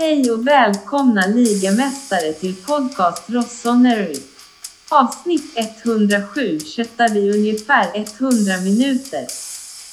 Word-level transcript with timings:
Hej 0.00 0.30
och 0.30 0.46
välkomna 0.46 1.26
ligamästare 1.26 2.32
till 2.32 2.54
podcast 2.56 3.30
Rossoneri. 3.30 4.16
Avsnitt 4.90 5.58
107 5.84 6.60
köttar 6.60 7.08
vi 7.08 7.30
ungefär 7.30 7.86
100 7.94 8.60
minuter. 8.64 9.26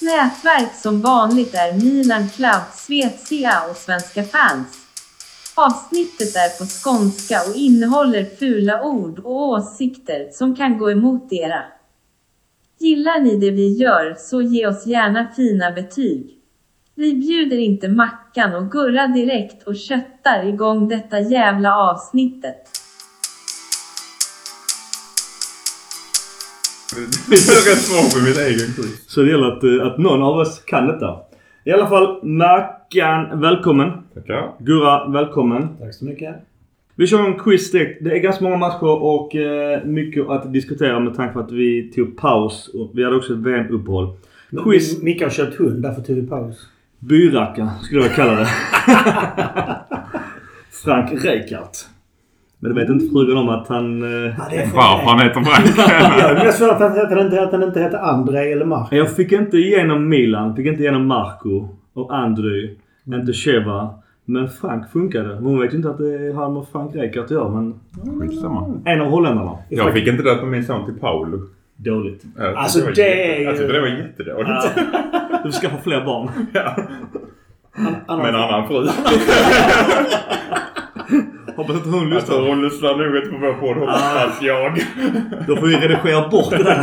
Nätverk 0.02 0.76
som 0.76 1.02
vanligt 1.02 1.54
är 1.54 1.74
Milan 1.74 2.30
Cloud 2.30 2.64
Svezia 2.74 3.64
och 3.70 3.76
Svenska 3.76 4.24
fans. 4.24 4.68
Avsnittet 5.56 6.36
är 6.36 6.60
på 6.60 6.66
skånska 6.66 7.42
och 7.50 7.56
innehåller 7.56 8.26
fula 8.26 8.84
ord 8.84 9.20
och 9.20 9.42
åsikter 9.42 10.30
som 10.32 10.56
kan 10.56 10.78
gå 10.78 10.92
emot 10.92 11.34
era. 11.34 11.64
Gillar 12.80 13.20
ni 13.20 13.38
det 13.38 13.52
vi 13.52 13.74
gör 13.74 14.16
så 14.20 14.42
ge 14.42 14.68
oss 14.68 14.86
gärna 14.86 15.28
fina 15.36 15.72
betyg. 15.72 16.37
Vi 16.98 17.14
bjuder 17.14 17.58
inte 17.58 17.88
Mackan 17.90 18.56
och 18.56 18.72
Gurra 18.72 19.08
direkt 19.08 19.68
och 19.68 19.76
köttar 19.76 20.48
igång 20.48 20.88
detta 20.88 21.20
jävla 21.20 21.76
avsnittet. 21.78 22.56
Jag 27.30 27.38
är 27.38 27.70
rätt 27.70 27.82
svår 27.82 28.20
på 28.20 28.26
min 28.26 28.48
egen 28.48 28.74
quiz. 28.76 29.04
Så 29.08 29.22
det 29.22 29.30
gäller 29.32 29.48
att, 29.48 29.64
eh, 29.64 29.88
att 29.88 29.98
någon 29.98 30.22
av 30.24 30.36
oss 30.38 30.60
kan 30.66 30.88
detta. 30.88 31.16
I 31.64 31.72
alla 31.72 31.88
fall, 31.88 32.26
Mackan, 32.26 33.42
välkommen. 33.42 33.92
Tackar. 34.14 34.52
Gurra, 34.60 35.08
välkommen. 35.10 35.68
Tack 35.80 35.94
så 35.94 36.06
mycket. 36.06 36.36
Vi 36.96 37.08
kör 37.08 37.26
en 37.26 37.40
quiz 37.40 37.72
direkt. 37.72 38.04
Det 38.04 38.12
är 38.12 38.20
ganska 38.20 38.44
många 38.44 38.58
matcher 38.58 39.04
och 39.04 39.36
eh, 39.36 39.84
mycket 39.86 40.30
att 40.30 40.54
diskutera 40.54 41.00
med 41.00 41.16
tanke 41.16 41.34
på 41.34 41.40
att 41.40 41.52
vi 41.52 41.92
tog 41.96 42.18
paus. 42.18 42.68
Och 42.74 42.92
vi 42.94 43.04
hade 43.04 43.16
också 43.16 43.34
ett 43.34 43.40
VM-uppehåll. 43.40 44.08
Quiz. 44.64 45.00
Mi- 45.00 45.04
Micke 45.04 45.22
har 45.22 45.30
köpt 45.30 45.56
hund, 45.56 45.82
därför 45.84 46.02
tog 46.02 46.16
vi 46.16 46.28
paus. 46.28 46.68
Byracka 47.00 47.70
skulle 47.82 48.02
jag 48.02 48.16
kalla 48.16 48.32
det. 48.32 48.48
Frank 50.84 51.12
Rijkaard. 51.26 51.70
Men 52.60 52.74
det 52.74 52.80
vet 52.82 52.90
inte 52.90 53.06
frugan 53.14 53.38
om 53.38 53.50
att 53.50 53.68
han... 53.68 54.04
Eh, 54.04 54.10
Ja, 54.38 54.46
det 54.50 54.56
är 54.58 54.72
Varför 54.76 55.06
han 55.10 55.20
heter 55.20 55.42
Frank? 55.42 55.78
Jag 56.20 56.30
är 56.32 56.46
mest 56.46 56.58
för 56.58 56.70
att 56.70 56.80
han, 56.80 56.92
att 56.92 57.10
han, 57.10 57.20
inte, 57.20 57.44
att 57.44 57.52
han 57.52 57.64
inte 57.64 57.80
heter 57.80 57.98
André 57.98 58.52
eller 58.52 58.66
Mark. 58.66 58.88
jag 58.92 59.16
fick 59.16 59.32
inte 59.32 59.58
igenom 59.58 60.10
Milan, 60.10 60.56
fick 60.56 60.66
inte 60.66 60.82
igenom 60.84 61.08
Marco 61.08 61.70
och 61.94 62.16
Andry. 62.16 62.76
Inte 63.06 63.34
Cheva. 63.34 63.90
Men 64.26 64.50
Frank 64.50 64.92
funkade. 64.92 65.28
Men 65.36 65.44
hon 65.44 65.60
vet 65.60 65.74
ju 65.74 65.78
inte 65.78 65.90
att 65.90 65.98
det 65.98 66.34
har 66.36 66.50
med 66.50 66.64
Frank 66.72 66.96
Rijkaard 66.96 67.26
att 67.26 67.32
göra. 67.32 67.50
Men 67.50 67.74
Skitsamma. 68.20 68.82
en 68.86 69.02
av 69.02 69.08
holländarna. 69.08 69.58
Jag 69.70 69.94
fick 69.94 70.08
inte 70.08 70.24
döpa 70.24 70.46
min 70.46 70.66
son 70.66 70.86
till 70.86 71.00
Paolo. 71.00 71.40
Dåligt. 71.78 72.24
Jag 72.38 72.46
tyckte 72.46 72.60
Alltså, 72.60 72.84
var 72.86 72.92
det 72.92 73.34
är 73.34 73.38
ju- 73.40 73.44
Jag 73.44 73.58
tyckte 73.58 73.74
det 73.74 73.80
var 73.82 73.88
jättedåligt. 73.88 74.50
Ja. 74.50 75.40
Du 75.44 75.52
ska 75.52 75.68
ha 75.68 75.78
fler 75.78 76.06
barn. 76.06 76.30
Ja. 76.54 76.76
Han, 78.08 78.18
Med 78.20 78.30
en 78.30 78.36
annan 78.36 78.68
fru. 78.68 78.88
Hoppas 81.56 81.76
inte 81.76 81.90
hon 81.90 82.10
lyssnar. 82.10 82.36
tror 82.38 82.48
hon 82.48 82.64
lyssnar 82.64 82.96
nog 82.96 83.16
inte 83.18 83.30
på 83.30 83.38
vår 83.38 83.54
podd. 83.54 83.78
Hoppas 83.78 84.42
jag. 84.42 84.78
Då 85.48 85.56
får 85.56 85.68
vi 85.68 85.76
redigera 85.76 86.28
bort 86.30 86.50
det 86.50 86.64
där. 86.64 86.78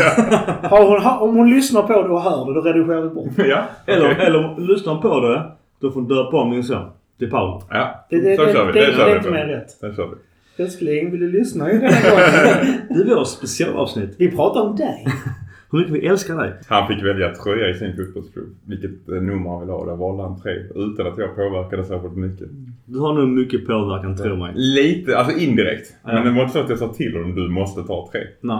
har 0.68 0.86
hon, 0.86 1.00
har, 1.02 1.22
om 1.22 1.36
hon 1.36 1.50
lyssnar 1.50 1.82
på 1.82 1.92
det 2.02 2.08
och 2.08 2.22
hör 2.22 2.46
det, 2.46 2.54
då 2.54 2.60
redigerar 2.60 3.00
vi 3.02 3.08
bort 3.08 3.28
det. 3.36 3.46
Ja. 3.48 3.62
Eller, 3.86 4.12
okej. 4.12 4.26
eller 4.26 4.44
om 4.44 4.66
lyssnar 4.66 4.96
på 4.96 5.20
det. 5.20 5.42
Då 5.80 5.90
får 5.90 6.00
hon 6.00 6.08
döpa 6.08 6.36
om 6.36 6.50
min 6.50 6.64
son. 6.64 6.90
Till 7.18 7.30
Paul. 7.30 7.62
Ja. 7.70 8.06
Det, 8.10 8.20
det, 8.20 8.36
Så 8.36 8.44
det, 8.44 8.52
kör 8.52 8.66
vi. 8.66 8.72
det, 8.72 8.80
Det 8.80 8.86
det, 8.86 8.96
kör 8.96 9.06
är 9.08 9.16
inte 9.16 9.30
mer 9.30 9.46
rätt. 9.46 9.70
Sen 9.70 9.96
kör 9.96 10.06
vi. 10.06 10.14
Älskling, 10.56 11.10
vill 11.10 11.20
du 11.20 11.32
lyssna 11.32 11.70
i 11.70 11.78
den 11.78 11.82
här 11.92 12.10
gången? 12.10 12.80
Det 12.88 13.12
är 13.12 13.16
vårt 13.16 13.28
specialavsnitt. 13.28 14.14
Vi 14.18 14.30
pratar 14.30 14.60
om 14.60 14.76
dig. 14.76 15.06
Hur 15.72 15.78
mycket 15.78 15.94
vi 15.94 16.06
älskar 16.06 16.36
dig. 16.36 16.52
Han 16.68 16.88
fick 16.88 17.04
välja 17.04 17.34
tröja 17.34 17.70
i 17.70 17.74
sin 17.74 17.96
fotbollsklubb. 17.96 18.54
Vilket 18.66 19.08
eh, 19.08 19.14
nummer 19.14 19.50
han 19.50 19.60
ville 19.60 19.72
ha. 19.72 19.84
Där 19.86 19.96
valde 19.96 20.22
han 20.22 20.40
tre. 20.40 20.52
Utan 20.74 21.06
att 21.06 21.18
jag 21.18 21.36
påverkade 21.36 21.84
särskilt 21.84 22.16
mycket. 22.16 22.48
Du 22.84 22.98
har 22.98 23.12
nog 23.14 23.28
mycket 23.28 23.66
påverkan, 23.66 24.16
tro 24.16 24.36
mig. 24.36 24.52
Lite, 24.54 25.18
alltså 25.18 25.38
indirekt. 25.38 25.94
Ja. 26.04 26.12
Men 26.12 26.24
det 26.24 26.30
var 26.30 26.40
inte 26.40 26.52
så 26.52 26.58
att 26.60 26.68
jag 26.68 26.78
sa 26.78 26.88
till 26.92 27.12
honom 27.16 27.34
du 27.34 27.48
måste 27.48 27.82
ta 27.82 28.08
tre. 28.12 28.20
Nej. 28.40 28.58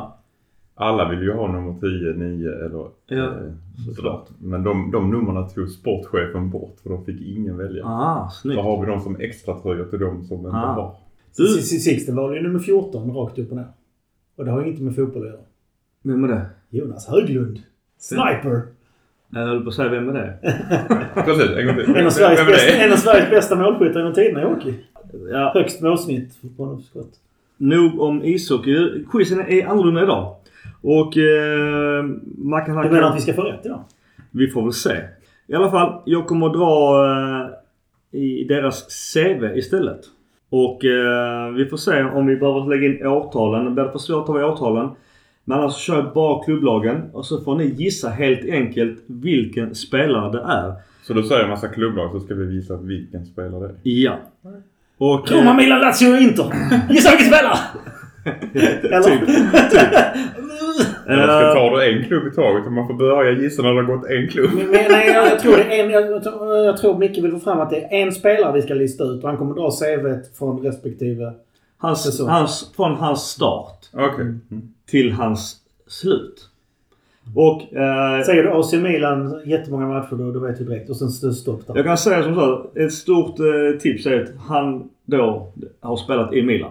Alla 0.77 1.09
vill 1.09 1.23
ju 1.23 1.33
ha 1.33 1.53
nummer 1.53 1.75
10, 1.81 2.27
9 2.29 2.49
eller 2.49 2.87
Ja, 3.07 3.17
eh, 3.25 3.95
sådär. 3.97 4.19
Men 4.39 4.63
de, 4.63 4.91
de 4.91 5.11
numren 5.11 5.49
tog 5.49 5.69
sportchefen 5.69 6.51
bort 6.51 6.77
för 6.83 6.91
de 6.91 7.05
fick 7.05 7.21
ingen 7.21 7.57
välja. 7.59 7.85
Ah, 7.87 8.29
snyggt. 8.31 8.57
Då 8.57 8.63
har 8.63 8.81
vi 8.81 8.91
dem 8.91 9.01
som 9.01 9.17
extra 9.21 9.55
tröjor 9.61 9.85
till 9.85 9.99
de 9.99 10.25
som 10.25 10.37
inte 10.37 10.49
Ah. 10.57 10.73
har. 10.73 10.95
Du-. 11.37 11.63
Sixten 11.63 12.17
var 12.17 12.35
ju 12.35 12.43
nummer 12.43 12.59
14 12.59 13.15
rakt 13.15 13.39
upp 13.39 13.51
och 13.51 13.57
ner. 13.57 13.67
Och 14.37 14.45
det 14.45 14.51
har 14.51 14.65
inget 14.65 14.81
med 14.81 14.95
fotboll 14.95 15.23
att 15.23 15.29
göra. 15.29 15.41
Vem 16.03 16.25
är 16.25 16.29
det? 16.29 16.47
Jonas 16.71 17.07
Höglund. 17.09 17.59
Sniper. 17.99 18.63
Jag 19.31 19.41
höll 19.47 19.63
på 19.63 19.69
att 19.69 19.75
säga 19.75 19.89
vem 19.89 20.09
är 20.09 20.13
det? 20.13 20.39
Precis, 21.25 21.51
en 21.57 21.67
gång 21.67 21.77
till. 21.77 21.97
En 21.97 22.07
av 22.07 22.11
Sveriges, 22.11 22.47
bästa, 22.47 22.73
en 22.77 22.93
av 22.93 22.97
Sveriges 22.97 23.31
bästa 23.31 23.57
målskyttar 23.57 24.01
genom 24.01 24.15
tiderna 24.15 24.43
i 24.43 24.45
hockey. 24.45 24.75
Ja, 25.33 25.51
Högst 25.55 25.81
målsnitt 25.81 26.39
på 26.57 26.67
något 26.67 26.85
skott. 26.85 27.13
nog 27.57 28.01
om 28.01 28.25
ishockey. 28.25 29.05
Quizen 29.13 29.41
är 29.41 29.67
annorlunda 29.67 30.03
idag. 30.03 30.37
Och 30.83 31.17
eh, 31.17 32.05
man 32.39 32.65
kan... 32.65 32.83
Du 32.83 32.91
menar 32.91 33.11
att 33.11 33.17
vi 33.17 33.21
ska 33.21 33.33
få 33.35 33.43
rätt 33.43 33.61
idag? 33.67 33.85
Vi 34.31 34.49
får 34.49 34.63
väl 34.63 34.73
se. 34.73 35.01
I 35.47 35.55
alla 35.55 35.71
fall, 35.71 36.03
jag 36.05 36.27
kommer 36.27 36.47
att 36.47 36.53
dra 36.53 37.05
eh, 38.13 38.21
i 38.21 38.45
deras 38.45 39.13
CV 39.15 39.45
istället. 39.59 40.01
Och 40.51 40.85
eh, 40.85 41.51
vi 41.51 41.67
får 41.67 41.77
se 41.77 42.03
om 42.03 42.27
vi 42.27 42.37
behöver 42.37 42.69
lägga 42.69 42.87
in 42.87 43.07
årtalen. 43.07 43.75
Blir 43.75 43.85
det 43.85 43.93
för 43.93 43.99
svårt 43.99 44.27
tar 44.27 44.35
vi 44.35 44.45
årtalen. 44.45 44.91
Men 45.45 45.59
annars 45.59 45.73
så 45.73 45.79
kör 45.79 45.97
jag 45.97 46.13
bara 46.13 46.45
klubblagen 46.45 47.03
och 47.13 47.27
så 47.27 47.41
får 47.41 47.57
ni 47.57 47.65
gissa 47.65 48.09
helt 48.09 48.51
enkelt 48.51 48.99
vilken 49.07 49.75
spelare 49.75 50.33
det 50.33 50.43
är. 50.43 50.75
Så 51.03 51.13
du 51.13 51.23
säger 51.23 51.43
en 51.43 51.51
massa 51.51 51.69
klubblag 51.69 52.13
så 52.13 52.21
ska 52.21 52.35
vi 52.35 52.47
visa 52.47 52.77
vilken 52.77 53.27
spelare 53.27 53.61
det 53.83 53.91
är. 53.91 54.05
Ja. 54.05 54.19
Och... 54.99 55.31
Roma, 55.31 55.51
eh, 55.51 55.57
Milan, 55.57 55.81
Lazio 55.81 56.13
och 56.13 56.19
Inter. 56.21 56.45
Gissa 56.91 57.11
vilken 57.11 57.27
spelare! 57.27 57.59
Eller? 58.83 59.19
Typ. 59.19 59.29
Eller 61.07 61.27
ska 61.27 61.49
eh, 61.49 61.55
ta 61.55 61.77
du 61.77 61.93
en 61.93 62.05
klubb 62.05 62.27
i 62.27 62.31
taget 62.31 62.67
och 62.67 62.73
man 62.73 62.87
får 62.87 62.95
börja 62.95 63.33
gissa 63.33 63.63
när 63.63 63.75
det 63.75 63.83
har 63.83 63.97
gått 63.97 64.07
en 64.07 64.29
klubb. 64.29 64.51
Men, 64.55 64.71
men, 64.71 64.85
nej, 64.91 65.11
jag, 65.11 65.27
jag, 65.27 65.41
tror 65.41 65.57
det 65.57 65.63
en, 65.63 65.91
jag, 65.91 66.11
jag, 66.67 66.77
tror- 66.77 66.99
Micke 66.99 67.19
vill 67.19 67.33
få 67.33 67.39
fram 67.39 67.61
att 67.61 67.71
det 67.71 67.77
är 67.85 68.03
en 68.03 68.13
spelare 68.13 68.53
vi 68.53 68.63
ska 68.63 68.75
lista 68.75 69.05
ut 69.05 69.23
och 69.23 69.29
han 69.29 69.39
kommer 69.39 69.55
dra 69.55 69.71
CVt 69.71 70.39
från 70.39 70.63
respektive... 70.63 71.33
hans, 71.79 72.03
Säsong. 72.03 72.29
hans, 72.29 72.73
från 72.77 72.95
hans 72.95 73.21
start. 73.23 73.79
Mm. 73.95 74.41
till 74.91 75.13
hans 75.13 75.57
slut. 75.87 76.49
Och... 77.35 77.75
Eh, 77.77 78.23
Säger 78.23 78.43
du 78.43 78.51
AC 78.51 78.73
Milan 78.73 79.41
jättemånga 79.45 79.87
matcher 79.87 80.17
då, 80.17 80.33
då 80.33 80.39
vet 80.41 80.59
du 80.59 80.65
direkt. 80.65 80.91
Och 80.91 80.97
sen 80.97 81.33
stopp 81.33 81.67
där. 81.67 81.77
Jag 81.77 81.85
kan 81.85 81.99
säga 81.99 82.23
som 82.23 82.35
så. 82.35 82.67
Ett 82.75 82.93
stort 82.93 83.41
eh, 83.41 83.79
tips 83.81 84.07
är 84.07 84.23
att 84.23 84.29
han 84.49 84.89
då 85.05 85.53
har 85.81 85.97
spelat 85.97 86.33
i 86.33 86.43
Milan. 86.43 86.71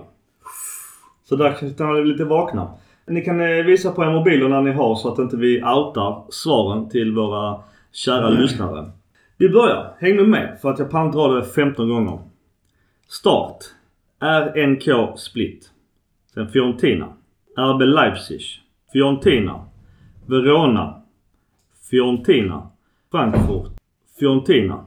Så 1.29 1.35
där 1.35 1.75
kan 1.77 1.94
ni 1.94 2.05
lite 2.05 2.23
vakna. 2.23 2.67
Ni 3.07 3.21
kan 3.21 3.41
eh, 3.41 3.65
visa 3.65 3.91
på 3.91 4.05
mobiler 4.05 4.49
när 4.49 4.61
ni 4.61 4.71
har 4.71 4.95
så 4.95 5.13
att 5.13 5.19
inte 5.19 5.37
vi 5.37 5.63
outar 5.63 6.23
svaren 6.29 6.89
till 6.89 7.15
våra 7.15 7.59
kära 7.91 8.29
lyssnare. 8.29 8.91
Vi 9.37 9.49
börjar. 9.49 9.95
Häng 9.99 10.15
nu 10.15 10.27
med 10.27 10.57
för 10.61 10.69
att 10.69 10.79
jag 10.79 10.91
pant 10.91 11.13
dra 11.13 11.27
det 11.27 11.43
15 11.45 11.89
gånger. 11.89 12.19
Start. 13.07 13.57
RNK 14.19 15.19
Split. 15.19 15.71
Sen 16.33 16.49
Fiorentina. 16.49 17.13
RB 17.57 17.81
Leipzig. 17.81 18.41
Fiorentina. 18.93 19.65
Verona. 20.25 21.01
Fiorentina. 21.89 22.69
Frankfurt. 23.11 23.71
Fiorentina. 24.19 24.85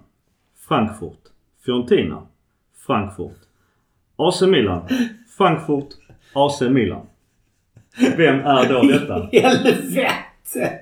Frankfurt. 0.69 1.21
Fiorentina. 1.65 2.22
Frankfurt. 2.87 3.38
AC 4.16 4.43
Milan. 4.43 4.83
Frankfurt. 5.38 5.88
AC 6.34 6.60
Milan. 6.60 7.06
Vem 8.17 8.41
är 8.41 8.69
då 8.69 8.83
detta? 8.83 9.28
Helvete! 9.33 10.78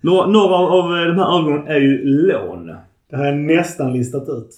Några, 0.00 0.26
några 0.26 0.54
av 0.54 0.96
eh, 0.96 1.06
de 1.06 1.18
här 1.18 1.38
övergångarna 1.38 1.68
är 1.68 1.80
ju 1.80 2.04
lån. 2.04 2.66
Det 3.10 3.16
har 3.16 3.24
jag 3.24 3.36
nästan 3.36 3.92
listat 3.92 4.28
ut. 4.28 4.50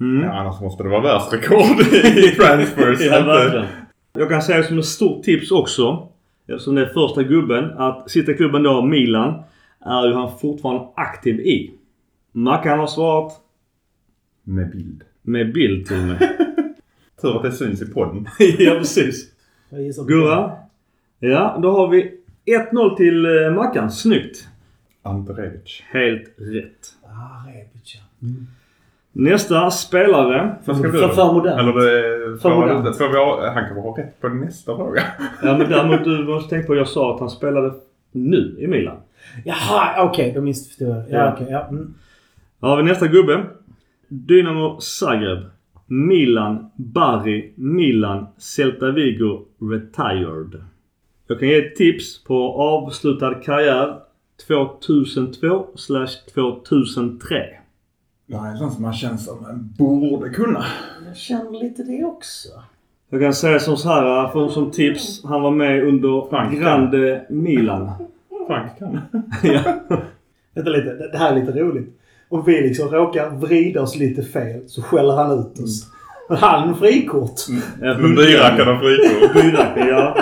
Mm. 0.00 0.22
Ja, 0.24 0.32
annars 0.32 0.60
måste 0.60 0.82
det 0.82 0.88
vara 0.88 1.00
världsrekord 1.02 1.80
i 2.16 2.30
transfers. 2.36 3.00
Ja, 3.00 3.24
verkligen. 3.26 3.66
Jag 4.12 4.28
kan 4.28 4.42
säga 4.42 4.62
som 4.62 4.78
ett 4.78 4.84
stort 4.84 5.22
tips 5.24 5.50
också. 5.50 6.08
Eftersom 6.48 6.74
det 6.74 6.82
är 6.82 6.86
första 6.86 7.22
gubben. 7.22 7.64
Att 7.78 8.10
sitta 8.10 8.32
i 8.32 8.34
klubben 8.34 8.62
då, 8.62 8.82
Milan. 8.82 9.42
Är 9.80 10.06
ju 10.06 10.14
han 10.14 10.38
fortfarande 10.38 10.88
aktiv 10.96 11.40
i. 11.40 11.70
Mackan 12.32 12.78
har 12.78 12.86
svarat 12.86 13.32
Med 14.42 14.70
bild. 14.70 15.02
med 15.22 15.52
bild 15.52 15.86
till 15.86 15.96
och 15.96 16.02
med. 16.02 16.18
Tur 17.22 17.36
att 17.36 17.42
det 17.42 17.52
syns 17.52 17.82
i 17.82 17.86
podden. 17.86 18.28
ja 18.58 18.70
precis. 18.78 19.30
Gurra. 20.08 20.52
Ja, 21.18 21.58
då 21.62 21.70
har 21.70 21.88
vi 21.88 22.12
1-0 22.72 22.96
till 22.96 23.26
eh, 23.44 23.52
Mackan. 23.54 23.90
Snyggt. 23.90 24.48
Ante 25.02 25.32
Rebic. 25.32 25.82
Helt 25.90 26.34
rätt. 26.38 26.88
Ah, 27.04 27.48
Rebic 27.48 27.94
ja. 27.96 28.26
Nästa 29.12 29.70
spelare. 29.70 30.56
Ska 30.62 30.74
För- 30.74 30.82
du? 30.82 31.08
för 31.08 31.32
modernt. 31.32 31.60
Eller 31.60 31.72
det, 31.72 32.38
För 32.38 32.54
modernt. 32.54 33.00
vi, 33.00 33.04
ha- 33.04 33.50
han 33.54 33.68
kan 33.68 33.76
ha 33.76 33.98
rätt 33.98 34.20
på 34.20 34.28
nästa 34.28 34.76
fråga. 34.76 35.02
Ja 35.42 35.58
men 35.58 35.68
däremot 35.70 36.04
du 36.04 36.24
måste 36.24 36.50
tänka 36.50 36.66
på 36.66 36.72
att 36.72 36.78
jag 36.78 36.88
sa 36.88 37.14
att 37.14 37.20
han 37.20 37.30
spelade 37.30 37.74
nu 38.12 38.56
i 38.58 38.66
Milan. 38.66 38.96
Jaha, 39.44 40.04
okej. 40.08 40.32
då 40.34 40.40
missförstod 40.40 40.88
jag. 40.88 40.96
Ja, 40.96 41.04
Ja. 41.10 41.32
okej. 41.34 41.46
ja. 41.50 41.66
Mm. 41.68 41.94
Då 42.60 42.66
har 42.66 42.76
vi 42.76 42.82
nästa 42.82 43.06
gubbe. 43.06 43.44
Dynamo 44.08 44.80
Zagreb. 44.80 45.38
Milan, 45.86 46.70
Bari, 46.76 47.52
Milan, 47.54 48.26
Celta 48.38 48.90
Vigo, 48.90 49.44
Retired. 49.60 50.64
Jag 51.26 51.38
kan 51.38 51.48
ge 51.48 51.58
ett 51.66 51.76
tips 51.76 52.24
på 52.24 52.52
avslutad 52.54 53.34
karriär 53.34 53.96
2002 54.46 55.66
2003. 56.68 57.36
Det 58.26 58.36
här 58.36 58.52
är 58.52 58.56
sånt 58.56 58.72
som 58.72 58.82
man 58.82 58.92
känner 58.92 59.16
som 59.16 59.42
man 59.42 59.74
borde 59.78 60.28
kunna. 60.30 60.64
Jag 61.06 61.16
känner 61.16 61.50
lite 61.62 61.82
det 61.82 62.04
också. 62.04 62.48
Jag 63.10 63.20
kan 63.20 63.34
säga 63.34 63.58
som 63.60 63.76
så 63.76 63.88
här, 63.88 64.28
för, 64.28 64.48
som 64.48 64.70
tips. 64.70 65.24
Han 65.24 65.42
var 65.42 65.50
med 65.50 65.84
under 65.84 66.28
Frank. 66.30 66.58
Grande 66.60 67.26
Milan. 67.30 67.90
Frank 68.46 68.78
kan. 68.78 69.00
ja. 69.42 69.60
Vänta 70.54 70.70
lite, 70.70 70.94
det- 71.12 71.18
här 71.18 71.32
är 71.32 71.40
lite 71.40 71.52
roligt. 71.60 71.98
Om 72.28 72.44
vi 72.44 72.52
liksom 72.68 72.88
råkar 72.88 73.30
vrida 73.30 73.82
oss 73.82 73.96
lite 73.96 74.22
fel 74.22 74.68
så 74.68 74.82
skäller 74.82 75.16
han 75.16 75.38
ut 75.40 75.58
oss. 75.60 75.86
Men 76.28 76.38
han 76.38 76.74
frikort. 76.76 77.40
Ja, 77.80 77.94
Byrackarna 77.94 78.80
frikort. 78.80 79.32
Byracka, 79.42 79.88
ja. 79.88 80.16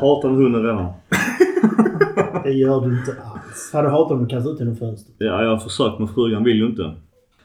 Hatar 0.00 0.28
hunden 0.28 0.62
redan. 0.62 0.86
Det 2.44 2.52
gör 2.52 2.80
du 2.80 2.98
inte 2.98 3.16
alls. 3.22 3.70
Hade 3.72 3.88
hatat 3.88 4.12
om 4.12 4.22
du 4.24 4.26
kastade 4.26 4.54
ut 4.54 4.60
genom 4.60 4.76
fönstret. 4.76 5.14
Ja, 5.18 5.42
jag 5.42 5.50
har 5.50 5.58
försökt 5.58 5.98
men 5.98 6.08
frugan 6.08 6.44
vill 6.44 6.56
ju 6.56 6.66
inte. 6.66 6.94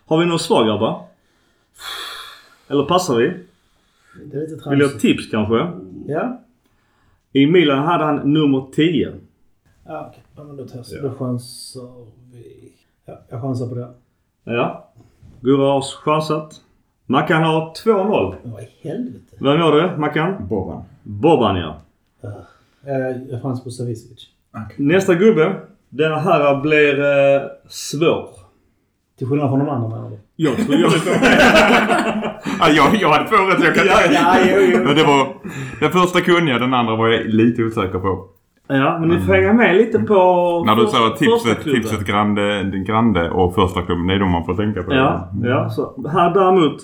Har 0.05 0.17
vi 0.17 0.25
några 0.25 0.37
svar 0.39 0.65
grabbar? 0.65 1.01
Eller 2.67 2.83
passar 2.83 3.15
vi? 3.15 3.33
Det 4.25 4.37
är 4.37 4.41
lite 4.41 4.69
Vill 4.69 4.79
du 4.79 4.85
ha 4.85 4.89
tramsigt. 4.91 5.01
tips 5.01 5.31
kanske? 5.31 5.67
Ja. 6.07 6.41
I 7.33 7.45
Milan 7.47 7.79
hade 7.79 8.03
han 8.03 8.33
nummer 8.33 8.65
10. 8.75 9.13
Ja, 9.87 10.07
okej. 10.09 10.23
Ja, 10.35 10.43
men 10.43 10.55
då 10.57 10.63
testar 10.71 10.97
Ja. 10.97 11.03
Då 11.03 11.13
chansar 11.13 12.05
vi. 12.33 12.71
Ja, 13.05 13.13
jag 13.29 13.41
chansar 13.41 13.67
på 13.67 13.75
det. 13.75 13.87
Ja. 14.43 14.87
Gurra 15.41 15.71
har 15.71 15.81
chansat. 15.81 16.61
Mackan 17.05 17.43
har 17.43 17.73
2-0. 17.85 18.35
Vad 18.43 18.61
i 18.63 18.67
helvete? 18.81 19.35
Vem 19.39 19.59
var 19.59 19.75
det, 19.81 19.97
Mackan? 19.97 20.47
Bobban. 20.47 20.83
Bobban 21.03 21.55
ja. 21.55 21.75
Jag, 22.21 23.21
jag 23.29 23.41
chansar 23.41 23.63
på 23.63 23.69
Savicevic. 23.69 24.27
Nästa 24.77 25.15
gubbe. 25.15 25.55
Den 25.89 26.11
här 26.11 26.61
blir 26.61 26.99
eh, 26.99 27.41
svår. 27.67 28.29
Till 29.17 29.27
skillnad 29.27 29.49
från 29.49 29.59
de 29.59 29.69
andra 29.69 29.89
menar 29.89 30.09
du? 30.09 30.17
Jag 30.35 30.55
tror 30.55 30.75
jag... 30.75 30.91
Ja, 32.59 32.69
jag, 32.69 32.95
jag 33.01 33.09
hade 33.09 33.29
två 33.29 33.35
rätt. 33.35 33.63
Jag 33.63 33.75
kan 33.75 33.85
Ja, 33.85 33.99
ja, 34.11 34.37
jo, 34.45 34.61
jo. 34.73 34.83
Men 34.83 34.95
det 34.95 35.03
var... 35.03 35.27
Den 35.79 35.91
första 35.91 36.21
kunde 36.21 36.51
jag, 36.51 36.61
den 36.61 36.73
andra 36.73 36.95
var 36.95 37.07
jag 37.07 37.25
lite 37.25 37.63
osäker 37.63 37.99
på. 37.99 38.25
ja, 38.67 38.97
men 38.99 39.09
ni 39.09 39.19
får 39.19 39.33
hänga 39.33 39.53
med 39.53 39.75
lite 39.75 39.99
på... 39.99 40.15
När 40.65 40.75
du 40.75 40.87
sa 40.87 41.15
tipset, 41.19 41.63
tipset 41.63 42.05
Grande, 42.07 42.63
Grande 42.85 43.29
och 43.29 43.55
första 43.55 43.81
klubben, 43.81 44.07
det 44.07 44.13
är 44.13 44.19
de 44.19 44.31
man 44.31 44.45
får 44.45 44.53
tänka 44.55 44.83
på. 44.83 44.93
Ja, 44.93 45.29
ja. 45.43 45.69
Så 45.69 46.07
här 46.07 46.33
däremot. 46.33 46.81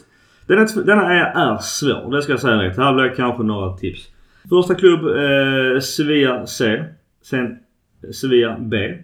Denna, 0.47 0.65
denna 0.85 1.13
är, 1.13 1.51
är 1.51 1.57
svår. 1.57 2.11
Det 2.11 2.21
ska 2.21 2.33
jag 2.33 2.39
säga 2.39 2.55
direkt. 2.55 2.77
Här 2.77 2.93
blir 2.93 3.15
kanske 3.15 3.43
några 3.43 3.77
tips. 3.77 4.07
Första 4.49 4.75
klubb 4.75 5.05
eh, 5.05 5.79
Sevilla 5.79 6.47
C. 6.47 6.83
Sen 7.21 7.57
eh, 8.03 8.09
Sevilla 8.09 8.57
B. 8.59 8.97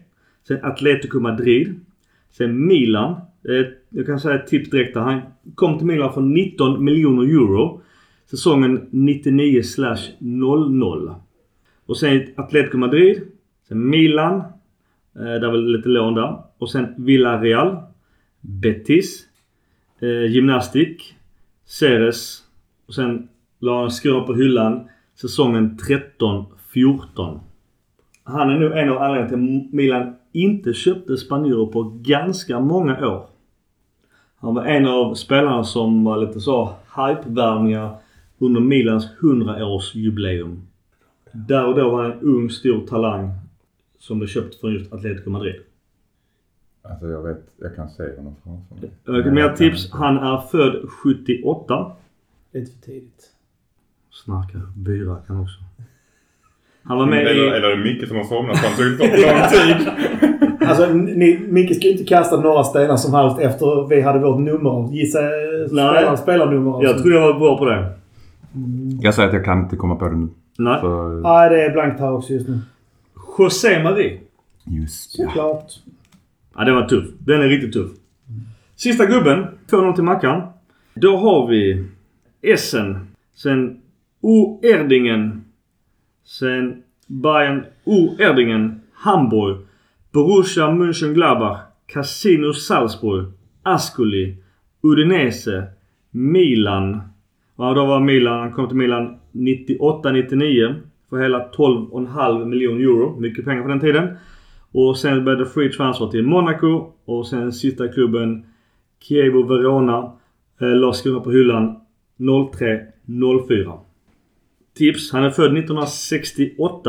Sen 0.48 0.60
Atletico 0.64 1.20
Madrid. 1.20 1.80
Sen 2.32 2.68
Milan. 2.68 3.12
Eh, 3.50 3.66
jag 3.90 4.06
kan 4.06 4.20
säga 4.20 4.36
ett 4.36 4.48
tips 4.48 4.70
direkt 4.70 4.94
där. 4.94 5.02
Han 5.02 5.22
kom 5.56 5.78
till 5.78 5.88
Milan 5.88 6.14
för 6.14 6.22
19 6.22 6.84
miljoner 6.84 7.24
euro. 7.24 7.82
Säsongen 8.30 8.88
99/00. 8.92 11.16
Och 11.86 11.98
sen 11.98 12.28
Atletico 12.36 12.78
Madrid. 12.78 13.22
Sen 13.68 13.90
Milan. 13.90 14.36
Eh, 15.16 15.24
där 15.24 15.48
var 15.48 15.58
lite 15.58 15.90
lån 15.90 16.14
där. 16.14 16.38
Och 16.58 16.72
sen 16.72 16.94
Villarreal. 16.98 17.78
Betis. 18.42 19.26
Eh, 20.00 20.26
gymnastik. 20.32 21.16
Ceres. 21.66 22.44
Och 22.88 22.96
sen 22.96 23.28
la 23.60 23.82
han 23.82 23.92
skruva 23.92 24.22
på 24.22 24.34
hyllan 24.34 24.88
säsongen 25.24 25.80
13-14. 26.74 27.40
Han 28.24 28.50
är 28.50 28.60
nog 28.60 28.72
en 28.72 28.90
av 28.90 28.98
anledningarna 28.98 29.28
till 29.28 29.68
att 29.68 29.74
Milan 29.74 30.16
inte 30.32 30.74
köpte 30.74 31.18
spanjorer 31.18 31.72
på 31.72 31.84
ganska 32.02 32.60
många 32.60 33.08
år. 33.08 33.26
Han 34.36 34.56
var 34.56 34.66
en 34.66 34.88
av 34.88 35.14
spelarna 35.14 35.64
som 35.64 36.04
var 36.04 36.18
lite 36.18 36.40
så 36.40 36.76
hypevärvningar 36.96 37.96
under 38.38 38.62
Milans 38.62 39.08
100-årsjubileum. 39.22 40.62
Där 41.32 41.66
och 41.66 41.76
då 41.76 41.90
var 41.90 42.04
han 42.04 42.12
en 42.12 42.20
ung 42.20 42.50
stor 42.50 42.88
talang 42.88 43.32
som 44.00 44.20
blev 44.20 44.28
köpt 44.28 44.56
från 44.56 44.74
just 44.74 44.94
Atletico 44.94 45.30
Madrid. 45.30 45.56
Alltså 46.82 47.08
jag 47.08 47.24
vet, 47.24 47.42
jag 47.58 47.76
kan 47.76 47.90
se 47.90 48.16
honom 48.18 48.36
framför 48.44 49.22
mig. 49.22 49.32
Mer 49.32 49.56
tips. 49.56 49.92
Han 49.92 50.18
är 50.18 50.38
född 50.38 50.90
78. 50.90 51.92
Lite 52.52 52.72
för 52.72 52.82
tidigt. 52.82 53.33
Snarkar 54.14 54.62
byra 54.76 55.16
kan 55.28 55.40
också. 55.40 55.60
Han 56.84 56.98
var 56.98 57.06
med 57.06 57.20
Eller, 57.20 57.44
i... 57.44 57.48
eller 57.48 57.70
är 57.70 57.78
det 57.78 57.84
Micke 57.84 58.08
som 58.08 58.18
har 58.18 58.24
somnat 58.24 58.58
för 58.58 58.68
han 58.68 58.78
tog 58.78 59.10
så 59.10 59.28
lång 59.28 59.50
tid. 59.50 59.88
Alltså, 60.68 60.94
ni, 60.94 61.40
Micke 61.50 61.76
ska 61.76 61.86
ju 61.86 61.92
inte 61.92 62.04
kasta 62.04 62.40
några 62.40 62.64
stenar 62.64 62.98
som 62.98 63.14
helst 63.14 63.40
efter 63.40 63.88
vi 63.88 64.02
hade 64.02 64.20
vårt 64.20 64.40
nummer. 64.40 64.94
Gissa 64.94 65.20
spelar, 65.68 66.16
spelarnummer. 66.16 66.84
Jag 66.84 66.98
tror 67.02 67.14
jag 67.14 67.34
var 67.34 67.40
bra 67.40 67.58
på 67.58 67.66
det. 67.66 67.94
Jag 69.02 69.14
säger 69.14 69.28
att 69.30 69.36
jag 69.36 69.46
kan 69.46 69.60
inte 69.64 69.76
komma 69.76 69.96
på 69.96 70.10
det 70.10 70.16
nu. 70.16 70.28
Nej. 70.58 70.80
Så, 70.82 71.08
Nej, 71.24 71.50
det 71.50 71.66
är 71.66 71.72
blankt 71.72 72.00
här 72.00 72.12
också 72.14 72.34
just 72.34 72.48
nu. 72.48 72.60
José 73.38 73.84
Marie. 73.84 74.20
just 74.66 75.20
ja. 75.20 75.26
Såklart. 75.26 75.72
Ja, 76.56 76.64
den 76.64 76.76
var 76.76 76.86
tuff. 76.88 77.06
Den 77.20 77.42
är 77.42 77.48
riktigt 77.50 77.74
tuff. 77.74 77.92
Sista 78.76 79.06
gubben. 79.06 79.46
2-0 79.70 79.96
till 79.96 80.04
Mackan. 80.04 80.42
Då 80.94 81.18
har 81.18 81.48
vi 81.48 81.86
Essen. 82.42 83.08
Sen 83.36 83.82
O. 84.24 84.60
Erdingen. 84.64 85.46
Sen 86.24 86.84
Bayern 87.08 87.66
O. 87.86 88.16
Erdingen. 88.20 88.82
Hamburg. 88.94 89.58
Borussia 90.12 90.72
Mönchengladbach. 90.72 91.60
Casino 91.88 92.54
Salzburg. 92.54 93.26
Ascoli. 93.64 94.38
Udinese. 94.84 95.64
Milan. 96.12 97.02
Ja, 97.56 97.74
då 97.74 97.86
var 97.86 98.00
Milan, 98.00 98.40
han 98.40 98.52
kom 98.52 98.68
till 98.68 98.78
Milan 98.78 99.20
98-99 99.32 100.76
för 101.10 101.18
hela 101.18 101.50
12,5 101.50 102.46
miljoner 102.46 102.82
euro. 102.82 103.20
Mycket 103.20 103.46
pengar 103.46 103.62
på 103.62 103.68
den 103.68 103.80
tiden. 103.80 104.18
Och 104.72 104.98
sen 104.98 105.24
blev 105.24 105.38
det 105.38 105.46
free 105.46 105.70
transfer 105.70 106.08
till 106.08 106.24
Monaco 106.24 106.92
och 107.06 107.28
sen 107.28 107.54
sista 107.54 107.88
klubben 107.88 108.46
Chievo 109.00 109.44
Verona 109.44 110.12
eh, 110.62 110.68
la 110.68 110.94
skorna 110.94 111.20
på 111.20 111.32
hyllan 111.32 111.76
03-04. 112.18 113.80
Tips. 114.74 115.12
Han 115.12 115.24
är 115.24 115.30
född 115.30 115.58
1968. 115.58 116.80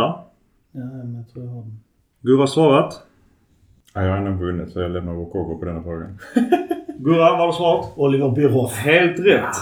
Ja, 0.72 0.80
men 0.80 1.14
jag 1.14 1.32
tror 1.32 1.44
jag 1.44 1.52
har 1.52 1.62
den. 1.62 1.80
Gurra 2.20 2.38
har 2.40 2.46
svarat. 2.46 3.02
Ja, 3.94 4.02
jag 4.02 4.10
har 4.10 4.16
ändå 4.16 4.44
vunnit 4.44 4.72
så 4.72 4.80
jag 4.80 4.90
lämnar 4.90 5.12
Rokogo 5.12 5.58
på 5.58 5.64
den 5.64 5.76
här 5.76 5.82
frågan. 5.82 6.18
Gurra, 6.98 7.30
vad 7.30 7.38
har 7.38 7.46
du 7.46 7.52
svarat? 7.52 7.92
Oliver 7.96 8.30
Bierhoff. 8.30 8.72
Helt 8.72 9.18
rätt. 9.18 9.56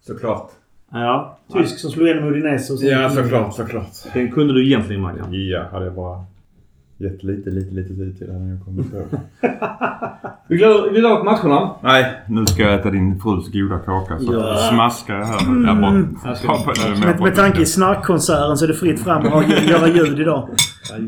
Såklart. 0.00 0.50
Ja. 0.90 1.38
Tysk 1.52 1.78
som 1.78 1.90
slog 1.90 2.06
igenom 2.08 2.28
Udinese 2.28 2.72
och 2.72 2.78
sen... 2.78 2.88
Ja, 2.88 3.10
såklart, 3.10 3.54
såklart. 3.54 3.90
Den 4.14 4.30
kunde 4.32 4.54
du 4.54 4.66
egentligen 4.66 5.02
Mackan. 5.02 5.28
Ja, 5.30 5.68
hade 5.72 5.84
jag 5.84 5.94
bara 5.94 6.24
gett 6.96 7.22
lite, 7.22 7.50
lite, 7.50 7.74
lite 7.74 7.94
tid 7.94 8.18
till 8.18 8.32
hade 8.32 8.48
jag 8.48 8.64
kommit 8.64 8.90
på. 8.90 8.98
Vi 10.92 11.00
går 11.00 11.12
åt 11.12 11.24
matcherna. 11.24 11.70
Nej, 11.82 12.04
nu 12.28 12.46
ska 12.46 12.62
jag 12.62 12.74
äta 12.74 12.90
din 12.90 13.20
frus 13.20 13.52
goda 13.52 13.78
kaka 13.78 14.18
så 14.18 14.32
Ja. 14.32 14.56
smaskar 14.72 15.14
jag 15.14 15.24
här. 15.26 15.66
Jag 15.66 15.80
bara 15.80 16.02
Jag 16.24 16.36
ska- 16.36 16.46
ta 16.48 16.62
på 16.64 16.72
det 16.72 17.06
Med, 17.06 17.20
med 17.20 17.34
tanke 17.36 17.62
i 17.62 17.66
snarkkonserten 17.66 18.56
så 18.56 18.64
är 18.64 18.68
det 18.68 18.74
fritt 18.74 19.00
fram 19.04 19.26
att 19.32 19.68
göra 19.68 19.88
ljud 19.88 20.20
idag. 20.20 20.48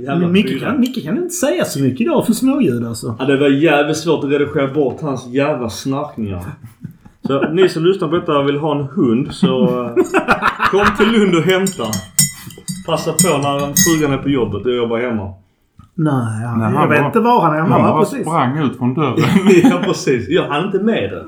Ja, 0.07 0.17
Micke 0.17 0.61
kan, 0.61 0.81
Micke 0.81 1.05
kan 1.05 1.17
inte 1.17 1.35
säga 1.35 1.65
så 1.65 1.81
mycket 1.83 2.01
idag 2.01 2.27
för 2.27 2.33
småljud 2.33 2.87
alltså. 2.87 3.17
Ja, 3.19 3.25
det 3.25 3.37
var 3.37 3.49
jävligt 3.49 3.97
svårt 3.97 4.25
att 4.25 4.31
redigera 4.31 4.67
bort 4.75 4.99
hans 5.03 5.27
jävla 5.27 5.71
snarkningar. 5.71 6.43
Så 7.27 7.49
ni 7.53 7.69
som 7.69 7.85
lyssnar 7.85 8.09
på 8.09 8.15
detta 8.17 8.39
och 8.39 8.49
vill 8.49 8.59
ha 8.59 8.79
en 8.81 8.85
hund 8.85 9.29
så 9.31 9.65
eh, 9.85 9.91
kom 10.71 10.87
till 10.99 11.09
Lund 11.13 11.35
och 11.35 11.43
hämta. 11.43 11.85
Passa 12.87 13.11
på 13.13 13.39
när 13.39 13.59
frugan 13.99 14.19
är 14.19 14.23
på 14.23 14.29
jobbet 14.29 14.65
och 14.67 14.71
jag 14.71 14.77
jobbar 14.77 14.99
hemma. 14.99 15.33
Nej, 15.95 16.15
han, 16.47 16.59
Nej, 16.59 16.69
han 16.73 16.75
jag 16.83 16.89
vet 16.89 17.05
inte 17.07 17.21
var 17.21 17.41
han 17.43 17.55
är. 17.55 17.59
Han 17.61 17.73
Han 17.73 17.83
var 17.83 17.89
bara 17.91 18.01
precis. 18.01 18.21
sprang 18.27 18.59
ut 18.59 18.79
från 18.79 18.95
dörren. 18.95 19.17
ja 19.71 19.81
precis. 19.85 20.29
Jag 20.29 20.49
hann 20.49 20.67
inte 20.67 20.79
med 20.79 21.11
det. 21.11 21.25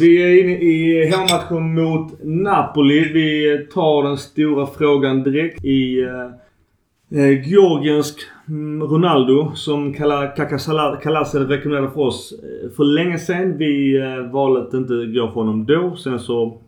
Vi 0.00 0.22
är 0.22 0.42
inne 0.44 0.52
i 0.52 1.06
hemmamatchen 1.10 1.74
mot 1.74 2.12
Napoli. 2.24 3.12
Vi 3.12 3.58
tar 3.74 4.02
den 4.02 4.18
stora 4.18 4.66
frågan 4.66 5.22
direkt 5.22 5.64
i 5.64 6.00
eh, 6.00 7.20
eh, 7.20 7.48
Georgiensk 7.48 8.18
mm, 8.48 8.82
Ronaldo 8.82 9.52
som 9.54 9.94
Kala- 9.94 10.26
Kaka 10.36 10.58
Sala- 10.58 10.96
Kalasel 11.02 11.46
rekommenderade 11.48 11.92
för 11.94 12.00
oss 12.00 12.32
eh, 12.32 12.70
för 12.76 12.84
länge 12.84 13.18
sedan. 13.18 13.58
Vi 13.58 13.96
eh, 14.00 14.32
valde 14.32 14.60
att 14.62 14.74
inte 14.74 14.94
gå 14.94 15.26
för 15.26 15.34
honom 15.34 15.66
då. 15.66 15.96
Sen 15.96 16.18
så... 16.18 16.58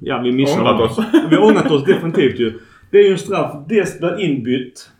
Ja, 0.00 0.18
vi 0.18 0.32
missade 0.32 0.84
oss. 0.84 0.98
Vi 1.30 1.36
har 1.36 1.44
ångrat 1.44 1.70
oss 1.70 1.84
definitivt 1.84 2.40
ju. 2.40 2.58
Det 2.90 2.98
är 2.98 3.04
ju 3.04 3.12
en 3.12 3.18
straff. 3.18 3.52
Dest 3.68 3.98
blir 3.98 4.20
inbytt. 4.20 4.90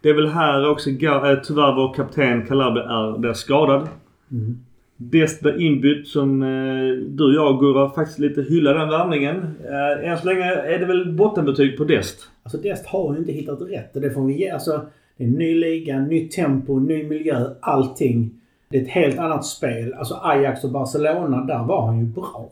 Det 0.00 0.08
är 0.08 0.14
väl 0.14 0.28
här 0.28 0.70
också 0.70 0.90
eh, 0.90 0.96
tyvärr 1.44 1.74
vår 1.74 1.94
kapten 1.94 2.46
Calabria 2.46 2.84
är 2.84 3.18
där 3.18 3.32
skadad. 3.32 3.88
Mm. 4.30 4.58
Dest 4.96 5.40
blir 5.40 5.60
inbytt 5.60 6.08
som 6.08 6.42
eh, 6.42 6.94
du 7.08 7.24
och 7.24 7.34
jag 7.34 7.60
Gurra 7.60 7.90
faktiskt 7.90 8.18
lite 8.18 8.42
hyllar 8.42 8.74
den 8.74 8.88
värvningen. 8.88 9.36
Eh, 9.64 10.10
än 10.10 10.18
så 10.18 10.26
länge 10.26 10.44
är 10.44 10.78
det 10.78 10.86
väl 10.86 11.12
bottenbetyg 11.12 11.78
på 11.78 11.84
Dest. 11.84 12.28
Alltså 12.42 12.58
Dest 12.58 12.86
har 12.86 13.12
ju 13.12 13.18
inte 13.18 13.32
hittat 13.32 13.60
rätt 13.60 13.96
och 13.96 14.02
det 14.02 14.10
får 14.10 14.26
vi 14.26 14.34
ge. 14.34 14.50
Alltså, 14.50 14.80
det 15.16 15.24
är 15.24 15.28
en 15.28 15.34
ny 15.34 15.54
liga, 15.54 15.98
nytt 15.98 16.32
tempo, 16.32 16.78
ny 16.78 17.04
miljö, 17.04 17.46
allting. 17.60 18.30
Det 18.68 18.78
är 18.78 18.82
ett 18.82 18.88
helt 18.88 19.18
annat 19.18 19.44
spel. 19.44 19.94
Alltså 19.94 20.14
Ajax 20.22 20.64
och 20.64 20.70
Barcelona, 20.70 21.44
där 21.44 21.64
var 21.64 21.86
han 21.86 21.98
ju 21.98 22.04
bra. 22.04 22.50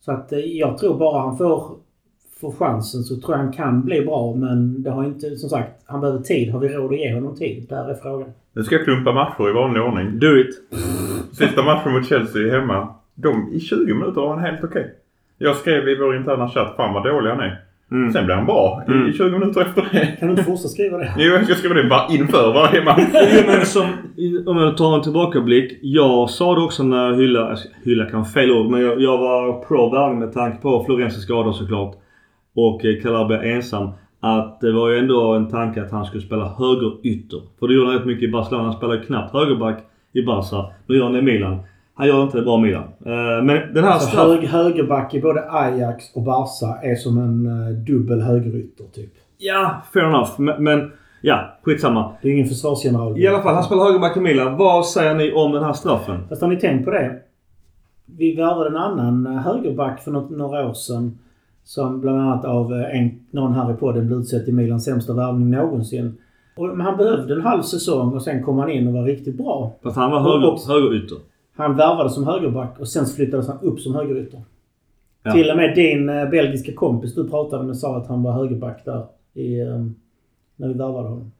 Så 0.00 0.12
att 0.12 0.32
eh, 0.32 0.38
jag 0.38 0.78
tror 0.78 0.98
bara 0.98 1.20
han 1.20 1.38
får, 1.38 1.76
får 2.40 2.52
chansen 2.52 3.02
så 3.02 3.20
tror 3.20 3.36
jag 3.36 3.44
han 3.44 3.52
kan 3.52 3.84
bli 3.84 4.00
bra. 4.00 4.34
Men 4.34 4.82
det 4.82 4.90
har 4.90 5.04
inte, 5.04 5.36
som 5.36 5.48
sagt, 5.50 5.82
han 5.84 6.00
behöver 6.00 6.20
tid. 6.20 6.52
Har 6.52 6.60
vi 6.60 6.68
råd 6.68 6.92
att 6.92 6.98
ge 6.98 7.14
honom 7.14 7.36
tid? 7.36 7.66
Där 7.68 7.90
är 7.90 7.94
frågan. 7.94 8.32
Nu 8.52 8.62
ska 8.62 8.74
jag 8.74 8.84
klumpa 8.84 9.12
matcher 9.12 9.48
i 9.50 9.52
vanlig 9.52 9.82
ordning. 9.82 10.18
Do 10.18 10.38
it! 10.38 10.54
Sista 11.32 11.62
matchen 11.62 11.92
mot 11.92 12.06
Chelsea 12.06 12.60
hemma. 12.60 12.94
De, 13.14 13.52
I 13.52 13.60
20 13.60 13.94
minuter 13.94 14.20
var 14.20 14.34
han 14.34 14.44
helt 14.44 14.64
okej. 14.64 14.94
Jag 15.38 15.56
skrev 15.56 15.88
i 15.88 15.98
vår 15.98 16.16
interna 16.16 16.48
chatt, 16.48 16.76
fan 16.76 16.94
vad 16.94 17.04
dålig 17.04 17.30
han 17.30 17.40
är. 17.40 17.64
Mm. 17.92 18.12
Sen 18.12 18.24
blev 18.24 18.36
han 18.36 18.46
bra 18.46 18.82
i- 18.88 18.90
Mm. 18.90 19.08
i 19.08 19.12
20 19.12 19.38
minuter 19.38 19.60
efter 19.60 19.88
det. 19.92 20.06
Kan 20.18 20.28
du 20.28 20.30
inte 20.30 20.44
fortsätta 20.44 20.68
skriva 20.68 20.98
det? 20.98 21.12
Jo, 21.18 21.24
jag 21.32 21.44
ska 21.44 21.54
skriva 21.54 21.74
det 21.74 21.84
bara 21.88 22.06
inför 22.10 22.52
varje 22.54 22.84
match. 22.84 23.00
Men 23.46 23.66
som, 23.66 23.86
om 24.46 24.56
jag 24.56 24.76
tar 24.76 24.94
en 24.96 25.02
tillbakablick. 25.02 25.78
Jag 25.82 26.30
sa 26.30 26.54
det 26.54 26.60
också 26.60 26.82
när 26.82 27.06
jag 27.08 27.16
hyllade, 27.16 27.50
alltså, 27.50 27.68
hylla 27.84 28.04
kan 28.04 28.24
fel 28.24 28.50
ord, 28.50 28.70
men 28.70 28.80
jag, 28.80 29.00
jag 29.00 29.18
var 29.18 29.64
pro 29.64 29.90
värvning 29.90 30.18
med 30.18 30.32
tanke 30.32 30.62
på 30.62 30.84
Florenses 30.84 31.22
skador 31.22 31.52
såklart. 31.52 31.94
Och 32.54 32.84
eh, 32.84 33.02
Calabria 33.02 33.42
ensam. 33.42 33.88
Att 34.22 34.60
det 34.60 34.72
var 34.72 34.88
ju 34.90 34.98
ändå 34.98 35.32
en 35.34 35.48
tanke 35.48 35.82
att 35.82 35.90
han 35.90 36.04
skulle 36.04 36.22
spela 36.22 36.54
högerytter. 36.58 37.40
För 37.58 37.68
det 37.68 37.74
gjorde 37.74 37.86
han 37.90 37.96
rätt 37.98 38.06
mycket 38.06 38.28
i 38.28 38.32
Barcelona. 38.32 38.64
Han 38.64 38.72
spelade 38.72 39.04
knappt 39.04 39.32
högerback 39.32 39.78
i 40.12 40.22
Barca. 40.22 40.64
Nu 40.86 40.96
gör 40.96 41.04
han 41.04 41.12
det 41.12 41.18
i 41.18 41.22
Milan. 41.22 41.58
Han 42.00 42.08
gör 42.08 42.22
inte 42.22 42.38
det 42.38 42.42
bra 42.42 42.56
Milan. 42.56 42.82
Eh, 42.82 43.44
Men 43.44 43.74
den 43.74 43.84
här 43.84 43.90
Alltså 43.90 44.08
straff... 44.08 44.26
hög, 44.26 44.44
högerback 44.44 45.14
i 45.14 45.20
både 45.20 45.50
Ajax 45.50 46.14
och 46.14 46.22
Barca 46.22 46.82
är 46.82 46.94
som 46.94 47.18
en 47.18 47.46
uh, 47.46 47.78
dubbel 47.84 48.20
högerytter 48.20 48.84
typ. 48.94 49.12
Ja, 49.38 49.82
fair 49.92 50.04
enough. 50.04 50.40
Men, 50.40 50.64
men 50.64 50.92
ja, 51.20 51.58
skitsamma. 51.62 52.12
Det 52.22 52.28
är 52.28 52.32
ingen 52.32 52.48
försvarsgeneral. 52.48 53.18
I 53.18 53.26
alla 53.26 53.42
fall, 53.42 53.54
han 53.54 53.64
spelar 53.64 53.84
högerback 53.84 54.16
i 54.16 54.20
Milan. 54.20 54.56
Vad 54.56 54.86
säger 54.86 55.14
ni 55.14 55.32
om 55.32 55.52
den 55.52 55.64
här 55.64 55.72
straffen? 55.72 56.28
Fast 56.28 56.42
har 56.42 56.48
ni 56.48 56.56
tänkt 56.56 56.84
på 56.84 56.90
det? 56.90 57.16
Vi 58.18 58.34
värvade 58.36 58.68
en 58.68 58.76
annan 58.76 59.26
eh, 59.26 59.32
högerback 59.32 60.00
för 60.00 60.10
något, 60.10 60.30
några 60.30 60.68
år 60.68 60.72
sedan. 60.72 61.18
Som 61.64 62.00
bland 62.00 62.20
annat 62.20 62.44
av 62.44 62.72
eh, 62.72 62.98
en, 62.98 63.10
någon 63.30 63.54
här 63.54 63.70
i 63.72 63.74
podden 63.74 64.06
blev 64.06 64.18
utsedd 64.18 64.44
till 64.44 64.54
Milans 64.54 64.84
sämsta 64.84 65.12
värvning 65.14 65.50
någonsin. 65.50 66.18
Och, 66.56 66.66
men 66.68 66.80
han 66.80 66.96
behövde 66.96 67.34
en 67.34 67.40
halv 67.42 67.62
säsong 67.62 68.14
och 68.14 68.22
sen 68.22 68.42
kom 68.44 68.58
han 68.58 68.70
in 68.70 68.86
och 68.88 68.94
var 68.94 69.04
riktigt 69.04 69.36
bra. 69.36 69.72
Fast 69.82 69.96
han 69.96 70.10
var 70.10 70.20
höger, 70.20 70.68
högerytter. 70.68 71.18
Han 71.60 71.76
värvades 71.76 72.14
som 72.14 72.26
högerback 72.26 72.78
och 72.78 72.88
sen 72.88 73.06
flyttades 73.06 73.48
han 73.48 73.58
upp 73.60 73.80
som 73.80 73.94
högerytter. 73.94 74.42
Ja. 75.22 75.32
Till 75.32 75.50
och 75.50 75.56
med 75.56 75.74
din 75.74 76.08
eh, 76.08 76.28
belgiska 76.28 76.72
kompis 76.72 77.14
du 77.14 77.28
pratade 77.28 77.64
med 77.64 77.76
sa 77.76 77.96
att 77.96 78.08
han 78.08 78.22
var 78.22 78.32
högerback 78.32 78.84
där. 78.84 79.06
I, 79.34 79.60
eh, 79.60 79.66
när 80.56 80.68
vi 80.68 80.74
värvade 80.74 81.08
honom. 81.08 81.32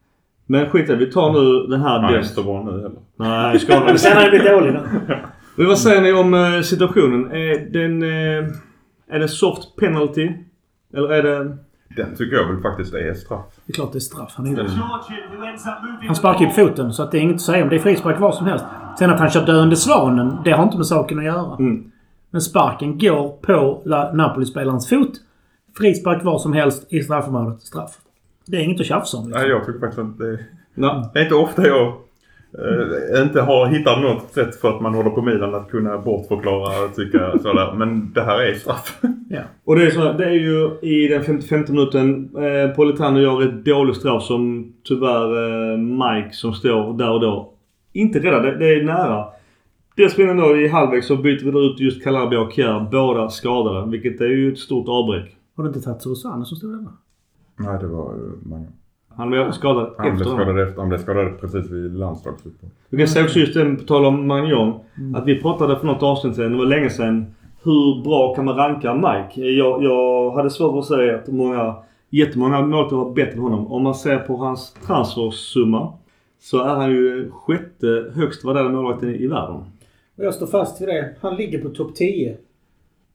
Men 0.45 0.69
skit 0.69 0.87
det, 0.87 0.95
vi 0.95 1.11
tar 1.11 1.31
nu 1.33 1.67
den 1.67 1.81
här 1.81 2.17
inte 2.17 2.27
så 2.27 2.43
bra 2.43 2.63
nu 2.63 2.71
heller. 2.71 2.99
Nej, 3.15 3.59
skadad. 3.59 3.99
Sen 3.99 4.11
har 4.11 4.21
han 4.21 4.29
blivit 4.29 4.51
dålig 4.51 4.73
nu. 4.73 4.79
Men 5.55 5.67
vad 5.67 5.77
säger 5.77 6.01
ni 6.01 6.13
om 6.13 6.33
eh, 6.33 6.61
situationen? 6.61 7.31
Är 7.31 7.71
den... 7.71 8.03
eh, 8.03 8.51
är 9.11 9.19
det 9.19 9.27
soft 9.27 9.75
penalty? 9.75 10.31
Eller 10.93 11.09
är 11.13 11.23
det... 11.23 11.57
Den 11.97 12.15
tycker 12.15 12.35
jag 12.35 12.47
väl 12.53 12.61
faktiskt 12.61 12.93
är 12.93 13.13
straff. 13.13 13.45
Det 13.65 13.71
är 13.71 13.73
klart 13.73 13.91
det 13.91 13.97
är 13.97 13.99
straff. 13.99 14.33
Han, 14.35 14.47
är 14.47 14.55
Den, 14.55 14.69
han 16.07 16.15
sparkar 16.15 16.41
ju 16.41 16.47
på 16.47 16.53
foten 16.53 16.93
så 16.93 17.03
att 17.03 17.11
det 17.11 17.17
är 17.17 17.21
inget 17.21 17.35
att 17.35 17.41
säga 17.41 17.63
om. 17.63 17.69
Det 17.69 17.75
är 17.75 17.79
frispark 17.79 18.19
var 18.19 18.31
som 18.31 18.45
helst. 18.45 18.65
Sen 18.99 19.09
att 19.09 19.19
han 19.19 19.29
kör 19.29 19.45
döende 19.45 19.75
svanen, 19.75 20.37
det 20.45 20.51
har 20.51 20.63
inte 20.63 20.77
med 20.77 20.85
saken 20.85 21.17
att 21.19 21.25
göra. 21.25 21.55
Mm. 21.59 21.91
Men 22.31 22.41
sparken 22.41 22.97
går 22.97 23.29
på 23.29 23.81
La- 23.85 24.11
Napoli-spelarens 24.13 24.89
fot. 24.89 25.11
Frispark 25.77 26.23
var 26.23 26.37
som 26.39 26.53
helst 26.53 26.93
i 26.93 26.99
straffområdet. 27.03 27.61
Straff. 27.61 27.91
Det 28.47 28.57
är 28.57 28.61
inget 28.61 28.79
att 28.79 28.85
tjafsa 28.85 29.17
om. 29.17 29.23
Liksom. 29.25 29.41
nej, 29.41 29.49
jag 29.49 29.65
tycker 29.65 29.79
faktiskt 29.79 29.99
att 29.99 30.17
det, 30.17 30.39
Ja. 30.75 31.09
det 31.13 31.19
är 31.19 31.23
inte 31.23 31.35
ofta 31.35 31.67
jag 31.67 31.87
eh, 31.87 33.21
inte 33.23 33.41
har 33.41 33.65
hittat 33.67 34.01
något 34.01 34.31
sätt 34.33 34.55
för 34.55 34.69
att 34.75 34.81
man 34.81 34.93
håller 34.93 35.09
på 35.09 35.21
Milan 35.21 35.55
att 35.55 35.69
kunna 35.71 35.97
bortförklara 35.97 36.83
och 36.85 36.95
tycka 36.95 37.31
sådär. 37.41 37.73
Men 37.77 38.11
det 38.13 38.21
här 38.21 38.41
är 38.41 38.53
straff. 38.53 38.99
Ja. 39.29 39.41
Och 39.65 39.75
det 39.75 39.85
är, 39.85 39.91
så, 39.91 40.13
det 40.13 40.25
är 40.25 40.29
ju 40.31 40.69
i 40.81 41.07
den 41.07 41.23
55 41.23 41.63
minuten 41.69 42.29
eh, 42.37 42.75
Politano 42.75 43.19
gör 43.19 43.41
ett 43.43 43.65
dåligt 43.65 43.97
straff 43.97 44.23
som 44.23 44.73
tyvärr 44.83 45.71
eh, 45.73 45.77
Mike 45.77 46.29
som 46.31 46.53
står 46.53 46.97
där 46.97 47.09
och 47.11 47.19
då 47.21 47.49
inte 47.93 48.19
räddar. 48.19 48.41
Det, 48.41 48.57
det 48.57 48.75
är 48.75 48.83
nära. 48.83 49.25
Dessförinnan 49.95 50.37
då 50.37 50.57
i 50.57 50.67
halvlek 50.67 51.03
så 51.03 51.15
byter 51.17 51.51
vi 51.51 51.65
ut 51.65 51.79
just 51.79 52.03
Calabria 52.03 52.41
och 52.41 52.51
Kjär. 52.51 52.87
Båda 52.91 53.29
skadade. 53.29 53.91
Vilket 53.91 54.21
är 54.21 54.25
ju 54.27 54.51
ett 54.51 54.59
stort 54.59 54.87
avbräck. 54.89 55.35
Har 55.55 55.63
du 55.63 55.67
inte 55.67 55.81
tagit 55.81 56.01
Susanne 56.01 56.45
som 56.45 56.57
stod 56.57 56.71
där? 56.71 56.87
Nej, 57.59 57.79
det 57.79 57.87
var 57.87 58.13
eh, 58.13 58.49
man, 58.49 58.67
Han 59.09 59.29
blev 59.29 59.51
skadad 59.51 59.93
Han 59.97 60.15
blev 60.15 60.27
efter. 60.27 60.35
skadad 60.43 60.59
efter. 60.59 60.79
Han 60.79 60.89
blev 60.89 60.97
skadad 60.97 61.39
precis 61.41 61.71
vid 61.71 61.95
landslagsfotboll. 61.95 62.69
Vi 62.89 62.97
kan 62.97 63.07
säga 63.07 63.25
också 63.25 63.39
just 63.39 63.53
det, 63.53 63.75
på 63.75 63.83
tal 63.83 64.05
om 64.05 64.27
Magnon. 64.27 64.79
Att 65.15 65.27
vi 65.27 65.41
pratade 65.41 65.79
för 65.79 65.87
något 65.87 66.03
avsnitt 66.03 66.35
sedan, 66.35 66.51
det 66.51 66.57
var 66.57 66.65
länge 66.65 66.89
sedan. 66.89 67.25
Hur 67.63 68.03
bra 68.03 68.35
kan 68.35 68.45
man 68.45 68.55
ranka 68.55 68.93
Mike? 68.93 69.41
Jag, 69.41 69.83
jag 69.83 70.31
hade 70.31 70.49
svårt 70.49 70.79
att 70.79 70.85
säga 70.85 71.15
att 71.15 71.27
många, 71.27 71.75
jättemånga 72.09 72.61
målvakter 72.61 72.95
var 72.95 73.13
bättre 73.13 73.33
än 73.33 73.39
honom. 73.39 73.71
Om 73.71 73.83
man 73.83 73.95
ser 73.95 74.17
på 74.17 74.35
hans 74.37 74.73
transfersumma 74.85 75.93
så 76.41 76.59
är 76.63 76.75
han 76.75 76.91
ju 76.91 77.31
sjätte 77.31 78.11
högst 78.15 78.45
värderade 78.45 78.69
målvakten 78.69 79.15
i 79.15 79.27
världen. 79.27 79.55
Och 80.17 80.23
jag 80.25 80.33
står 80.33 80.47
fast 80.47 80.81
vid 80.81 80.87
det. 80.87 81.15
Han 81.21 81.35
ligger 81.35 81.61
på 81.61 81.69
topp 81.69 81.95
10. 81.95 82.37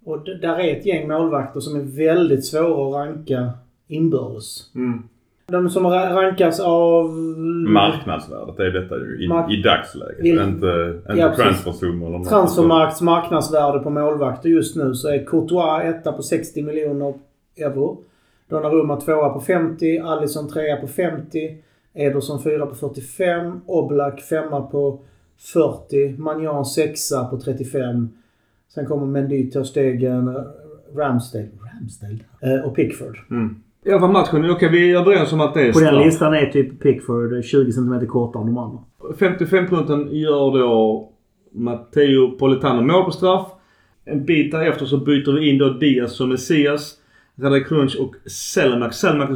Och 0.05 0.25
där 0.25 0.59
är 0.61 0.77
ett 0.77 0.87
gäng 0.87 1.09
målvakter 1.09 1.61
som 1.61 1.77
är 1.81 1.85
väldigt 2.07 2.45
svåra 2.45 2.89
att 3.03 3.07
ranka 3.09 3.51
inbördes. 3.89 4.71
Mm. 4.75 5.03
De 5.47 5.71
som 5.71 5.87
ra- 5.87 6.15
rankas 6.15 6.61
av... 6.61 7.11
Marknadsvärdet 7.69 8.59
är 8.61 8.71
detta 8.71 8.97
ju 8.97 9.25
i, 9.25 9.29
Mark- 9.29 9.53
i 9.53 9.63
dagsläget. 9.63 10.19
Vill- 10.25 10.33
Inte, 10.41 11.01
inte 11.11 11.21
Ja, 11.21 11.35
transfersummor 11.37 12.09
eller 12.09 12.19
något. 12.19 12.29
Transfermarkts 12.29 13.01
marknadsvärde 13.01 13.79
på 13.79 13.91
målvakter 13.91 14.49
just 14.49 14.77
nu 14.77 14.95
så 14.95 15.09
är 15.09 15.25
Courtois 15.25 15.85
etta 15.85 16.13
på 16.13 16.23
60 16.23 16.63
miljoner 16.63 17.15
euro. 17.57 17.99
Donnarumma 18.49 19.01
tvåa 19.01 19.29
på 19.29 19.41
50, 19.41 19.99
Alisson 19.99 20.49
trea 20.49 20.77
på 20.77 20.87
50, 20.89 21.57
Ederson 21.97 22.43
fyra 22.43 22.67
på 22.67 22.75
45, 22.75 23.61
Oblak 23.67 24.21
femma 24.21 24.63
på 24.63 25.01
40, 25.39 26.19
Magnan 26.19 26.65
sexa 26.65 27.25
på 27.25 27.41
35. 27.41 28.09
Sen 28.75 28.87
kommer 28.87 29.07
Mendy, 29.07 29.51
Ter 29.51 29.65
Stegen, 29.65 30.35
Ramsdale, 30.97 31.49
Ramsdale 31.75 32.19
eh, 32.43 32.67
och 32.67 32.77
Pickford. 32.77 33.19
Mm. 33.31 33.57
I 33.85 33.91
alla 33.91 34.01
fall 34.01 34.13
matchen. 34.13 34.51
Okej, 34.51 34.69
vi 34.69 34.93
är 34.93 35.01
överens 35.01 35.33
om 35.33 35.41
att 35.41 35.55
det 35.55 35.61
är 35.61 35.73
På 35.73 35.81
den 35.81 35.89
straff. 35.89 36.07
listan 36.07 36.35
är 36.35 36.47
typ 36.47 36.81
Pickford 36.81 37.45
20 37.45 37.73
cm 37.73 38.07
kortare 38.07 38.41
än 38.41 38.47
de 38.47 38.59
andra. 38.59 38.79
55-punkten 39.19 40.09
gör 40.11 40.59
då 40.59 41.09
Matteo 41.53 42.31
Politano 42.39 42.83
mål 42.83 43.05
på 43.05 43.11
straff. 43.11 43.47
En 44.05 44.25
bit 44.25 44.53
därefter 44.53 44.87
så 44.87 44.97
byter 44.97 45.33
vi 45.33 45.51
in 45.51 45.59
då 45.59 45.69
Diaz 45.69 46.13
som 46.13 46.29
Messias. 46.29 46.95
Radek 47.37 47.71
och 47.73 48.31
Selmak. 48.31 48.95
Selmak 48.95 49.31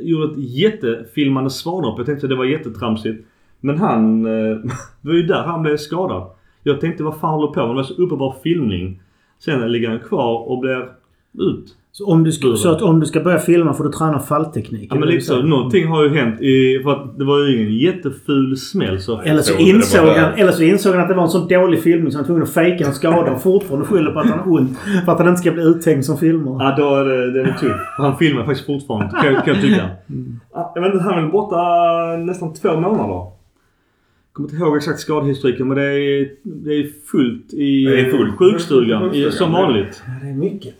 gjorde 0.00 0.32
ett 0.32 0.38
jättefilmande 0.38 1.50
svanhopp. 1.50 1.98
Jag 1.98 2.06
tänkte 2.06 2.26
att 2.26 2.30
det 2.30 2.36
var 2.36 2.44
jättetramsigt. 2.44 3.26
Men 3.60 3.78
han... 3.78 4.26
Eh, 4.26 4.56
det 5.02 5.08
var 5.08 5.14
ju 5.14 5.22
där 5.22 5.42
han 5.42 5.62
blev 5.62 5.76
skadad. 5.76 6.30
Jag 6.62 6.80
tänkte 6.80 7.04
vad 7.04 7.20
fan 7.20 7.34
håller 7.34 7.52
på 7.52 7.60
med? 7.60 7.70
Det 7.70 7.74
var 7.74 7.82
så 7.82 8.02
uppenbar 8.02 8.36
filmning. 8.42 9.02
Sen 9.38 9.72
ligger 9.72 9.88
han 9.88 10.00
kvar 10.00 10.48
och 10.48 10.58
blir 10.58 10.88
ut. 11.38 11.76
Så, 11.92 12.06
om 12.06 12.24
du 12.24 12.32
ska, 12.32 12.56
så 12.56 12.70
att 12.70 12.82
om 12.82 13.00
du 13.00 13.06
ska 13.06 13.20
börja 13.20 13.38
filma 13.38 13.72
får 13.74 13.84
du 13.84 13.90
träna 13.90 14.18
fallteknik? 14.18 14.88
Ja 14.90 14.98
men 14.98 15.08
lite 15.08 15.20
så. 15.24 15.42
Någonting 15.42 15.86
har 15.86 16.02
ju 16.02 16.08
hänt. 16.08 16.40
I, 16.40 16.80
för 16.82 16.90
att 16.92 17.18
det 17.18 17.24
var 17.24 17.38
ju 17.46 17.56
ingen 17.56 17.76
jätteful 17.76 18.56
smäll 18.56 19.00
så. 19.00 19.20
Eller 19.20 19.42
så, 19.42 19.58
insåg 19.58 20.06
han, 20.08 20.32
eller 20.34 20.52
så 20.52 20.62
insåg 20.62 20.92
han 20.94 21.02
att 21.02 21.08
det 21.08 21.14
var 21.14 21.22
en 21.22 21.28
så 21.28 21.38
dålig 21.38 21.82
filmning 21.82 22.12
så 22.12 22.18
han 22.18 22.22
var 22.22 22.26
tvungen 22.26 22.42
att 22.42 22.50
fejka 22.52 22.86
en 22.86 22.92
skada 22.94 23.32
och 23.32 23.42
fortfarande 23.42 23.86
skyller 23.86 24.10
på 24.10 24.20
att 24.20 24.26
han 24.30 24.38
har 24.38 24.52
ont. 24.52 24.78
För 25.04 25.12
att 25.12 25.18
han 25.18 25.28
inte 25.28 25.40
ska 25.40 25.52
bli 25.52 25.62
uthängd 25.62 26.04
som 26.04 26.18
filmare. 26.18 26.56
Ja, 26.64 26.74
då 26.76 26.94
är 26.96 27.04
det, 27.04 27.32
det 27.32 27.40
är 27.40 27.52
tufft. 27.60 27.74
Han 27.96 28.16
filmar 28.18 28.44
faktiskt 28.44 28.66
fortfarande, 28.66 29.10
kan, 29.22 29.34
kan 29.34 29.54
jag 29.54 29.60
tycka. 29.62 29.88
Ja, 30.54 30.72
Jag 30.74 30.82
vet 30.82 30.92
inte, 30.92 31.04
han 31.04 31.18
är 31.18 31.22
väl 31.22 31.30
borta 31.30 31.56
nästan 32.16 32.54
två 32.54 32.80
månader. 32.80 33.14
Jag 33.14 33.32
kommer 34.32 34.48
inte 34.48 34.56
ihåg 34.64 34.76
exakt 34.76 35.00
skadehistoriken 35.00 35.68
men 35.68 35.76
det 35.76 35.84
är, 35.84 36.28
det 36.42 36.74
är 36.74 36.86
fullt 37.10 37.52
i 37.54 37.84
Det 37.84 38.00
är 38.00 38.10
fullt. 38.10 38.36
sjukstugan. 38.38 39.02
I, 39.02 39.04
Sjukstugan, 39.04 39.32
som 39.32 39.52
vanligt. 39.52 40.02
Ja, 40.06 40.12
det 40.22 40.28
är 40.30 40.34
mycket. 40.34 40.74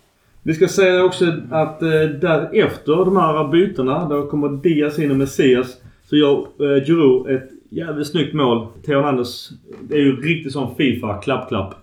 Vi 0.46 0.54
ska 0.54 0.68
säga 0.68 1.04
också 1.04 1.32
att 1.50 1.82
eh, 1.82 1.88
därefter 2.20 3.04
de 3.04 3.16
här 3.16 3.48
bytena, 3.48 4.08
då 4.08 4.26
kommer 4.26 4.48
Diaz 4.48 4.98
in 4.98 5.10
och 5.10 5.16
Messias. 5.16 5.76
Så 6.04 6.16
gör 6.16 6.38
eh, 6.38 6.84
Giroud 6.84 7.30
ett 7.30 7.50
jävligt 7.68 8.06
snyggt 8.06 8.34
mål. 8.34 8.66
Theo 8.86 9.00
Hernandez, 9.00 9.50
det 9.82 9.94
är 9.94 10.00
ju 10.00 10.20
riktigt 10.20 10.52
sån 10.52 10.76
Fifa, 10.76 11.14
klapp-klapp. 11.14 11.74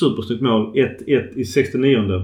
Supersnyggt 0.00 0.42
mål. 0.42 0.72
1-1 0.74 1.34
i 1.34 1.44
69 1.44 2.22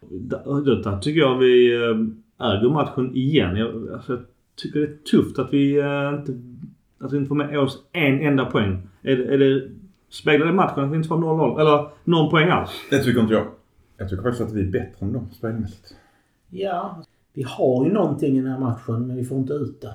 Där 0.00 0.82
där 0.82 0.98
tycker 0.98 1.20
jag 1.20 1.38
vi 1.38 1.74
eh, 1.74 2.46
äger 2.48 2.70
matchen 2.70 3.16
igen. 3.16 3.56
Jag, 3.56 3.68
alltså, 3.94 4.12
jag 4.12 4.22
tycker 4.56 4.80
det 4.80 4.86
är 4.86 4.96
tufft 5.10 5.38
att 5.38 5.52
vi 5.52 5.78
eh, 5.78 6.14
inte, 6.18 6.32
att 7.00 7.12
vi 7.12 7.16
inte 7.16 7.28
får 7.28 7.34
med 7.34 7.58
oss 7.58 7.78
en 7.92 8.20
enda 8.20 8.44
poäng. 8.44 8.88
Är 9.02 9.16
det, 9.16 9.34
är 9.34 9.38
det, 9.38 9.62
speglar 10.10 10.46
det 10.46 10.52
matchen 10.52 10.84
att 10.84 10.92
vi 10.92 10.96
inte 10.96 11.08
får 11.08 11.16
0-0? 11.16 11.60
Eller 11.60 11.88
någon 12.04 12.30
poäng 12.30 12.48
alls? 12.48 12.70
Det 12.90 12.98
tycker 12.98 13.20
inte 13.20 13.34
jag. 13.34 13.46
Jag 13.98 14.08
tycker 14.08 14.22
faktiskt 14.22 14.42
att 14.48 14.52
vi 14.52 14.60
är 14.60 14.70
bättre 14.70 15.06
än 15.06 15.12
dem 15.12 15.26
spelmässigt. 15.32 15.94
Ja, 16.50 17.02
vi 17.32 17.42
har 17.42 17.84
ju 17.86 17.92
någonting 17.92 18.36
i 18.38 18.40
den 18.40 18.50
här 18.50 18.58
matchen 18.58 19.06
men 19.06 19.16
vi 19.16 19.24
får 19.24 19.38
inte 19.38 19.52
ut 19.52 19.80
det. 19.80 19.94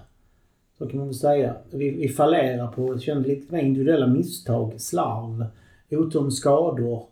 Så 0.77 0.87
kan 0.87 0.97
man 0.97 1.07
väl 1.07 1.15
säga. 1.15 1.53
Vi, 1.71 1.89
vi 1.89 2.09
fallerar 2.09 2.67
på 2.67 2.93
det 2.93 2.99
känns 2.99 3.27
lite 3.27 3.53
mer 3.53 3.61
individuella 3.61 4.07
misstag, 4.07 4.73
slarv, 4.77 5.45
otur 5.91 6.21
med 6.21 6.33
skador. 6.33 7.03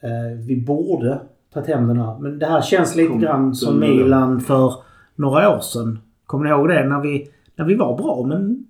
Eh, 0.00 0.38
vi 0.46 0.56
borde 0.56 1.20
tagit 1.52 1.68
hem 1.68 1.88
den 1.88 1.96
här. 1.96 2.18
Men 2.18 2.38
det 2.38 2.46
här 2.46 2.62
känns 2.62 2.96
lite 2.96 3.08
Kom- 3.08 3.20
grann 3.20 3.54
som 3.54 3.80
Milan 3.80 4.40
för 4.40 4.74
några 5.14 5.56
år 5.56 5.60
sedan. 5.60 5.98
Kommer 6.26 6.44
ni 6.44 6.50
ihåg 6.50 6.68
det? 6.68 6.88
När 6.88 7.00
vi, 7.00 7.30
när 7.56 7.64
vi 7.64 7.74
var 7.74 7.96
bra 7.96 8.24
men 8.26 8.64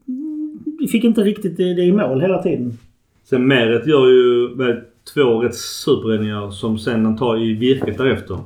vi 0.80 0.88
fick 0.88 1.04
inte 1.04 1.20
riktigt 1.20 1.56
det, 1.56 1.74
det 1.74 1.82
i 1.82 1.92
mål 1.92 2.20
hela 2.20 2.42
tiden. 2.42 2.78
Sen 3.24 3.46
Meret 3.46 3.86
gör 3.86 4.06
ju 4.06 4.54
två 5.14 5.42
rätt 5.42 5.54
superräddningar 5.54 6.50
som 6.50 6.78
sen 6.78 7.04
han 7.04 7.16
tar 7.16 7.42
i 7.42 7.54
virket 7.54 7.98
därefter. 7.98 8.38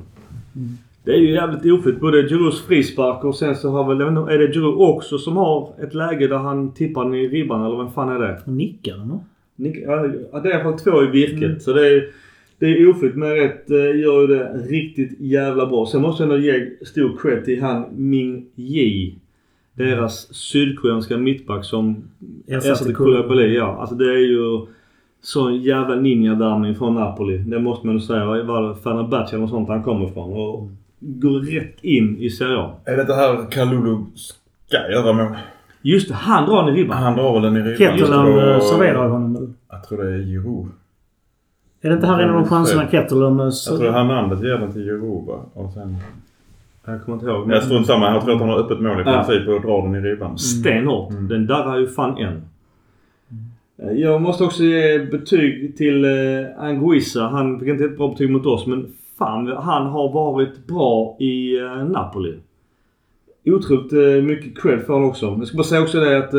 Det 1.03 1.11
är 1.11 1.17
ju 1.17 1.31
jävligt 1.31 1.73
oflyt. 1.79 1.99
Både 1.99 2.21
Giroux 2.21 2.61
frispark 2.61 3.23
och 3.23 3.35
sen 3.35 3.55
så 3.55 3.69
har 3.69 3.95
väl, 3.95 4.01
är 4.01 4.37
det 4.37 4.53
Giroux 4.53 4.77
också 4.79 5.17
som 5.17 5.37
har 5.37 5.69
ett 5.83 5.93
läge 5.93 6.27
där 6.27 6.37
han 6.37 6.73
tippar 6.73 7.03
den 7.03 7.13
i 7.15 7.27
ribban 7.27 7.65
eller 7.65 7.77
vem 7.77 7.91
fan 7.91 8.09
är 8.09 8.19
det? 8.19 8.41
Nickar 8.51 8.97
va? 8.97 9.19
Nick- 9.55 9.83
Ja, 10.31 10.39
det 10.39 10.51
är 10.51 10.63
fall 10.63 10.79
två 10.79 11.03
i 11.03 11.07
virket. 11.07 11.43
Mm. 11.43 11.59
Så 11.59 11.73
det 11.73 11.87
är, 11.87 12.07
det 12.59 12.65
är 12.65 12.89
oflyt 12.89 13.15
men 13.15 13.29
rätt 13.35 13.69
eh, 13.71 13.77
gör 13.77 14.21
ju 14.21 14.27
det 14.27 14.53
riktigt 14.69 15.19
jävla 15.19 15.65
bra. 15.65 15.85
Sen 15.85 16.01
måste 16.01 16.23
jag 16.23 16.31
ändå 16.33 16.45
ge 16.45 16.69
stor 16.85 17.17
cred 17.21 17.45
till 17.45 17.61
han 17.61 17.85
Ming 17.95 18.45
Ji. 18.55 19.15
Deras 19.73 20.33
sydkoreanska 20.33 21.17
mittback 21.17 21.65
som 21.65 22.03
ersatte 22.47 22.93
Koulibaly. 22.93 23.53
Ja, 23.55 23.77
alltså 23.79 23.95
det 23.95 24.05
är 24.13 24.17
ju 24.17 24.65
sån 25.23 25.55
jävla 25.61 25.95
ninjavärmning 25.95 26.75
från 26.75 26.95
Napoli. 26.95 27.37
Det 27.37 27.59
måste 27.59 27.87
man 27.87 27.95
ju 27.95 28.01
säga. 28.01 28.25
Var 28.25 28.61
det 28.69 28.75
Fenerbahce 28.75 29.35
eller 29.35 29.47
sånt 29.47 29.69
han 29.69 29.83
kommer 29.83 30.05
ifrån. 30.05 30.33
Och 30.33 30.69
går 30.99 31.39
rätt 31.39 31.77
in 31.83 32.17
i 32.17 32.29
Serie 32.29 32.57
A. 32.57 32.71
Är 32.85 32.97
det 32.97 33.03
det 33.03 33.15
här 33.15 33.51
Kalulu 33.51 33.97
ska 34.15 34.77
göra 34.91 35.13
mål? 35.13 35.35
Just 35.81 36.07
det, 36.07 36.13
han 36.13 36.45
drar 36.49 36.65
den 36.65 36.75
i 36.75 36.77
ribban. 36.81 36.97
Han 36.97 37.15
drar 37.15 37.33
väl 37.33 37.41
den 37.41 37.57
i 37.57 37.59
ribban. 37.69 37.77
Ketterland 37.97 38.29
Just 38.29 38.41
eh, 38.71 38.77
serverar 38.77 39.07
honom 39.09 39.33
väl? 39.33 39.53
Jag 39.71 39.83
tror 39.87 40.03
det 40.03 40.13
är 40.13 40.17
Giroud. 40.19 40.67
Är 41.81 41.89
det 41.89 41.95
inte 41.95 42.07
här 42.07 42.19
en 42.21 42.29
av 42.29 42.35
de 42.35 42.45
chanserna 42.45 42.87
Ketterland... 42.91 43.41
eh, 43.41 43.45
Jag 43.69 43.79
tror 43.79 43.91
Hernandez 43.91 44.41
ger 44.43 44.57
den 44.57 44.71
till 44.73 44.81
Giroud 44.83 45.27
va? 45.27 45.39
Och 45.53 45.73
sen... 45.73 45.97
Jag 46.85 47.03
kommer 47.05 47.17
inte 47.17 47.29
ihåg. 47.29 47.51
Jag 47.51 47.63
strunt 47.63 47.87
samma. 47.87 48.13
Jag 48.13 48.23
tror 48.23 48.33
att 48.33 48.39
han 48.41 48.49
har 48.49 48.59
öppet 48.59 48.79
mål 48.81 48.99
i 48.99 49.03
Ja. 49.05 49.23
princip 49.23 49.47
och 49.47 49.61
drar 49.61 49.81
den 49.81 49.95
i 49.95 50.09
ribban. 50.09 50.37
Stenhårt. 50.37 51.11
Mm. 51.11 51.27
Den 51.27 51.47
darrar 51.47 51.77
ju 51.79 51.87
fan 51.87 52.17
än. 52.17 52.41
Eh, 53.83 53.91
jag 53.91 54.21
måste 54.21 54.43
också 54.43 54.63
ge 54.63 54.99
betyg 54.99 55.77
till 55.77 56.05
eh, 56.05 56.11
Anguissa. 56.57 57.21
Han 57.21 57.59
fick 57.59 57.69
inte 57.69 57.85
ett 57.85 57.97
bra 57.97 58.07
betyg 58.07 58.29
mot 58.29 58.45
oss 58.45 58.67
men 58.67 58.87
fan 59.17 59.47
han 59.47 59.87
har 59.87 60.13
varit 60.13 60.67
bra 60.67 61.17
i 61.19 61.59
eh, 61.59 61.85
Napoli. 61.89 62.39
Otroligt 63.45 64.23
mycket 64.23 64.61
cred 64.61 64.81
för 64.81 64.93
honom 64.93 65.09
också. 65.09 65.25
Jag 65.25 65.47
ska 65.47 65.57
bara 65.57 65.63
säga 65.63 65.81
också 65.81 65.99
det 65.99 66.17
att 66.17 66.31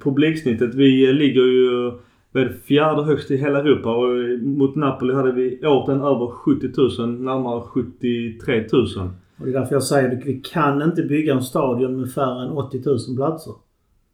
publiksnittet, 0.00 0.74
vi 0.74 1.12
ligger 1.12 1.42
ju 1.42 1.92
med 2.32 2.54
fjärde 2.64 3.02
högst 3.02 3.30
i 3.30 3.36
hela 3.36 3.58
Europa 3.58 3.96
och 3.96 4.38
mot 4.42 4.76
Napoli 4.76 5.14
hade 5.14 5.32
vi 5.32 5.66
åten 5.66 6.00
över 6.00 6.26
70 6.26 7.00
000, 7.00 7.08
närmare 7.08 7.60
73 7.60 8.64
000. 8.72 8.86
Och 9.38 9.46
det 9.46 9.50
är 9.50 9.52
därför 9.52 9.74
jag 9.74 9.82
säger 9.82 10.16
att 10.16 10.26
vi 10.26 10.40
kan 10.40 10.82
inte 10.82 11.02
bygga 11.02 11.34
en 11.34 11.42
stadion 11.42 12.00
med 12.00 12.12
färre 12.12 12.42
än 12.46 12.50
80 12.50 12.82
000 12.84 12.98
platser. 13.16 13.52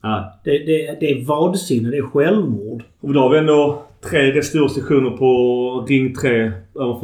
Nej. 0.02 0.22
Det, 0.44 0.50
det, 0.58 0.96
det 1.00 1.10
är 1.10 1.24
vansinne. 1.26 1.90
Det 1.90 1.96
är 1.98 2.02
självmord. 2.02 2.82
Och 3.00 3.12
då 3.14 3.20
har 3.20 3.30
vi 3.30 3.38
ändå 3.38 3.82
tre 4.10 4.32
rätt 4.32 4.44
stora 4.44 4.68
sektioner 4.68 5.10
på 5.10 5.84
Ring 5.88 6.14
3 6.14 6.52
över 6.74 6.98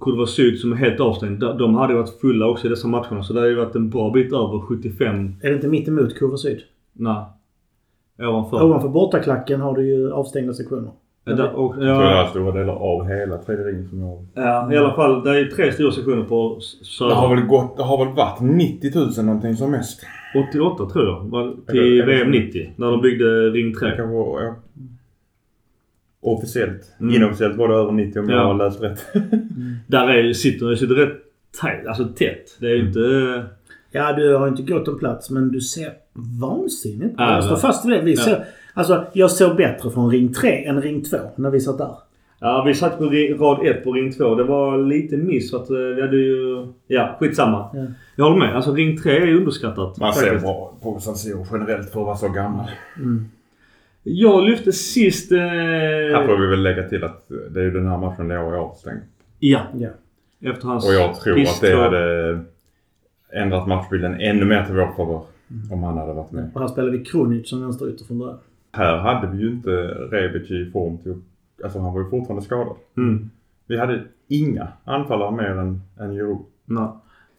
Kurva 0.00 0.26
Syd 0.26 0.58
som 0.58 0.72
är 0.72 0.76
helt 0.76 1.00
avstängd. 1.00 1.40
De- 1.40 1.58
De 1.58 1.74
hade 1.74 1.94
varit 1.94 2.20
fulla 2.20 2.46
också 2.46 2.66
i 2.66 2.70
dessa 2.70 2.88
matcherna 2.88 3.22
så 3.22 3.32
det 3.32 3.40
har 3.40 3.46
ju 3.46 3.54
varit 3.54 3.74
en 3.74 3.90
bra 3.90 4.10
bit 4.10 4.32
över 4.32 4.58
75. 4.60 5.34
Är 5.42 5.48
det 5.48 5.54
inte 5.54 5.68
mitt 5.68 5.88
emot 5.88 6.14
Kurva 6.18 6.36
Syd? 6.36 6.60
Nej. 6.92 7.24
Ovanför. 8.22 8.64
Ovanför 8.64 8.88
bortaklacken 8.88 9.60
har 9.60 9.74
du 9.76 9.86
ju 9.86 10.12
avstängda 10.12 10.52
sektioner. 10.54 10.90
Ja, 11.24 11.32
där- 11.34 11.52
och, 11.54 11.64
Jag 11.64 11.74
tror 11.74 12.04
det 12.04 12.10
ja, 12.10 12.24
är 12.24 12.26
stora 12.26 12.52
delar 12.52 12.74
av 12.74 13.06
hela 13.08 13.38
tredje 13.38 13.64
ringen 13.64 13.88
som 13.88 14.00
jag... 14.00 14.24
ja, 14.34 14.72
i 14.72 14.76
alla 14.76 14.94
fall. 14.94 15.24
Det 15.24 15.30
är 15.30 15.34
ju 15.34 15.44
tre 15.50 15.72
stora 15.72 15.92
sektioner 15.92 16.24
på 16.24 16.56
s- 16.60 16.98
Det 16.98 17.14
har 17.14 17.34
väl 17.36 17.44
gått... 17.44 17.76
Det 17.76 17.82
har 17.82 18.04
väl 18.04 18.14
varit 18.14 18.40
90 18.40 18.90
000 19.16 19.26
någonting 19.26 19.56
som 19.56 19.70
mest. 19.70 20.00
88 20.34 20.90
tror 20.92 21.04
jag. 21.06 21.20
Var 21.24 21.54
till 21.70 21.80
eller- 22.00 22.06
VM 22.06 22.30
90. 22.30 22.70
När 22.76 22.90
de 22.90 23.00
byggde 23.02 23.50
Ring 23.50 23.72
Det 23.72 23.78
3. 23.78 23.96
kan 23.96 24.10
vara... 24.10 24.44
Ja. 24.44 24.54
Officiellt. 26.20 26.92
Mm. 27.00 27.14
Inofficiellt 27.14 27.56
var 27.56 27.68
det 27.68 27.74
över 27.74 27.92
90 27.92 28.20
om 28.20 28.28
Ja. 28.30 28.36
jag 28.36 28.44
har 28.44 28.54
läst 28.54 28.82
rätt. 28.82 29.06
Där 29.86 30.08
är 30.08 30.32
sitter, 30.32 30.66
det 30.66 30.76
sitter 30.76 30.94
rätt 30.94 31.16
tajt, 31.60 31.86
alltså 31.86 32.04
tätt. 32.04 32.56
Det 32.60 32.66
är 32.66 32.70
ju 32.70 32.76
Mm. 32.76 32.86
inte... 32.88 33.44
Ja, 33.90 34.12
du 34.12 34.34
har 34.36 34.48
inte 34.48 34.62
gått 34.62 34.88
en 34.88 34.98
plats 34.98 35.30
men 35.30 35.52
du 35.52 35.60
ser 35.60 35.92
vansinnigt 36.40 37.16
bra 37.16 37.26
Ja, 37.26 37.34
Jag 37.34 37.44
står 37.44 37.56
fast 37.56 37.84
vid 37.86 37.92
det. 37.92 38.02
Vi 38.02 38.14
Ja. 38.14 38.22
ser, 38.22 38.44
alltså, 38.74 39.04
jag 39.12 39.30
såg 39.30 39.56
bättre 39.56 39.90
från 39.90 40.10
ring 40.10 40.32
3 40.32 40.64
än 40.64 40.82
ring 40.82 41.02
2 41.04 41.16
när 41.36 41.50
vi 41.50 41.60
satt 41.60 41.78
där. 41.78 41.94
Ja, 42.44 42.62
vi 42.66 42.74
satt 42.74 42.98
på 42.98 43.04
rad 43.38 43.66
1 43.66 43.84
på 43.84 43.92
ring 43.92 44.12
2. 44.12 44.34
Det 44.34 44.44
var 44.44 44.78
lite 44.78 45.16
miss 45.16 45.50
för 45.50 45.62
att 45.62 45.70
eh, 45.70 45.76
vi 45.76 46.00
hade 46.02 46.16
ju... 46.16 46.66
Ja, 46.86 47.16
skitsamma. 47.20 47.70
Ja. 47.74 47.86
Jag 48.16 48.24
håller 48.24 48.46
med. 48.46 48.56
Alltså 48.56 48.74
ring 48.74 48.96
3 48.98 49.16
är 49.16 49.34
underskattat. 49.34 49.98
Man 49.98 50.14
ser 50.14 50.22
faktiskt. 50.22 50.44
bra 50.44 50.74
på 50.82 51.00
San 51.00 51.16
Siro 51.16 51.46
generellt 51.52 51.90
för 51.90 52.00
att 52.00 52.06
vara 52.06 52.16
så 52.16 52.28
gammal. 52.28 52.70
Jag 54.02 54.44
lyfte 54.44 54.72
sist... 54.72 55.32
Eh... 55.32 55.38
Här 55.38 56.26
får 56.26 56.36
vi 56.36 56.46
väl 56.46 56.62
lägga 56.62 56.88
till 56.88 57.04
att 57.04 57.28
det 57.50 57.60
är 57.60 57.64
ju 57.64 57.70
den 57.70 57.86
här 57.86 57.98
matchen 57.98 58.30
jag 58.30 58.54
är 58.54 58.58
avstängd. 58.58 59.00
Ja. 59.38 59.60
Ja. 59.74 59.88
Efter 60.40 60.68
hans 60.68 60.88
Och 60.88 60.94
jag 60.94 61.20
tror 61.20 61.40
att 61.40 61.60
det 61.60 61.76
hade 61.76 62.38
ändrat 63.32 63.68
matchbilden 63.68 64.20
ännu 64.20 64.44
mer 64.44 64.64
till 64.64 64.74
vår 64.74 64.96
favör. 64.96 65.22
Om 65.70 65.82
han 65.82 65.98
hade 65.98 66.12
varit 66.12 66.32
med. 66.32 66.50
Och 66.54 66.60
här 66.60 66.68
spelar 66.68 66.90
vi 66.90 67.04
Kronic 67.04 67.48
som 67.48 67.60
vänsterytter 67.60 68.04
från 68.04 68.18
början. 68.18 68.38
Här 68.72 68.96
hade 68.96 69.36
vi 69.36 69.42
ju 69.42 69.48
inte 69.50 69.70
Rebic 70.10 70.50
i 70.50 70.70
form 70.70 70.98
till 70.98 71.14
Alltså 71.64 71.78
han 71.78 71.94
var 71.94 72.00
ju 72.00 72.10
fortfarande 72.10 72.44
skadad. 72.44 72.76
Mm. 72.96 73.30
Vi 73.66 73.78
hade 73.78 74.02
inga 74.28 74.68
anfallare 74.84 75.30
mer 75.30 75.50
än, 75.58 75.80
än 76.00 76.12
Giroud. 76.12 76.38
Nej. 76.64 76.88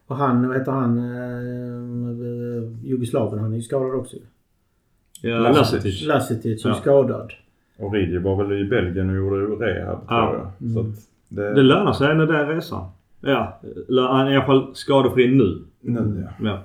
Och 0.07 0.15
han, 0.15 0.47
vad 0.47 0.57
heter 0.57 0.71
han, 0.71 0.97
eh, 0.97 2.85
Jugoslaven, 2.89 3.39
han 3.39 3.51
är 3.51 3.55
ju 3.55 3.61
skadad 3.61 3.95
också. 3.95 4.17
Ja, 5.21 5.37
Lasetic. 5.39 6.07
Lasetic. 6.07 6.65
Är 6.65 6.69
Ja. 6.69 6.75
skadad. 6.75 7.31
Och 7.77 7.93
Ridi 7.93 8.17
var 8.17 8.43
väl 8.43 8.59
i 8.59 8.65
Belgien 8.65 9.09
och 9.09 9.15
gjorde 9.15 9.65
rehab 9.65 9.99
Ja. 10.09 10.27
tror 10.27 10.51
jag. 10.59 10.73
Så 10.73 10.79
att 10.79 11.09
det, 11.29 11.53
Det 11.53 11.61
lönar 11.63 11.93
sig 11.93 12.15
när 12.15 12.25
den 12.25 12.47
resan. 12.47 12.87
Ja. 13.21 13.59
Han 13.89 14.27
är 14.27 14.31
i 14.31 14.35
alla 14.35 14.45
fall 14.45 14.75
skadefri 14.75 15.35
nu. 15.35 15.61
nu 15.81 16.23
ja. 16.39 16.45
Ja. 16.49 16.59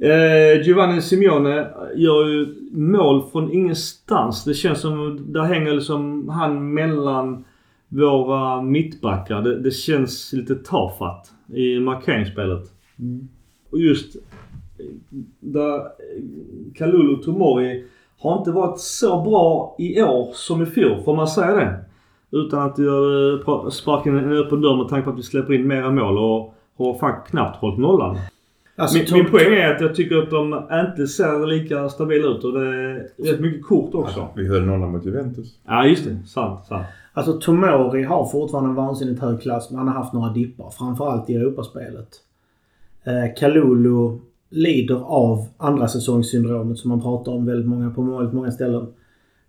Eh, 0.00 0.62
Giovanni 0.62 1.02
Simeone 1.02 1.68
gör 1.94 2.28
ju 2.28 2.54
mål 2.70 3.22
från 3.32 3.52
ingenstans. 3.52 4.44
Det 4.44 4.54
känns 4.54 4.80
som 4.80 5.18
där 5.32 5.42
hänger 5.42 5.72
liksom 5.72 6.28
han 6.28 6.74
mellan 6.74 7.44
våra 7.88 8.62
mittbackar. 8.62 9.42
Det, 9.42 9.60
det 9.60 9.70
känns 9.70 10.32
lite 10.32 10.54
tafatt 10.54 11.32
i 11.48 11.80
markeringsspelet. 11.80 12.72
Mm. 12.98 13.28
Och 13.70 13.78
just 13.78 14.16
eh, 14.16 14.20
där 15.40 15.76
eh, 15.76 15.84
Kalulu 16.74 17.16
Tomori 17.16 17.84
har 18.18 18.38
inte 18.38 18.50
varit 18.50 18.80
så 18.80 19.22
bra 19.22 19.76
i 19.78 20.02
år 20.02 20.30
som 20.34 20.62
i 20.62 20.66
fjol. 20.66 21.02
Får 21.04 21.16
man 21.16 21.28
säga 21.28 21.54
det? 21.54 21.84
Utan 22.30 22.62
att 22.62 22.78
göra 22.78 23.70
sparka 23.70 24.10
in 24.10 24.18
en 24.18 24.32
öppen 24.32 24.60
dörr 24.60 24.76
med 24.76 24.88
tanke 24.88 25.04
på 25.04 25.10
att 25.10 25.18
vi 25.18 25.22
släpper 25.22 25.52
in 25.52 25.66
mera 25.66 25.90
mål 25.90 26.18
och 26.18 26.54
har 26.76 26.98
fan 26.98 27.22
knappt 27.30 27.56
hållit 27.56 27.78
nollan. 27.78 28.18
Alltså, 28.76 28.98
Min, 28.98 29.22
min 29.22 29.30
poäng 29.30 29.54
är 29.54 29.74
att 29.74 29.80
jag 29.80 29.94
tycker 29.94 30.16
att 30.16 30.30
de 30.30 30.62
inte 30.88 31.06
ser 31.06 31.46
lika 31.46 31.88
stabila 31.88 32.28
ut 32.28 32.44
och 32.44 32.52
det 32.52 32.66
är 32.66 33.08
rätt 33.18 33.40
mycket 33.40 33.66
kort 33.66 33.94
också. 33.94 34.28
Vi 34.36 34.48
höll 34.48 34.62
nollan 34.62 34.92
mot 34.92 35.06
Juventus. 35.06 35.58
Ja, 35.66 35.86
just 35.86 36.04
det. 36.04 36.16
Sant, 36.26 36.66
sant. 36.66 36.86
Alltså 37.12 37.32
Tomori 37.32 38.02
har 38.02 38.26
fortfarande 38.26 38.70
en 38.70 38.74
vansinnigt 38.74 39.20
hög 39.20 39.40
klass 39.40 39.70
men 39.70 39.78
han 39.78 39.88
har 39.88 39.94
haft 39.94 40.12
några 40.12 40.32
dippar. 40.32 40.70
Framförallt 40.70 41.30
i 41.30 41.34
Europaspelet. 41.34 42.08
Eh, 43.04 43.34
Kalulu 43.36 44.18
lider 44.50 45.00
av 45.04 45.46
andra 45.56 45.88
säsongssyndromet 45.88 46.78
som 46.78 46.88
man 46.88 47.00
pratar 47.00 47.32
om 47.32 47.46
väldigt 47.46 47.66
många, 47.68 47.90
på 47.90 48.02
väldigt 48.02 48.34
många 48.34 48.50
ställen. 48.50 48.86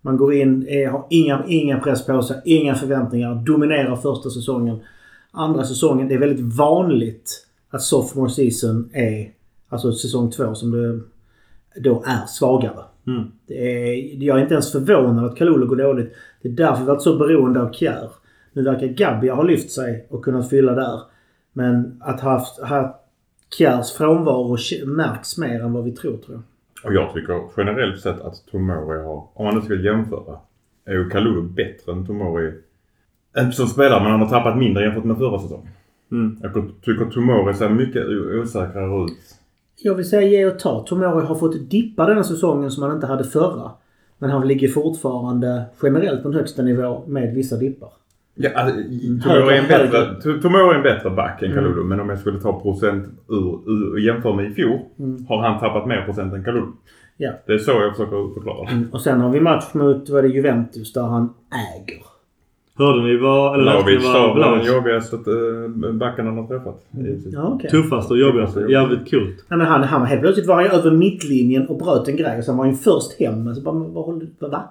Man 0.00 0.16
går 0.16 0.34
in, 0.34 0.66
är, 0.68 0.88
har 0.88 1.06
inga, 1.10 1.44
inga 1.46 1.80
press 1.80 2.06
på 2.06 2.22
sig, 2.22 2.42
inga 2.44 2.74
förväntningar, 2.74 3.34
dominerar 3.34 3.96
första 3.96 4.30
säsongen. 4.30 4.78
Andra 5.30 5.64
säsongen, 5.64 6.08
det 6.08 6.14
är 6.14 6.18
väldigt 6.18 6.56
vanligt 6.56 7.45
att 7.70 7.82
sophomore 7.82 8.30
season 8.30 8.90
är, 8.92 9.30
alltså 9.68 9.92
säsong 9.92 10.30
två 10.30 10.54
som 10.54 10.70
det 10.70 11.00
då 11.80 12.02
är 12.06 12.26
svagare. 12.26 12.84
Mm. 13.06 13.24
Är, 13.48 14.22
jag 14.24 14.38
är 14.38 14.42
inte 14.42 14.54
ens 14.54 14.72
förvånad 14.72 15.24
att 15.24 15.36
Kalulu 15.36 15.66
går 15.66 15.76
dåligt. 15.76 16.14
Det 16.42 16.48
är 16.48 16.52
därför 16.52 16.80
vi 16.80 16.86
varit 16.86 17.02
så 17.02 17.16
beroende 17.18 17.62
av 17.62 17.72
Kjär. 17.72 18.10
Nu 18.52 18.62
verkar 18.62 18.86
Gabbia 18.86 19.34
ha 19.34 19.42
lyft 19.42 19.70
sig 19.70 20.06
och 20.10 20.24
kunnat 20.24 20.50
fylla 20.50 20.72
där. 20.72 21.00
Men 21.52 22.00
att 22.00 22.20
ha 22.20 22.30
haft, 22.30 22.58
ha 22.58 23.02
Kjärs 23.58 23.92
frånvaro 23.92 24.56
märks 24.86 25.38
mer 25.38 25.62
än 25.62 25.72
vad 25.72 25.84
vi 25.84 25.92
tror, 25.92 26.16
tror 26.16 26.36
jag. 26.36 26.42
Och 26.84 26.94
jag 26.94 27.14
tycker 27.14 27.42
generellt 27.56 28.00
sett 28.00 28.20
att 28.20 28.46
Tomori 28.50 29.02
har, 29.02 29.28
om 29.34 29.44
man 29.44 29.54
nu 29.54 29.60
ska 29.60 29.74
jämföra, 29.74 30.38
är 30.84 30.92
ju 30.92 31.10
Kalulu 31.10 31.42
bättre 31.42 31.92
än 31.92 32.06
Tomori. 32.06 32.52
Inte 33.38 33.56
som 33.56 33.66
spelare 33.66 34.02
men 34.02 34.10
han 34.12 34.20
har 34.20 34.28
tappat 34.28 34.58
mindre 34.58 34.84
jämfört 34.84 35.04
med 35.04 35.18
förra 35.18 35.38
säsongen. 35.38 35.72
Mm. 36.12 36.36
Jag 36.42 36.52
tycker 36.82 37.04
Tomori 37.04 37.54
ser 37.54 37.68
mycket 37.68 38.06
osäkrare 38.42 39.04
ut. 39.04 39.12
Jag 39.82 39.94
vill 39.94 40.08
säga 40.08 40.22
ge 40.28 40.46
och 40.46 40.58
ta. 40.58 40.84
Tomori 40.88 41.26
har 41.26 41.34
fått 41.34 41.70
dippa 41.70 42.06
denna 42.06 42.24
säsongen 42.24 42.70
som 42.70 42.82
han 42.82 42.92
inte 42.94 43.06
hade 43.06 43.24
förra. 43.24 43.70
Men 44.18 44.30
han 44.30 44.48
ligger 44.48 44.68
fortfarande 44.68 45.64
generellt 45.82 46.22
på 46.22 46.28
en 46.28 46.34
högsta 46.34 46.62
nivå 46.62 47.02
med 47.06 47.34
vissa 47.34 47.56
dippar. 47.56 47.88
Ja, 48.34 48.50
alltså, 48.54 48.76
Tomori 49.22 49.56
är 49.56 49.62
en 49.62 49.68
bättre, 49.68 50.40
Tomori 50.42 50.70
är 50.70 50.74
en 50.74 50.82
bättre 50.82 51.10
back 51.10 51.42
än 51.42 51.52
Mm. 51.52 51.64
Kalulu. 51.64 51.84
Men 51.84 52.00
om 52.00 52.08
jag 52.08 52.18
skulle 52.18 52.40
ta 52.40 52.60
procent 52.60 53.04
ur, 53.28 53.70
ur 53.70 53.92
och 53.92 54.00
jämföra 54.00 54.36
med 54.36 54.50
i 54.50 54.54
fjol 54.54 54.78
Mm. 54.98 55.26
har 55.28 55.42
han 55.42 55.60
tappat 55.60 55.86
mer 55.88 56.02
procent 56.04 56.34
än 56.34 56.44
Kalulu. 56.44 56.66
Ja. 57.16 57.32
Det 57.46 57.52
är 57.52 57.58
så 57.58 57.70
jag 57.70 57.96
försöker 57.96 58.34
förklara. 58.34 58.68
Och 58.92 59.00
sen 59.00 59.20
har 59.20 59.30
vi 59.30 59.40
match 59.40 59.74
mot 59.74 60.08
vad 60.10 60.24
det 60.24 60.28
Juventus 60.28 60.92
där 60.92 61.02
han 61.02 61.34
äger. 61.76 62.02
Hörde 62.78 63.02
ni 63.02 63.16
vad... 63.16 63.54
Eller 63.54 63.64
läste 63.64 63.90
ni 63.90 63.96
Vlahovic 63.96 64.04
vad 64.04 64.14
sa 64.14 64.34
var 64.34 64.56
den 64.56 64.66
jobbigaste 64.66 65.16
äh, 65.16 65.92
backen 65.92 66.26
han 66.26 66.38
har 66.38 66.46
träffat. 66.46 66.86
Ja, 67.32 67.52
okej. 67.54 67.70
Tuffaste 67.70 68.12
och 68.12 68.18
jobbigaste. 68.18 68.60
Jävligt 68.60 69.08
kul. 69.08 69.26
Nej, 69.26 69.58
men 69.58 69.66
han, 69.66 69.82
han 69.82 70.06
helt 70.06 70.20
plötsligt 70.20 70.46
var 70.46 70.54
han 70.54 70.64
ju 70.64 70.70
över 70.70 70.90
mittlinjen 70.90 71.66
och 71.66 71.78
bröt 71.78 72.08
en 72.08 72.16
grej. 72.16 72.38
Och 72.38 72.44
sen 72.44 72.56
var 72.56 72.64
han 72.64 72.72
ju 72.72 72.78
först 72.78 73.20
hem. 73.20 73.54
Så 73.54 73.60
bara, 73.60 73.74
men 73.74 73.94
vad 73.94 74.04
håller 74.04 74.20
du... 74.20 74.48
Va? 74.48 74.62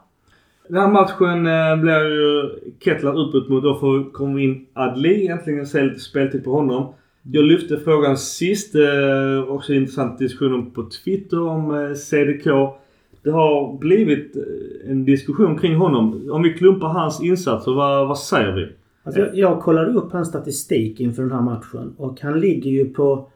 Den 0.67 0.77
här 0.77 0.87
matchen 0.87 1.47
eh, 1.47 1.81
blir 1.81 2.09
ju 2.09 2.49
Kettler 2.79 3.27
utbytt 3.27 3.49
mot. 3.49 3.63
Då 3.63 3.75
får 3.75 4.11
kommer 4.11 4.39
in 4.39 4.65
Adli. 4.73 5.27
Äntligen 5.27 5.65
se 5.65 5.83
lite 5.83 5.99
speltid 5.99 6.43
på 6.43 6.51
honom. 6.51 6.93
Jag 7.31 7.43
lyfte 7.43 7.77
frågan 7.77 8.17
sist. 8.17 8.75
Eh, 8.75 9.53
också 9.53 9.73
intressant 9.73 10.19
diskussion 10.19 10.71
på 10.71 10.83
Twitter 10.83 11.41
om 11.41 11.75
eh, 11.75 11.93
CDK. 11.93 12.45
Det 13.25 13.31
har 13.31 13.77
blivit 13.77 14.35
eh, 14.35 14.91
en 14.91 15.05
diskussion 15.05 15.57
kring 15.57 15.75
honom. 15.75 16.29
Om 16.31 16.43
vi 16.43 16.53
klumpar 16.53 16.87
hans 16.87 17.23
insatser, 17.23 17.71
vad, 17.71 18.07
vad 18.07 18.19
säger 18.19 18.51
vi? 18.51 18.67
Alltså, 19.03 19.21
jag, 19.21 19.35
jag 19.35 19.61
kollade 19.61 19.91
upp 19.91 20.11
hans 20.11 20.27
statistik 20.27 20.99
inför 20.99 21.21
den 21.21 21.31
här 21.31 21.41
matchen. 21.41 21.93
Och 21.97 22.21
han 22.21 22.39
ligger 22.39 22.71
ju 22.71 22.93
på... 22.93 23.29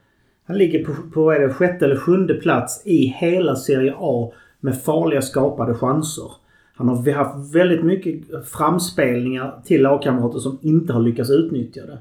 Han 0.46 0.58
ligger 0.58 0.86
på, 0.86 0.92
på 1.14 1.24
vad 1.24 1.36
är 1.36 1.40
det, 1.40 1.54
sjätte 1.54 1.86
eller 1.86 1.96
sjunde 1.96 2.34
plats 2.34 2.82
i 2.86 3.06
hela 3.06 3.56
Serie 3.56 3.94
A 3.98 4.32
med 4.60 4.82
farliga 4.82 5.22
skapade 5.22 5.74
chanser. 5.74 6.32
Han 6.76 6.88
har 6.88 7.12
haft 7.14 7.56
väldigt 7.56 7.84
mycket 7.84 8.48
framspelningar 8.50 9.62
till 9.66 9.82
lagkamrater 9.82 10.40
som 10.40 10.58
inte 10.62 10.94
har 10.94 11.02
lyckats 11.02 11.30
utnyttja 11.30 11.82
det. 11.86 11.98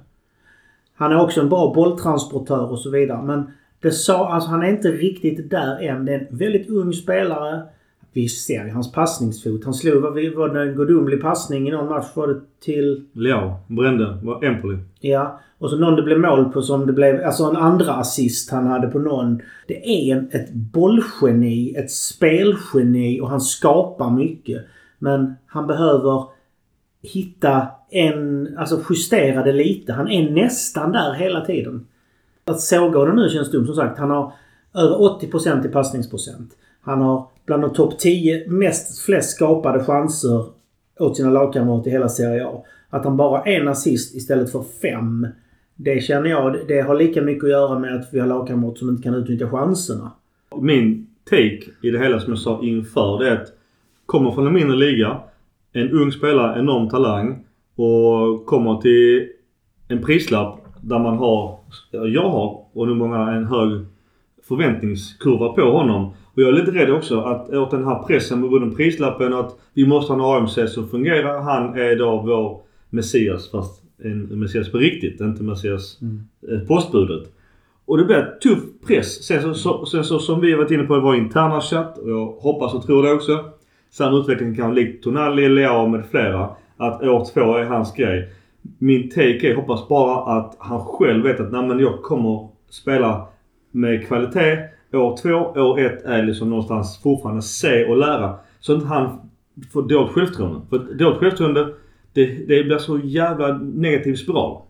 Han 0.95 1.13
är 1.13 1.21
också 1.21 1.41
en 1.41 1.49
bra 1.49 1.73
bolltransportör 1.75 2.71
och 2.71 2.79
så 2.79 2.91
vidare. 2.91 3.23
Men 3.23 3.51
det 3.81 3.91
sa, 3.91 4.29
alltså 4.29 4.51
han 4.51 4.63
är 4.63 4.69
inte 4.69 4.89
riktigt 4.89 5.51
där 5.51 5.83
än. 5.83 6.05
Det 6.05 6.15
är 6.15 6.19
en 6.31 6.37
väldigt 6.39 6.71
ung 6.71 6.93
spelare. 6.93 7.63
Vi 8.13 8.29
ser 8.29 8.65
ju 8.65 8.71
hans 8.71 8.93
passningsfot. 8.93 9.65
Han 9.65 9.75
slog, 9.75 10.15
vi- 10.15 10.35
var 10.35 10.49
det 10.49 10.63
en 10.63 10.77
gudomlig 10.77 11.23
passning 11.23 11.69
i 11.69 11.71
någon 11.71 11.89
match? 11.89 12.07
Var 12.15 12.27
det 12.27 12.41
till... 12.61 13.05
Leao 13.13 13.53
brände. 13.67 14.19
Var 14.23 14.45
Empoli. 14.45 14.79
Ja. 15.01 15.41
Och 15.59 15.71
så 15.71 15.77
någon 15.77 15.97
det 15.97 16.03
blev 16.03 16.19
mål 16.21 16.45
på 16.53 16.63
som 16.63 16.87
det 16.87 16.93
blev... 16.93 17.25
Alltså 17.25 17.45
en 17.45 17.57
andra 17.57 17.93
assist 17.93 18.51
han 18.51 18.67
hade 18.67 18.87
på 18.89 18.99
någon. 18.99 19.41
Det 19.69 19.89
är 19.89 20.17
en, 20.17 20.29
ett 20.33 20.53
bollgeni, 20.53 21.75
ett 21.77 21.91
spelgeni 21.91 23.21
och 23.21 23.29
han 23.31 23.41
skapar 23.41 24.11
mycket. 24.11 24.65
Men 24.99 25.35
han 25.47 25.67
behöver 25.67 26.25
hitta 27.03 27.67
en... 27.91 28.49
Alltså 28.59 28.81
justera 28.91 29.43
det 29.45 29.53
lite. 29.53 29.93
Han 29.93 30.09
är 30.09 30.31
nästan 30.31 30.93
där 30.93 31.13
hela 31.13 31.41
tiden. 31.45 31.87
Att 32.45 32.61
såga 32.61 32.99
honom 32.99 33.17
nu 33.17 33.29
känns 33.29 33.51
dumt. 33.51 33.67
Som 33.67 33.75
sagt, 33.75 33.99
han 33.99 34.11
har 34.11 34.33
över 34.75 34.97
80% 34.97 35.67
i 35.67 35.69
passningsprocent. 35.69 36.51
Han 36.81 37.01
har 37.01 37.27
bland 37.49 37.63
de 37.63 37.73
topp 37.73 37.99
10 37.99 38.49
mest 38.49 39.05
flest 39.05 39.31
skapade 39.31 39.85
chanser 39.85 40.47
åt 40.99 41.17
sina 41.17 41.31
lagkamrater 41.31 41.91
i 41.91 41.93
hela 41.93 42.09
Serie 42.09 42.47
A. 42.47 42.65
Att 42.91 43.05
han 43.05 43.17
bara 43.17 43.39
har 43.39 43.47
en 43.47 43.69
assist 43.69 44.15
istället 44.15 44.53
för 44.53 44.65
fem. 44.83 45.27
Det 45.77 46.01
känner 46.01 46.31
jag, 46.31 46.57
det 46.69 46.81
har 46.81 46.95
lika 46.95 47.23
mycket 47.23 47.45
att 47.45 47.51
göra 47.51 47.79
med 47.79 47.95
att 47.95 48.09
vi 48.13 48.21
har 48.21 48.27
lagkamrater 48.27 48.79
som 48.79 48.89
inte 48.89 49.03
kan 49.03 49.15
utnyttja 49.15 49.51
chanserna. 49.51 50.13
Min 50.61 51.07
take 51.25 51.63
i 51.83 51.91
det 51.91 51.99
hela 51.99 52.21
som 52.21 52.33
jag 52.33 52.39
sa 52.39 52.61
inför 52.63 53.19
det 53.19 53.29
är 53.29 53.37
att 53.43 53.53
kommer 54.07 54.31
från 54.31 54.47
en 54.47 54.53
mindre 54.53 54.77
liga. 54.77 55.21
En 55.73 55.91
ung 55.91 56.13
spelare, 56.13 56.61
enorm 56.61 56.89
talang. 56.89 57.45
Och 57.77 58.47
kommer 58.47 58.81
till 58.81 59.29
en 59.89 60.03
prislapp 60.03 60.65
där 60.81 60.99
man 60.99 61.17
har, 61.17 61.59
jag 61.91 62.31
har 62.31 62.65
och 62.73 62.89
nu 62.89 62.95
många 62.95 63.31
en 63.31 63.47
hög 63.47 63.85
förväntningskurva 64.49 65.49
på 65.49 65.63
honom. 65.63 66.13
Och 66.39 66.43
jag 66.43 66.49
är 66.49 66.53
lite 66.53 66.71
rädd 66.71 66.91
också 66.91 67.21
att 67.21 67.51
åt 67.51 67.71
den 67.71 67.85
här 67.85 68.03
pressen 68.03 68.41
med 68.41 68.51
både 68.51 68.71
prislappen 68.71 69.35
att 69.35 69.59
vi 69.75 69.87
måste 69.87 70.13
ha 70.13 70.37
en 70.37 70.43
AMC 70.43 70.59
som 70.75 70.89
fungerar. 70.89 71.41
Han 71.41 71.79
är 71.79 71.97
då 71.97 72.23
vår 72.27 72.61
Messias 72.91 73.51
fast 73.51 73.83
en 74.05 74.41
Messias 74.41 74.73
på 74.73 74.79
riktigt. 74.79 75.21
Inte 75.21 75.43
Messias 75.43 75.99
eh, 76.51 76.59
postbudet. 76.69 77.33
Och 77.85 77.99
det 77.99 78.05
blir 78.05 78.39
tuff 78.43 78.59
press. 78.87 79.25
Sen 79.25 79.43
så, 79.43 79.55
så, 79.55 79.87
sen 79.87 80.05
så 80.05 80.19
som 80.19 80.41
vi 80.41 80.51
har 80.51 80.59
varit 80.59 80.71
inne 80.71 80.83
på 80.83 80.97
i 80.97 81.01
vår 81.01 81.17
interna 81.17 81.61
chatt 81.61 81.99
och 81.99 82.11
jag 82.11 82.27
hoppas 82.27 82.75
och 82.75 82.87
tror 82.87 83.03
det 83.03 83.13
också. 83.13 83.45
Samma 83.91 84.19
utveckling 84.19 84.57
kan 84.57 84.75
likt 84.75 85.05
Tonali, 85.05 85.49
Leao 85.49 85.89
med 85.89 86.07
flera. 86.11 86.49
Att 86.77 87.03
år 87.03 87.27
två 87.35 87.57
är 87.57 87.65
hans 87.65 87.95
grej. 87.95 88.29
Min 88.79 89.11
take 89.11 89.51
är, 89.51 89.55
hoppas 89.55 89.89
bara 89.89 90.39
att 90.39 90.57
han 90.59 90.81
själv 90.81 91.25
vet 91.25 91.41
att 91.41 91.53
nej 91.53 91.67
men 91.67 91.79
jag 91.79 92.03
kommer 92.03 92.49
spela 92.71 93.27
med 93.71 94.07
kvalitet. 94.07 94.78
År 94.93 95.17
två, 95.17 95.61
år 95.61 95.81
ett 95.81 96.05
är 96.05 96.23
liksom 96.23 96.51
någonstans 96.51 96.99
fortfarande 97.03 97.43
se 97.43 97.85
och 97.85 97.97
lära. 97.97 98.35
Så 98.61 98.77
att 98.77 98.85
han 98.85 99.31
får 99.73 99.83
dåligt 99.83 100.13
självförtroende. 100.13 100.61
För 100.71 100.79
dåligt 100.79 101.19
självförtroende 101.19 101.75
det, 102.13 102.27
det 102.27 102.65
blir 102.65 102.79
så 102.79 102.99
jävla 102.99 103.59
negativ 103.59 104.15
spiral. 104.15 104.63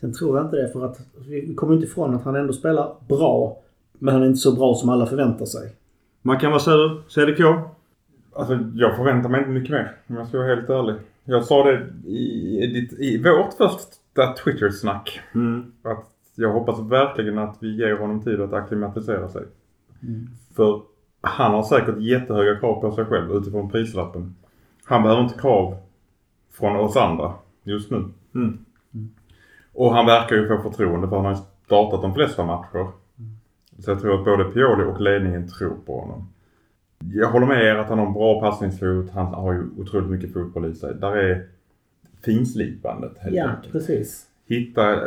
Sen 0.00 0.12
tror 0.12 0.36
jag 0.36 0.46
inte 0.46 0.56
det 0.56 0.72
för 0.72 0.84
att 0.84 1.00
vi 1.28 1.54
kommer 1.54 1.74
inte 1.74 1.86
ifrån 1.86 2.14
att 2.14 2.24
han 2.24 2.36
ändå 2.36 2.52
spelar 2.52 2.92
bra. 3.08 3.56
Men 3.98 4.14
han 4.14 4.22
är 4.22 4.26
inte 4.26 4.38
så 4.38 4.52
bra 4.52 4.74
som 4.74 4.88
alla 4.88 5.06
förväntar 5.06 5.46
sig. 5.46 5.72
Man 6.22 6.38
kan 6.38 6.50
vara 6.50 6.60
säger 6.60 7.02
CDK. 7.08 7.40
Alltså 8.32 8.58
jag 8.74 8.96
förväntar 8.96 9.28
mig 9.28 9.40
inte 9.40 9.50
mycket 9.50 9.70
mer 9.70 9.96
om 10.06 10.16
jag 10.16 10.28
ska 10.28 10.38
vara 10.38 10.54
helt 10.54 10.70
ärlig. 10.70 10.94
Jag 11.24 11.44
sa 11.44 11.64
det 11.64 11.86
i, 12.08 12.66
ditt, 12.66 12.92
i 12.92 13.22
vårt 13.22 13.52
första 13.52 14.32
Twitter-snack. 14.44 15.20
Mm. 15.34 15.72
Att 15.82 16.06
jag 16.34 16.52
hoppas 16.52 16.80
verkligen 16.80 17.38
att 17.38 17.56
vi 17.60 17.76
ger 17.76 17.96
honom 17.96 18.22
tid 18.22 18.40
att 18.40 18.52
acklimatisera 18.52 19.28
sig. 19.28 19.42
För 20.56 20.82
han 21.20 21.54
har 21.54 21.62
säkert 21.62 21.98
jättehöga 21.98 22.60
krav 22.60 22.80
på 22.80 22.92
sig 22.92 23.04
själv 23.04 23.32
utifrån 23.32 23.70
prislappen. 23.70 24.34
Han 24.84 25.02
behöver 25.02 25.22
inte 25.22 25.38
krav 25.38 25.76
från 26.50 26.76
oss 26.76 26.96
andra 26.96 27.32
just 27.62 27.90
nu. 27.90 28.04
Mm. 28.34 28.58
Och 29.72 29.94
han 29.94 30.06
verkar 30.06 30.36
ju 30.36 30.48
få 30.48 30.70
förtroende 30.70 31.08
för 31.08 31.16
han 31.16 31.24
har 31.24 31.38
startat 31.66 32.02
de 32.02 32.14
flesta 32.14 32.44
matcher. 32.44 32.86
Så 33.78 33.90
jag 33.90 34.00
tror 34.00 34.18
att 34.18 34.24
både 34.24 34.44
Pioli 34.44 34.84
och 34.84 35.00
ledningen 35.00 35.48
tror 35.48 35.76
på 35.86 36.00
honom. 36.00 36.28
Jag 36.98 37.28
håller 37.28 37.46
med 37.46 37.64
er 37.64 37.74
att 37.74 37.88
han 37.88 37.98
har 37.98 38.06
en 38.06 38.12
bra 38.12 38.40
passningsfot. 38.40 39.10
Han 39.10 39.26
har 39.26 39.52
ju 39.52 39.68
otroligt 39.78 40.10
mycket 40.10 40.32
fotboll 40.32 40.66
i 40.66 40.74
sig. 40.74 40.94
Där 40.94 41.16
är 41.16 41.46
finslipandet 42.24 43.18
helt 43.18 43.36
Ja, 43.36 43.48
enkelt 43.48 43.72
precis. 43.72 44.26
Hitta, 44.54 45.00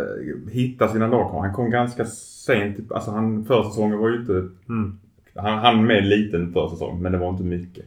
hitta 0.52 0.88
sina 0.88 1.08
lagkamrater. 1.08 1.40
Han 1.40 1.54
kom 1.54 1.70
ganska 1.70 2.06
sent. 2.06 2.92
Alltså 2.92 3.12
han, 3.12 3.46
försäsongen 3.46 3.98
var 3.98 4.10
ju 4.10 4.20
inte... 4.20 4.50
Mm. 4.70 5.00
Han 5.36 5.60
hann 5.60 5.86
med 5.86 6.06
lite 6.06 6.38
en 6.38 6.54
försäsong 6.54 7.02
men 7.02 7.12
det 7.12 7.18
var 7.18 7.30
inte 7.30 7.44
mycket. 7.44 7.86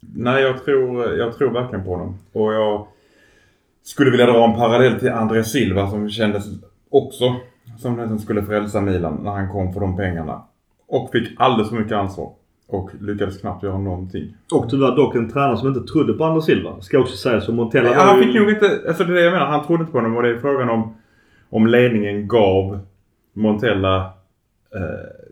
Nej, 0.00 0.42
jag 0.42 0.64
tror, 0.64 1.14
jag 1.14 1.38
tror 1.38 1.50
verkligen 1.50 1.84
på 1.84 1.90
honom. 1.90 2.18
Och 2.32 2.52
jag 2.52 2.86
skulle 3.82 4.10
vilja 4.10 4.26
dra 4.26 4.44
en 4.44 4.56
parallell 4.56 5.00
till 5.00 5.12
André 5.12 5.44
Silva 5.44 5.90
som 5.90 6.10
kändes 6.10 6.44
också 6.88 7.36
som 7.78 7.96
den 7.96 8.08
som 8.08 8.18
skulle 8.18 8.42
frälsa 8.42 8.80
Milan 8.80 9.20
när 9.22 9.30
han 9.30 9.48
kom 9.48 9.72
för 9.72 9.80
de 9.80 9.96
pengarna. 9.96 10.42
Och 10.86 11.10
fick 11.10 11.28
alldeles 11.36 11.70
för 11.70 11.76
mycket 11.76 11.92
ansvar. 11.92 12.32
Och 12.70 12.90
lyckades 13.00 13.38
knappt 13.40 13.62
göra 13.62 13.78
någonting. 13.78 14.34
Och 14.52 14.70
tyvärr 14.70 14.96
dock 14.96 15.14
en 15.14 15.30
tränare 15.30 15.56
som 15.56 15.68
inte 15.68 15.92
trodde 15.92 16.12
på 16.12 16.24
Anders 16.24 16.44
Silva. 16.44 16.80
Ska 16.80 16.98
också 16.98 17.16
sägas. 17.16 17.44
Så 17.44 17.52
Montella 17.52 17.88
Ja, 17.90 18.00
han 18.00 18.18
ju- 18.18 18.24
fick 18.24 18.34
nog 18.40 18.50
inte, 18.50 18.80
alltså 18.88 19.04
det 19.04 19.12
är 19.12 19.14
det 19.14 19.22
jag 19.22 19.32
menar, 19.32 19.46
han 19.46 19.66
trodde 19.66 19.80
inte 19.80 19.92
på 19.92 19.98
honom 19.98 20.16
och 20.16 20.22
det 20.22 20.28
är 20.30 20.38
frågan 20.38 20.70
om 20.70 20.94
om 21.50 21.66
ledningen 21.66 22.28
gav 22.28 22.78
Montella 23.32 23.96
eh, 24.74 25.30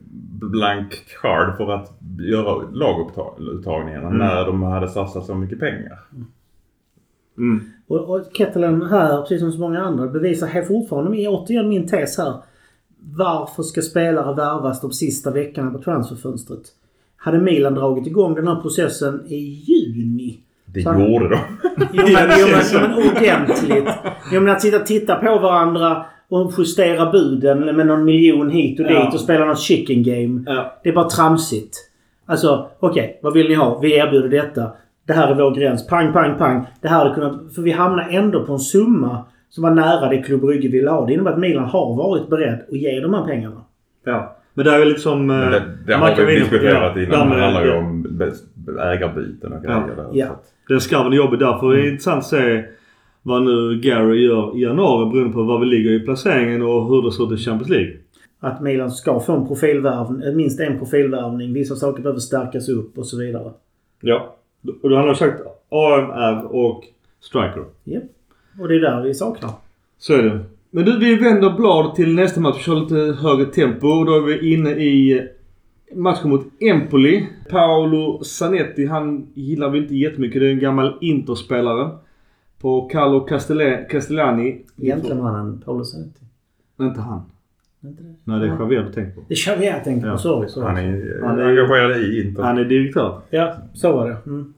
blank 0.51 1.05
card 1.22 1.57
för 1.57 1.70
att 1.72 1.92
göra 2.20 2.62
laguttagningarna 2.72 4.07
Mm. 4.07 4.18
när 4.18 4.44
de 4.46 4.62
hade 4.62 4.88
satsat 4.88 5.27
så 5.27 5.35
mycket 5.35 5.61
pengar. 5.61 5.98
Mm. 7.38 7.61
Och, 7.87 8.11
och 8.11 8.24
Kettelen 8.35 8.83
här, 8.83 9.20
precis 9.22 9.40
som 9.40 9.53
så 9.53 9.61
många 9.61 9.81
andra, 9.83 10.07
bevisar 10.07 10.46
här 10.46 10.62
fortfarande, 10.62 11.11
med, 11.11 11.29
återigen 11.29 11.68
min 11.68 11.88
tes 11.88 12.18
här. 12.18 12.35
Varför 13.16 13.62
ska 13.62 13.83
spelare 13.83 14.35
värvas 14.35 14.81
de 14.81 14.90
sista 14.92 15.31
veckorna 15.31 15.70
på 15.70 15.79
transferfönstret? 15.79 16.62
Hade 17.21 17.39
Milan 17.39 17.75
dragit 17.75 18.07
igång 18.07 18.35
den 18.35 18.49
här 18.49 18.57
processen 18.57 19.25
i 19.29 19.37
juni 19.37 20.39
Det 20.65 20.83
Så 20.83 20.91
gjorde 20.93 21.29
de. 21.29 21.39
Jo 21.93 22.03
men, 22.13 22.31
jo, 22.41 22.47
men, 22.53 22.83
men 22.83 23.09
ordentligt. 23.09 23.89
Jo 24.33 24.41
men 24.41 24.53
att 24.53 24.63
sitta 24.63 24.77
och 24.81 24.87
titta 24.87 25.15
på 25.15 25.39
varandra 25.39 26.05
och 26.29 26.53
justera 26.59 27.11
buden 27.11 27.77
med 27.77 27.87
någon 27.87 28.05
miljon 28.05 28.51
hit 28.51 28.81
och 28.81 28.87
dit 28.87 28.95
Ja. 28.97 29.11
och 29.13 29.21
spela 29.21 29.45
något 29.45 29.59
chicken 29.61 30.03
game. 30.03 30.43
Ja. 30.47 30.79
Det 30.83 30.89
är 30.89 30.95
bara 30.95 31.09
tramsigt. 31.09 31.77
Alltså, 32.27 32.69
okej, 32.81 33.21
vad 33.23 33.35
vill 33.35 33.49
ni 33.49 33.55
ha? 33.55 33.79
Vi 33.79 33.97
erbjuder 33.97 34.29
detta. 34.29 34.71
Det 35.07 35.13
här 35.13 35.29
är 35.31 35.35
vår 35.35 35.55
gräns. 35.55 35.87
Pang, 35.87 36.13
pang, 36.13 36.39
pang. 36.39 36.67
Det 36.81 36.89
här 36.89 36.99
hade 36.99 37.15
kunnat... 37.15 37.55
För 37.55 37.63
vi 37.63 37.71
hamnar 37.71 38.09
ändå 38.11 38.45
på 38.45 38.53
en 38.53 38.59
summa 38.59 39.25
som 39.51 39.63
var 39.63 39.71
nära 39.71 40.09
det 40.09 40.23
Club 40.23 40.41
Brygge 40.41 40.69
ville 40.69 40.91
ha. 40.91 41.07
Det 41.07 41.13
innebär 41.13 41.33
att 41.33 41.39
Milan 41.39 41.65
har 41.65 41.97
varit 41.97 42.29
beredd 42.31 42.61
att 42.73 42.79
ge 42.79 43.01
de 43.01 43.15
här 43.15 43.25
pengarna. 43.25 43.63
Ja. 44.05 44.37
Men 44.59 44.64
det 44.64 44.73
är 44.73 44.79
väl 44.79 44.88
liksom... 44.88 45.27
Men 45.27 45.51
det, 45.51 45.57
eh, 45.57 45.62
det 45.87 45.99
man 45.99 46.12
har 46.12 46.25
vi 46.25 46.38
diskuterat 46.38 46.92
ja, 46.97 47.03
innan. 47.03 47.31
Det 47.31 47.42
handlar 47.42 47.64
ju 47.64 47.71
ja. 47.71 47.79
om 47.79 48.07
ägarbyten 48.81 49.53
och 49.53 49.59
Ja. 49.64 49.81
grejer 49.85 49.97
där. 49.97 50.09
Ja. 50.12 50.27
Så 50.27 50.33
att- 50.33 50.53
Den 50.68 50.81
skarven 50.81 51.12
är 51.12 51.16
jobbig 51.16 51.38
därför 51.38 51.75
är 51.75 51.83
det 51.83 51.88
intressant 51.88 52.18
att 52.18 52.27
se 52.27 52.64
vad 53.23 53.42
nu 53.42 53.81
Gary 53.81 54.27
gör 54.27 54.57
i 54.57 54.62
januari 54.62 55.11
beroende 55.12 55.33
på 55.33 55.42
var 55.42 55.59
vi 55.59 55.66
ligger 55.66 55.90
i 55.90 56.01
placeringen 56.01 56.62
och 56.62 56.88
hur 56.88 57.03
det 57.03 57.12
ser 57.12 57.33
ut 57.33 57.40
i 57.40 57.44
Champions 57.44 57.71
League. 57.71 57.92
Att 58.40 58.61
Milan 58.62 58.90
ska 58.90 59.21
få 59.21 59.33
en 59.37 59.49
profilvärvning, 59.49 60.37
minst 60.37 60.61
en 60.61 60.79
profilvärvning. 60.79 61.53
Vissa 61.53 61.77
saker 61.77 62.03
behöver 62.03 62.21
stärkas 62.21 62.68
upp 62.68 62.99
och 62.99 63.07
så 63.07 63.18
vidare. 63.18 63.51
Ja. 64.01 64.37
Och 64.83 64.90
då 64.90 64.97
har 64.97 65.14
sagt 65.14 65.40
AMR 65.71 66.55
och 66.57 66.85
Striker. 67.21 67.64
Japp. 67.85 68.03
Och 68.61 68.68
det 68.68 68.75
är 68.75 68.81
där 68.81 69.03
vi 69.03 69.14
saknar. 69.14 69.51
Så 69.99 70.14
är 70.14 70.23
det. 70.23 70.40
Men 70.79 70.87
du, 70.87 70.99
vi 70.99 71.17
vänder 71.17 71.51
blad 71.51 71.95
till 71.95 72.14
nästa 72.14 72.41
match. 72.41 72.57
Vi 72.59 72.62
kör 72.62 72.75
lite 72.81 73.23
högre 73.23 73.45
tempo. 73.45 74.05
Då 74.05 74.14
är 74.17 74.21
vi 74.21 74.55
inne 74.55 74.71
i 74.71 75.23
matchen 75.95 76.31
mot 76.31 76.47
Empoli. 76.61 77.27
Paolo 77.51 78.25
Zanetti, 78.25 78.87
han 78.87 79.27
gillar 79.35 79.71
vi 79.71 79.79
inte 79.79 79.95
jättemycket. 79.97 80.41
Det 80.41 80.47
är 80.49 80.53
en 80.53 80.59
gammal 80.59 80.99
Interspelare. 81.01 81.91
På 82.61 82.88
Carlo 82.88 83.27
Castella- 83.27 83.85
Castellani. 83.85 84.61
Gentlemannen 84.77 85.61
Paolo 85.64 85.85
Zanetti. 85.85 86.21
Nej, 86.77 86.88
inte 86.88 87.01
han. 87.01 87.23
Inte 87.85 88.03
det? 88.03 88.14
Nej, 88.25 88.41
det 88.41 88.47
är 88.47 88.49
Javier 88.61 88.83
du 88.83 88.93
tänker 88.93 89.12
på. 89.12 89.21
Det 89.29 89.35
kör 89.35 89.57
vi 89.57 89.67
jag 89.67 89.85
tänker 89.85 90.03
på. 90.03 90.09
Ja. 90.09 90.19
Sorry, 90.19 90.49
sorry. 90.49 90.67
Han 90.67 90.77
är, 90.77 91.21
Han 91.27 91.38
är- 91.38 91.45
engagerad 91.45 91.97
i 92.01 92.21
Inter. 92.23 92.43
Han 92.43 92.59
är 92.59 92.64
direktör. 92.64 93.21
Ja, 93.31 93.55
så 93.75 93.93
var 93.93 94.09
det. 94.09 94.17
Mm. 94.27 94.55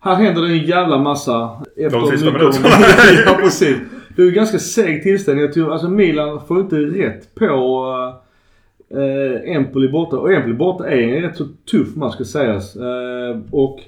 Här 0.00 0.14
händer 0.14 0.42
det 0.42 0.48
en 0.48 0.58
jävla 0.66 0.98
massa. 0.98 1.62
Efter 1.76 1.98
De 2.00 2.06
sista 2.10 2.26
minuterna. 2.32 2.68
ja, 3.26 3.36
precis. 3.42 3.76
Det 4.18 4.22
är 4.22 4.26
ju 4.26 4.32
ganska 4.32 4.58
seg 4.58 5.02
tillställning. 5.02 5.44
Jag 5.44 5.52
tror, 5.52 5.72
alltså 5.72 5.88
Milan 5.88 6.40
får 6.46 6.60
inte 6.60 6.76
rätt 6.76 7.34
på 7.34 7.84
uh, 8.94 9.56
Empoli 9.56 9.88
borta. 9.88 10.18
Och 10.18 10.32
Empoli 10.32 10.54
borta 10.54 10.88
är 10.88 11.02
en 11.02 11.22
rätt 11.22 11.36
så 11.36 11.44
tuff 11.70 11.96
match 11.96 12.14
ska 12.14 12.24
sägas. 12.24 12.76
Eh, 12.76 13.40
och 13.50 13.80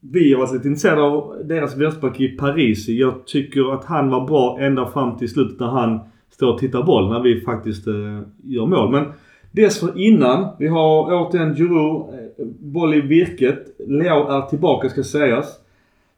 vi 0.00 0.32
har 0.32 0.40
varit 0.40 0.52
lite 0.52 0.68
intresserade 0.68 1.02
av 1.02 1.42
deras 1.44 1.76
vänsterback 1.76 2.20
i 2.20 2.28
Paris. 2.28 2.88
Jag 2.88 3.26
tycker 3.26 3.74
att 3.74 3.84
han 3.84 4.10
var 4.10 4.26
bra 4.26 4.58
ända 4.60 4.86
fram 4.86 5.18
till 5.18 5.28
slutet 5.28 5.60
när 5.60 5.66
han 5.66 6.00
står 6.30 6.52
och 6.52 6.58
tittar 6.58 6.82
boll. 6.82 7.10
När 7.10 7.20
vi 7.20 7.40
faktiskt 7.40 7.86
eh, 7.86 8.20
gör 8.44 8.66
mål. 8.66 8.90
Men 8.90 9.04
dessförinnan, 9.52 10.48
vi 10.58 10.66
har 10.66 11.22
återigen 11.26 11.54
Giroud, 11.54 12.14
eh, 12.38 12.46
boll 12.60 12.94
i 12.94 13.00
virket. 13.00 13.76
Leo 13.86 14.28
är 14.28 14.40
tillbaka 14.40 14.88
ska 14.88 15.02
sägas. 15.02 15.61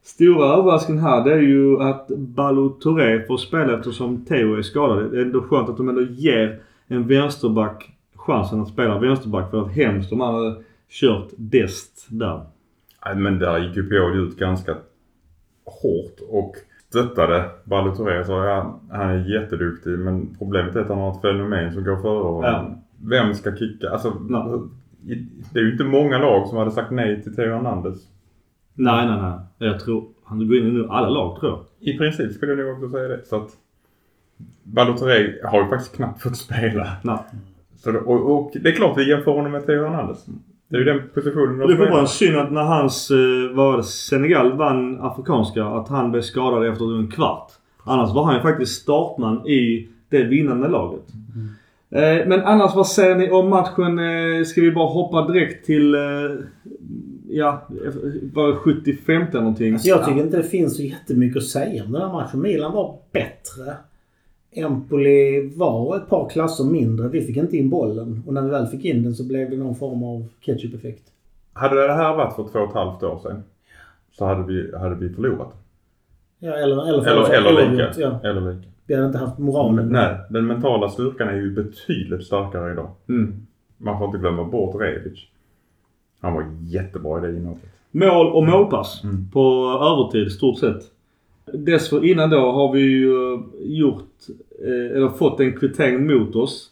Stora 0.05 0.45
överraskningen 0.53 1.03
här 1.03 1.23
det 1.23 1.33
är 1.33 1.39
ju 1.39 1.81
att 1.81 2.07
Balou 2.17 2.69
Touré 2.69 3.25
får 3.27 3.37
spela 3.37 3.77
eftersom 3.77 4.25
Theo 4.25 4.55
är 4.57 4.61
skadad. 4.61 5.11
Det 5.11 5.17
är 5.17 5.21
ändå 5.21 5.41
skönt 5.41 5.69
att 5.69 5.77
de 5.77 5.89
ändå 5.89 6.01
ger 6.01 6.59
en 6.87 7.07
vänsterback 7.07 7.91
chansen 8.15 8.61
att 8.61 8.67
spela 8.67 8.99
vänsterback. 8.99 9.51
För 9.51 9.61
att 9.61 9.71
hemskt 9.75 10.11
om 10.11 10.19
han 10.19 10.35
hade 10.35 10.55
kört 10.89 11.27
Dest 11.37 12.07
där. 12.09 12.41
Nej, 13.05 13.15
men 13.15 13.39
där 13.39 13.59
gick 13.59 13.75
ju 13.75 13.89
Pioli 13.89 14.17
ut 14.27 14.37
ganska 14.37 14.75
hårt 15.81 16.19
och 16.29 16.55
stöttade 16.89 17.45
Balotelli. 17.63 18.25
Så 18.25 18.31
ja, 18.31 18.79
han 18.91 19.09
är 19.09 19.41
jätteduktig 19.41 19.89
men 19.99 20.35
problemet 20.37 20.75
är 20.75 20.79
att 20.79 20.87
han 20.89 20.97
har 20.97 21.11
ett 21.11 21.21
fenomen 21.21 21.73
som 21.73 21.83
går 21.83 21.95
före 22.01 22.23
honom. 22.23 22.43
Ja. 22.43 22.75
Vem 23.09 23.33
ska 23.33 23.55
kicka? 23.55 23.89
Alltså, 23.89 24.13
i- 25.07 25.27
det 25.53 25.59
är 25.59 25.63
ju 25.63 25.71
inte 25.71 25.83
många 25.83 26.17
lag 26.17 26.47
som 26.47 26.57
hade 26.57 26.71
sagt 26.71 26.91
nej 26.91 27.23
till 27.23 27.35
Theo 27.35 27.53
Hernandez. 27.55 28.07
Nej, 28.75 29.07
nej, 29.07 29.21
nej. 29.21 29.69
Jag 29.69 29.79
tror 29.79 30.03
han 30.23 30.47
går 30.47 30.57
in 30.57 30.67
i 30.67 30.71
nu 30.71 30.87
alla 30.89 31.09
lag 31.09 31.39
tror 31.39 31.51
jag. 31.51 31.93
I 31.93 31.97
princip 31.97 32.33
skulle 32.33 32.51
jag 32.51 32.59
nog 32.59 32.75
också 32.75 32.89
säga 32.89 33.07
det. 33.07 33.25
Så 33.25 33.35
att 33.35 33.49
Balotelli 34.63 35.39
har 35.43 35.63
ju 35.63 35.69
faktiskt 35.69 35.95
knappt 35.95 36.21
fått 36.21 36.37
spela. 36.37 36.87
Nej. 37.03 37.17
Så 37.77 37.91
det, 37.91 37.99
och, 37.99 38.31
och 38.31 38.51
det 38.53 38.69
är 38.69 38.73
klart 38.73 38.97
vi 38.97 39.09
jämför 39.09 39.31
honom 39.31 39.51
med 39.51 39.65
Theo 39.65 39.83
Hernandez. 39.83 40.25
Det 40.67 40.75
är 40.75 40.79
ju 40.79 40.85
den 40.85 41.01
positionen 41.13 41.59
de 41.59 41.67
Det 41.67 41.77
får 41.77 41.91
vara 41.91 42.05
synd 42.05 42.37
att 42.37 42.51
när 42.51 42.63
hans, 42.63 43.11
eh, 43.11 43.55
var 43.55 43.81
Senegal 43.81 44.57
vann 44.57 45.01
Afrikanska, 45.01 45.65
att 45.65 45.89
han 45.89 46.11
blev 46.11 46.21
skadad 46.21 46.67
efter 46.67 46.99
en 46.99 47.07
kvart. 47.07 47.51
Annars 47.83 48.13
var 48.13 48.23
han 48.23 48.35
ju 48.35 48.41
faktiskt 48.41 48.81
startman 48.81 49.47
i 49.47 49.87
det 50.09 50.23
vinnande 50.23 50.67
laget. 50.67 51.03
Eh, 51.89 52.27
men 52.27 52.41
annars 52.41 52.75
vad 52.75 52.87
säger 52.87 53.15
ni 53.15 53.31
om 53.31 53.49
matchen? 53.49 53.99
Eh, 53.99 54.43
ska 54.43 54.61
vi 54.61 54.71
bara 54.71 54.87
hoppa 54.87 55.27
direkt 55.27 55.65
till, 55.65 55.95
ja, 57.35 57.67
var 58.33 58.47
det 58.47 58.55
75 58.55 59.21
eller 59.21 59.39
någonting? 59.39 59.73
Alltså 59.73 59.87
jag 59.87 60.05
tycker 60.05 60.21
inte 60.21 60.37
det 60.37 60.43
finns 60.43 60.75
så 60.75 60.83
jättemycket 60.83 61.37
att 61.37 61.43
säga 61.43 61.83
om 61.83 61.91
den 61.91 62.01
här 62.01 62.13
matchen. 62.13 62.41
Milan 62.41 62.73
var 62.73 62.97
bättre. 63.11 63.77
Empoli 64.51 65.51
var 65.55 65.97
ett 65.97 66.09
par 66.09 66.29
klasser 66.29 66.63
mindre. 66.63 67.07
Vi 67.07 67.21
fick 67.21 67.37
inte 67.37 67.57
in 67.57 67.69
bollen. 67.69 68.23
Och 68.27 68.33
när 68.33 68.41
vi 68.41 68.49
väl 68.49 68.67
fick 68.67 68.85
in 68.85 69.03
den 69.03 69.13
så 69.15 69.23
blev 69.27 69.49
det 69.49 69.57
någon 69.57 69.75
form 69.75 70.03
av 70.03 70.27
ketchup-effekt. 70.41 71.03
Hade 71.53 71.87
det 71.87 71.93
här 71.93 72.15
varit 72.15 72.35
för 72.35 72.43
två 72.43 72.59
och 72.59 72.69
ett 72.69 72.75
halvt 72.75 73.03
år 73.03 73.19
sedan 73.23 73.43
så 74.11 74.25
hade 74.25 74.43
vi, 74.43 74.77
hade 74.77 74.95
vi 74.95 75.09
förlorat. 75.09 75.53
Ja, 76.39 76.53
eller, 76.53 76.89
eller, 76.89 77.07
Eller, 77.07 77.33
eller 77.33 77.71
lika. 77.71 78.01
Ja. 78.01 78.19
Eller 78.23 78.53
lika. 78.53 78.69
Vi 78.87 78.95
hade 78.95 79.07
inte 79.07 79.19
haft 79.19 79.37
moralen. 79.37 79.75
Men, 79.75 79.87
nej, 79.89 80.17
den 80.29 80.47
mentala 80.47 80.89
styrkan 80.89 81.27
är 81.27 81.35
ju 81.35 81.51
betydligt 81.51 82.25
starkare 82.25 82.71
idag. 82.71 82.89
Mm. 83.09 83.45
Man 83.77 83.97
får 83.97 84.05
inte 84.05 84.17
glömma 84.17 84.43
bort 84.43 84.81
Rebic. 84.81 85.27
Han 86.25 86.33
var 86.33 86.45
jättebra 86.63 87.17
i 87.17 87.21
det 87.31 87.37
inhoppet. 87.37 87.69
Mål 87.91 88.27
och 88.27 88.43
målpass 88.43 89.03
Mm. 89.03 89.27
på 89.33 89.69
övertid 89.91 90.31
stort 90.31 90.59
sett. 90.59 90.81
Dessförinnan 91.53 92.29
då 92.29 92.51
har 92.51 92.73
vi 92.73 92.79
ju 92.81 93.33
eh, 93.33 93.39
gjort, 93.59 94.09
eh, 94.65 94.97
eller 94.97 95.09
fått 95.09 95.39
en 95.39 95.53
kvittering 95.59 96.07
mot 96.07 96.35
oss. 96.35 96.71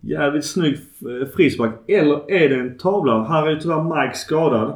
Jävligt 0.00 0.44
snygg 0.44 0.74
eh, 0.74 1.28
frispark. 1.36 1.70
Eller 1.86 2.30
är 2.30 2.48
det 2.48 2.54
en 2.54 2.78
tavla? 2.78 3.24
Här 3.24 3.46
är 3.46 3.50
ju 3.50 3.60
tyvärr 3.60 3.82
Mike 4.04 4.16
skadad. 4.16 4.74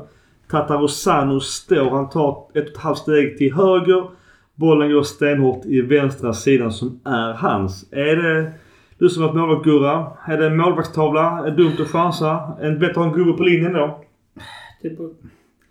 Tatarosano 0.50 1.40
står. 1.40 1.90
Han 1.90 2.08
tar 2.08 2.30
ett 2.54 2.62
och 2.64 2.70
ett 2.70 2.76
halvt 2.76 2.98
steg 2.98 3.38
till 3.38 3.54
höger. 3.54 4.04
Bollen 4.54 4.92
går 4.92 5.02
stenhårt 5.02 5.64
i 5.66 5.80
vänstra 5.80 6.32
sidan 6.32 6.72
som 6.72 7.00
är 7.04 7.32
hans. 7.32 7.86
Är 7.92 8.16
det 8.16 8.52
du 8.98 9.08
som 9.08 9.22
varit 9.22 9.34
målvakt 9.36 9.64
Gurra? 9.64 10.06
Är 10.26 10.38
det 10.38 10.46
en 10.46 10.56
målvaktstavla? 10.56 11.38
Är 11.46 11.50
det 11.50 11.56
dumt 11.56 11.76
att 11.80 11.88
chansa? 11.90 12.40
En 12.60 12.78
bättre 12.78 12.90
att 12.90 12.96
ha 12.96 13.04
en 13.04 13.12
gubbe 13.12 13.32
på 13.32 13.42
linjen 13.42 13.72
då? 13.72 14.00
Typ, 14.82 14.98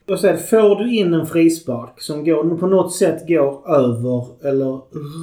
och 0.10 0.20
sen 0.20 0.38
får 0.38 0.76
du 0.76 0.96
in 0.96 1.14
en 1.14 1.26
frispark 1.26 2.02
som 2.02 2.26
går, 2.26 2.58
på 2.58 2.68
något 2.68 2.94
sätt 2.94 3.28
går 3.28 3.76
över 3.76 4.48
eller 4.48 4.80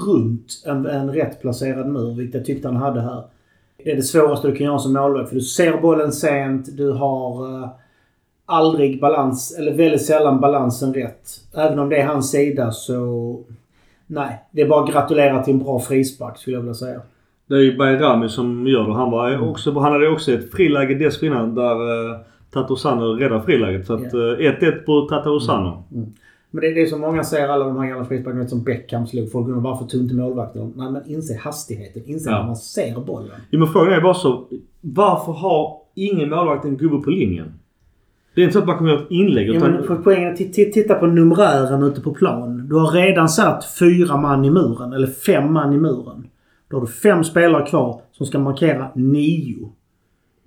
runt 0.07 0.63
en, 0.67 0.87
en 0.87 1.13
rätt 1.13 1.41
placerad 1.41 1.89
mur, 1.89 2.15
vilket 2.15 2.35
jag 2.35 2.45
tyckte 2.45 2.69
han 2.69 2.77
hade 2.77 3.01
här. 3.01 3.23
Det 3.85 3.93
är 3.93 3.97
det 3.97 4.03
svåraste 4.03 4.49
du 4.49 4.57
kan 4.57 4.67
göra 4.67 4.79
som 4.79 4.93
målvakt. 4.93 5.29
För 5.29 5.37
du 5.37 5.43
ser 5.43 5.81
bollen 5.81 6.13
sent, 6.13 6.77
du 6.77 6.91
har 6.91 7.63
eh, 7.63 7.69
aldrig 8.47 9.01
balans, 9.01 9.57
eller 9.59 9.75
väldigt 9.75 10.07
sällan 10.07 10.41
balansen 10.41 10.95
rätt. 10.95 11.29
Även 11.55 11.79
om 11.79 11.89
det 11.89 11.97
är 11.97 12.07
hans 12.07 12.31
sida 12.31 12.71
så... 12.73 13.37
Nej, 14.07 14.45
det 14.51 14.63
är 14.63 14.69
bara 14.69 14.85
att 14.85 14.93
gratulera 14.93 15.43
till 15.43 15.55
en 15.55 15.63
bra 15.63 15.81
frispark 15.81 16.39
skulle 16.39 16.57
jag 16.57 16.61
vilja 16.61 16.75
säga. 16.75 17.01
Det 17.47 17.55
är 17.55 17.61
ju 17.61 17.77
Bayrami 17.77 18.29
som 18.29 18.67
gör 18.67 18.87
det. 18.87 18.93
Han, 18.93 19.11
var 19.11 19.51
också, 19.51 19.79
han 19.79 19.93
hade 19.93 20.09
också 20.09 20.33
ett 20.33 20.51
friläge 20.53 20.95
dessförinnan 20.95 21.55
där 21.55 22.11
eh, 22.11 22.21
Tatarosano 22.51 23.05
räddade 23.05 23.43
friläget. 23.43 23.87
Så 23.87 23.95
att 23.95 24.15
eh, 24.15 24.19
1-1 24.19 24.73
på 24.85 25.01
Tatarosano. 25.01 25.85
Men 26.51 26.61
det, 26.61 26.75
det 26.75 26.83
är 26.83 26.87
som 26.87 27.01
många 27.01 27.25
säger, 27.25 27.49
alla 27.49 27.65
de 27.65 27.77
här 27.79 27.89
gamla 27.89 28.05
frisparkarna 28.05 28.47
som 28.49 28.63
Beckham 28.63 29.07
slog. 29.07 29.33
Folk 29.33 29.49
undrar 29.49 29.61
varför 29.61 29.85
tog 29.85 30.01
inte 30.03 30.15
målvakten? 30.15 30.73
Nej 30.77 30.91
men 30.91 31.03
inse 31.07 31.39
hastigheten. 31.39 32.03
Inse 32.07 32.31
Ja. 32.31 32.39
när 32.39 32.47
man 32.47 32.57
ser 32.57 33.01
bollen. 33.01 33.31
Jo 33.51 33.59
men 33.59 33.69
frågan 33.69 33.93
är 33.93 34.01
bara 34.01 34.15
så. 34.15 34.45
Varför 34.81 35.33
har 35.33 35.77
ingen 35.95 36.31
målvakt 36.31 36.65
en 36.65 36.77
gubbe 36.77 36.99
på 36.99 37.11
linjen? 37.11 37.53
Det 38.35 38.41
är 38.41 38.45
inte 38.45 38.53
så 38.53 38.59
att 38.59 38.67
man 38.67 38.79
kommer 38.79 38.91
göra 38.91 39.01
ett 39.03 39.11
inlägg. 39.11 39.49
Ja, 39.49 39.55
Utan, 39.55 39.73
men 39.73 40.03
poängen 40.03 40.29
är, 40.33 40.73
titta 40.73 40.95
på 40.95 41.07
numerären 41.07 41.83
ute 41.83 42.01
på 42.01 42.15
plan. 42.15 42.69
Du 42.69 42.75
har 42.75 42.91
redan 42.93 43.29
satt 43.29 43.65
fyra 43.79 44.17
man 44.17 44.45
i 44.45 44.51
muren, 44.51 44.93
eller 44.93 45.07
fem 45.07 45.53
man 45.53 45.73
i 45.73 45.79
muren. 45.79 46.27
Då 46.69 46.77
har 46.77 46.81
du 46.81 46.87
fem 46.93 47.25
spelare 47.25 47.67
kvar 47.67 48.01
som 48.13 48.27
ska 48.27 48.39
markera 48.39 48.89
nio. 48.95 49.69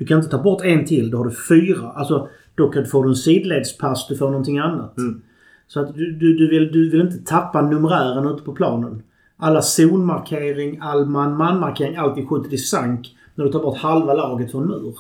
Du 0.04 0.08
kan 0.08 0.18
inte 0.18 0.30
ta 0.30 0.44
bort 0.44 0.62
en 0.64 0.86
till, 0.86 1.12
då 1.12 1.18
har 1.18 1.26
du 1.26 1.32
fyra. 1.32 1.92
Alltså, 1.96 2.30
då 2.56 2.70
kan, 2.70 2.86
får 2.86 3.04
du 3.04 3.10
en 3.10 3.16
sidledspass, 3.16 4.08
du 4.08 4.18
får 4.18 4.26
någonting 4.26 4.58
annat. 4.60 4.98
Mm. 4.98 5.22
Så 5.68 5.80
att 5.80 5.96
du, 5.96 6.12
du, 6.12 6.38
du, 6.38 6.50
vill, 6.50 6.72
du 6.72 6.90
vill 6.90 7.02
inte 7.02 7.18
tappa 7.18 7.62
numerären 7.62 8.28
ute 8.28 8.44
på 8.44 8.54
planen. 8.54 9.04
Alla 9.38 9.62
zonmarkering, 9.62 10.80
all 10.82 11.06
man-man-markering, 11.06 11.96
allt 11.96 12.18
är 12.18 12.26
skjutet 12.26 12.54
i 12.54 12.58
sank 12.58 13.16
när 13.36 13.46
du 13.46 13.52
tar 13.52 13.60
bort 13.60 13.78
halva 13.78 14.14
laget 14.14 14.52
från 14.52 14.68
mur. 14.68 14.96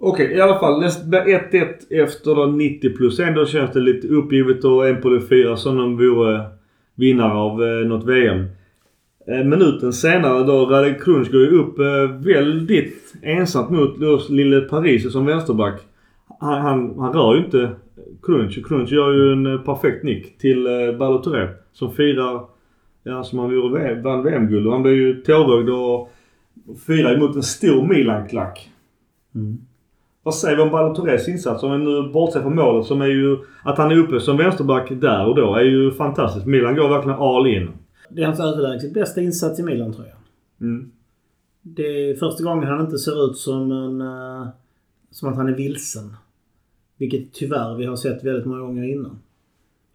Okej, 0.00 0.32
i 0.32 0.40
alla 0.40 0.58
fall. 0.58 0.80
näst- 0.80 1.04
1-1 1.04 1.66
efter 1.90 2.34
då 2.34 2.46
90 2.46 2.96
plus. 2.96 3.20
Ändå 3.20 3.46
känns 3.46 3.70
det 3.70 3.80
lite 3.80 4.08
uppgivet 4.08 4.64
och 4.64 4.88
en 4.88 5.00
på 5.00 5.20
4 5.28 5.56
som 5.56 5.76
de 5.76 5.96
vore 5.96 6.44
vinnare 6.94 7.32
av 7.32 7.62
eh, 7.62 7.86
något 7.86 8.04
VM. 8.04 8.46
Eh, 9.26 9.44
minuten 9.44 9.92
senare 9.92 10.44
då 10.44 10.66
Radek 10.66 11.02
Krunch 11.04 11.32
går 11.32 11.40
ju 11.40 11.58
upp 11.58 11.78
eh, 11.78 12.16
väldigt 12.24 13.14
ensamt 13.22 13.70
mot 13.70 14.30
lille 14.30 14.60
Paris 14.60 15.12
som 15.12 15.26
vänsterback. 15.26 15.80
Han, 16.40 16.62
han, 16.62 16.98
han 16.98 17.12
rör 17.12 17.34
ju 17.34 17.44
inte 17.44 17.70
Krunic. 18.22 18.66
Krunic 18.66 18.90
gör 18.90 19.12
ju 19.12 19.32
en 19.32 19.46
eh, 19.46 19.60
perfekt 19.60 20.04
nick 20.04 20.38
till 20.38 20.66
Balotelli 20.98 21.48
som 21.72 21.92
firar, 21.92 22.40
ja 23.02 23.24
som 23.24 23.38
han 23.38 23.50
vore 23.50 24.00
vann 24.02 24.22
VM-guld. 24.22 24.70
Han 24.70 24.82
blev 24.82 24.94
ju 24.94 25.22
tårögd 25.22 25.70
och 25.70 26.12
firar 26.86 27.14
emot 27.14 27.36
en 27.36 27.42
stor 27.42 27.86
Milan-klack. 27.86 28.70
Mm. 29.34 29.58
Vad 30.22 30.34
säger 30.34 30.56
vi 30.56 30.62
om 30.62 30.70
Balotellis 30.70 31.28
insats? 31.28 31.62
Om 31.62 31.72
vi 31.72 31.78
nu 31.78 32.12
bortser 32.12 32.40
från 32.40 32.54
målet 32.54 32.86
som 32.86 33.00
är 33.00 33.06
ju... 33.06 33.38
Att 33.62 33.78
han 33.78 33.90
är 33.90 33.96
uppe 33.96 34.20
som 34.20 34.36
vänsterback 34.36 34.88
där 34.90 35.26
och 35.26 35.34
då 35.34 35.54
är 35.54 35.62
ju 35.62 35.90
fantastiskt. 35.90 36.46
Milan 36.46 36.76
går 36.76 36.88
verkligen 36.88 37.18
all 37.18 37.46
in. 37.46 37.70
Det 38.14 38.22
är 38.22 38.26
hans 38.26 38.40
överlägset 38.40 38.94
bästa 38.94 39.20
insats 39.20 39.60
i 39.60 39.62
Milan 39.62 39.92
tror 39.92 40.06
jag. 40.06 40.16
Mm. 40.68 40.90
Det 41.62 41.82
är 42.10 42.14
första 42.14 42.44
gången 42.44 42.68
han 42.68 42.80
inte 42.80 42.98
ser 42.98 43.30
ut 43.30 43.36
som 43.36 43.72
en... 43.72 44.00
eh, 44.00 44.48
som 45.10 45.28
att 45.28 45.36
han 45.36 45.48
är 45.48 45.56
vilsen. 45.56 46.16
Vilket 46.96 47.32
tyvärr 47.32 47.76
vi 47.76 47.86
har 47.86 47.96
sett 47.96 48.24
väldigt 48.24 48.46
många 48.46 48.60
gånger 48.60 48.84
innan. 48.84 49.18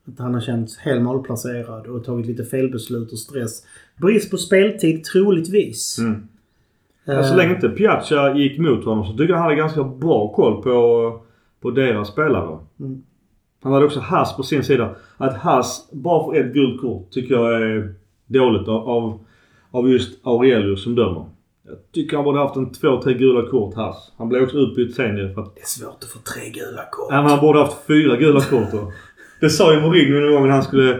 Att 0.05 0.19
han 0.19 0.33
har 0.33 0.41
känts 0.41 0.77
helt 0.77 1.01
malplacerad 1.01 1.87
och 1.87 2.03
tagit 2.03 2.25
lite 2.25 2.43
felbeslut 2.43 3.11
och 3.11 3.19
stress. 3.19 3.65
Brist 4.01 4.31
på 4.31 4.37
speltid 4.37 5.03
troligtvis. 5.03 5.99
Mm. 5.99 6.27
Ja, 7.05 7.23
så 7.23 7.35
länge 7.35 7.55
inte 7.55 7.69
Piazza 7.69 8.35
gick 8.35 8.59
mot 8.59 8.85
honom 8.85 9.05
så 9.05 9.11
tycker 9.11 9.29
jag 9.29 9.35
han 9.35 9.43
hade 9.43 9.55
ganska 9.55 9.83
bra 9.83 10.33
koll 10.33 10.63
på, 10.63 11.21
på 11.61 11.71
deras 11.71 12.07
spelare. 12.07 12.59
Mm. 12.79 13.03
Han 13.61 13.73
hade 13.73 13.85
också 13.85 13.99
Haas 13.99 14.37
på 14.37 14.43
sin 14.43 14.63
sida. 14.63 14.95
Att 15.17 15.37
Haas 15.37 15.89
bara 15.91 16.25
får 16.25 16.37
ett 16.37 16.53
gult 16.53 16.81
kort 16.81 17.11
tycker 17.11 17.35
jag 17.35 17.61
är 17.61 17.93
dåligt 18.27 18.67
av, 18.67 19.19
av, 19.71 19.89
just 19.89 20.27
Aurelius 20.27 20.83
som 20.83 20.95
dömer. 20.95 21.25
Jag 21.65 21.75
tycker 21.93 22.17
han 22.17 22.23
borde 22.23 22.39
haft 22.39 22.55
en 22.55 22.71
två, 22.71 23.01
tre 23.01 23.13
gula 23.13 23.49
kort 23.49 23.75
Haas. 23.75 24.11
Han 24.17 24.29
blev 24.29 24.43
också 24.43 24.57
utbytt 24.57 24.95
sen 24.95 25.33
för 25.33 25.41
att... 25.41 25.55
Det 25.55 25.61
är 25.61 25.65
svårt 25.65 26.03
att 26.03 26.09
få 26.09 26.19
tre 26.19 26.49
gula 26.49 26.81
kort. 26.91 27.07
Ja, 27.09 27.21
men 27.21 27.31
han 27.31 27.39
borde 27.39 27.59
haft 27.59 27.87
fyra 27.87 28.15
gula 28.15 28.41
kort 28.41 28.71
då. 28.71 28.91
Det 29.39 29.49
sa 29.49 29.73
ju 29.73 29.81
Mourinho 29.81 30.19
någon 30.19 30.31
gång 30.31 30.43
när 30.43 30.53
han 30.53 30.63
skulle... 30.63 30.99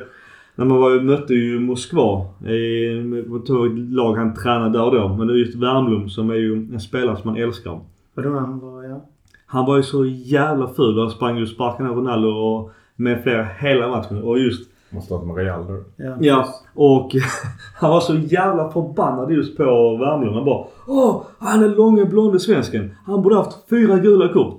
När 0.56 0.66
man 0.66 0.78
var, 0.78 1.00
mötte 1.00 1.34
ju 1.34 1.60
Moskva. 1.60 2.26
I, 2.48 2.98
ett 3.44 3.94
lag 3.94 4.16
han 4.16 4.36
tränade 4.36 4.80
där 4.80 4.92
då. 4.92 5.08
Men 5.08 5.28
det 5.28 5.34
är 5.34 5.38
just 5.38 5.56
Värmlund 5.56 6.12
som 6.12 6.30
är 6.30 6.36
ju 6.36 6.54
en 6.54 6.80
spelare 6.80 7.18
som 7.18 7.32
man 7.32 7.42
älskar. 7.42 7.80
Vadå 8.14 8.30
han 8.30 8.60
var, 8.60 8.84
ja. 8.84 9.06
Han 9.46 9.66
var 9.66 9.78
ju 9.78 9.84
så 9.84 10.06
jävla 10.06 10.68
ful 10.68 11.00
han 11.00 11.10
sprang 11.10 11.38
ju 11.38 11.44
och 11.44 11.50
sparkade 11.50 11.90
ner 11.90 11.96
Ronaldo 11.96 12.28
och 12.28 12.72
med 12.96 13.24
flera 13.24 13.44
hela 13.44 13.88
matchen. 13.88 14.24
Och 14.24 14.40
just... 14.40 14.70
Måste 14.90 15.14
ha 15.14 15.24
med 15.24 15.36
Real 15.36 15.68
då. 15.68 15.84
Ja. 15.96 16.18
Ja. 16.20 16.48
Och 16.74 17.12
han 17.76 17.92
var 17.92 18.00
så 18.00 18.16
jävla 18.16 18.72
förbannad 18.72 19.32
just 19.32 19.58
på 19.58 19.98
Värmlund. 19.98 20.36
Han 20.36 20.46
bara 20.46 20.66
Åh! 20.88 21.22
Han 21.40 21.64
är 21.64 21.70
långe 21.70 22.06
blonde 22.06 22.40
svensken. 22.40 22.96
Han 23.06 23.22
borde 23.22 23.36
haft 23.36 23.70
fyra 23.70 23.98
gula 23.98 24.34
kort. 24.34 24.58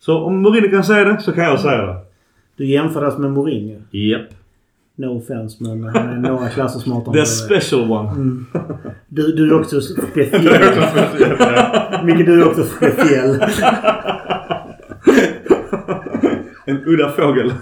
Så 0.00 0.18
om 0.18 0.42
Mourinho 0.42 0.70
kan 0.70 0.84
säga 0.84 1.04
det 1.04 1.20
så 1.20 1.32
kan 1.32 1.44
jag 1.44 1.60
säga 1.60 1.86
det. 1.86 1.96
Du 2.56 2.66
jämfördes 2.66 3.18
med 3.18 3.30
Mourinho. 3.32 3.80
Japp. 3.90 4.28
No 4.94 5.18
offense 5.18 5.64
men 5.64 5.84
han 5.84 6.08
är 6.08 6.30
några 6.30 6.48
klasser 6.48 6.80
smartare 6.80 7.14
The 7.14 7.26
special 7.26 7.90
one. 7.90 8.10
Mm. 8.10 8.46
Du, 9.08 9.32
du 9.32 9.50
är 9.50 9.60
också 9.60 9.80
speciell. 9.80 10.42
Micke, 12.04 12.26
du 12.26 12.42
är 12.42 12.48
också 12.48 12.64
speciell. 12.64 13.40
En 16.64 16.84
udda 16.86 17.10
fågel. 17.10 17.52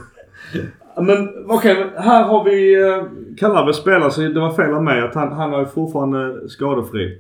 Men 0.97 1.45
okej, 1.49 1.77
men 1.79 2.03
här 2.03 2.25
har 2.25 2.45
vi 2.45 2.77
uh, 2.77 3.05
Calabres 3.39 3.77
spelare 3.77 4.11
så 4.11 4.21
det 4.21 4.41
var 4.41 4.53
fel 4.53 4.75
av 4.75 4.83
mig 4.83 5.03
att 5.03 5.15
han, 5.15 5.33
han 5.33 5.55
är 5.55 5.65
fortfarande 5.65 6.49
skadefri. 6.49 7.19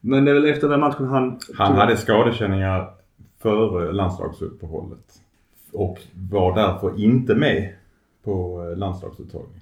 Men 0.00 0.24
det 0.24 0.30
är 0.30 0.34
väl 0.34 0.44
efter 0.44 0.68
den 0.68 0.80
matchen 0.80 1.06
han... 1.06 1.38
Han 1.54 1.76
hade 1.76 1.96
skadekänningar 1.96 2.90
före 3.42 3.92
landslagsuppehållet. 3.92 5.20
Och 5.72 5.98
var 6.30 6.54
därför 6.54 7.00
inte 7.00 7.34
med 7.34 7.72
på 8.24 8.66
eh, 8.70 8.78
landslagsuttagningen. 8.78 9.60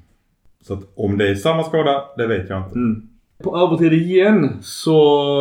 Så 0.62 0.74
att 0.74 0.80
om 0.94 1.18
det 1.18 1.28
är 1.28 1.34
samma 1.34 1.62
skada, 1.62 2.04
det 2.16 2.26
vet 2.26 2.50
jag 2.50 2.58
inte. 2.58 2.78
Mm. 2.78 3.08
På 3.42 3.58
övertid 3.58 3.92
igen 3.92 4.58
så 4.62 4.92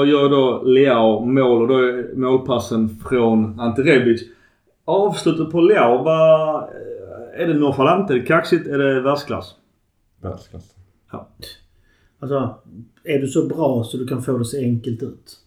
gör 0.08 0.30
då 0.30 0.64
Leao 0.64 1.26
mål 1.26 1.62
och 1.62 1.68
då 1.68 1.78
är 1.78 2.16
målpassen 2.16 2.90
från 3.10 3.60
Ante 3.60 3.82
Rebic. 3.82 4.22
Avslutet 4.86 5.52
på 5.52 5.62
Leao 5.62 6.04
var... 6.04 6.70
Är 7.36 7.48
det 7.48 7.54
nonchalant? 7.54 8.10
Är 8.10 8.14
det 8.14 8.22
kaxigt? 8.22 8.68
Är 8.68 8.78
det 8.78 9.02
världsklass? 9.02 9.56
Världsklass. 10.22 10.76
Ja. 11.12 11.30
Alltså, 12.20 12.56
är 13.04 13.20
du 13.20 13.28
så 13.28 13.48
bra 13.48 13.84
så 13.84 13.98
du 13.98 14.08
kan 14.08 14.24
få 14.24 14.38
det 14.38 14.46
så 14.46 14.58
enkelt 14.58 15.04
ut? 15.04 15.38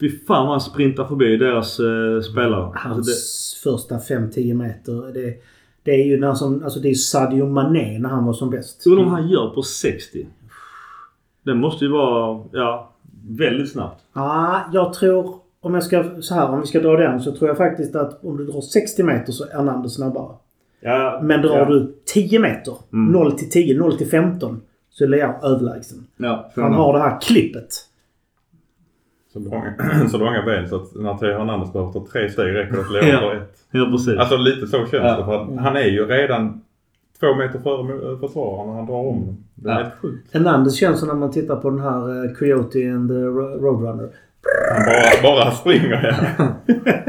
Fy 0.00 0.10
fan 0.10 0.46
vad 0.46 0.50
han 0.50 0.60
sprintar 0.60 1.04
förbi 1.04 1.36
deras 1.36 1.80
eh, 1.80 2.20
spelare. 2.20 2.72
Hans 2.74 2.96
Alltså 2.96 3.10
det, 3.10 3.70
första 3.70 3.98
5-10 3.98 4.54
meter. 4.54 5.12
Det, 5.12 5.34
det 5.82 5.90
är 5.90 6.06
ju 6.06 6.20
när 6.20 6.34
som, 6.34 6.64
alltså 6.64 6.80
det 6.80 6.90
är 6.90 6.94
Sadio 6.94 7.46
Mané 7.46 7.98
när 7.98 8.08
han 8.08 8.24
var 8.24 8.32
som 8.32 8.50
bäst. 8.50 8.86
Undrar 8.86 9.04
om 9.04 9.10
han 9.10 9.28
gör 9.28 9.50
på 9.50 9.62
60. 9.62 10.26
Det 11.42 11.54
måste 11.54 11.84
ju 11.84 11.90
vara, 11.90 12.44
ja, 12.52 12.92
väldigt 13.28 13.72
snabbt. 13.72 14.04
Ja, 14.12 14.60
jag 14.72 14.92
tror... 14.92 15.40
Om 15.62 15.74
jag 15.74 15.82
ska, 15.82 16.20
så 16.20 16.34
här, 16.34 16.48
om 16.48 16.60
vi 16.60 16.66
ska 16.66 16.80
dra 16.80 16.96
den 16.96 17.20
så 17.20 17.32
tror 17.32 17.48
jag 17.48 17.56
faktiskt 17.56 17.96
att 17.96 18.24
om 18.24 18.36
du 18.36 18.46
drar 18.46 18.60
60 18.60 19.02
meter 19.02 19.32
så 19.32 19.44
är 19.44 19.52
Hernandez 19.52 19.94
snabbare. 19.94 20.36
Ja, 20.80 21.20
Men 21.22 21.42
drar 21.42 21.58
ja. 21.58 21.64
du 21.64 21.94
10 22.06 22.38
meter, 22.38 22.74
Mm. 22.92 23.12
0 23.12 23.32
till 23.32 23.50
10, 23.50 23.78
0 23.78 23.96
till 23.98 24.08
15, 24.10 24.60
så 24.90 25.04
är 25.04 25.08
Leao 25.08 25.32
överlägsen. 25.42 26.06
Ja, 26.16 26.50
Han 26.56 26.74
har 26.74 26.92
det 26.92 26.98
här 26.98 27.20
klippet. 27.20 27.68
Så 29.32 29.38
långa, 29.38 29.74
så 30.10 30.18
långa 30.18 30.42
ben 30.42 30.68
så 30.68 30.76
att 30.76 30.94
när 30.94 31.14
Theo 31.14 31.38
Hernandez 31.38 31.72
behöver 31.72 31.92
ta 31.92 32.06
tre 32.12 32.30
steg 32.30 32.54
räcker 32.54 32.72
det 32.72 32.80
att 32.80 32.92
Leon 32.92 33.08
Ja. 33.08 33.20
tar 33.20 33.34
ett. 33.34 33.56
Ja, 33.70 33.88
precis. 33.92 34.18
Alltså 34.18 34.36
lite 34.36 34.66
så 34.66 34.76
känns 34.78 34.92
Ja. 34.92 35.16
det. 35.16 35.24
För 35.24 35.42
att 35.42 35.60
han 35.64 35.76
är 35.76 35.84
ju 35.86 36.06
redan 36.06 36.60
två 37.20 37.34
meter 37.34 37.58
före 37.58 38.18
försvararen 38.18 38.66
när 38.68 38.74
han 38.76 38.86
drar 38.86 38.94
om. 39.08 39.36
Det 39.54 39.68
är 39.70 39.72
Ja. 39.74 39.82
helt 39.82 39.94
sjukt. 40.02 40.34
Hernandez 40.34 40.76
känns 40.76 40.98
som 40.98 41.08
när 41.08 41.14
man 41.14 41.30
tittar 41.30 41.56
på 41.56 41.70
den 41.70 41.80
här 41.80 42.24
eh, 42.24 42.32
Coyote 42.32 42.78
and 42.92 43.08
the 43.10 43.14
Ro- 43.14 43.60
Roadrunner. 43.60 44.08
Han 44.74 44.84
bara, 45.22 45.36
bara 45.36 45.50
springer. 45.50 46.16
Ja. 46.38 46.46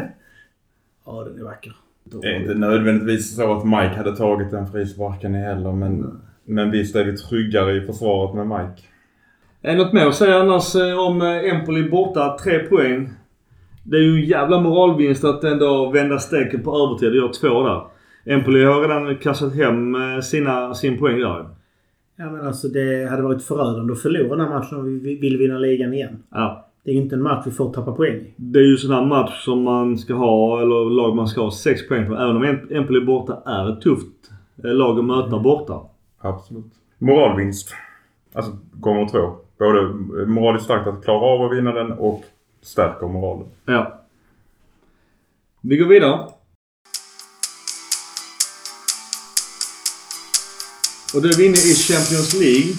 Det 2.22 2.28
är 2.28 2.40
inte 2.40 2.54
nödvändigtvis 2.54 3.36
så 3.36 3.58
att 3.58 3.66
Mike 3.66 3.96
hade 3.98 4.16
tagit 4.16 4.52
den 4.52 4.68
frisparken 4.68 5.36
heller 5.36 5.72
men, 5.72 6.22
men 6.46 6.72
visst 6.72 6.96
är 6.96 7.04
vi 7.04 7.18
tryggare 7.18 7.78
i 7.78 7.82
försvaret 7.82 8.36
med 8.36 8.48
Mike. 8.48 8.82
Är 9.62 9.76
något 9.76 9.94
mer 9.94 10.06
att 10.06 10.16
säga 10.16 10.36
annars 10.36 10.76
eh, 10.76 11.00
om 11.00 11.22
eh, 11.22 11.54
Empoli 11.54 11.90
borta? 11.90 12.38
Tre 12.44 12.60
poäng. 12.60 13.10
Det 13.84 13.98
är 13.98 14.02
ju 14.02 14.16
en 14.16 14.26
jävla 14.26 14.60
moralvinst 14.60 15.24
att 15.24 15.44
ändå 15.44 15.92
vända 15.92 16.20
steken 16.20 16.64
på 16.64 16.78
övertid 16.78 17.10
och 17.10 17.16
göra 17.16 17.32
två 17.32 17.64
där. 17.64 17.84
Empoli 18.26 18.64
har 18.64 18.82
redan 18.82 19.18
kastat 19.18 19.56
hem 19.56 19.96
eh, 19.96 20.20
sina, 20.22 20.74
sin 20.74 21.00
poäng 21.00 21.20
där. 21.20 21.46
Ja, 22.16 22.30
men 22.32 22.48
alltså 22.48 22.68
det 22.68 23.10
hade 23.10 23.22
varit 23.22 23.44
förödande 23.44 23.94
att 23.94 24.02
förlora 24.02 24.36
den 24.36 24.48
här 24.48 24.60
matchen 24.60 24.78
om 24.78 25.00
vi 25.00 25.16
vill 25.16 25.38
vinna 25.38 25.58
ligan 25.58 25.94
igen. 25.94 26.24
Ja. 26.32 26.71
Det 26.84 26.92
är 26.92 26.96
inte 26.96 27.16
en 27.16 27.22
match 27.22 27.44
vi 27.46 27.52
får 27.52 27.74
tappa 27.74 27.92
poäng 27.92 28.16
i. 28.16 28.34
Det 28.38 28.60
är 28.60 28.64
ju 28.64 28.78
sån 28.78 28.92
här 28.92 29.06
match 29.06 29.46
som 29.46 29.64
man 29.64 29.98
ska 29.98 30.14
ha, 30.14 30.62
eller 30.62 30.90
lag 30.90 31.16
man 31.16 31.28
ska 31.28 31.42
ha 31.42 31.52
sex 31.52 31.88
poäng 31.88 32.08
på. 32.08 32.14
Även 32.16 32.36
om 32.36 32.44
Em- 32.44 32.74
Empoli 32.78 33.06
borta 33.06 33.42
är 33.46 33.74
ett 33.74 33.82
tufft 33.82 34.32
eh, 34.64 34.74
lag 34.74 35.00
att 35.00 35.06
möta 35.06 35.40
borta. 35.40 35.82
Absolut. 36.20 36.66
Moralvinst. 36.98 37.74
Alltså 38.34 38.58
gånger 38.74 39.08
två. 39.08 39.36
Både 39.60 39.94
moraliskt 40.28 40.66
starkt 40.66 40.88
att 40.88 41.04
klara 41.04 41.20
av 41.20 41.42
att 41.42 41.58
vinna 41.58 41.72
den 41.72 41.92
och 41.92 42.24
stärker 42.62 43.08
moralen. 43.08 43.48
Ja. 43.66 44.02
Vi 45.62 45.78
går 45.78 45.86
vidare. 45.86 46.20
Och 51.16 51.22
då 51.22 51.28
är 51.28 51.38
vi 51.38 51.46
inne 51.46 51.54
i 51.54 51.74
Champions 51.88 52.34
League. 52.40 52.74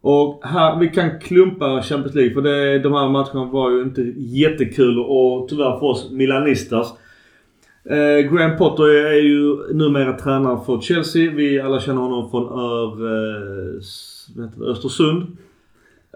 Och 0.00 0.40
här, 0.44 0.78
vi 0.78 0.88
kan 0.88 1.20
klumpa 1.20 1.82
Champions 1.82 2.14
League 2.14 2.34
för 2.34 2.42
det, 2.42 2.78
de 2.78 2.92
här 2.92 3.08
matcherna 3.08 3.44
var 3.44 3.70
ju 3.70 3.82
inte 3.82 4.02
jättekul 4.16 4.98
och 4.98 5.48
tyvärr 5.48 5.78
för 5.78 5.86
oss 5.86 6.10
milanistas. 6.12 6.92
Eh, 7.84 8.32
Graham 8.32 8.56
Potter 8.58 8.84
är 9.06 9.22
ju 9.22 9.56
numera 9.74 10.12
tränare 10.12 10.58
för 10.66 10.80
Chelsea. 10.80 11.30
Vi 11.30 11.60
alla 11.60 11.80
känner 11.80 12.00
honom 12.00 12.30
från 12.30 12.46
Ör, 12.46 13.06
eh, 13.06 14.70
Östersund. 14.70 15.22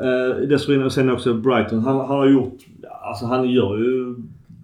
Eh, 0.00 0.48
dessförinnan 0.48 0.90
sen 0.90 1.10
också 1.10 1.34
Brighton. 1.34 1.78
Han, 1.78 1.96
han 1.96 2.06
har 2.18 2.26
gjort, 2.28 2.56
alltså 3.08 3.26
han 3.26 3.50
gör 3.50 3.78
ju 3.78 4.14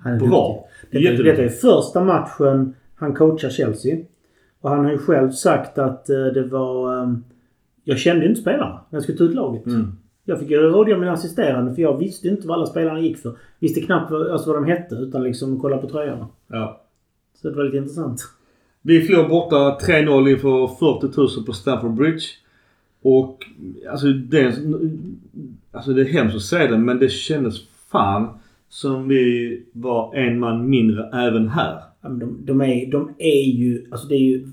Han 0.05 0.13
är 0.13 0.19
bra. 0.19 0.65
duktig. 0.91 1.11
Detta, 1.11 1.23
detta 1.23 1.43
är 1.43 1.49
första 1.49 2.05
matchen 2.05 2.75
han 2.97 3.15
coachar 3.15 3.51
Chelsea. 3.51 3.97
Och 4.61 4.71
han 4.71 4.85
har 4.85 4.93
ju 4.93 4.99
själv 4.99 5.31
sagt 5.31 5.79
att 5.79 6.11
eh, 6.11 6.17
det 6.35 6.43
var... 6.43 7.03
ehm, 7.03 7.25
jag 7.89 7.99
kände 7.99 8.27
inte 8.27 8.41
spelarna 8.41 8.81
när 8.91 8.97
jag 8.97 9.03
skulle 9.03 9.19
ta 9.19 9.25
ut 9.25 9.35
laget. 9.35 9.67
Mm. 9.67 9.93
Jag 10.25 10.41
fick 10.41 10.51
rådgöra 10.51 10.99
min 10.99 11.09
assisterande 11.09 11.75
för 11.75 11.83
jag 11.83 11.99
visste 11.99 12.29
inte 12.29 12.49
vad 12.49 12.57
alla 12.57 12.67
spelarna 12.67 13.01
gick 13.01 13.19
för. 13.19 13.37
Visste 13.59 13.81
knappt 13.81 14.11
vad, 14.11 14.31
alltså 14.31 14.53
vad 14.53 14.63
de 14.63 14.69
hette 14.69 14.95
utan 14.95 15.23
liksom 15.23 15.61
kolla 15.61 15.79
på 15.79 15.89
tröjorna. 15.89 16.29
Ja. 16.47 16.81
Så 17.35 17.51
det 17.51 17.57
var 17.57 17.65
lite 17.65 17.77
intressant. 17.77 18.23
Vi 18.83 19.01
förlorade 19.01 19.29
borta 19.29 19.79
3-0 19.83 20.31
inför 20.31 20.67
40 20.67 21.37
000 21.37 21.47
på 21.47 21.53
Stamford 21.53 21.95
Bridge. 21.95 22.25
Och 23.03 23.47
alltså 23.91 24.07
det, 24.07 24.55
alltså 25.73 25.93
det 25.93 26.01
är 26.01 26.13
hemskt 26.13 26.37
att 26.37 26.43
säga 26.43 26.71
det 26.71 26.79
men 26.79 26.99
det 26.99 27.09
kändes 27.09 27.69
fan 27.91 28.29
som 28.69 29.09
vi 29.09 29.63
var 29.73 30.15
en 30.15 30.39
man 30.39 30.71
mindre 30.71 31.11
även 31.13 31.49
här. 31.49 31.83
De, 32.01 32.37
de, 32.45 32.61
är, 32.61 32.93
de 32.93 33.15
är 33.19 33.45
ju... 33.45 33.87
Alltså 33.91 34.09
det 34.09 34.15
är 34.15 34.19
ju... 34.19 34.49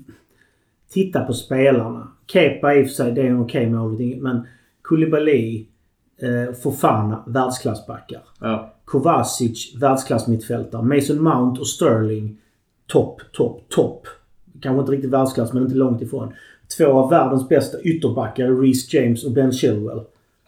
Titta 0.88 1.24
på 1.24 1.32
spelarna. 1.32 2.08
Kepa 2.32 2.74
i 2.74 2.82
och 2.82 2.86
för 2.86 2.94
sig, 2.94 3.12
det 3.12 3.20
är 3.22 3.26
en 3.26 3.40
okej 3.40 3.70
målvakt. 3.70 4.22
Men 4.22 4.46
Koulibaly, 4.82 5.66
eh, 6.22 6.54
Fofana, 6.62 7.22
världsklassbackar. 7.26 8.20
Ja. 8.40 8.72
Kovacic, 8.84 9.74
världsklassmittfältare. 9.80 10.82
Mason 10.82 11.22
Mount 11.22 11.60
och 11.60 11.66
Sterling, 11.66 12.36
topp, 12.86 13.20
topp, 13.32 13.60
topp. 13.68 14.06
Kanske 14.60 14.80
inte 14.80 14.92
riktigt 14.92 15.10
världsklass, 15.10 15.52
men 15.52 15.62
inte 15.62 15.74
långt 15.74 16.02
ifrån. 16.02 16.32
Två 16.78 16.86
av 16.86 17.10
världens 17.10 17.48
bästa 17.48 17.80
ytterbackar, 17.80 18.62
Reece 18.62 18.94
James 18.94 19.24
och 19.24 19.32
Ben 19.32 19.52
Chilwell. 19.52 20.00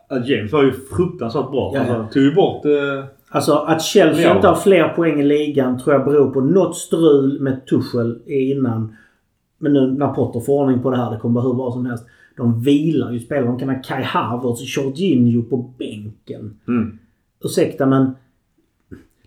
Ja, 0.09 0.16
James 0.26 0.53
var 0.53 0.62
ju 0.64 0.72
fruktansvärt 0.72 1.51
bra. 1.51 1.72
Ja, 1.74 1.85
ja. 1.89 1.95
Alltså, 1.95 2.12
tog 2.12 2.22
ju 2.22 2.35
bort... 2.35 2.64
Eh, 2.64 3.05
Alltså 3.31 3.53
att 3.55 3.83
Chelsea 3.83 4.35
inte 4.37 4.49
har 4.49 4.55
fler 4.55 4.89
poäng 4.89 5.20
i 5.20 5.24
ligan 5.24 5.79
tror 5.81 5.95
jag 5.97 6.05
beror 6.05 6.31
på 6.31 6.41
något 6.41 6.76
strul 6.76 7.41
med 7.41 7.66
Tuchel 7.66 8.18
innan. 8.26 8.97
Men 9.59 9.72
nu 9.72 9.86
när 9.86 10.09
Potter 10.09 10.40
får 10.40 10.62
ordning 10.62 10.82
på 10.82 10.90
det 10.90 10.96
här, 10.96 11.11
det 11.11 11.16
kommer 11.18 11.40
vara 11.40 11.50
hur 11.50 11.56
bra 11.56 11.72
som 11.72 11.86
helst. 11.86 12.06
De 12.36 12.61
vilar 12.61 13.12
ju 13.12 13.20
spelare. 13.20 13.46
De 13.46 13.59
kan 13.59 13.68
ha 13.68 13.82
Kai 13.82 14.02
Havertz 14.02 14.61
och 14.61 14.84
Jorginho 14.84 15.42
på 15.42 15.56
bänken. 15.78 16.59
mm. 16.68 16.98
Ursäkta 17.44 17.86
men... 17.86 18.11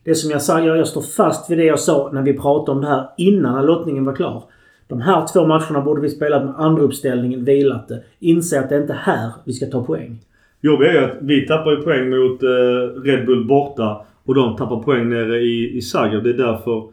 Det 0.04 0.16
som 0.16 0.32
jag 0.32 0.42
sa, 0.42 0.60
jag, 0.60 0.78
jag 0.78 0.88
står 0.88 1.02
fast 1.02 1.52
vid 1.52 1.58
det 1.58 1.64
jag 1.64 1.80
sa 1.80 2.10
när 2.14 2.22
vi 2.22 2.34
pratade 2.34 2.76
om 2.76 2.82
det 2.82 2.88
här 2.88 3.08
innan 3.18 3.56
när 3.56 3.64
lottningen 3.64 4.06
var 4.06 4.16
klar. 4.16 4.44
De 4.88 5.02
här 5.02 5.28
två 5.34 5.48
matcherna 5.48 5.82
borde 5.82 6.02
vi 6.02 6.10
spelat 6.10 6.46
med 6.46 6.54
andra 6.58 6.82
uppställningen, 6.82 7.46
vilat 7.46 7.88
det. 7.88 8.04
Inse 8.20 8.60
att 8.60 8.70
det 8.70 8.76
är 8.76 8.82
inte 8.82 8.94
här 8.94 9.32
vi 9.46 9.54
ska 9.54 9.66
ta 9.66 9.84
poäng. 9.84 10.20
Jobbiga 10.62 10.90
är 10.90 10.94
ju 10.94 11.06
att 11.06 11.18
vi 11.22 11.48
tappar 11.48 11.72
ju 11.72 11.78
poäng 11.78 12.10
mot 12.10 12.44
eh, 12.44 13.02
Red 13.04 13.26
Bull 13.26 13.48
borta 13.48 14.06
och 14.26 14.36
de 14.36 14.56
tappar 14.56 14.80
poäng 14.80 15.10
nere 15.10 15.40
i, 15.40 15.78
i 15.78 15.82
Zagreb. 15.82 16.24
Det 16.24 16.30
är 16.30 16.34
därför 16.38 16.84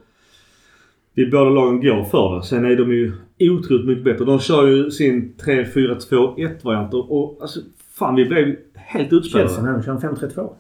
vi 1.19 1.31
båda 1.31 1.51
lagen 1.51 1.81
går 1.81 2.05
för 2.05 2.37
det. 2.37 2.43
Sen 2.43 2.64
är 2.64 2.77
de 2.77 2.93
ju 2.93 3.12
otroligt 3.41 3.87
mycket 3.87 4.05
bättre. 4.05 4.25
De 4.25 4.39
kör 4.39 4.66
ju 4.66 4.91
sin 4.91 5.35
3-4-2-1 5.45 6.64
variant 6.64 6.95
och, 6.95 7.39
alltså 7.41 7.61
fan 7.99 8.14
vi 8.14 8.25
blev 8.25 8.57
helt 8.75 9.12
utspelade. 9.12 9.49
Chelsea 9.49 9.77
nu 9.77 9.83
kör 9.83 9.93
en 9.93 10.16
5-3-2. 10.16 10.51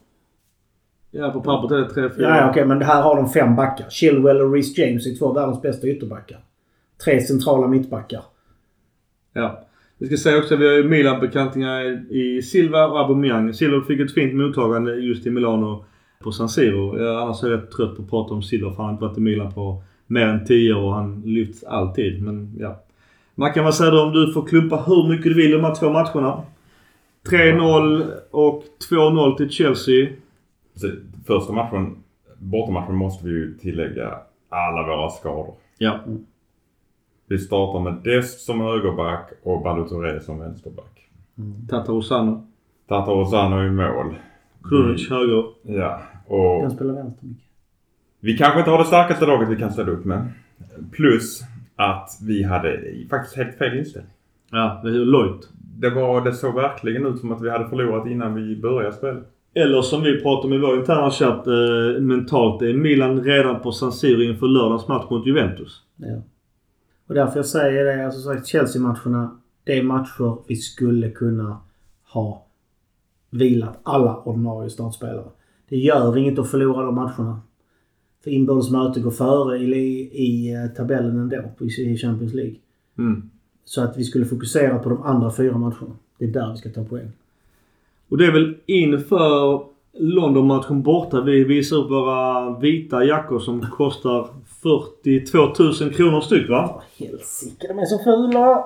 Ja 1.10 1.30
på 1.30 1.40
pappret 1.40 1.72
är 1.72 1.76
det 1.76 2.08
3-4. 2.08 2.12
Ja, 2.18 2.36
ja 2.36 2.50
okej, 2.50 2.66
men 2.66 2.82
här 2.82 3.02
har 3.02 3.16
de 3.16 3.28
fem 3.28 3.56
backar. 3.56 3.90
Chilwell 3.90 4.40
och 4.40 4.52
Reece 4.52 4.78
James 4.78 5.06
är 5.06 5.18
två 5.18 5.26
av 5.26 5.34
världens 5.34 5.62
bästa 5.62 5.86
ytterbackar. 5.86 6.38
Tre 7.04 7.20
centrala 7.20 7.68
mittbackar. 7.68 8.22
Ja. 9.32 9.64
Vi 9.98 10.06
ska 10.06 10.16
säga 10.16 10.38
också 10.38 10.54
att 10.54 10.60
vi 10.60 10.66
har 10.66 10.74
ju 10.74 10.84
Milan-bekantingar 10.84 12.12
i 12.12 12.42
Silva 12.42 12.86
och 12.86 13.00
Aubameyang. 13.00 13.54
Silva 13.54 13.84
fick 13.84 14.00
ett 14.00 14.14
fint 14.14 14.34
mottagande 14.34 14.94
just 14.94 15.26
i 15.26 15.30
Milano 15.30 15.84
på 16.22 16.32
San 16.32 16.48
Siro. 16.48 16.98
Jag, 16.98 17.22
annars 17.22 17.42
är 17.42 17.50
jag 17.50 17.56
rätt 17.56 17.70
trött 17.70 17.96
på 17.96 18.02
att 18.02 18.10
prata 18.10 18.34
om 18.34 18.42
Silva 18.42 18.70
för 18.70 18.76
han 18.76 18.84
har 18.84 18.92
inte 18.92 19.04
varit 19.04 19.18
i 19.18 19.20
Milan 19.20 19.52
på 19.52 19.82
mer 20.08 20.26
än 20.26 20.44
10 20.44 20.74
år 20.74 20.82
och 20.82 20.94
han 20.94 21.22
lyfts 21.24 21.64
alltid. 21.64 22.22
Men 22.22 22.56
ja. 22.58 22.80
Mackan, 23.34 23.64
vad 23.64 23.74
säger 23.74 23.92
du 23.92 24.00
om 24.00 24.12
du 24.12 24.32
får 24.32 24.46
klumpa 24.46 24.76
hur 24.76 25.08
mycket 25.08 25.24
du 25.24 25.34
vill 25.34 25.50
i 25.50 25.52
de 25.52 25.64
här 25.64 25.74
två 25.74 25.90
matcherna? 25.90 26.42
3-0 27.30 28.10
och 28.30 28.64
2-0 28.90 29.36
till 29.36 29.50
Chelsea. 29.50 30.08
Så 30.74 30.90
första 31.26 31.52
matchen, 31.52 31.96
bortamatchen 32.38 32.94
måste 32.94 33.26
vi 33.26 33.32
ju 33.32 33.54
tillägga 33.54 34.18
alla 34.48 34.86
våra 34.86 35.10
skador. 35.10 35.54
Ja. 35.78 36.00
Vi 37.26 37.38
startar 37.38 37.80
med 37.80 37.94
Dest 38.04 38.40
som 38.40 38.60
högerback 38.60 39.30
och 39.42 39.62
Balotelli 39.62 40.20
som 40.20 40.38
vänsterback. 40.38 41.08
Tata 41.68 41.92
Osano. 41.92 42.46
Tata 42.88 43.12
Osano 43.12 43.66
i 43.66 43.70
mål. 43.70 44.14
Krunic 44.64 45.10
höger. 45.10 45.44
Ja, 45.62 46.00
och 46.26 46.72
spelar 46.72 46.94
vänster 46.94 47.26
mycket. 47.26 47.47
Vi 48.20 48.38
kanske 48.38 48.58
inte 48.58 48.70
har 48.70 48.78
det 48.78 48.84
starkaste 48.84 49.26
laget 49.26 49.48
vi 49.48 49.56
kan 49.56 49.72
ställa 49.72 49.90
upp 49.90 50.04
med. 50.04 50.32
Plus 50.92 51.40
att 51.76 52.10
vi 52.22 52.42
hade 52.42 52.80
faktiskt 53.10 53.36
helt 53.36 53.58
fel 53.58 53.78
inställning. 53.78 54.12
Ja, 54.50 54.80
det 54.84 54.88
är 54.88 54.92
Lloyd. 54.92 55.44
Det, 55.78 55.90
var, 55.90 56.24
det 56.24 56.32
såg 56.32 56.54
verkligen 56.54 57.06
ut 57.06 57.18
som 57.18 57.32
att 57.32 57.42
vi 57.42 57.50
hade 57.50 57.68
förlorat 57.68 58.06
innan 58.06 58.34
vi 58.34 58.56
började 58.56 58.96
spela. 58.96 59.20
Eller 59.54 59.82
som 59.82 60.02
vi 60.02 60.20
pratade 60.22 60.46
om 60.46 60.52
i 60.52 60.66
vår 60.66 60.78
interna 60.78 61.10
chatt 61.10 61.46
eh, 61.46 62.00
mentalt. 62.00 62.62
Är 62.62 62.74
Milan 62.74 63.24
redan 63.24 63.60
på 63.60 63.72
San 63.72 63.92
Siro 63.92 64.22
inför 64.22 64.46
lördagens 64.46 64.88
match 64.88 65.10
mot 65.10 65.26
Juventus? 65.26 65.82
Ja. 65.96 66.22
Och 67.06 67.14
därför 67.14 67.36
jag 67.36 67.46
säger 67.46 67.84
det, 67.84 68.06
alltså 68.06 68.20
sagt 68.20 68.46
Chelsea-matcherna, 68.46 69.40
det 69.64 69.78
är 69.78 69.82
matcher 69.82 70.38
vi 70.48 70.56
skulle 70.56 71.10
kunna 71.10 71.60
ha 72.12 72.46
vilat 73.30 73.80
alla 73.82 74.16
ordinarie 74.16 74.70
startspelare. 74.70 75.28
Det 75.68 75.76
gör 75.76 76.16
inget 76.16 76.38
att 76.38 76.50
förlora 76.50 76.84
de 76.84 76.94
matcherna. 76.94 77.40
För 78.28 78.34
inbördes 78.34 78.70
möte 78.70 79.00
går 79.00 79.10
före 79.10 79.58
i, 79.58 80.10
i 80.12 80.54
eh, 80.54 80.76
tabellen 80.76 81.18
ändå 81.18 81.36
i 81.78 81.96
Champions 81.96 82.34
League. 82.34 82.54
Mm. 82.98 83.30
Så 83.64 83.82
att 83.82 83.96
vi 83.96 84.04
skulle 84.04 84.24
fokusera 84.24 84.78
på 84.78 84.88
de 84.88 85.02
andra 85.02 85.32
fyra 85.32 85.58
matcherna. 85.58 85.96
Det 86.18 86.24
är 86.24 86.28
där 86.28 86.50
vi 86.52 86.56
ska 86.56 86.68
ta 86.68 86.84
poäng. 86.84 87.12
Och 88.08 88.18
det 88.18 88.26
är 88.26 88.32
väl 88.32 88.56
inför 88.66 89.62
London-matchen 89.98 90.82
borta 90.82 91.20
vi 91.20 91.44
visar 91.44 91.76
upp 91.76 91.90
våra 91.90 92.58
vita 92.58 93.04
jackor 93.04 93.38
som 93.38 93.60
kostar 93.60 94.28
42 94.62 95.38
000 95.84 95.94
kronor 95.94 96.20
styck 96.20 96.48
va? 96.48 96.70
Åh, 96.74 97.06
helsike, 97.06 97.68
de 97.68 97.78
är 97.78 97.84
så 97.84 97.98
fula! 97.98 98.64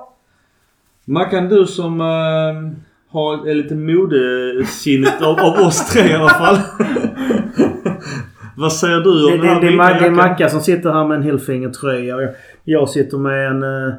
Mackan, 1.05 1.49
du 1.49 1.65
som 1.65 2.01
eh, 2.01 2.77
har 3.07 3.47
är 3.47 3.55
lite 3.55 3.75
modesinnet 3.75 5.21
av, 5.21 5.39
av 5.39 5.67
oss 5.67 5.89
tre 5.93 6.09
i 6.09 6.13
alla 6.13 6.29
fall. 6.29 6.57
Vad 8.57 8.73
säger 8.73 8.99
du 8.99 9.25
om 9.25 9.31
Det, 9.31 9.37
den 9.37 9.47
här 9.47 9.61
det, 9.61 9.67
det, 9.67 10.05
är 10.05 10.09
det? 10.09 10.15
Macka 10.15 10.49
som 10.49 10.59
sitter 10.59 10.91
här 10.91 11.07
med 11.07 11.17
en 11.17 11.23
Hilfinger-tröja. 11.23 12.15
och 12.15 12.23
Jag, 12.23 12.29
jag 12.63 12.89
sitter 12.89 13.17
med 13.17 13.47
en, 13.47 13.63
eh, 13.87 13.93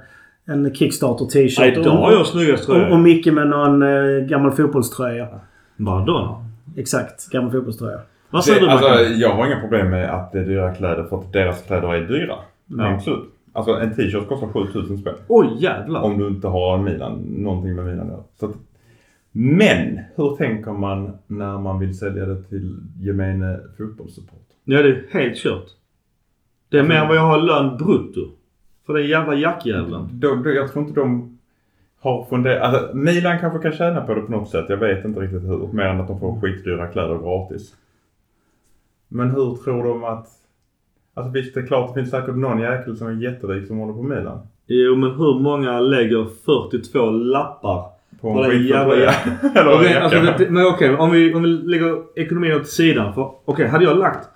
en 0.46 0.74
Kickstarter-t-shirt. 0.74 1.58
Nej, 1.58 1.78
idag 1.80 1.90
har 1.90 2.12
jag 2.12 2.26
snyggast 2.26 2.68
och, 2.68 2.74
och 2.76 2.80
tröja. 2.82 2.98
Micke 2.98 3.26
med 3.26 3.48
någon 3.48 3.82
eh, 3.82 4.26
gammal 4.28 4.52
fotbollströja. 4.52 5.28
Maradona. 5.76 6.44
Exakt, 6.76 7.30
gammal 7.30 7.50
fotbollströja. 7.52 7.98
Vad 8.30 8.44
säger 8.44 8.60
Det, 8.60 8.66
du 8.66 8.70
alltså, 8.72 8.88
Mackan? 8.88 9.18
jag 9.18 9.34
har 9.34 9.46
inga 9.46 9.60
problem 9.60 9.90
med 9.90 10.10
att 10.14 10.32
det 10.32 10.38
är 10.38 10.44
dyra 10.44 10.74
kläder 10.74 11.04
för 11.04 11.16
att 11.18 11.32
deras 11.32 11.62
kläder 11.62 11.94
är 11.94 12.00
dyra. 12.08 12.34
Ja. 12.66 13.00
Slut. 13.00 13.24
Alltså 13.52 13.72
en 13.72 13.94
t-shirt 13.94 14.28
kostar 14.28 14.46
7000 14.48 14.98
spänn. 14.98 15.14
Oj 15.28 15.46
jävlar. 15.58 16.00
Om 16.02 16.18
du 16.18 16.28
inte 16.28 16.48
har 16.48 16.78
Milan, 16.78 17.18
någonting 17.28 17.74
med 17.74 17.84
Milan. 17.84 18.22
Så 18.40 18.46
att, 18.46 18.52
Men 19.32 20.00
hur 20.16 20.36
tänker 20.36 20.70
man 20.72 21.12
när 21.26 21.58
man 21.58 21.78
vill 21.78 21.98
sälja 21.98 22.26
det 22.26 22.42
till 22.42 22.76
gemene 23.00 23.58
fotbollssupport? 23.78 24.43
Ja, 24.64 24.82
det 24.82 24.88
är 24.88 25.06
helt 25.10 25.36
kört. 25.36 25.66
Det 26.68 26.78
är 26.78 26.82
mer 26.82 26.96
än 26.96 27.08
vad 27.08 27.16
jag 27.16 27.22
har 27.22 27.40
lön 27.40 27.76
brutto. 27.76 28.20
För 28.86 28.94
den 28.94 29.06
jävla 29.06 29.34
jackjäveln. 29.34 30.08
De, 30.12 30.42
de, 30.42 30.54
jag 30.54 30.72
tror 30.72 30.84
inte 30.84 31.00
de 31.00 31.38
har 32.00 32.24
funderat. 32.24 32.62
Alltså, 32.62 32.96
Milan 32.96 33.38
kanske 33.38 33.58
kan 33.58 33.72
tjäna 33.72 34.00
på 34.00 34.14
det 34.14 34.20
på 34.20 34.32
något 34.32 34.48
sätt. 34.48 34.64
Jag 34.68 34.76
vet 34.76 35.04
inte 35.04 35.20
riktigt 35.20 35.42
hur. 35.42 35.68
Mer 35.72 35.84
än 35.84 36.00
att 36.00 36.08
de 36.08 36.20
får 36.20 36.40
skitdyra 36.40 36.86
kläder 36.86 37.18
gratis. 37.18 37.74
Men 39.08 39.30
hur 39.30 39.54
tror 39.64 39.84
de 39.84 40.04
att... 40.04 40.28
Alltså 41.14 41.32
visst, 41.32 41.54
det 41.54 41.60
är 41.60 41.66
klart 41.66 41.94
det 41.94 42.00
finns 42.00 42.10
säkert 42.10 42.34
någon 42.36 42.60
jäkel 42.60 42.96
som 42.96 43.06
är 43.06 43.12
jätterik 43.12 43.66
som 43.66 43.78
håller 43.78 43.92
på 43.92 44.02
Milan. 44.02 44.38
Jo, 44.66 44.96
men 44.96 45.10
hur 45.10 45.40
många 45.40 45.80
lägger 45.80 46.26
42 46.44 47.10
lappar 47.10 47.84
På 48.20 48.42
den 48.42 48.50
skitfull 48.50 48.70
jävla 48.70 48.94
en 48.94 49.92
jacka. 49.92 50.00
alltså, 50.00 50.44
men 50.48 50.66
okej, 50.66 50.96
om, 50.96 51.10
vi, 51.10 51.34
om 51.34 51.42
vi 51.42 51.48
lägger 51.48 52.18
ekonomin 52.18 52.54
åt 52.56 52.66
sidan. 52.68 53.12
Okej, 53.44 53.66
hade 53.66 53.84
jag 53.84 53.98
lagt 53.98 54.28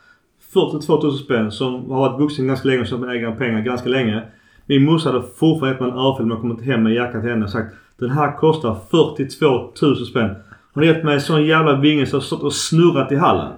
42 0.53 1.03
000 1.03 1.13
spänn 1.13 1.51
som 1.51 1.91
har 1.91 2.09
varit 2.09 2.21
vuxen 2.21 2.47
ganska 2.47 2.69
länge 2.69 2.87
och 2.93 3.01
mina 3.01 3.15
egna 3.15 3.33
pengar 3.33 3.61
ganska 3.61 3.89
länge. 3.89 4.23
Min 4.67 4.85
morsa 4.85 5.11
hade 5.11 5.23
fortfarande 5.23 5.69
gett 5.69 5.81
mig 5.81 5.91
en 5.91 5.99
örfil 5.99 6.27
när 6.27 6.35
jag 6.35 6.41
kommit 6.41 6.65
hem 6.65 6.83
med 6.83 6.93
jackan 6.95 7.21
till 7.21 7.31
henne 7.31 7.45
och 7.45 7.51
sagt 7.51 7.75
Den 7.97 8.11
här 8.11 8.37
kostar 8.37 8.77
42 8.91 9.47
000 9.83 9.97
spänn. 9.97 10.35
Hon 10.73 10.87
har 10.87 10.95
gett 10.95 11.05
mig 11.05 11.15
en 11.15 11.21
sån 11.21 11.47
jävla 11.47 11.81
vinge 11.81 12.07
så 12.07 12.15
jag 12.17 12.21
har 12.21 12.25
stått 12.25 12.43
och 12.43 12.55
snurrat 12.55 13.13
i 13.13 13.17
hallen. 13.17 13.53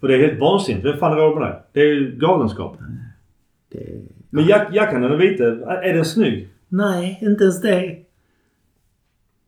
För 0.00 0.08
det 0.08 0.14
är 0.14 0.28
helt 0.28 0.40
vansinnigt. 0.40 0.86
Vem 0.86 0.96
fan 0.96 1.12
har 1.12 1.18
råd 1.18 1.38
med 1.38 1.48
det? 1.48 1.62
Det 1.72 1.80
är 1.80 1.86
ju 1.94 2.16
galenskap. 2.16 2.78
Det... 3.72 3.78
Men 4.30 4.46
jack, 4.46 4.68
jackan 4.72 5.02
den 5.02 5.12
är 5.12 5.16
vita. 5.16 5.44
Är 5.82 5.94
den 5.94 6.04
snygg? 6.04 6.48
Nej, 6.68 7.18
inte 7.22 7.44
ens 7.44 7.62
det. 7.62 7.96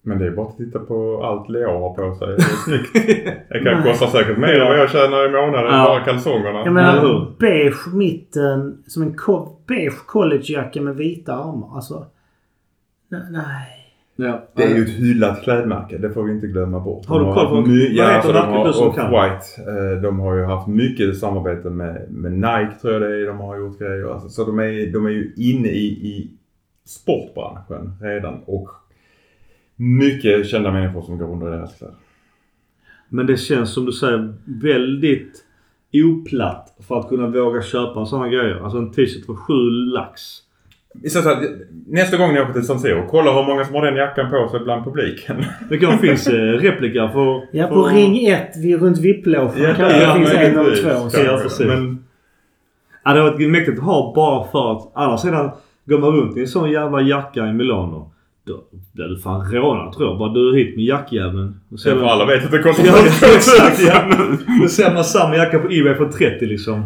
Men 0.05 0.19
det 0.19 0.27
är 0.27 0.31
bara 0.31 0.47
att 0.49 0.57
titta 0.57 0.79
på 0.79 1.25
allt 1.25 1.49
Leo 1.49 1.71
har 1.81 1.95
på 1.95 2.15
sig. 2.15 2.27
Det 2.29 2.35
är 2.35 2.39
snyggt. 2.39 2.93
Det 3.49 3.65
kan 3.65 3.83
kosta 3.83 4.07
säkert 4.07 4.39
mer 4.39 4.61
än 4.61 4.67
vad 4.69 4.79
jag 4.79 4.91
tjänar 4.91 5.27
i 5.29 5.31
månaden. 5.33 5.73
Ja. 5.75 5.85
Bara 5.85 6.05
kalsongerna. 6.05 6.63
Jag 6.65 6.73
menar 6.75 7.01
hur? 7.01 7.27
beige 7.39 7.95
mitten 7.95 8.83
som 8.87 9.03
en 9.03 9.15
ko- 9.17 9.57
beige 9.67 10.07
collegejacka 10.07 10.81
med 10.81 10.97
vita 10.97 11.35
armar. 11.35 11.69
Alltså... 11.75 12.07
ne- 13.11 13.31
Nej. 13.31 13.79
Ja. 14.17 14.45
Det 14.57 14.63
är 14.63 14.75
ju 14.77 14.83
ett 14.83 14.89
hyllat 14.91 15.43
klädmärke. 15.43 15.99
Det 15.99 16.11
får 16.11 16.23
vi 16.23 16.33
inte 16.33 16.47
glömma 16.47 16.81
bort. 16.81 17.07
Har 17.07 17.19
du 17.19 17.25
koll 17.25 17.47
på- 17.47 17.55
vad 17.55 17.69
Ja, 17.69 18.05
heter 18.05 18.15
alltså 18.15 18.33
de 18.33 18.39
märket 18.39 18.57
har 18.57 18.67
du 18.67 18.73
som 18.73 18.93
kan? 18.93 19.13
Off-White. 19.15 19.95
eh, 19.95 20.03
De 20.03 20.21
har 20.21 20.35
ju 20.37 20.45
haft 20.45 20.67
mycket 20.67 21.19
samarbete 21.19 21.71
med, 21.71 22.07
med 22.11 22.33
Nike 22.33 22.73
tror 22.81 22.93
jag 22.93 23.03
det 23.03 23.23
är. 23.23 23.27
De 23.27 23.39
har 23.41 23.57
gjort 23.59 23.79
grejer. 23.79 24.13
Alltså, 24.13 24.29
så 24.29 24.45
de 24.45 24.59
är, 24.59 24.93
de 24.93 25.07
är 25.07 25.11
ju 25.11 25.33
inne 25.37 25.69
i, 25.69 25.87
i 25.87 26.31
sportbranschen 26.87 27.93
redan. 28.01 28.35
Och 28.47 28.69
mycket 29.83 30.47
kända 30.47 30.73
människor 30.73 31.03
som 31.03 31.19
går 31.19 31.33
under 31.33 31.51
deras 31.51 31.79
kläder. 31.79 31.97
Men 33.09 33.27
det 33.27 33.37
känns 33.37 33.75
som 33.75 33.87
du 33.87 33.93
säger 33.93 34.35
väldigt 34.45 35.45
oplatt 35.93 36.77
för 36.89 36.99
att 36.99 37.09
kunna 37.09 37.27
våga 37.27 37.63
köpa 37.63 38.07
sådana 38.07 38.29
grejer. 38.29 38.65
Alltså 38.65 38.79
en 38.79 38.93
t-shirt 38.93 39.27
för 39.27 39.35
7 39.35 39.53
lax. 39.71 40.21
Så, 41.09 41.23
så 41.23 41.31
att, 41.31 41.43
nästa 41.87 42.17
gång 42.17 42.35
ni 42.35 42.41
åker 42.41 42.53
till 42.53 42.67
San 42.67 42.81
Siro, 42.81 43.07
kolla 43.11 43.33
hur 43.33 43.47
många 43.47 43.65
som 43.65 43.75
har 43.75 43.87
den 43.87 43.97
jackan 43.97 44.31
på 44.31 44.49
sig 44.49 44.61
bland 44.61 44.85
publiken. 44.85 45.45
Det 45.69 45.79
kanske 45.79 46.07
finns 46.07 46.27
eh, 46.27 46.33
replika 46.33 47.09
för... 47.09 47.49
Ja, 47.53 47.67
på 47.67 47.89
för, 47.89 47.95
ring 47.97 48.27
1 48.27 48.57
vid 48.57 48.83
runt 48.83 48.99
VIP-logen 48.99 49.75
kanske 49.77 49.99
det 49.99 50.15
finns 50.15 50.33
en 50.33 50.59
eller 50.59 50.77
två. 50.77 51.19
Ja, 51.19 51.41
precis. 51.43 51.67
Men 51.67 52.05
Ja, 53.05 53.13
det 53.13 53.21
har 53.21 53.31
varit 53.31 53.51
mäktigt 53.51 53.79
att 53.79 53.85
ha 53.85 54.13
bara 54.15 54.45
för 54.45 54.73
att 54.73 54.91
annars 54.95 55.21
sedan 55.21 55.51
går 55.85 55.99
man 55.99 56.11
runt 56.11 56.37
i 56.37 56.41
en 56.41 56.49
sån 56.49 56.71
jävla 56.71 57.01
jacka 57.01 57.47
i 57.47 57.53
Milano. 57.53 58.12
Då 58.45 58.61
blir 58.93 59.05
du 59.09 59.19
fan 59.19 59.53
rånad 59.53 59.93
tror 59.93 60.09
jag. 60.09 60.19
Bara 60.19 60.33
du 60.33 60.51
är 60.51 60.55
hit 60.57 60.77
med 60.77 60.85
jackjäveln. 60.85 61.61
Sen 61.83 61.99
för 61.99 62.07
alla 62.07 62.27
vet 62.27 62.45
att 62.45 62.51
det 62.51 62.59
kostar 62.59 62.85
Ja, 62.87 62.93
32 62.93 63.27
000. 63.27 63.37
exakt, 63.37 63.81
ja. 63.81 64.17
Då 64.63 64.69
ser 64.69 64.95
man 64.95 65.05
samma 65.05 65.37
jacka 65.37 65.59
på 65.59 65.69
Ebay 65.71 65.95
för 65.95 66.09
30 66.09 66.47
liksom. 66.47 66.83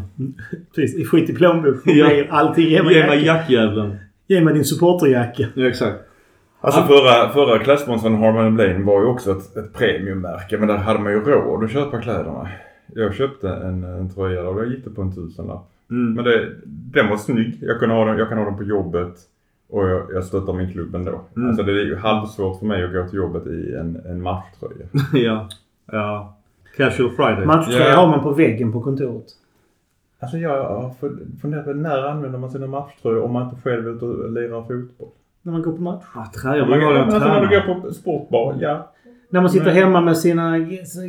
Precis, 0.74 1.08
skit 1.10 1.30
i 1.30 1.34
plånboken. 1.34 1.96
Ja. 1.98 2.12
Ja. 2.12 2.24
Allting. 2.30 2.68
Ge 2.68 2.82
mig, 2.82 2.94
Ge 2.94 3.06
mig 3.06 3.24
jackjäveln. 3.26 3.96
Ge 4.26 4.40
mig 4.40 4.54
din 4.54 4.64
supporterjacka. 4.64 5.46
Ja, 5.54 5.66
exakt. 5.68 5.96
Alltså 6.60 6.82
förra, 6.82 7.28
förra 7.32 7.58
klasssponsern 7.58 8.14
Harman 8.14 8.54
Blaine 8.54 8.84
var 8.84 9.00
ju 9.00 9.06
också 9.06 9.30
ett, 9.30 9.56
ett 9.56 9.72
premiummärke. 9.72 10.58
Men 10.58 10.68
där 10.68 10.76
hade 10.76 10.98
man 10.98 11.12
ju 11.12 11.20
råd 11.20 11.64
att 11.64 11.70
köpa 11.72 12.00
kläderna. 12.00 12.48
Jag 12.94 13.14
köpte 13.14 13.48
en, 13.48 13.84
en 13.84 14.14
tröja 14.14 14.48
och 14.48 14.60
jag 14.60 14.68
gick 14.70 14.84
det 14.84 14.90
på 14.90 15.02
en 15.02 15.14
tusenlapp. 15.14 15.68
Mm. 15.90 16.14
Men 16.14 16.24
det, 16.24 16.48
den 16.66 17.08
var 17.08 17.16
snygg. 17.16 17.58
Jag 17.60 17.80
kan 17.80 17.90
ha 17.90 18.04
den, 18.04 18.18
jag 18.18 18.28
kan 18.28 18.38
ha 18.38 18.44
den 18.44 18.56
på 18.56 18.62
jobbet. 18.64 19.14
Och 19.70 19.88
jag, 19.88 20.02
jag 20.14 20.24
stöttar 20.24 20.52
min 20.52 20.72
klubb 20.72 20.94
ändå. 20.94 21.20
Mm. 21.36 21.48
Alltså 21.48 21.62
det 21.62 21.72
är 21.72 21.84
ju 21.84 21.96
halvsvårt 21.96 22.58
för 22.58 22.66
mig 22.66 22.84
att 22.84 22.92
gå 22.92 23.04
till 23.08 23.16
jobbet 23.18 23.46
i 23.46 23.74
en, 23.74 24.00
en 24.06 24.22
matchtröja. 24.22 24.86
ja. 25.12 25.48
Ja. 25.92 26.36
Casual 26.76 27.10
Friday. 27.10 27.46
Matchtröja 27.46 27.88
Ja. 27.88 27.96
har 27.96 28.06
man 28.06 28.22
på 28.22 28.30
väggen 28.30 28.72
på 28.72 28.80
kontoret. 28.80 29.24
Alltså 30.20 30.36
jag 30.36 30.64
har 30.64 30.90
fun- 31.00 31.40
funderat 31.40 31.64
på 31.64 31.72
när 31.72 32.02
använder 32.02 32.38
man 32.38 32.50
sina 32.50 32.66
matchtröjor 32.66 33.22
om 33.22 33.32
man 33.32 33.42
inte 33.42 33.56
själv 33.64 33.86
är 33.86 33.90
ute 33.96 34.04
och 34.04 34.32
lirar 34.32 34.60
fotboll? 34.62 35.08
När 35.42 35.52
man 35.52 35.62
går 35.62 35.72
på 35.72 35.82
match. 35.82 36.04
Ja, 36.14 36.26
tröja. 36.42 36.66
Man, 36.66 36.80
Man 36.80 36.96
alltså 36.96 37.18
när 37.18 37.40
du 37.40 37.48
går 37.48 37.80
på 37.80 37.92
sportbar, 37.92 38.54
ja. 38.60 38.92
När 39.30 39.40
man 39.40 39.50
sitter 39.50 39.64
Men- 39.66 39.74
hemma 39.74 40.00
med 40.00 40.16
sina 40.18 40.58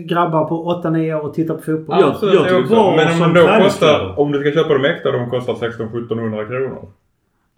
grabbar 0.06 0.46
på 0.46 0.82
8-9 0.84 1.14
år 1.14 1.22
och 1.26 1.34
tittar 1.34 1.56
på 1.56 1.62
fotboll. 1.62 1.98
Ja. 2.02 2.08
Absolut, 2.08 2.34
jag 2.48 2.62
också. 2.62 2.76
bara 2.76 2.96
Men, 2.96 3.18
som 3.18 3.32
men 3.34 3.34
då 3.34 3.64
kostar, 3.64 4.20
om 4.20 4.32
du 4.32 4.40
ska 4.42 4.52
köpa 4.52 4.74
dem 4.74 4.86
äkta, 4.86 5.12
de 5.12 5.30
kostar 5.30 5.54
1600-1700 5.54 6.48
kronor. 6.48 6.88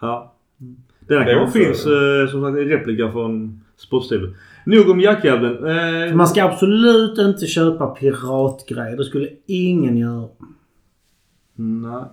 Ja. 0.02 0.34
Den 1.10 1.22
här 1.22 1.34
kanske 1.34 1.60
finns 1.60 1.86
eh, 1.86 2.32
som 2.32 2.42
sagt 2.42 2.58
i 2.58 2.66
replika 2.66 3.12
från 3.12 3.62
Sportstilen. 3.78 4.36
Nog 4.66 4.90
om 4.90 5.00
jackjäveln. 5.02 5.66
Eh, 6.10 6.16
Man 6.16 6.28
ska 6.28 6.44
absolut 6.44 7.18
inte 7.18 7.46
köpa 7.46 7.88
piratgrejer. 7.88 8.98
Det 8.98 9.04
skulle 9.04 9.28
ingen 9.48 9.98
göra. 9.98 10.28
Nej. 11.56 12.04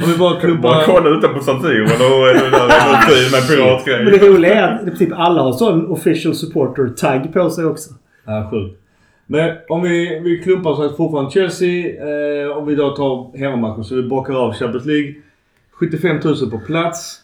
Om 0.00 0.10
vi 0.12 0.18
bara 0.18 0.30
Bara 0.30 0.40
klubbar... 0.40 0.82
kolla 0.86 1.10
utanpå 1.18 1.40
Siro, 1.40 1.84
då 1.84 2.24
är 2.26 2.34
det 2.34 2.50
där 2.50 2.62
en 2.62 3.30
med 3.30 3.30
Men 3.32 3.56
piratgrejer. 3.56 4.04
det 4.18 4.26
roliga 4.28 4.54
är 4.54 4.88
att 4.88 4.98
typ 4.98 5.12
alla 5.12 5.42
har 5.42 5.52
sån 5.52 5.86
official 5.86 6.34
supporter-tagg 6.34 7.32
på 7.32 7.50
sig 7.50 7.64
också. 7.64 7.90
Ja, 8.26 8.48
sjukt. 8.50 8.78
Men 9.26 9.56
om 9.68 9.82
vi, 9.82 10.20
vi 10.24 10.38
klumpar 10.42 10.74
så 10.74 10.82
att 10.82 10.96
fortfarande 10.96 11.30
Chelsea. 11.30 11.86
Eh, 12.44 12.56
om 12.56 12.66
vi 12.66 12.74
då 12.74 12.90
tar 12.96 13.38
hemmamatchen 13.38 13.84
så 13.84 13.94
vi 13.94 14.02
bockar 14.02 14.34
av 14.34 14.52
Champions 14.54 14.86
League. 14.86 15.14
75 15.72 16.20
000 16.24 16.50
på 16.50 16.58
plats. 16.58 17.18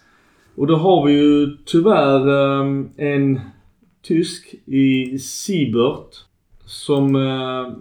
Och 0.59 0.67
då 0.67 0.77
har 0.77 1.07
vi 1.07 1.13
ju 1.13 1.57
tyvärr 1.65 2.29
eh, 2.29 2.85
en 2.97 3.41
tysk 4.03 4.55
i 4.67 5.19
Siebert 5.19 6.15
som 6.67 7.17
eh, 7.17 7.73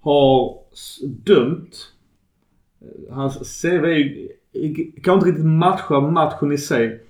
har 0.00 0.58
dömt. 1.26 1.92
Hans 3.10 3.62
CV 3.62 3.84
är 3.84 3.94
ju- 3.96 4.28
kan 5.02 5.14
inte 5.14 5.26
riktigt 5.26 5.44
matcha 5.46 6.00
matchen 6.00 6.52
i 6.52 6.58
sig. 6.58 7.00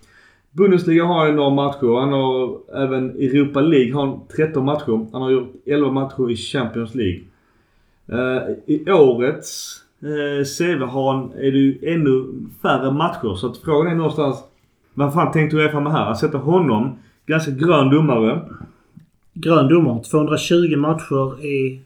Bundesliga 0.51 1.05
har 1.05 1.27
ju 1.27 1.33
några 1.33 1.51
matcher. 1.51 2.01
Han 2.01 2.12
har 2.12 2.59
även 2.85 3.11
Europa 3.11 3.61
League 3.61 3.95
har 3.95 4.07
han 4.07 4.20
13 4.37 4.64
matcher. 4.64 5.07
Han 5.12 5.22
har 5.22 5.31
gjort 5.31 5.55
11 5.66 5.91
matcher 5.91 6.31
i 6.31 6.37
Champions 6.37 6.95
League. 6.95 7.20
Eh, 8.09 8.43
I 8.66 8.91
årets 8.91 9.77
eh, 10.03 10.45
CV 10.59 10.83
har 10.85 11.12
han, 11.12 11.33
är 11.33 11.53
det 11.53 11.59
ju 11.59 11.79
ännu 11.83 12.27
färre 12.62 12.91
matcher. 12.93 13.35
Så 13.35 13.47
att 13.47 13.57
frågan 13.59 13.93
är 13.93 13.97
någonstans 13.97 14.39
vad 14.97 15.12
fan 15.12 15.32
tänkte 15.32 15.57
Uefa 15.57 15.80
med 15.80 15.92
här? 15.92 16.11
Att 16.11 16.18
sätta 16.18 16.38
honom, 16.38 16.99
ganska 17.26 17.51
grön 17.51 17.90
domare. 17.90 18.40
Grön 19.34 19.68
domare. 19.68 20.03
220 20.05 20.76
matcher 20.76 21.44
i, 21.44 21.80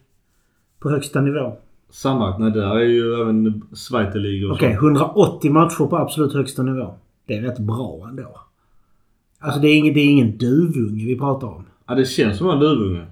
på 0.80 0.90
högsta 0.90 1.20
nivå. 1.20 1.56
Sammanlagt, 1.90 2.38
nej 2.38 2.50
där 2.50 2.76
är 2.76 2.84
ju 2.84 3.20
även 3.20 3.46
och 3.46 4.52
Okej, 4.52 4.76
så. 4.80 4.86
180 4.86 5.52
matcher 5.52 5.86
på 5.86 5.96
absolut 5.96 6.32
högsta 6.32 6.62
nivå. 6.62 6.94
Det 7.26 7.36
är 7.36 7.42
rätt 7.42 7.58
bra 7.58 8.06
ändå. 8.08 8.40
Alltså 9.38 9.60
det 9.60 9.68
är 9.68 9.76
ingen, 9.76 9.94
det 9.94 10.00
är 10.00 10.10
ingen 10.10 10.38
duvunge 10.38 11.04
vi 11.04 11.18
pratar 11.18 11.46
om. 11.46 11.64
Ja, 11.86 11.94
det 11.94 12.04
känns 12.04 12.38
som 12.38 12.50
en 12.50 12.60
duvunge. 12.60 13.06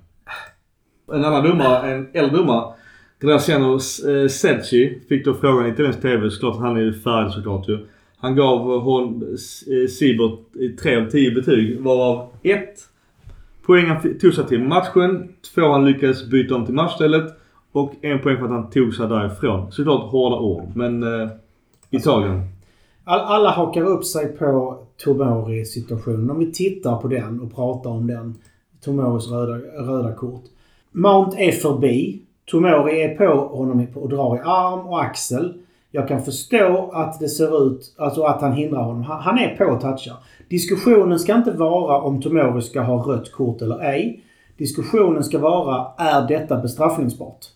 En 1.12 1.24
annan 1.24 1.44
domare, 1.44 1.94
en 1.94 2.08
äldre 2.12 2.36
domare, 2.36 2.72
Graziano 3.20 3.74
eh, 3.74 4.28
Secchi, 4.28 5.00
fick 5.08 5.24
då 5.24 5.34
frågan 5.34 5.66
i 5.66 5.68
italiensk 5.68 6.02
TV. 6.02 6.30
Såklart 6.30 6.54
att 6.54 6.60
han 6.60 6.76
är 6.76 6.92
färdig 6.92 7.32
såklart 7.32 7.68
ju. 7.68 7.86
Han 8.20 8.36
gav 8.36 8.80
hon, 8.80 9.22
eh, 9.22 9.88
Sibert 9.88 10.38
3 10.82 10.96
av 10.96 11.10
10 11.10 11.30
betyg. 11.30 11.80
Varav 11.80 12.28
1 12.42 12.88
poäng 13.66 13.86
han 13.86 14.18
tog 14.18 14.34
sig 14.34 14.46
till 14.46 14.62
matchen. 14.62 15.28
2 15.54 15.72
han 15.72 15.84
lyckades 15.84 16.30
byta 16.30 16.54
om 16.54 16.66
till 16.66 16.74
matchstället. 16.74 17.34
Och 17.72 17.94
en 18.00 18.18
poäng 18.18 18.36
för 18.36 18.44
att 18.44 18.50
han 18.50 18.70
tog 18.70 18.94
sig 18.94 19.08
därifrån. 19.08 19.72
Såklart 19.72 20.10
hårda 20.10 20.36
ord. 20.36 20.70
Men 20.74 21.02
eh, 21.02 21.28
Italien. 21.90 22.42
All, 23.04 23.20
alla 23.20 23.50
hakar 23.50 23.82
upp 23.82 24.04
sig 24.04 24.36
på 24.36 24.78
Tomori-situationen. 25.04 26.30
Om 26.30 26.38
vi 26.38 26.52
tittar 26.52 26.96
på 26.96 27.08
den 27.08 27.40
och 27.40 27.54
pratar 27.54 27.90
om 27.90 28.06
den. 28.06 28.34
Tomoris 28.84 29.30
röda, 29.30 29.54
röda 29.92 30.14
kort. 30.14 30.44
Mount 30.92 31.36
är 31.38 31.52
förbi. 31.52 32.22
Tomori 32.44 33.02
är 33.02 33.16
på 33.16 33.56
honom 33.56 33.86
och 33.94 34.08
drar 34.08 34.36
i 34.36 34.38
arm 34.38 34.80
och 34.80 35.02
axel. 35.02 35.54
Jag 35.98 36.08
kan 36.08 36.22
förstå 36.22 36.90
att 36.92 37.20
det 37.20 37.28
ser 37.28 37.66
ut, 37.66 37.94
alltså 37.96 38.22
att 38.22 38.40
han 38.40 38.52
hindrar 38.52 38.82
honom. 38.82 39.02
Han, 39.02 39.20
han 39.20 39.38
är 39.38 39.56
på 39.56 39.64
och 39.64 39.80
touchar. 39.80 40.16
Diskussionen 40.48 41.18
ska 41.18 41.34
inte 41.34 41.50
vara 41.50 42.00
om 42.00 42.22
Tomori 42.22 42.62
ska 42.62 42.80
ha 42.80 43.12
rött 43.12 43.32
kort 43.32 43.62
eller 43.62 43.84
ej. 43.84 44.24
Diskussionen 44.56 45.24
ska 45.24 45.38
vara, 45.38 45.86
är 45.98 46.28
detta 46.28 46.56
bestraffningsbart? 46.56 47.46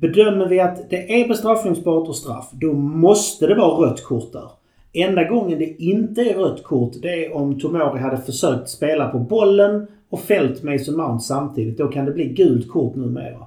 Bedömer 0.00 0.46
vi 0.48 0.60
att 0.60 0.90
det 0.90 1.22
är 1.22 1.28
bestraffningsbart 1.28 2.08
och 2.08 2.16
straff, 2.16 2.48
då 2.52 2.72
måste 2.72 3.46
det 3.46 3.54
vara 3.54 3.86
rött 3.86 4.04
kort 4.04 4.32
där. 4.32 4.50
Enda 4.92 5.24
gången 5.24 5.58
det 5.58 5.82
inte 5.82 6.20
är 6.20 6.34
rött 6.34 6.62
kort, 6.62 6.92
det 7.02 7.26
är 7.26 7.36
om 7.36 7.60
Tomori 7.60 7.98
hade 7.98 8.16
försökt 8.16 8.68
spela 8.68 9.08
på 9.08 9.18
bollen 9.18 9.86
och 10.10 10.20
fällt 10.20 10.62
Mason 10.62 10.96
Mount 10.96 11.24
samtidigt. 11.24 11.78
Då 11.78 11.88
kan 11.88 12.04
det 12.04 12.12
bli 12.12 12.24
gult 12.24 12.68
kort 12.70 12.96
numera. 12.96 13.46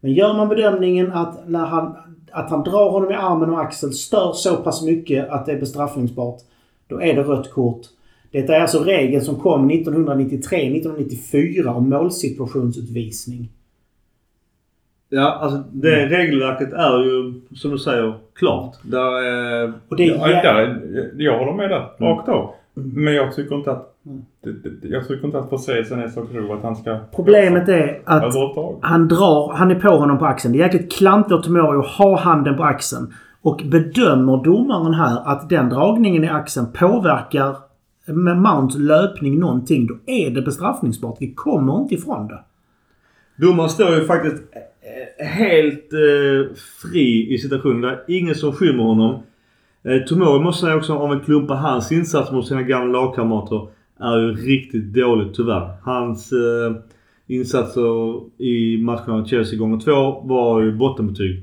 Men 0.00 0.12
gör 0.12 0.34
man 0.34 0.48
bedömningen 0.48 1.12
att, 1.12 1.48
när 1.48 1.66
han, 1.66 1.96
att 2.36 2.50
han 2.50 2.62
drar 2.64 2.90
honom 2.90 3.10
i 3.10 3.14
armen 3.14 3.50
och 3.50 3.60
axel 3.60 3.92
stör 3.92 4.32
så 4.32 4.56
pass 4.56 4.82
mycket 4.82 5.28
att 5.28 5.46
det 5.46 5.52
är 5.52 5.60
bestraffningsbart, 5.60 6.40
då 6.88 7.00
är 7.02 7.14
det 7.14 7.22
rött 7.22 7.50
kort. 7.50 7.80
Det 8.30 8.48
är 8.48 8.60
alltså 8.60 8.78
regeln 8.84 9.24
som 9.24 9.36
kom 9.36 9.70
1993-1994 9.70 11.66
om 11.66 11.88
målsituationsutvisning. 11.90 13.48
Ja, 15.08 15.32
alltså 15.40 15.62
det 15.72 16.06
regelverket 16.06 16.72
är 16.72 16.98
ju 17.04 17.40
som 17.54 17.70
du 17.70 17.78
säger 17.78 18.14
klart. 18.34 18.76
Där, 18.82 19.72
Och 19.88 19.96
det 19.96 20.04
är 20.04 20.08
Ja, 20.14 20.26
jä- 20.28 20.42
där, 20.42 21.12
jag 21.22 21.38
håller 21.38 21.52
med 21.52 21.70
där, 21.70 21.88
Mm. 22.00 22.12
rakt 22.12 22.28
av. 22.28 22.50
Men 22.78 23.14
jag 23.14 23.34
tycker 23.34 23.54
inte 23.54 23.72
att... 23.72 23.94
Mm. 24.06 24.22
Jag 24.82 25.08
tycker 25.08 25.26
inte 25.26 25.38
att 25.38 25.50
förseelsen 25.50 26.00
är 26.00 26.08
så 26.08 26.22
grov 26.22 26.52
att 26.52 26.62
han 26.62 26.76
ska... 26.76 26.98
Problemet 27.14 27.68
är 27.68 28.02
att 28.04 28.34
han 28.82 29.08
drar, 29.08 29.52
han 29.52 29.70
är 29.70 29.80
på 29.80 29.88
honom 29.88 30.18
på 30.18 30.26
axeln. 30.26 30.52
Det 30.52 30.58
är 30.58 30.62
jäkligt 30.62 30.92
klantigt 30.92 31.32
av 31.32 31.42
Tomori 31.42 31.78
att 31.78 31.86
ha 31.86 32.18
handen 32.18 32.56
på 32.56 32.64
axeln. 32.64 33.14
Och 33.42 33.62
bedömer 33.64 34.44
domaren 34.44 34.94
här 34.94 35.22
att 35.24 35.48
den 35.48 35.68
dragningen 35.68 36.24
i 36.24 36.28
axeln 36.28 36.66
påverkar 36.72 37.56
med 38.06 38.36
Mounts 38.36 38.76
löpning 38.78 39.38
någonting, 39.38 39.86
då 39.86 39.94
är 40.06 40.30
det 40.30 40.42
bestraffningsbart. 40.42 41.16
Vi 41.20 41.34
kommer 41.34 41.78
inte 41.78 41.94
ifrån 41.94 42.28
det. 42.28 42.40
Domaren 43.36 43.70
står 43.70 43.94
ju 43.94 44.04
faktiskt 44.04 44.42
eh, 45.20 45.26
helt 45.26 45.92
eh, 45.92 46.56
fri 46.82 47.34
i 47.34 47.38
situationen. 47.38 47.80
Det 47.80 48.12
är 48.14 48.18
ingen 48.18 48.34
som 48.34 48.52
skymmer 48.52 48.84
honom. 48.84 49.22
Eh, 49.86 50.02
Tomori 50.02 50.40
måste 50.40 50.60
säga 50.66 50.76
också 50.76 50.94
om 50.94 51.12
en 51.12 51.20
klumpa 51.20 51.54
hans 51.54 51.92
insats 51.92 52.32
mot 52.32 52.46
sina 52.48 52.62
gamla 52.62 53.00
lagkamrater 53.00 53.68
är 54.00 54.18
ju 54.18 54.32
riktigt 54.32 54.94
dåligt 54.94 55.34
tyvärr. 55.34 55.70
Hans 55.82 56.32
eh, 56.32 56.76
insatser 57.26 57.82
i 58.42 58.78
matchen 58.82 59.10
av 59.14 59.24
Chelsea 59.26 59.58
gånger 59.58 59.80
två 59.80 60.20
var 60.24 60.62
ju 60.62 60.72
bottenbetyg. 60.72 61.42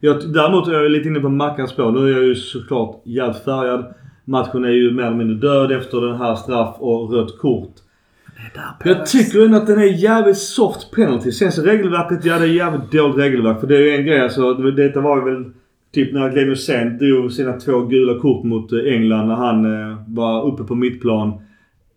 Jag, 0.00 0.32
däremot 0.32 0.68
är 0.68 0.72
jag 0.72 0.90
lite 0.90 1.08
inne 1.08 1.20
på 1.20 1.28
Mackans 1.28 1.70
spår. 1.70 1.92
Nu 1.92 2.08
är 2.08 2.12
jag 2.16 2.24
ju 2.24 2.34
såklart 2.34 3.00
jävligt 3.04 3.44
färgad. 3.44 3.94
Matchen 4.24 4.64
är 4.64 4.68
ju 4.68 4.90
mer 4.92 5.02
eller 5.02 5.16
mindre 5.16 5.36
död 5.36 5.72
efter 5.72 6.00
den 6.00 6.16
här 6.16 6.34
straff 6.34 6.76
och 6.78 7.12
rött 7.12 7.38
kort. 7.38 7.72
Jag 8.84 9.06
tycker 9.06 9.44
ändå 9.44 9.56
att 9.58 9.66
den 9.66 9.78
är 9.78 10.02
jävligt 10.02 10.38
soft 10.38 10.90
penalty. 10.94 11.32
Sen 11.32 11.52
så 11.52 11.62
regelverket, 11.62 12.24
ja 12.24 12.38
det 12.38 12.44
är 12.44 12.48
jävligt 12.48 12.92
dåligt 12.92 13.16
regelverk. 13.18 13.60
För 13.60 13.66
det 13.66 13.76
är 13.76 13.80
ju 13.80 13.90
en 13.90 14.06
grej 14.06 14.20
alltså. 14.20 14.54
det- 14.54 14.72
Detta 14.72 15.00
var 15.00 15.16
ju 15.18 15.24
väl 15.34 15.44
typ 15.92 16.14
när 16.14 16.30
Glenn 16.30 16.48
Hysén 16.48 16.98
drog 16.98 17.32
sina 17.32 17.52
två 17.52 17.80
gula 17.80 18.20
kort 18.20 18.44
mot 18.44 18.72
eh, 18.72 18.78
England 18.78 19.28
när 19.28 19.34
han 19.34 19.64
eh, 19.64 19.96
var 20.08 20.52
uppe 20.52 20.64
på 20.64 20.74
mittplan. 20.74 21.32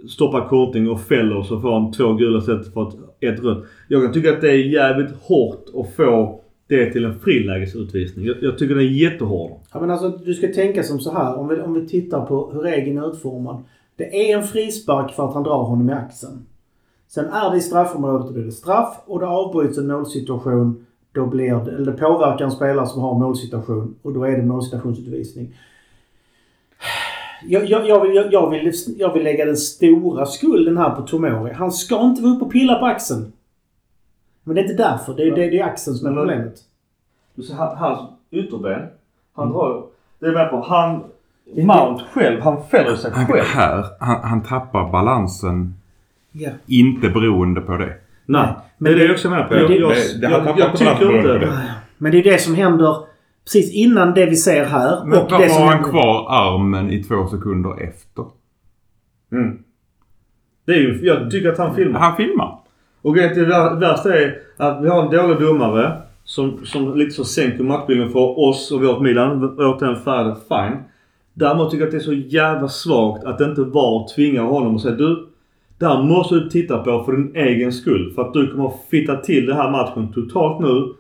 Stoppar 0.09 0.47
kortning 0.47 0.89
och 0.89 1.01
fäller 1.01 1.43
så 1.43 1.59
får 1.59 1.73
han 1.73 1.91
två 1.91 2.13
gula 2.13 2.39
istället 2.39 2.73
för 2.73 2.87
ett, 2.87 2.95
ett 3.19 3.43
rött. 3.43 3.63
Jag 3.87 4.03
kan 4.03 4.13
tycka 4.13 4.33
att 4.33 4.41
det 4.41 4.51
är 4.51 4.57
jävligt 4.57 5.11
hårt 5.21 5.65
att 5.73 5.95
få 5.95 6.41
det 6.67 6.91
till 6.91 7.05
en 7.05 7.19
frilägesutvisning. 7.19 8.25
Jag, 8.25 8.35
jag 8.41 8.57
tycker 8.57 8.75
den 8.75 8.83
är 8.83 8.89
jättehård. 8.89 9.51
Ja, 9.73 9.79
men 9.79 9.91
alltså, 9.91 10.09
du 10.09 10.33
ska 10.33 10.47
tänka 10.47 10.83
som 10.83 10.99
så 10.99 11.13
här. 11.13 11.37
Om 11.37 11.47
vi, 11.47 11.61
om 11.61 11.73
vi 11.73 11.87
tittar 11.87 12.25
på 12.25 12.51
hur 12.53 12.59
regeln 12.59 12.97
är 12.97 13.09
utformad. 13.09 13.63
Det 13.95 14.31
är 14.31 14.37
en 14.37 14.43
frispark 14.43 15.11
för 15.11 15.27
att 15.27 15.33
han 15.33 15.43
drar 15.43 15.63
honom 15.63 15.89
i 15.89 15.93
axeln. 15.93 16.45
Sen 17.07 17.25
är 17.25 17.51
det 17.51 17.57
i 17.57 17.61
straffområdet 17.61 18.27
och 18.27 18.33
då 18.33 18.39
är 18.39 18.45
det 18.45 18.51
straff 18.51 19.01
och 19.05 19.19
det 19.19 19.27
avbryts 19.27 19.77
en 19.77 19.87
målsituation. 19.87 20.85
Då 21.15 21.25
blir 21.25 21.55
det, 21.55 21.71
eller 21.71 21.91
det 21.91 21.97
påverkar 21.97 22.45
en 22.45 22.51
spelare 22.51 22.87
som 22.87 23.01
har 23.01 23.13
en 23.15 23.19
målsituation 23.21 23.95
och 24.01 24.13
då 24.13 24.23
är 24.23 24.31
det 24.37 24.43
målsituationsutvisning. 24.43 25.53
Jag, 27.47 27.65
jag, 27.69 27.87
jag, 27.87 28.01
vill, 28.01 28.15
jag, 28.15 28.33
jag, 28.33 28.49
vill, 28.49 28.71
jag 28.97 29.13
vill 29.13 29.23
lägga 29.23 29.45
den 29.45 29.57
stora 29.57 30.25
skulden 30.25 30.77
här 30.77 30.89
på 30.89 31.01
Tomori. 31.01 31.53
Han 31.53 31.71
ska 31.71 32.01
inte 32.01 32.21
vara 32.21 32.33
uppe 32.33 32.45
och 32.45 32.51
pilla 32.51 32.75
på 32.79 32.85
axeln. 32.85 33.31
Men 34.43 34.55
det 34.55 34.61
är 34.61 34.63
inte 34.71 34.83
därför. 34.83 35.13
Det 35.13 35.23
är, 35.23 35.35
det, 35.35 35.49
det 35.49 35.59
är 35.59 35.63
axeln 35.65 35.95
som 35.97 36.07
är 36.07 36.13
problemet. 36.13 36.55
Du 37.35 37.43
ser 37.43 37.55
han- 37.55 37.77
hans 37.77 37.99
ytterben. 38.31 38.81
Han 39.33 39.49
drar 39.51 39.83
Det 40.19 40.25
är 40.25 40.31
med 40.33 40.49
på. 40.49 40.61
Han... 40.61 41.03
Mount 41.55 42.03
själv, 42.11 42.41
han 42.41 42.63
fäller 42.67 42.95
sig 42.95 43.11
Han, 43.11 43.25
själv. 43.25 43.43
här, 43.45 43.85
han, 43.99 44.21
han 44.29 44.43
tappar 44.43 44.91
balansen 44.91 45.73
Ja. 46.31 46.49
inte 46.67 47.09
beroende 47.09 47.61
på 47.61 47.77
det. 47.77 47.93
Nej, 48.25 48.47
det 48.77 48.89
är 48.91 48.95
det 48.95 49.03
jag 49.03 49.11
också 49.11 49.27
är 49.27 49.31
med 49.31 49.47
på. 49.47 49.53
Men 49.53 49.61
Jag, 49.61 49.69
det- 49.71 49.75
jag, 49.77 49.89
det- 49.91 50.21
det- 50.21 50.31
jag, 50.31 50.59
jag 50.59 50.67
inte 50.67 50.77
tycker 50.77 51.17
inte... 51.17 51.27
det. 51.37 51.51
Men 51.97 52.11
det 52.11 52.19
är 52.19 52.23
det 52.23 52.37
som 52.41 52.55
händer 52.55 52.97
precis 53.45 53.73
innan 53.73 54.13
det 54.13 54.25
vi 54.25 54.35
ser 54.35 54.65
här. 54.65 55.05
Men 55.05 55.19
och 55.19 55.25
det 55.29 55.31
varför 55.35 55.47
som 55.47 55.61
har 55.63 55.69
han 55.69 55.73
händer- 55.73 55.89
kvar 55.91 56.27
armen 56.29 56.91
i 56.91 57.03
två 57.03 57.27
sekunder 57.27 57.83
efter? 57.83 58.25
Mm. 59.31 59.57
Det 60.65 60.71
är 60.71 60.77
ju... 60.79 60.99
Jag 61.05 61.31
tycker 61.31 61.49
att 61.51 61.57
han 61.57 61.75
filmar. 61.75 61.99
Han 61.99 62.15
filmar. 62.15 62.57
Och 63.01 63.15
det 63.15 63.35
vär- 63.35 63.79
värsta 63.79 64.15
är 64.19 64.35
att 64.57 64.83
vi 64.83 64.87
har 64.89 65.03
en 65.05 65.11
dålig 65.11 65.39
domare 65.39 66.01
som, 66.23 66.59
som 66.65 66.97
lite 66.97 67.11
så 67.11 67.23
sänker 67.23 67.63
matchbilden 67.63 68.09
för 68.09 68.39
oss 68.49 68.71
och 68.71 68.81
vårt 68.81 69.01
Milan. 69.01 69.55
Återigen 69.59 69.95
färdigt, 69.95 70.43
fine. 70.47 70.77
Däremot 71.33 71.71
tycker 71.71 71.81
jag 71.81 71.87
att 71.87 71.91
det 71.91 71.97
är 71.97 71.99
så 71.99 72.13
jävla 72.13 72.67
svagt 72.67 73.23
att 73.23 73.41
inte 73.41 73.61
VAR 73.61 74.15
tvingar 74.15 74.43
honom 74.43 74.75
och 74.75 74.81
säga 74.81 74.95
du. 74.95 75.27
Det 75.77 75.85
här 75.85 76.03
måste 76.03 76.35
du 76.35 76.49
titta 76.49 76.77
på 76.77 77.03
för 77.03 77.11
din 77.11 77.35
egen 77.35 77.71
skull. 77.71 78.11
För 78.15 78.21
att 78.21 78.33
du 78.33 78.51
kommer 78.51 78.67
att 78.67 78.85
fitta 78.89 79.15
till 79.15 79.45
den 79.45 79.57
här 79.57 79.71
matchen 79.71 80.13
totalt 80.13 80.61
nu. 80.61 80.93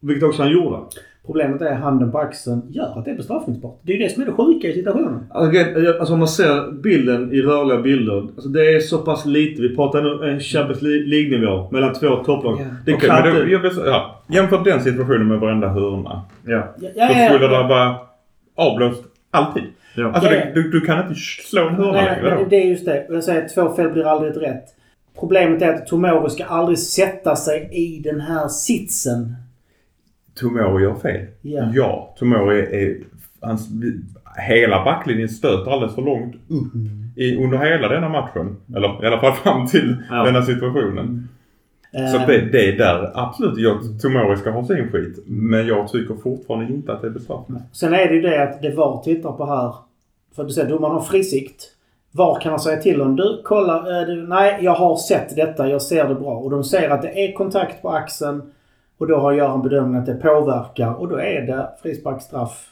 Vilket 0.00 0.28
också 0.28 0.42
han 0.42 0.52
gjorde. 0.52 0.76
Problemet 1.26 1.62
är 1.62 1.74
handen 1.74 2.12
på 2.12 2.18
axeln 2.18 2.62
gör 2.70 2.98
att 2.98 3.04
det 3.04 3.10
är 3.10 3.16
bestraffningsbart. 3.16 3.80
Det 3.82 3.92
är 3.92 3.96
ju 3.96 4.02
det 4.02 4.10
som 4.10 4.22
är 4.22 4.26
det 4.26 4.32
sjuka 4.32 4.68
i 4.68 4.72
situationen. 4.72 5.26
Alltså, 5.30 5.60
alltså 6.00 6.12
om 6.12 6.18
man 6.18 6.28
ser 6.28 6.72
bilden 6.72 7.32
i 7.32 7.42
rörliga 7.42 7.80
bilder. 7.80 8.18
Alltså 8.18 8.48
det 8.48 8.74
är 8.74 8.80
så 8.80 8.98
pass 8.98 9.26
lite. 9.26 9.62
Vi 9.62 9.76
pratar 9.76 10.02
nu 10.02 10.30
en 10.30 10.40
Champions 10.40 10.82
League-nivå 10.82 11.68
mellan 11.70 11.94
två 11.94 12.16
topplag. 12.16 12.60
Ja. 12.60 12.64
Det 12.86 12.94
Okej, 12.94 13.08
kan 13.08 13.22
då, 13.22 13.28
inte... 13.28 13.52
jag 13.52 13.58
vill, 13.58 13.72
ja, 13.86 14.22
jämför 14.28 14.64
den 14.64 14.80
situationen 14.80 15.28
med 15.28 15.40
varenda 15.40 15.68
hörna. 15.68 16.22
Ja. 16.46 16.74
Ja, 16.80 16.88
Då 17.08 17.14
ja, 17.14 17.28
skulle 17.28 17.48
det 17.48 17.54
ja. 17.54 17.66
vara 17.66 17.96
avblåst 18.54 19.04
alltid. 19.30 19.62
Ja. 19.94 20.12
Alltså 20.12 20.30
det, 20.30 20.52
du, 20.54 20.70
du 20.70 20.80
kan 20.80 21.02
inte 21.08 21.20
slå 21.20 21.68
en 21.68 21.74
hörna 21.74 21.92
Nej, 21.92 22.04
längre 22.04 22.30
då. 22.30 22.44
det, 22.44 22.50
det 22.50 22.56
är 22.56 22.66
just 22.66 22.84
det. 22.86 23.06
Jag 23.08 23.24
säger 23.24 23.42
att 23.44 23.54
två 23.54 23.74
fel 23.74 23.90
blir 23.90 24.04
aldrig 24.06 24.30
ett 24.30 24.42
rätt. 24.42 24.64
Problemet 25.20 25.62
är 25.62 25.74
att 25.74 25.86
Tomori 25.86 26.30
ska 26.30 26.44
aldrig 26.44 26.78
sätta 26.78 27.36
sig 27.36 27.68
i 27.72 28.00
den 28.04 28.20
här 28.20 28.48
sitsen. 28.48 29.34
Tomori 30.34 30.82
gör 30.82 30.94
fel. 30.94 31.26
Ja. 31.42 31.70
Ja, 31.74 32.14
Tomori 32.18 32.58
är... 32.60 32.96
Hans, 33.40 33.68
hela 34.48 34.84
backlinjen 34.84 35.28
stöter 35.28 35.70
alldeles 35.70 35.94
för 35.94 36.02
långt 36.02 36.34
upp 36.34 36.72
i, 37.16 37.36
under 37.36 37.58
hela 37.58 37.88
denna 37.88 38.08
matchen. 38.08 38.56
Eller 38.76 39.04
i 39.04 39.06
alla 39.06 39.20
fall 39.20 39.32
fram 39.34 39.66
till 39.66 39.96
Ja. 40.10 40.24
denna 40.24 40.42
situationen. 40.42 41.28
Så 41.92 41.98
Eh, 41.98 42.20
att 42.20 42.26
det, 42.26 42.40
det 42.40 42.68
är 42.68 42.78
där 42.78 43.10
absolut 43.14 43.58
jag, 43.58 44.00
Tomori 44.02 44.36
ska 44.36 44.50
ha 44.50 44.64
sin 44.64 44.88
skit. 44.92 45.18
Men 45.26 45.66
jag 45.66 45.88
tycker 45.88 46.14
fortfarande 46.14 46.72
inte 46.74 46.92
att 46.92 47.00
det 47.00 47.06
är 47.06 47.10
bestraffning. 47.10 47.58
Sen 47.72 47.94
är 47.94 48.08
det 48.08 48.14
ju 48.14 48.20
det 48.20 48.42
att 48.42 48.62
det 48.62 48.70
VAR 48.70 49.02
tittar 49.02 49.32
på 49.32 49.46
här. 49.46 49.74
För 50.36 50.44
du 50.44 50.50
säger 50.50 50.68
domaren 50.68 50.94
har 50.94 51.00
frisikt. 51.00 51.64
VAR 52.12 52.40
kan 52.40 52.50
han 52.50 52.60
säga 52.60 52.82
till 52.82 53.02
om. 53.02 53.16
Du, 53.16 53.40
kolla. 53.44 54.00
Eh, 54.00 54.06
du, 54.06 54.28
nej, 54.28 54.58
jag 54.60 54.74
har 54.74 54.96
sett 54.96 55.36
detta. 55.36 55.68
Jag 55.68 55.82
ser 55.82 56.08
det 56.08 56.14
bra. 56.14 56.34
Och 56.38 56.50
de 56.50 56.64
ser 56.64 56.90
att 56.90 57.02
det 57.02 57.24
är 57.24 57.32
kontakt 57.32 57.82
på 57.82 57.90
axeln. 57.90 58.42
Och 58.98 59.06
då 59.06 59.16
har 59.16 59.32
jag 59.32 59.54
en 59.54 59.62
bedömning 59.62 60.00
att 60.00 60.06
det 60.06 60.14
påverkar. 60.14 61.00
Och 61.00 61.08
då 61.08 61.16
är 61.16 61.42
det 61.46 61.68
frispark, 61.82 62.22
straff, 62.22 62.70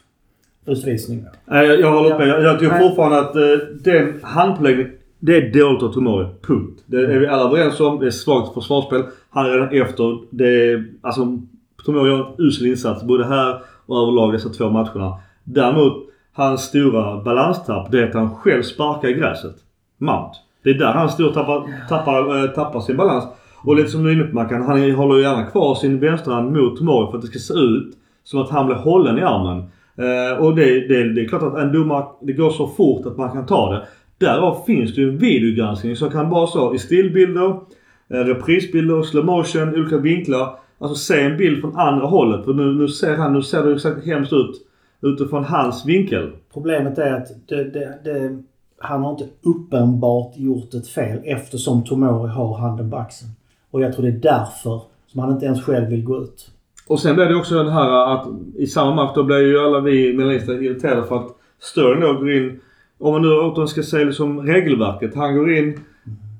utvisning. 0.66 1.24
Nej, 1.44 1.66
jag, 1.66 1.80
jag 1.80 1.92
håller 1.92 2.18
med. 2.18 2.28
Jag, 2.28 2.42
jag 2.42 2.58
tycker 2.58 2.78
fortfarande 2.78 3.18
att 3.20 3.36
eh, 3.36 3.66
den 3.84 4.20
handpåläggningen, 4.22 4.92
det 5.20 5.36
är 5.36 5.52
dåligt 5.60 5.82
av 5.82 5.92
Tomori. 5.92 6.26
Punkt. 6.42 6.82
Det 6.86 6.96
är 6.96 7.18
vi 7.18 7.26
alla 7.26 7.42
överens 7.42 7.80
om. 7.80 8.00
Det 8.00 8.06
är 8.06 8.10
svagt 8.10 8.54
försvarsspel. 8.54 9.02
Han 9.30 9.46
är 9.46 9.50
redan 9.50 9.82
efter. 9.82 10.18
Det 10.30 10.72
är, 10.72 10.84
alltså, 11.00 11.38
Tomori 11.84 12.10
gör 12.10 12.18
en 12.18 12.46
usel 12.46 12.66
insats 12.66 13.04
både 13.04 13.24
här 13.26 13.62
och 13.86 14.02
överlag 14.02 14.32
dessa 14.32 14.48
två 14.48 14.70
matcherna. 14.70 15.14
Däremot, 15.44 16.06
hans 16.32 16.62
stora 16.62 17.22
balanstapp, 17.22 17.90
det 17.90 18.02
är 18.02 18.08
att 18.08 18.14
han 18.14 18.34
själv 18.34 18.62
sparkar 18.62 19.08
i 19.08 19.12
gräset. 19.12 19.56
Mount. 19.98 20.38
Det 20.62 20.70
är 20.70 20.74
där 20.74 20.92
han 20.92 21.08
stor 21.08 21.30
tappar, 21.30 21.86
tappar, 21.88 22.44
eh, 22.44 22.50
tappar 22.50 22.80
sin 22.80 22.96
balans. 22.96 23.24
Och 23.64 23.76
lite 23.76 23.88
som 23.88 24.04
du 24.04 24.10
är 24.10 24.14
inne 24.14 24.24
på 24.24 24.34
Mackan, 24.34 24.62
han 24.62 24.90
håller 24.90 25.16
ju 25.16 25.22
gärna 25.22 25.44
kvar 25.44 25.74
sin 25.74 26.00
vänsterhand 26.00 26.52
mot 26.52 26.76
Tomori 26.78 27.10
för 27.10 27.18
att 27.18 27.22
det 27.22 27.28
ska 27.28 27.38
se 27.38 27.54
ut 27.54 27.96
som 28.24 28.40
att 28.42 28.50
han 28.50 28.66
blir 28.66 28.76
hållen 28.76 29.18
i 29.18 29.22
armen. 29.22 29.64
Eh, 29.96 30.44
och 30.44 30.56
det, 30.56 30.88
det, 30.88 31.12
det 31.12 31.20
är 31.20 31.28
klart 31.28 31.42
att 31.42 31.56
en 31.56 31.72
domare, 31.72 32.04
det 32.20 32.32
går 32.32 32.50
så 32.50 32.66
fort 32.66 33.06
att 33.06 33.16
man 33.16 33.30
kan 33.30 33.46
ta 33.46 33.72
det. 33.72 33.86
Därav 34.20 34.64
finns 34.66 34.94
det 34.94 35.00
ju 35.00 35.08
en 35.08 35.18
videogranskning 35.18 35.96
som 35.96 36.10
kan 36.10 36.30
bara 36.30 36.46
så 36.46 36.74
i 36.74 36.78
stillbilder, 36.78 37.60
eh, 38.08 38.16
reprisbilder, 38.16 39.02
slow 39.02 39.24
motion, 39.24 39.74
olika 39.74 39.98
vinklar. 39.98 40.58
Alltså 40.78 40.94
se 40.94 41.20
en 41.20 41.36
bild 41.36 41.60
från 41.60 41.76
andra 41.76 42.06
hållet. 42.06 42.44
För 42.44 42.54
nu, 42.54 42.72
nu 42.72 42.88
ser 42.88 43.16
han, 43.16 43.32
nu 43.32 43.42
ser 43.42 43.64
det 43.64 43.74
exakt 43.74 44.06
hemskt 44.06 44.32
ut 44.32 44.66
utifrån 45.02 45.44
hans 45.44 45.86
vinkel. 45.86 46.30
Problemet 46.52 46.98
är 46.98 47.14
att 47.14 47.48
det, 47.48 47.64
det, 47.64 47.98
det, 48.04 48.42
han 48.78 49.02
har 49.02 49.10
inte 49.10 49.28
uppenbart 49.42 50.32
gjort 50.36 50.74
ett 50.74 50.88
fel 50.88 51.18
eftersom 51.24 51.84
Tomori 51.84 52.28
har 52.28 52.58
handen 52.58 52.90
på 52.90 52.96
axeln. 52.96 53.30
Och 53.70 53.82
jag 53.82 53.92
tror 53.92 54.02
det 54.06 54.12
är 54.12 54.12
därför 54.12 54.82
som 55.06 55.20
han 55.20 55.32
inte 55.32 55.46
ens 55.46 55.62
själv 55.62 55.88
vill 55.88 56.04
gå 56.04 56.22
ut. 56.22 56.50
Och 56.88 57.00
sen 57.00 57.14
blev 57.14 57.28
det 57.28 57.34
också 57.34 57.54
den 57.54 57.72
här 57.72 58.14
att 58.14 58.26
i 58.56 58.66
samma 58.66 58.94
match 58.94 59.12
då 59.14 59.22
blev 59.22 59.40
ju 59.40 59.58
alla 59.58 59.80
vi 59.80 60.12
melanister 60.12 60.62
irriterade 60.62 61.06
för 61.06 61.16
att 61.16 61.36
Sterling 61.58 62.00
då 62.00 62.12
går 62.12 62.32
in, 62.32 62.60
om 63.00 63.12
man 63.12 63.22
nu 63.22 63.28
återigen 63.28 63.68
ska 63.68 63.82
se 63.82 64.04
liksom 64.04 64.40
regelverket. 64.40 65.14
Han 65.14 65.36
går 65.36 65.52
in 65.52 65.80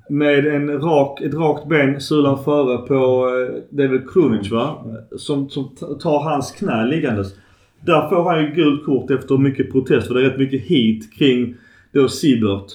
med 0.09 0.47
en 0.47 0.81
rak, 0.81 1.21
ett 1.21 1.33
rakt 1.33 1.67
ben 1.67 2.01
sulan 2.01 2.43
före 2.43 2.77
på, 2.77 3.29
det 3.69 3.83
är 3.83 3.87
väl 3.87 4.07
Krunic 4.07 4.51
va? 4.51 4.85
Som, 5.17 5.49
som 5.49 5.75
tar 6.01 6.23
hans 6.23 6.51
knä 6.51 6.85
liggandes. 6.85 7.35
Där 7.85 8.09
får 8.09 8.23
han 8.23 8.43
ju 8.43 8.47
gult 8.51 8.85
kort 8.85 9.11
efter 9.11 9.37
mycket 9.37 9.71
protest 9.71 10.07
för 10.07 10.13
det 10.13 10.21
är 10.21 10.29
rätt 10.29 10.39
mycket 10.39 10.61
hit 10.61 11.13
kring 11.13 11.55
då 11.91 12.07
Siebert. 12.07 12.71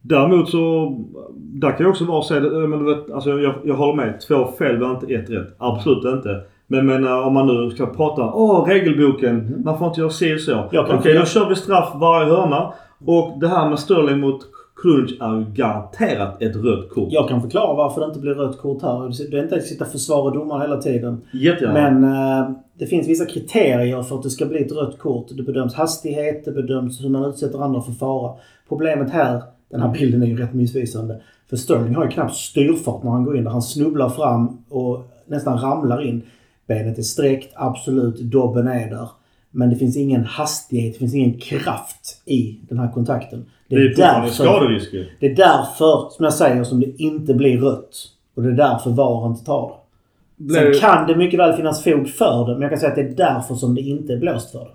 Däremot 0.00 0.50
så, 0.50 0.94
där 1.34 1.70
kan 1.70 1.80
jag 1.80 1.90
också 1.90 2.04
vara 2.04 2.22
så 2.22 2.36
eh, 2.36 2.68
men 2.68 2.78
du 2.78 2.94
vet, 2.94 3.10
alltså 3.10 3.30
jag, 3.30 3.54
jag 3.64 3.74
håller 3.74 3.94
med. 3.94 4.20
Två 4.20 4.52
fel 4.58 4.78
var 4.78 4.90
inte 4.90 5.14
ett 5.14 5.30
rätt. 5.30 5.54
Absolut 5.58 6.04
inte. 6.04 6.40
Men 6.66 6.86
men 6.86 7.04
eh, 7.04 7.26
om 7.26 7.34
man 7.34 7.46
nu 7.46 7.70
ska 7.70 7.86
prata, 7.86 8.22
åh 8.34 8.64
regelboken, 8.68 9.62
man 9.64 9.78
får 9.78 9.88
inte 9.88 10.00
göra 10.00 10.10
si 10.10 10.34
och 10.36 10.40
så. 10.40 10.64
Okej, 10.98 11.12
kan- 11.12 11.20
då 11.20 11.26
kör 11.26 11.48
vi 11.48 11.54
straff 11.56 11.88
varje 11.94 12.28
hörna. 12.30 12.72
Och 13.06 13.38
det 13.40 13.48
här 13.48 13.68
med 13.70 13.78
Sterling 13.78 14.20
mot 14.20 14.40
Krunic 14.82 15.20
är 15.20 15.36
ju 15.38 15.44
garanterat 15.54 16.42
ett 16.42 16.56
rött 16.56 16.90
kort. 16.90 17.08
Jag 17.10 17.28
kan 17.28 17.40
förklara 17.40 17.74
varför 17.74 18.00
det 18.00 18.06
inte 18.06 18.18
blir 18.20 18.34
rött 18.34 18.58
kort 18.58 18.82
här. 18.82 19.30
Det 19.30 19.38
är 19.38 19.42
inte 19.42 19.56
att 19.56 19.62
sitta 19.62 19.84
och 19.84 19.90
försvara 19.90 20.34
domaren 20.34 20.60
hela 20.62 20.76
tiden. 20.76 21.20
Jättegärna. 21.32 21.90
Men 21.90 22.04
eh, 22.04 22.50
det 22.78 22.86
finns 22.86 23.08
vissa 23.08 23.24
kriterier 23.24 24.02
för 24.02 24.16
att 24.16 24.22
det 24.22 24.30
ska 24.30 24.46
bli 24.46 24.62
ett 24.62 24.72
rött 24.72 24.98
kort. 24.98 25.26
Det 25.36 25.42
bedöms 25.42 25.74
hastighet, 25.74 26.44
det 26.44 26.50
bedöms 26.52 27.04
hur 27.04 27.08
man 27.08 27.24
utsätter 27.24 27.58
andra 27.64 27.80
för 27.80 27.92
fara. 27.92 28.32
Problemet 28.68 29.10
här, 29.10 29.42
den 29.70 29.80
här 29.80 29.92
bilden 29.92 30.22
är 30.22 30.26
ju 30.26 30.36
rätt 30.36 30.54
missvisande. 30.54 31.20
För 31.50 31.56
Sterling 31.56 31.94
har 31.94 32.04
ju 32.04 32.10
knappt 32.10 32.34
styrfart 32.34 33.02
när 33.02 33.10
han 33.10 33.24
går 33.24 33.36
in 33.36 33.44
där. 33.44 33.50
Han 33.50 33.62
snubblar 33.62 34.08
fram 34.08 34.58
och 34.70 35.00
nästan 35.26 35.58
ramlar 35.58 36.02
in. 36.08 36.22
Benet 36.66 36.98
är 36.98 37.02
sträckt, 37.02 37.52
absolut. 37.56 38.20
Dobben 38.20 38.68
är 38.68 38.90
där. 38.90 39.08
Men 39.50 39.70
det 39.70 39.76
finns 39.76 39.96
ingen 39.96 40.24
hastighet, 40.24 40.92
det 40.92 40.98
finns 40.98 41.14
ingen 41.14 41.38
kraft 41.38 42.22
i 42.24 42.58
den 42.68 42.78
här 42.78 42.92
kontakten. 42.92 43.46
det 43.68 43.76
är 43.76 43.88
fortfarande 43.88 44.30
skaderisk 44.30 44.92
ju. 44.92 45.06
Det 45.20 45.26
är 45.26 45.36
därför, 45.36 46.10
som 46.10 46.24
jag 46.24 46.34
säger, 46.34 46.64
som 46.64 46.80
det 46.80 47.02
inte 47.02 47.34
blir 47.34 47.58
rött. 47.58 47.96
Och 48.34 48.42
det 48.42 48.48
är 48.48 48.52
därför 48.52 48.90
VAR 48.90 49.26
inte 49.26 49.44
tar 49.44 49.68
det. 49.68 50.52
Sen 50.54 50.64
Blev- 50.70 50.80
kan 50.80 51.06
det 51.06 51.16
mycket 51.16 51.40
väl 51.40 51.56
finnas 51.56 51.84
fog 51.84 52.08
för 52.08 52.46
det, 52.46 52.52
men 52.52 52.60
jag 52.62 52.70
kan 52.70 52.78
säga 52.78 52.90
att 52.90 52.96
det 52.96 53.02
är 53.02 53.16
därför 53.16 53.54
som 53.54 53.74
det 53.74 53.80
inte 53.80 54.12
är 54.12 54.16
blåst 54.16 54.52
för 54.52 54.58
det. 54.58 54.70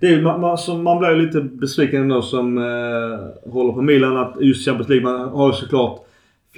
Det 0.00 0.14
är, 0.14 0.22
man, 0.22 0.40
man, 0.40 0.58
så 0.58 0.74
man 0.74 0.98
blir 0.98 1.10
ju 1.10 1.26
lite 1.26 1.40
besviken 1.40 2.02
ändå 2.02 2.22
som 2.22 2.58
eh, 2.58 3.52
håller 3.52 3.72
på 3.72 3.82
Milan 3.82 4.16
att 4.16 4.34
just 4.40 4.64
Champions 4.64 4.88
League, 4.88 5.04
man 5.04 5.28
har 5.28 5.46
ju 5.46 5.52
såklart 5.52 6.00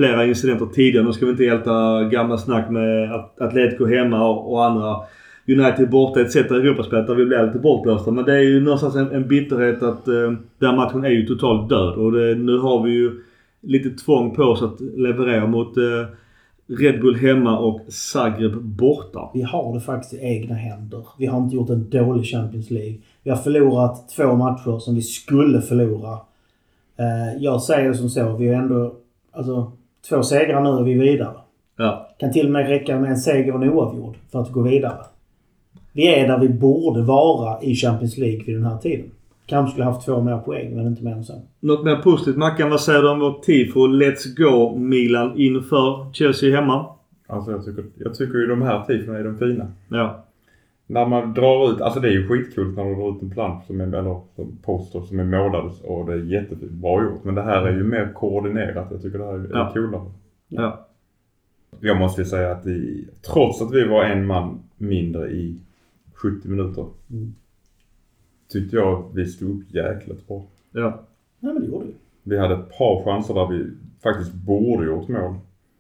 flera 0.00 0.26
incidenter 0.26 0.66
tidigare. 0.66 1.06
Nu 1.06 1.12
ska 1.12 1.26
vi 1.26 1.32
inte 1.32 1.44
älta 1.44 2.04
gamla 2.04 2.38
snack 2.38 2.70
med 2.70 3.10
Atletico 3.38 3.86
hemma 3.86 4.28
och, 4.28 4.52
och 4.52 4.64
andra 4.64 4.96
United 5.48 5.90
borta 5.90 6.20
etc. 6.20 6.36
i 6.36 6.38
Europaspelet 6.38 7.06
där 7.06 7.14
vi 7.14 7.26
blir 7.26 7.46
lite 7.46 7.58
bortblåsta. 7.58 8.10
Men 8.10 8.24
det 8.24 8.32
är 8.32 8.42
ju 8.42 8.60
någonstans 8.60 8.96
en, 8.96 9.12
en 9.12 9.28
bitterhet 9.28 9.82
att 9.82 10.08
eh, 10.08 10.32
den 10.58 10.76
matchen 10.76 11.04
är 11.04 11.08
ju 11.08 11.26
totalt 11.26 11.68
död. 11.68 11.94
Och 11.94 12.12
det, 12.12 12.34
nu 12.34 12.58
har 12.58 12.82
vi 12.82 12.90
ju 12.90 13.12
lite 13.60 13.90
tvång 13.90 14.34
på 14.34 14.42
oss 14.42 14.62
att 14.62 14.80
leverera 14.80 15.46
mot 15.46 15.76
eh, 15.76 15.82
Red 16.78 17.00
Bull 17.00 17.16
hemma 17.16 17.58
och 17.58 17.80
Zagreb 17.88 18.62
borta. 18.62 19.30
Vi 19.34 19.42
har 19.42 19.74
det 19.74 19.80
faktiskt 19.80 20.14
i 20.14 20.26
egna 20.26 20.54
händer. 20.54 21.06
Vi 21.18 21.26
har 21.26 21.38
inte 21.38 21.56
gjort 21.56 21.70
en 21.70 21.90
dålig 21.90 22.26
Champions 22.26 22.70
League. 22.70 22.98
Vi 23.22 23.30
har 23.30 23.36
förlorat 23.36 24.08
två 24.16 24.34
matcher 24.34 24.78
som 24.78 24.94
vi 24.94 25.02
skulle 25.02 25.60
förlora. 25.60 26.12
Eh, 26.96 27.42
jag 27.42 27.62
säger 27.62 27.92
som 27.92 28.08
så. 28.08 28.36
Vi 28.36 28.48
har 28.48 28.62
ändå... 28.62 28.94
Alltså, 29.32 29.72
två 30.08 30.22
segrar 30.22 30.60
nu 30.60 30.68
och 30.68 30.86
vi 30.86 30.92
är 30.92 30.98
vidare. 30.98 31.34
Ja. 31.76 32.10
Kan 32.18 32.32
till 32.32 32.46
och 32.46 32.52
med 32.52 32.68
räcka 32.68 32.98
med 32.98 33.10
en 33.10 33.16
seger 33.16 33.54
och 33.54 33.62
en 33.62 33.70
oavgjord 33.70 34.16
för 34.32 34.40
att 34.40 34.52
gå 34.52 34.62
vidare. 34.62 34.98
Vi 35.92 36.06
är 36.06 36.28
där 36.28 36.38
vi 36.38 36.48
borde 36.48 37.02
vara 37.02 37.62
i 37.62 37.74
Champions 37.74 38.18
League 38.18 38.44
vid 38.44 38.56
den 38.56 38.64
här 38.64 38.78
tiden. 38.78 39.10
Kanske 39.46 39.72
skulle 39.72 39.84
haft 39.84 40.06
två 40.06 40.20
mer 40.20 40.38
poäng, 40.38 40.76
men 40.76 40.86
inte 40.86 41.04
mer 41.04 41.12
än 41.12 41.24
så. 41.24 41.42
Något 41.60 41.84
mer 41.84 41.96
positivt 41.96 42.36
Mackan, 42.36 42.70
vad 42.70 42.80
säger 42.80 43.02
du 43.02 43.10
om 43.10 43.20
vårt 43.20 43.42
tifo 43.42 43.80
Let's 43.86 44.36
Go 44.36 44.76
Milan 44.76 45.38
inför 45.38 46.12
Chelsea 46.12 46.60
hemma? 46.60 46.86
Alltså 47.26 47.50
jag 47.50 47.64
tycker, 47.64 47.84
jag 47.96 48.14
tycker 48.14 48.38
ju 48.38 48.46
de 48.46 48.62
här 48.62 48.84
tifona 48.84 49.18
är 49.18 49.24
de 49.24 49.38
fina. 49.38 49.66
Ja. 49.88 50.24
När 50.90 51.06
man 51.06 51.34
drar 51.34 51.72
ut, 51.72 51.80
alltså 51.80 52.00
det 52.00 52.08
är 52.08 52.12
ju 52.12 52.28
skitkul 52.28 52.74
när 52.74 52.84
du 52.84 52.94
drar 52.94 53.16
ut 53.16 53.22
en 53.22 53.30
plansch 53.30 53.64
som 53.66 53.80
är, 53.80 53.84
eller 53.86 54.20
som 54.36 54.58
poster 54.62 55.00
som 55.00 55.20
är 55.20 55.24
målad 55.24 55.72
och 55.84 56.06
det 56.06 56.12
är 56.12 56.24
jättefint, 56.24 56.72
bra 56.72 57.02
gjort. 57.04 57.24
Men 57.24 57.34
det 57.34 57.42
här 57.42 57.66
är 57.66 57.76
ju 57.76 57.84
mer 57.84 58.12
koordinerat. 58.14 58.88
Jag 58.90 59.02
tycker 59.02 59.18
det 59.18 59.24
här 59.24 59.32
är 59.34 59.48
Ja. 59.52 59.70
coolare. 59.74 60.10
Ja. 60.48 60.86
Jag 61.80 61.96
måste 61.98 62.20
ju 62.20 62.24
säga 62.26 62.52
att 62.52 62.66
i, 62.66 63.08
trots 63.32 63.62
att 63.62 63.72
vi 63.74 63.88
var 63.88 64.04
en 64.04 64.26
man 64.26 64.58
mindre 64.76 65.30
i 65.30 65.56
70 66.14 66.48
minuter. 66.48 66.86
Mm. 67.10 67.34
Tyckte 68.48 68.76
jag 68.76 68.94
att 69.00 69.14
vi 69.14 69.26
stod 69.26 69.50
upp 69.50 69.74
jäkligt 69.74 70.28
bra. 70.28 70.42
Ja. 70.72 71.00
Nej, 71.40 71.52
men 71.54 71.62
det 71.62 71.68
gjorde 71.68 71.86
vi. 71.86 71.92
Vi 72.22 72.38
hade 72.38 72.54
ett 72.54 72.78
par 72.78 73.04
chanser 73.04 73.34
där 73.34 73.46
vi 73.46 73.66
faktiskt 74.02 74.34
borde 74.34 74.86
gjort 74.86 75.08
mål. 75.08 75.34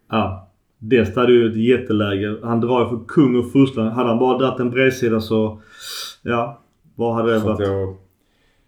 Ja. 0.08 0.49
Dest 0.82 1.16
hade 1.16 1.32
ju 1.32 1.50
ett 1.50 1.56
jätteläge. 1.56 2.36
Han 2.42 2.60
drar 2.60 2.82
ju 2.82 2.88
för 2.88 3.04
kung 3.08 3.36
och 3.36 3.52
fursten. 3.52 3.86
Hade 3.86 4.08
han 4.08 4.18
bara 4.18 4.38
dragit 4.38 4.60
en 4.60 4.70
bredsida 4.70 5.20
så... 5.20 5.60
Ja. 6.22 6.60
Vad 6.94 7.14
hade 7.14 7.32
det 7.32 7.38
varit? 7.38 7.60
jag, 7.60 7.96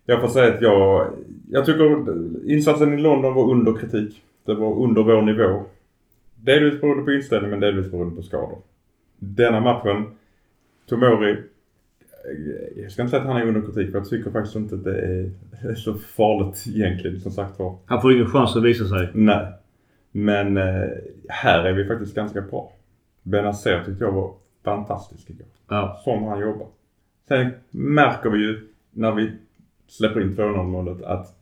jag 0.06 0.20
får 0.20 0.28
säga 0.28 0.54
att 0.54 0.62
jag, 0.62 1.06
jag 1.50 1.66
tycker 1.66 2.06
insatsen 2.50 2.92
i 2.98 3.02
London 3.02 3.34
var 3.34 3.50
under 3.50 3.74
kritik. 3.74 4.22
Det 4.46 4.54
var 4.54 4.82
under 4.84 5.02
vår 5.02 5.22
nivå. 5.22 5.62
Delvis 6.34 6.80
beroende 6.80 7.04
på 7.04 7.12
inställning 7.12 7.50
men 7.50 7.60
delvis 7.60 7.90
beroende 7.90 8.16
på 8.16 8.22
skador. 8.22 8.58
Denna 9.18 9.60
matchen, 9.60 10.04
Tomori, 10.88 11.36
jag 12.76 12.92
ska 12.92 13.02
inte 13.02 13.10
säga 13.10 13.22
att 13.22 13.28
han 13.28 13.36
är 13.36 13.46
under 13.46 13.60
kritik 13.60 13.90
för 13.90 13.98
jag 13.98 14.08
tycker 14.08 14.30
faktiskt 14.30 14.56
inte 14.56 14.74
att 14.74 14.84
det 14.84 15.30
är 15.62 15.74
så 15.74 15.94
farligt 15.94 16.64
egentligen 16.68 17.20
som 17.20 17.32
sagt 17.32 17.58
var. 17.58 17.76
Han 17.86 18.02
får 18.02 18.12
ingen 18.12 18.26
chans 18.26 18.56
att 18.56 18.62
visa 18.62 18.84
sig. 18.84 19.08
Nej. 19.14 19.46
Men 20.12 20.56
eh, 20.56 20.88
här 21.28 21.64
är 21.64 21.72
vi 21.72 21.84
faktiskt 21.84 22.14
ganska 22.14 22.40
bra. 22.40 22.72
Benazer 23.22 23.82
tyckte 23.86 24.04
jag 24.04 24.12
var 24.12 24.32
fantastisk 24.64 25.30
igår. 25.30 25.46
Ja. 25.68 26.00
Som 26.04 26.22
han 26.24 26.40
jobbar. 26.40 26.66
Sen 27.28 27.50
märker 27.70 28.30
vi 28.30 28.38
ju 28.38 28.60
när 28.90 29.12
vi 29.12 29.32
släpper 29.88 30.20
in 30.20 30.36
2-0 30.36 30.62
målet 30.62 31.02
att 31.02 31.34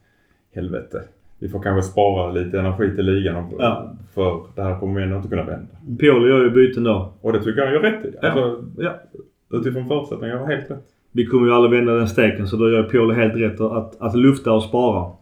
helvete. 0.55 1.03
Vi 1.39 1.49
får 1.49 1.63
kanske 1.63 1.91
spara 1.91 2.31
lite 2.33 2.59
energi 2.61 2.97
till 2.97 3.05
ligan 3.07 3.37
och- 3.45 3.53
Ja. 3.59 3.93
för 4.15 4.41
det 4.55 4.63
här 4.63 4.81
kommer 4.81 4.95
vi 5.01 5.03
ändå 5.05 5.17
inte 5.17 5.29
kunna 5.29 5.45
vända. 5.45 5.69
Pioli 6.01 6.29
gör 6.31 6.45
ju 6.45 6.51
byten 6.51 6.85
då. 6.85 7.13
Och 7.21 7.33
det 7.33 7.43
tycker 7.43 7.61
jag 7.63 7.73
gör 7.73 7.81
rätt 7.81 8.05
i. 8.05 8.15
Ja. 8.23 8.29
Alltså, 8.29 8.65
Ja. 8.79 8.93
utifrån 9.59 9.89
förutsättningar 9.89 10.35
gör 10.35 10.41
han 10.41 10.51
helt 10.51 10.71
rätt. 10.71 10.85
Vi 11.13 11.27
kommer 11.27 11.47
ju 11.47 11.53
aldrig 11.53 11.79
vända 11.81 11.95
den 11.95 12.09
steken 12.09 12.47
så 12.47 12.57
då 12.57 12.71
gör 12.71 12.83
Pioli 12.83 13.15
helt 13.15 13.35
rätt 13.37 13.61
att, 13.61 14.01
att 14.01 14.17
lufta 14.17 14.53
och 14.53 14.63
spara. 14.63 15.13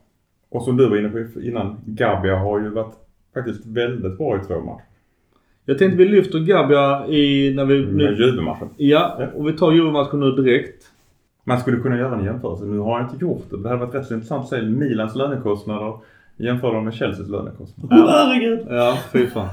Och 0.49 0.63
som 0.63 0.77
du 0.77 0.89
var 0.89 0.97
inne 0.97 1.09
på 1.09 1.41
innan, 1.41 1.77
Gabia 1.87 2.37
har 2.37 2.61
ju 2.61 2.69
varit 2.69 2.95
faktiskt 3.43 3.67
väldigt 3.67 4.19
bra 4.19 4.37
i 4.37 4.41
två 4.47 4.61
matcher. 4.61 4.85
Jag 5.65 5.79
tänkte 5.79 5.99
vi 5.99 6.05
lyfter 6.09 6.39
Gabia 6.39 7.07
i... 7.07 7.55
När 7.55 7.65
vi... 7.65 7.87
Med 7.87 7.95
Nu, 7.95 8.17
Juve-matchen. 8.27 8.69
ja, 8.77 9.19
och 9.35 9.49
vi 9.49 9.53
tar 9.53 9.73
Juve-matchen 9.73 10.21
nu 10.21 10.31
direkt. 10.31 10.85
Man 11.45 11.61
skulle 11.61 11.77
kunna 11.77 11.99
göra 11.99 12.19
en 12.19 12.25
jämförelse. 12.25 12.65
Nu 12.65 12.79
har 12.79 13.01
jag 13.01 13.11
inte 13.11 13.25
gjort 13.25 13.45
det. 13.51 13.63
Det 13.63 13.69
hade 13.69 13.81
varit 13.81 13.95
rätt 13.95 14.07
så 14.07 14.15
intressant 14.15 14.43
att 14.43 14.49
se 14.49 14.63
Milans 14.63 15.15
lönekostnader 15.17 15.95
jämföra 16.37 16.73
dem 16.73 16.85
med 16.85 16.95
Chelseas 16.95 17.29
lönekostnader. 17.29 18.05
Åh 18.05 18.11
herregud! 18.11 18.67
Ja, 18.71 18.99
fy 19.13 19.27
fan. 19.27 19.49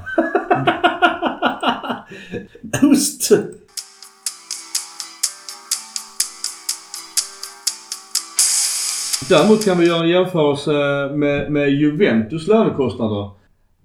Ost! 2.92 3.32
Däremot 9.30 9.66
kan 9.66 9.78
vi 9.78 9.88
göra 9.88 10.04
en 10.04 10.10
jämförelse 10.10 10.72
med, 11.16 11.52
med 11.52 11.70
Juventus 11.70 12.48
lönekostnader. 12.48 13.30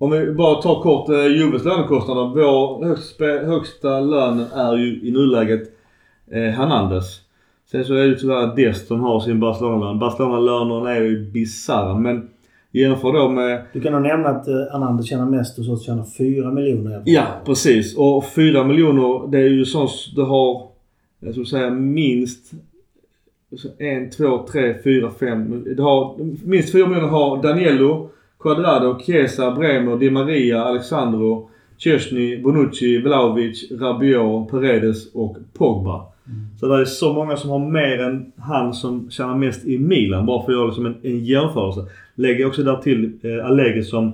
Om 0.01 0.11
vi 0.11 0.33
bara 0.33 0.63
tar 0.63 0.83
kort 0.83 1.09
eh, 1.09 1.27
Juves 1.27 1.65
lönekostnader. 1.65 2.23
Vår 2.23 2.85
högsta, 2.85 3.25
högsta 3.25 4.01
lön 4.01 4.45
är 4.55 4.77
ju 4.77 5.09
i 5.09 5.11
nuläget 5.11 5.63
eh, 6.31 6.43
Hernandez. 6.43 7.21
Sen 7.71 7.85
så 7.85 7.95
är 7.95 7.99
det 7.99 8.07
ju 8.07 8.15
tyvärr 8.15 8.57
Dest 8.57 8.87
som 8.87 9.01
har 9.01 9.21
sin 9.21 9.41
Barcelona-lön. 9.41 9.99
Barcelona-lönerna 9.99 10.95
är 10.97 11.01
ju 11.01 11.31
bisarra 11.31 11.99
men 11.99 12.29
jämför 12.73 13.13
då 13.13 13.29
med... 13.29 13.63
Du 13.73 13.81
kan 13.81 13.93
nog 13.93 14.03
nämna 14.03 14.29
att 14.29 14.49
eh, 14.49 15.03
tjänar 15.03 15.27
mest 15.27 15.59
hos 15.59 15.69
oss 15.69 15.87
tjänar 15.87 16.05
4 16.05 16.51
miljoner 16.51 16.91
euro. 16.91 17.03
Ja, 17.05 17.27
precis. 17.45 17.97
Och 17.97 18.25
4 18.25 18.65
miljoner 18.65 19.31
det 19.31 19.39
är 19.39 19.49
ju 19.49 19.65
sånt 19.65 19.91
du 20.17 20.23
har, 20.23 20.69
jag 21.21 21.33
skulle 21.33 21.47
säga 21.47 21.71
minst 21.71 22.53
en, 23.79 24.11
två, 24.11 24.47
tre, 24.53 24.75
fyra, 24.85 25.11
fem. 25.21 25.65
Du 25.77 25.83
har, 25.83 26.17
minst 26.45 26.73
4 26.73 26.87
miljoner 26.87 27.09
har 27.09 27.43
Daniello, 27.43 28.11
Quadrado, 28.41 28.99
Chiesa, 28.99 29.51
Bremer, 29.51 29.97
Di 29.97 30.11
Maria, 30.11 30.63
Alexandro, 30.65 31.51
Chesney, 31.79 32.43
Bonucci, 32.43 33.03
Vlahovic, 33.03 33.71
Rabiot, 33.71 34.51
Paredes 34.51 35.15
och 35.15 35.37
Pogba. 35.53 36.07
Så 36.61 36.69
det 36.69 36.81
är 36.81 36.85
så 36.85 37.13
många 37.13 37.37
som 37.37 37.51
har 37.51 37.59
mer 37.59 38.03
än 38.03 38.33
han 38.37 38.75
som 38.75 39.11
tjänar 39.11 39.35
mest 39.35 39.67
i 39.67 39.79
Milan. 39.79 40.27
Bara 40.27 40.45
för 40.45 40.53
att 40.53 40.59
göra 40.59 40.67
liksom 40.67 40.87
en, 40.87 40.97
en 41.03 41.25
jämförelse. 41.25 41.87
Lägger 42.15 42.47
också 42.47 42.63
där 42.63 42.77
till 42.77 43.19
eh, 43.23 43.47
Allegri 43.47 43.83
som 43.83 44.13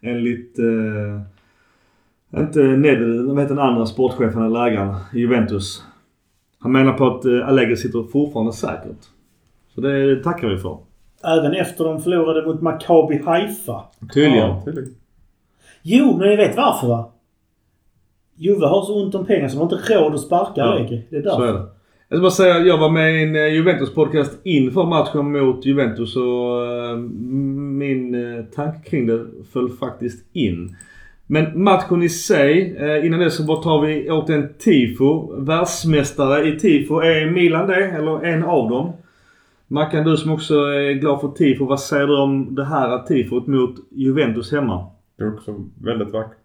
enligt 0.00 0.58
eh, 0.58 2.40
inte 2.40 2.62
Nedved, 2.62 3.24
vad 3.24 3.40
heter 3.40 3.54
den 3.54 3.64
andra 3.64 3.86
sportchefen 3.86 4.42
eller 4.42 4.64
lägaren 4.64 4.96
i 5.14 5.18
Juventus. 5.18 5.82
Han 6.58 6.72
menar 6.72 6.92
på 6.92 7.06
att 7.06 7.24
eh, 7.24 7.48
Allegri 7.48 7.76
sitter 7.76 8.02
fortfarande 8.02 8.52
säkert. 8.52 9.04
Så 9.74 9.80
det 9.80 10.22
tackar 10.22 10.48
vi 10.48 10.58
för. 10.58 10.78
Även 11.24 11.54
efter 11.54 11.84
de 11.84 12.02
förlorade 12.02 12.46
mot 12.46 12.62
Maccabi 12.62 13.22
Haifa. 13.24 13.84
Tydligen. 14.14 14.38
Ja, 14.48 14.62
tydligen. 14.64 14.94
Jo, 15.82 16.16
men 16.18 16.28
ni 16.28 16.36
vet 16.36 16.56
varför 16.56 16.86
va? 16.86 17.10
Juve 18.36 18.66
har 18.66 18.82
så 18.82 19.04
ont 19.04 19.14
om 19.14 19.26
pengar 19.26 19.48
så 19.48 19.58
de 19.58 19.68
har 19.68 19.78
inte 19.78 19.94
råd 19.94 20.14
att 20.14 20.20
sparka 20.20 20.52
Ja, 20.56 20.64
Allegri. 20.64 21.06
Det 21.10 21.16
är 21.16 21.22
därför. 21.22 21.36
Så 21.36 21.42
är 21.42 21.52
det. 21.52 21.66
Jag 22.08 22.18
ska 22.18 22.22
bara 22.22 22.30
säga 22.30 22.56
att 22.56 22.66
jag 22.66 22.78
var 22.78 22.90
med 22.90 23.14
i 23.14 23.22
en 23.22 23.36
eh, 23.36 23.42
Juventus-podcast 23.42 24.38
inför 24.42 24.84
matchen 24.84 25.32
mot 25.32 25.66
Juventus 25.66 26.16
och 26.16 26.66
eh, 26.66 26.96
min 26.96 28.14
eh, 28.14 28.44
tanke 28.44 28.90
kring 28.90 29.06
det 29.06 29.26
föll 29.52 29.70
faktiskt 29.70 30.24
in. 30.32 30.76
Men 31.26 31.62
matchen 31.62 32.02
i 32.02 32.08
sig, 32.08 32.76
innan 33.06 33.20
det 33.20 33.30
så 33.30 33.42
bara 33.42 33.62
tar 33.62 33.80
vi 33.86 34.10
åt 34.10 34.30
en 34.30 34.54
tifo. 34.58 35.34
Världsmästare 35.36 36.48
i 36.48 36.58
tifo. 36.58 37.00
Är 37.00 37.30
Milan 37.30 37.66
det? 37.66 37.84
Eller 37.84 38.24
en 38.24 38.44
av 38.44 38.70
dem? 38.70 38.92
Mackan, 39.74 40.04
du 40.04 40.16
som 40.16 40.30
också 40.30 40.54
är 40.54 40.92
glad 40.92 41.20
för 41.20 41.28
tifo. 41.28 41.64
Vad 41.64 41.80
säger 41.80 42.06
du 42.06 42.20
om 42.20 42.54
det 42.54 42.64
här 42.64 42.98
tifot 42.98 43.46
mot 43.46 43.74
Juventus 43.90 44.52
hemma? 44.52 44.86
Det 45.16 45.24
är 45.24 45.34
också 45.34 45.54
väldigt 45.82 46.10
vackert. 46.10 46.38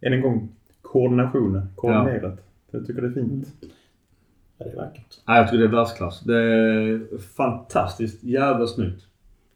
Än 0.00 0.12
en 0.12 0.20
gång, 0.20 0.48
koordinationen. 0.82 1.66
Koordinerat. 1.76 2.38
Jag 2.70 2.86
tycker 2.86 3.02
det 3.02 3.08
är 3.08 3.12
fint. 3.12 3.48
Ja, 4.58 4.64
det 4.64 4.70
är 4.70 4.76
vackert. 4.76 5.06
Nej, 5.26 5.38
jag 5.38 5.48
tycker 5.48 5.58
det 5.58 5.64
är 5.64 5.76
världsklass. 5.76 6.20
Det 6.20 6.36
är 6.36 7.18
fantastiskt 7.36 8.24
jävla 8.24 8.66
snyggt. 8.66 9.02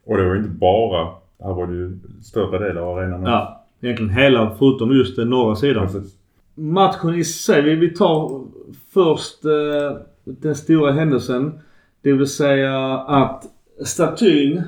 Och 0.04 0.16
det 0.16 0.24
var 0.24 0.34
ju 0.34 0.38
inte 0.38 0.50
bara, 0.50 1.04
här 1.42 1.52
var 1.54 1.66
det 1.66 1.74
ju 1.74 1.98
större 2.22 2.68
del 2.68 2.78
av 2.78 2.98
arenan. 2.98 3.22
Ja, 3.22 3.64
egentligen 3.80 4.12
hela 4.12 4.56
förutom 4.58 4.92
just 4.92 5.16
den 5.16 5.30
norra 5.30 5.56
sidan. 5.56 5.86
Precis. 5.86 6.16
Matchen 6.54 7.14
i 7.14 7.24
sig. 7.24 7.62
Vi, 7.62 7.74
vi 7.74 7.94
tar 7.94 8.44
först 8.92 9.44
eh, 9.44 9.98
den 10.24 10.54
stora 10.54 10.92
händelsen. 10.92 11.60
Det 12.04 12.12
vill 12.12 12.26
säga 12.26 12.98
att 12.98 13.44
statyn, 13.84 14.62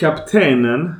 kaptenen 0.00 0.94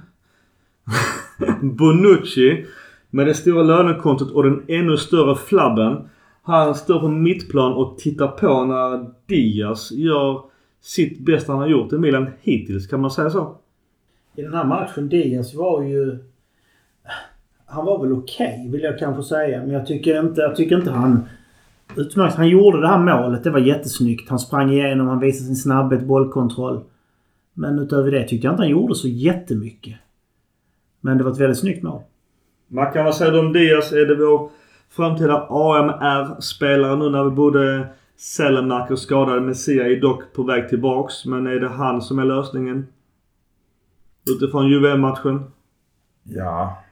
Bonucci 1.62 2.67
med 3.11 3.27
det 3.27 3.35
stora 3.35 3.62
lönekontot 3.62 4.31
och 4.31 4.43
den 4.43 4.65
ännu 4.69 4.97
större 4.97 5.37
flabben. 5.37 6.09
Han 6.43 6.75
står 6.75 7.01
på 7.01 7.09
mittplan 7.09 7.73
och 7.73 7.99
tittar 7.99 8.29
på 8.29 8.65
när 8.65 9.11
Diaz 9.27 9.93
gör 9.93 10.43
sitt 10.81 11.21
bästa 11.21 11.53
han 11.53 11.61
har 11.61 11.69
gjort 11.69 11.93
i 11.93 11.99
Milan 11.99 12.27
hittills. 12.41 12.87
Kan 12.87 13.01
man 13.01 13.11
säga 13.11 13.31
så? 13.31 13.57
I 14.37 14.43
den 14.43 14.55
här 14.55 14.65
matchen, 14.65 15.09
Diaz 15.09 15.55
var 15.55 15.83
ju... 15.83 16.19
han 17.67 17.85
var 17.85 18.03
väl 18.03 18.12
okej 18.12 18.69
vill 18.73 18.83
jag 18.83 18.99
kanske 18.99 19.23
säga. 19.23 19.61
Men 19.61 19.71
jag 19.71 19.87
tycker 19.87 20.21
inte, 20.21 20.41
jag 20.41 20.57
tycker 20.57 20.77
inte 20.79 20.91
han 20.91 21.29
utmärkt. 21.99 22.36
Han 22.36 22.49
gjorde 22.49 22.80
det 22.80 22.88
här 22.88 22.99
målet. 22.99 23.45
Det 23.45 23.51
var 23.51 23.59
jättesnyggt. 23.59 24.30
Han 24.30 24.38
sprang 24.38 24.70
igenom, 24.70 25.07
han 25.07 25.20
visade 25.20 25.47
sin 25.47 25.57
snabbhet, 25.57 26.03
bollkontroll. 26.03 26.84
Men 27.55 27.78
utöver 27.78 28.11
det 28.11 28.28
tyckte 28.28 28.47
jag 28.47 28.53
inte 28.53 28.62
han 28.62 28.70
gjorde 28.70 28.95
så 28.95 29.09
jättemycket. 29.09 29.95
Men 31.01 31.18
det 31.18 31.24
var 31.24 31.30
ett 31.30 31.40
väldigt 31.40 31.59
snyggt 31.59 31.82
mål. 31.82 32.03
Mackan, 32.68 33.05
vad 33.05 33.14
säger 33.14 33.32
du 33.32 33.38
om 33.38 33.53
Diaz? 33.53 33.92
Är 33.92 34.07
det 34.07 34.14
vår 34.14 34.51
framtida 34.90 35.47
AMR-spelare 35.51 36.97
nu 36.97 37.11
när 37.11 37.24
vi 37.24 37.30
både 37.30 37.88
Sellemark 38.16 38.99
skadade. 38.99 39.40
Messia 39.40 39.86
är 39.86 40.01
dock 40.01 40.32
på 40.32 40.42
väg 40.42 40.68
tillbaks. 40.68 41.24
Men 41.24 41.47
är 41.47 41.61
det 41.61 41.68
han 41.68 42.03
som 42.03 42.18
är 42.18 42.24
lösningen? 42.24 42.86
Utifrån 44.30 44.68
Juve-matchen? 44.68 45.51
Ja. 46.22 46.82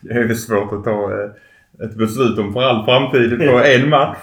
Det 0.00 0.12
är 0.12 0.34
svårt 0.34 0.72
att 0.72 0.84
ta 0.84 1.12
eh, 1.12 1.30
ett 1.84 1.94
beslut 1.96 2.38
om 2.38 2.52
för 2.52 2.62
all 2.62 2.84
framtid 2.84 3.38
på 3.38 3.60
en 3.64 3.88
match. 3.88 4.18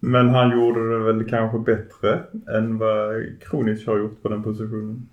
Men 0.00 0.28
han 0.28 0.50
gjorde 0.50 0.90
det 0.92 1.12
väl 1.12 1.24
kanske 1.24 1.58
bättre 1.58 2.20
än 2.58 2.78
vad 2.78 3.24
Kronic 3.40 3.86
har 3.86 3.98
gjort 3.98 4.22
på 4.22 4.28
den 4.28 4.42
positionen. 4.42 5.06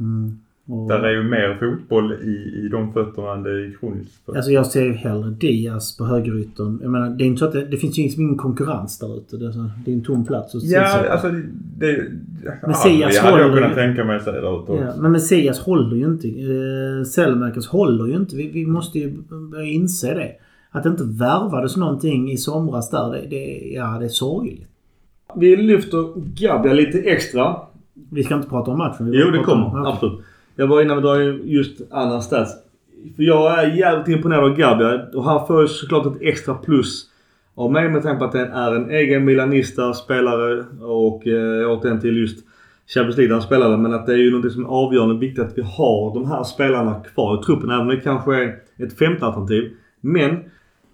Mm. 0.00 0.38
Och, 0.66 0.88
Där 0.88 0.98
är 0.98 1.10
ju 1.10 1.22
mer 1.22 1.56
fotboll 1.60 2.12
i, 2.12 2.64
i 2.64 2.68
de 2.68 2.92
fötterna 2.92 3.32
än 3.32 3.42
det 3.42 3.50
är 3.50 3.64
i 3.64 3.72
fötter. 4.26 4.36
Alltså 4.36 4.50
jag 4.50 4.66
ser 4.66 4.84
ju 4.84 4.92
hellre 4.92 5.30
Diaz 5.30 5.96
på 5.96 6.04
högeryttern. 6.04 6.78
Jag 6.82 6.90
menar, 6.90 7.10
det 7.10 7.24
är 7.24 7.26
inte 7.26 7.38
så 7.38 7.44
att 7.44 7.52
det, 7.52 7.64
det 7.64 7.76
finns 7.76 7.98
ju 7.98 8.02
liksom 8.02 8.22
ingen 8.22 8.36
konkurrens 8.36 8.98
där 8.98 9.18
ute. 9.18 9.36
Det 9.36 9.52
det 9.84 9.90
är 9.90 9.94
en 9.94 10.04
tom 10.04 10.26
plats. 10.26 10.54
att 10.54 10.62
Ja, 10.62 11.08
alltså 11.08 11.30
det... 11.78 12.04
Messias 12.66 13.14
det 13.14 13.20
hade 13.20 13.42
jag 13.42 13.54
kunnat 13.54 13.70
ju- 13.70 13.74
tänka 13.74 14.04
mig 14.04 14.20
säga 14.20 14.40
där 14.40 14.62
ute. 14.62 14.72
Ja, 14.72 14.92
men 15.00 15.12
Messias 15.12 15.58
håller 15.58 15.96
ju 15.96 16.04
inte. 16.04 16.28
Eh, 16.28 17.04
håller 17.66 18.06
ju 18.06 18.16
inte. 18.16 18.36
Vi, 18.36 18.48
vi 18.48 18.66
måste 18.66 18.98
ju 18.98 19.12
börja 19.50 19.66
inse 19.66 20.14
det. 20.14 20.32
Att 20.74 20.82
det 20.82 20.88
inte 20.88 21.04
värvades 21.04 21.76
någonting 21.76 22.30
i 22.30 22.36
somras 22.36 22.90
där, 22.90 23.10
det, 23.12 23.26
det, 23.30 23.72
ja, 23.74 23.96
det 23.98 24.04
är 24.04 24.08
sorgligt. 24.08 24.68
Vi 25.36 25.56
lyfter 25.56 26.12
Gabriel 26.46 26.76
lite 26.76 26.98
extra. 26.98 27.56
Vi 28.10 28.24
ska 28.24 28.34
inte 28.34 28.48
prata 28.48 28.70
om 28.70 28.78
matchen. 28.78 29.10
Jo, 29.12 29.30
det 29.30 29.38
prata 29.38 29.52
om- 29.52 29.70
kommer. 29.70 29.80
Okej. 29.82 29.92
Absolut. 29.92 30.20
Jag 30.56 30.66
var 30.66 30.82
innan 30.82 30.96
vi 30.96 31.02
drar 31.02 31.18
just 31.44 31.80
annan 31.90 32.22
stats. 32.22 32.52
För 33.16 33.22
jag 33.22 33.58
är 33.64 33.76
jävligt 33.76 34.08
imponerad 34.08 34.44
av 34.44 34.56
Gabriel 34.56 35.00
och 35.14 35.24
han 35.24 35.46
får 35.46 35.62
ju 35.62 35.68
såklart 35.68 36.06
ett 36.06 36.22
extra 36.22 36.54
plus 36.54 37.06
av 37.54 37.72
mig 37.72 37.88
med 37.88 38.02
tanke 38.02 38.18
på 38.18 38.24
att 38.24 38.34
han 38.34 38.52
är 38.52 38.74
en 38.74 38.90
egen 38.90 39.24
Milanista 39.24 39.92
spelare 39.94 40.64
och 40.82 41.26
eh, 41.26 41.70
återigen 41.70 42.00
till 42.00 42.16
just 42.16 42.44
Champions 42.94 43.16
League 43.16 43.28
där 43.28 43.34
han 43.34 43.42
spelade. 43.42 43.76
Men 43.76 43.94
att 43.94 44.06
det 44.06 44.12
är 44.12 44.16
ju 44.16 44.30
något 44.30 44.52
som 44.52 44.64
är 44.64 44.68
avgörande 44.68 45.14
viktigt 45.18 45.44
att 45.44 45.58
vi 45.58 45.62
har 45.62 46.14
de 46.14 46.26
här 46.30 46.42
spelarna 46.44 46.94
kvar 47.14 47.40
i 47.40 47.42
truppen. 47.44 47.70
Även 47.70 47.80
om 47.82 47.88
det 47.88 47.96
kanske 48.00 48.34
är 48.44 48.56
ett 48.76 48.98
femte 48.98 49.26
alternativ. 49.26 49.72
Men 50.00 50.36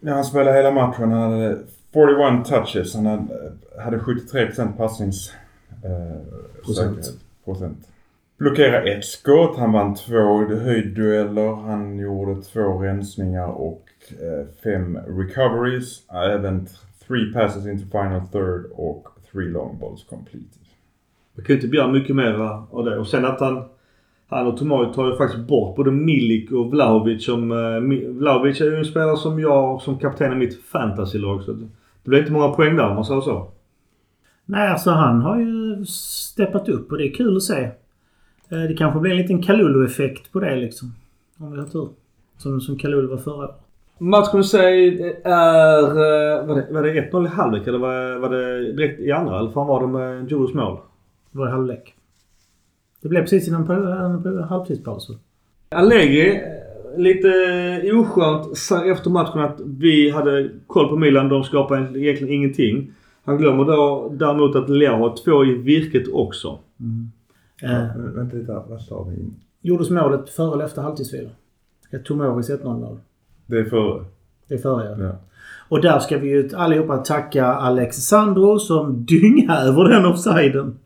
Ja, 0.01 0.14
han 0.14 0.24
spelade 0.24 0.57
hela 0.57 0.70
matchen. 0.70 1.12
Han 1.12 1.32
hade 1.32 1.59
41 1.92 2.44
touches. 2.46 2.94
Han 2.94 3.07
hade, 3.07 3.53
hade 3.78 3.98
73% 3.98 4.76
passnings... 4.76 5.32
Eh, 5.84 6.62
Procent. 6.64 7.18
Procent. 7.44 7.88
Blockerade 8.38 8.92
ett 8.92 9.05
skott. 9.05 9.57
Han 9.57 9.72
vann 9.72 9.94
två 9.94 10.44
höjddueller. 10.44 11.55
Han 11.55 11.98
gjorde 11.98 12.42
två 12.42 12.78
rensningar 12.78 13.46
och 13.46 13.88
eh, 14.11 14.46
fem 14.64 14.96
recoveries. 14.96 16.11
Även 16.11 16.68
three 17.07 17.32
passes 17.32 17.66
into 17.66 17.86
final 17.86 18.20
third 18.32 18.70
och 18.72 19.09
three 19.32 19.48
long 19.48 19.78
balls 19.78 20.05
completed. 20.05 20.61
Man 21.34 21.44
kan 21.44 21.55
ju 21.55 21.61
inte 21.61 21.68
begära 21.68 21.88
mycket 21.88 22.16
mer 22.16 22.32
av 22.70 22.84
det. 22.84 22.98
Och 22.98 23.07
sen 23.07 23.24
att 23.24 23.40
han... 23.40 23.64
Han 24.31 24.47
och 24.47 24.57
Tomori 24.57 24.93
tar 24.95 25.07
ju 25.11 25.16
faktiskt 25.16 25.47
bort 25.49 25.76
både 25.76 25.91
Milik 25.91 26.53
och 26.53 26.70
Vlahovic 26.70 27.24
som... 27.24 27.53
eh, 27.53 28.11
Vlahovic 28.11 28.61
är 28.61 28.64
ju 28.64 28.76
en 28.76 28.85
spelare 28.85 29.16
som 29.16 29.41
jag 29.41 29.81
som 29.83 29.99
kapten 29.99 30.33
i 30.33 30.37
mitt 30.37 30.62
fantasylag. 30.64 31.43
Så 31.43 31.53
det 31.53 32.11
blir 32.11 32.18
inte 32.20 32.33
många 32.33 32.49
poäng 32.49 32.76
där 32.76 32.89
om 32.89 32.95
man 32.95 33.05
säger 33.05 33.20
så. 33.20 33.49
Nej, 34.45 34.68
alltså 34.68 34.91
han 34.91 35.20
har 35.20 35.39
ju 35.41 35.85
steppat 35.87 36.68
upp 36.68 36.93
och 36.93 36.99
det 36.99 37.07
är 37.09 37.14
kul 37.14 37.37
att 37.37 37.43
se. 37.43 37.62
Eh, 38.49 38.62
Det 38.68 38.74
kanske 38.78 39.01
blir 39.01 39.11
en 39.11 39.16
liten 39.16 39.43
Kalulu-effekt 39.43 40.33
på 40.33 40.41
det 40.41 40.57
liksom. 40.57 40.93
Om 41.39 41.53
vi 41.53 41.59
har 41.59 41.66
tur. 41.66 41.89
Som, 42.39 42.61
som 42.61 42.78
Kalulu 42.78 43.07
var 43.07 43.16
förra 43.16 43.35
året. 43.37 43.51
Matchen 43.99 44.41
i 44.41 44.45
sig 44.45 45.01
är... 45.24 45.83
eh, 45.83 46.47
Var 46.47 46.55
det, 46.55 46.66
var 46.70 46.83
det 46.83 47.11
1-0 47.12 47.24
i 47.26 47.28
halvlek 47.28 47.66
eller 47.66 47.78
var, 47.78 48.18
var 48.18 48.28
det 48.31 48.72
direkt 48.72 49.01
i 49.01 49.12
andra? 49.12 49.39
Eller 49.39 49.51
fan 49.51 49.66
var 49.66 49.81
det 49.81 49.87
med 49.87 50.31
Jules 50.31 50.55
mål? 50.55 50.78
Det 51.33 51.39
var 51.39 51.49
i 51.49 51.51
halvlek. 51.51 51.95
Det 53.03 53.09
blev 53.09 53.20
precis 53.20 53.48
innan 53.48 53.66
på 53.66 53.72
halvtidspausen. 54.48 55.16
Allegri, 55.68 56.40
lite 56.96 57.28
oskönt 57.94 58.57
sa 58.59 58.84
efter 58.84 59.11
matchen 59.11 59.40
att 59.40 59.61
vi 59.66 60.11
hade 60.11 60.51
koll 60.66 60.88
på 60.88 60.96
Milan. 60.96 61.28
De 61.28 61.44
skapade 61.44 62.01
egentligen 62.01 62.34
ingenting. 62.34 62.92
Han 63.24 63.36
glömmer 63.38 63.64
då 63.64 64.12
däremot 64.18 64.57
att 64.57 64.68
Leo 64.70 64.92
har 64.96 65.16
två 65.24 65.44
i 65.44 65.55
virket 65.55 66.09
också. 66.12 66.59
Eh, 67.62 67.72
Ja, 67.72 67.88
vänta 67.96 68.36
lite. 68.36 68.53
Vad 68.68 68.80
sa 68.82 69.03
vi? 69.03 69.16
gjordes 69.62 69.90
målet 69.90 70.30
före 70.30 70.55
eller 70.55 70.64
efter 70.64 70.82
halvtidsvila? 70.82 71.30
Ett 71.90 72.05
Tomoris 72.05 72.51
1-0 72.51 72.64
mål. 72.80 72.98
Det 73.46 73.59
är 73.59 73.64
före. 73.64 74.05
Det 74.48 74.55
är 74.55 74.59
före 74.59 74.84
ja. 74.84 75.05
Ja. 75.05 75.12
Och 75.68 75.80
där 75.82 75.98
ska 75.98 76.18
vi 76.18 76.28
ju 76.28 76.51
allihopa 76.57 76.96
tacka 76.98 77.46
Alex 77.46 77.96
Sandro 77.96 78.59
som 78.59 79.05
dynghäver 79.05 79.84
den 79.88 80.07
offsiden. 80.07 80.78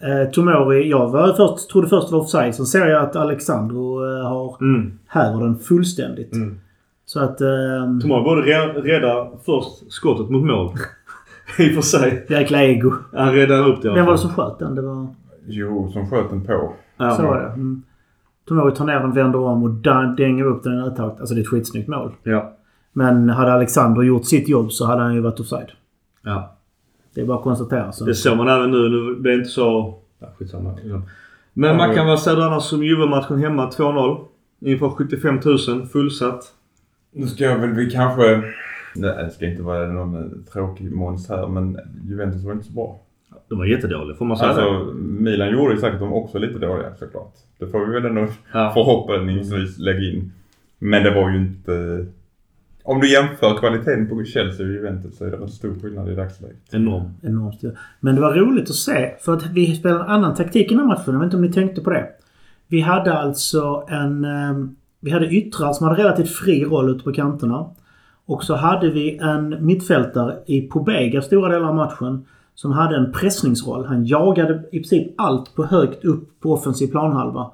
Eh, 0.00 0.30
Tomori, 0.30 0.90
jag 0.90 1.08
var 1.08 1.32
först, 1.32 1.70
trodde 1.70 1.88
först 1.88 2.08
det 2.08 2.12
var 2.14 2.20
offside. 2.20 2.54
Sen 2.54 2.66
ser 2.66 2.86
jag 2.86 3.02
att 3.02 3.16
Alexandro 3.16 4.04
eh, 4.18 4.28
har 4.28 4.56
Mm. 4.60 4.98
häver 5.06 5.40
den 5.40 5.58
fullständigt. 5.58 6.32
Mm. 6.34 6.60
Så 7.04 7.20
att... 7.20 7.40
Eh, 7.40 7.48
Tomori 8.02 8.24
borde 8.24 8.42
rädda 8.82 9.28
först 9.46 9.92
skottet 9.92 10.30
mot 10.30 10.44
mål. 10.44 10.72
I 11.58 11.70
och 11.70 11.74
för 11.74 11.82
sig. 11.82 12.26
jäkla 12.28 12.62
ego. 12.62 12.92
Han 13.12 13.32
räddade 13.34 13.64
upp 13.64 13.82
det 13.82 13.94
Vem 13.94 14.06
var 14.06 14.12
det 14.12 14.18
som 14.18 14.30
sköt 14.30 14.58
den? 14.58 14.74
Det 14.74 14.82
var... 14.82 15.06
Jo, 15.46 15.90
som 15.92 16.10
sköt 16.10 16.30
den 16.30 16.44
på. 16.44 16.72
Ja. 16.96 17.10
Så 17.10 17.22
var 17.22 17.36
det. 17.40 17.46
Mm. 17.46 17.82
Tomori 18.48 18.74
tar 18.74 18.84
ner 18.84 19.00
den, 19.00 19.12
vänder 19.12 19.38
om 19.40 19.62
och 19.62 19.70
dänger 20.16 20.44
upp 20.44 20.62
den 20.62 20.72
i 20.72 20.76
nödtakt. 20.76 21.20
Alltså 21.20 21.34
det 21.34 21.40
är 21.40 21.42
ett 21.42 21.48
skitsnyggt 21.48 21.88
mål. 21.88 22.12
Ja. 22.22 22.52
Men 22.92 23.28
hade 23.28 23.52
Alexander 23.52 24.02
gjort 24.02 24.24
sitt 24.24 24.48
jobb 24.48 24.72
så 24.72 24.86
hade 24.86 25.02
han 25.02 25.14
ju 25.14 25.20
varit 25.20 25.40
offside. 25.40 25.68
ja. 26.24 26.54
Det 27.18 27.22
är 27.22 27.26
bara 27.26 27.38
att 27.38 27.44
konstatera. 27.44 27.92
Så. 27.92 28.04
Det 28.04 28.14
såg 28.14 28.36
man 28.36 28.48
även 28.48 28.70
nu. 28.70 28.88
Nu 28.88 29.14
blir 29.16 29.32
det 29.32 29.38
inte 29.38 29.48
så... 29.48 29.94
Ja, 30.18 30.26
skitsamma. 30.38 30.78
Men 31.52 31.76
man 31.76 31.94
kan 31.94 32.06
väl 32.06 32.18
säga 32.18 32.36
det 32.36 32.44
annars 32.46 32.62
som 32.62 32.84
Juve-matchen 32.84 33.38
hemma 33.38 33.70
2-0. 33.70 34.24
Inför 34.60 34.88
75 34.90 35.40
000 35.68 35.86
fullsatt. 35.86 36.44
Nu 37.12 37.26
ska 37.26 37.44
jag 37.44 37.58
väl 37.58 37.70
vi 37.70 37.90
kanske... 37.90 38.42
Nej, 38.94 39.24
det 39.24 39.30
ska 39.30 39.46
inte 39.46 39.62
vara 39.62 39.86
någon 39.92 40.14
eh, 40.14 40.52
tråkig 40.52 40.92
måns 40.92 41.28
här 41.28 41.46
men 41.48 41.78
Juventus 42.08 42.44
var 42.44 42.52
inte 42.52 42.66
så 42.66 42.72
bra. 42.72 43.00
De 43.48 43.58
var 43.58 43.66
jättedåliga 43.66 44.16
får 44.16 44.24
man 44.24 44.36
säga 44.36 44.54
det. 44.54 44.62
Alltså 44.62 44.92
Milan 44.94 45.50
gjorde 45.52 45.74
ju 45.74 45.80
säkert 45.80 46.00
de 46.00 46.12
också 46.12 46.38
lite 46.38 46.58
dåliga 46.58 46.94
såklart. 46.98 47.34
Det 47.58 47.66
får 47.66 47.86
vi 47.86 47.92
väl 47.92 48.04
ändå 48.04 48.26
Ja. 48.52 48.70
förhoppningsvis 48.74 49.78
lägga 49.78 50.00
in. 50.00 50.32
Men 50.78 51.02
det 51.02 51.10
var 51.14 51.30
ju 51.30 51.36
inte... 51.36 52.06
Om 52.90 53.00
du 53.00 53.12
jämför 53.12 53.58
kvaliteten 53.58 54.08
på 54.08 54.24
Chelsea 54.24 54.66
och 54.66 54.72
Juventus 54.72 55.18
så 55.18 55.24
är 55.24 55.30
det 55.30 55.36
en 55.36 55.48
stor 55.48 55.74
skillnad 55.82 56.08
i 56.08 56.14
dagsläget. 56.14 56.56
Enorm. 56.72 57.10
Enormt 57.22 57.58
ja. 57.60 57.70
Men 58.00 58.14
det 58.14 58.20
var 58.20 58.34
roligt 58.34 58.70
att 58.70 58.76
se. 58.76 59.14
För 59.20 59.34
att 59.34 59.46
vi 59.46 59.76
spelade 59.76 60.04
en 60.04 60.10
annan 60.10 60.34
taktik 60.34 60.66
i 60.66 60.68
den 60.74 60.78
här 60.78 60.86
matchen. 60.86 61.12
Jag 61.14 61.18
vet 61.20 61.24
inte 61.24 61.36
om 61.36 61.42
ni 61.42 61.52
tänkte 61.52 61.80
på 61.80 61.90
det. 61.90 62.06
Vi 62.68 62.80
hade 62.80 63.12
alltså 63.18 63.84
en... 63.88 64.24
eh, 64.24 64.68
Vi 65.00 65.10
hade 65.10 65.26
yttrar 65.26 65.72
som 65.72 65.88
hade 65.88 66.02
relativt 66.02 66.30
fri 66.30 66.64
roll 66.64 66.90
ute 66.90 67.04
på 67.04 67.12
kanterna. 67.12 67.66
Och 68.26 68.44
så 68.44 68.54
hade 68.56 68.90
vi 68.90 69.18
en 69.18 69.66
mittfältare 69.66 70.36
i 70.46 70.60
Pobega 70.60 71.22
stora 71.22 71.52
delar 71.52 71.68
av 71.68 71.74
matchen. 71.74 72.24
Som 72.54 72.72
hade 72.72 72.96
en 72.96 73.12
pressningsroll. 73.12 73.84
Han 73.84 74.04
jagade 74.06 74.62
i 74.72 74.78
princip 74.78 75.14
allt 75.16 75.54
på 75.54 75.64
högt 75.64 76.04
upp 76.04 76.40
på 76.40 76.52
offensiv 76.52 76.86
planhalva. 76.86 77.50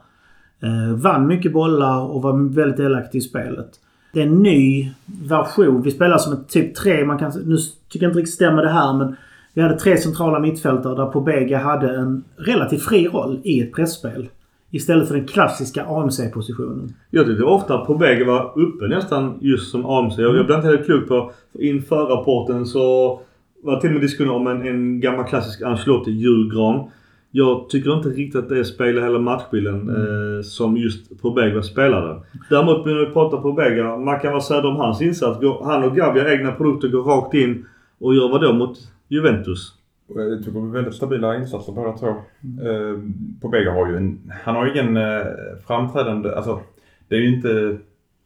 Eh, 0.62 0.96
vann 0.96 1.26
mycket 1.26 1.52
bollar 1.52 2.00
och 2.00 2.22
var 2.22 2.54
väldigt 2.54 2.76
delaktig 2.76 3.18
i 3.18 3.22
spelet. 3.22 3.70
Det 4.14 4.20
är 4.20 4.26
en 4.26 4.42
ny 4.42 4.90
version. 5.28 5.82
Vi 5.82 5.90
spelar 5.90 6.18
som 6.18 6.32
ett 6.32 6.48
typ 6.48 6.74
tre, 6.74 7.04
man 7.04 7.18
kan, 7.18 7.32
nu 7.44 7.56
tycker 7.88 8.06
jag 8.06 8.10
inte 8.10 8.18
riktigt 8.18 8.34
stämmer 8.34 8.62
det 8.62 8.68
här 8.68 8.92
men 8.92 9.16
vi 9.54 9.62
hade 9.62 9.78
tre 9.78 9.96
centrala 9.96 10.38
mittfältare 10.38 10.96
där 10.96 11.06
Pobega 11.06 11.58
hade 11.58 11.96
en 11.96 12.24
relativt 12.36 12.82
fri 12.82 13.08
roll 13.08 13.40
i 13.44 13.60
ett 13.60 13.72
pressspel. 13.72 14.28
Istället 14.70 15.08
för 15.08 15.14
den 15.14 15.26
klassiska 15.26 15.84
AMC-positionen. 15.84 16.94
Jag 17.10 17.26
tyckte 17.26 17.44
ofta 17.44 17.74
att 17.74 18.00
vägen 18.00 18.26
var 18.26 18.52
uppe 18.58 18.86
nästan 18.88 19.38
just 19.40 19.70
som 19.70 19.86
AMC. 19.86 20.18
Jag, 20.18 20.36
jag 20.36 20.46
blev 20.46 20.58
inte 20.58 20.68
helt 20.68 20.84
klok 20.84 21.08
på... 21.08 21.32
Inför 21.58 22.06
rapporten 22.06 22.66
så 22.66 23.20
var 23.62 23.74
det 23.74 23.80
till 23.80 23.90
och 23.90 23.94
med 23.94 24.02
diskussion 24.02 24.34
om 24.34 24.46
en, 24.46 24.66
en 24.66 25.00
gammal 25.00 25.24
klassisk 25.24 25.62
Ancelotti 25.62 26.10
julgran. 26.10 26.90
Jag 27.36 27.68
tycker 27.68 27.96
inte 27.96 28.08
riktigt 28.08 28.36
att 28.36 28.48
det 28.48 28.64
spelar 28.64 29.02
hela 29.02 29.18
matchbilden 29.18 29.88
eh, 29.88 30.42
som 30.42 30.76
just 30.76 31.22
Pobega 31.22 31.62
spelade. 31.62 32.20
Däremot 32.50 32.86
när 32.86 32.94
vi 32.94 33.12
pratar 33.12 33.38
Pobega, 33.38 33.96
man 33.96 34.20
kan 34.20 34.32
vara 34.32 34.42
säga 34.42 34.66
om 34.68 34.76
hans 34.76 35.02
insats. 35.02 35.38
Han 35.62 35.84
och 35.84 35.96
Gavi 35.96 36.20
egna 36.20 36.52
produkter 36.52 36.88
går 36.88 37.02
rakt 37.02 37.34
in 37.34 37.66
och 37.98 38.14
gör 38.14 38.28
vad 38.28 38.40
då 38.40 38.52
mot 38.52 38.78
Juventus? 39.08 39.72
Jag 40.08 40.44
tycker 40.44 40.60
det 40.60 40.66
är 40.66 40.72
väldigt 40.72 40.94
stabila 40.94 41.36
insatser 41.36 41.72
båda 41.72 41.92
två. 41.92 42.08
Eh, 42.08 42.98
Pobega 43.40 43.72
har 43.72 43.88
ju 43.88 43.96
en... 43.96 44.32
Han 44.44 44.54
har 44.54 44.66
ju 44.66 44.72
ingen 44.72 44.96
eh, 44.96 45.26
framträdande... 45.66 46.34
Alltså 46.34 46.60
det 47.08 47.14
är 47.14 47.20
ju 47.20 47.34
inte 47.36 47.48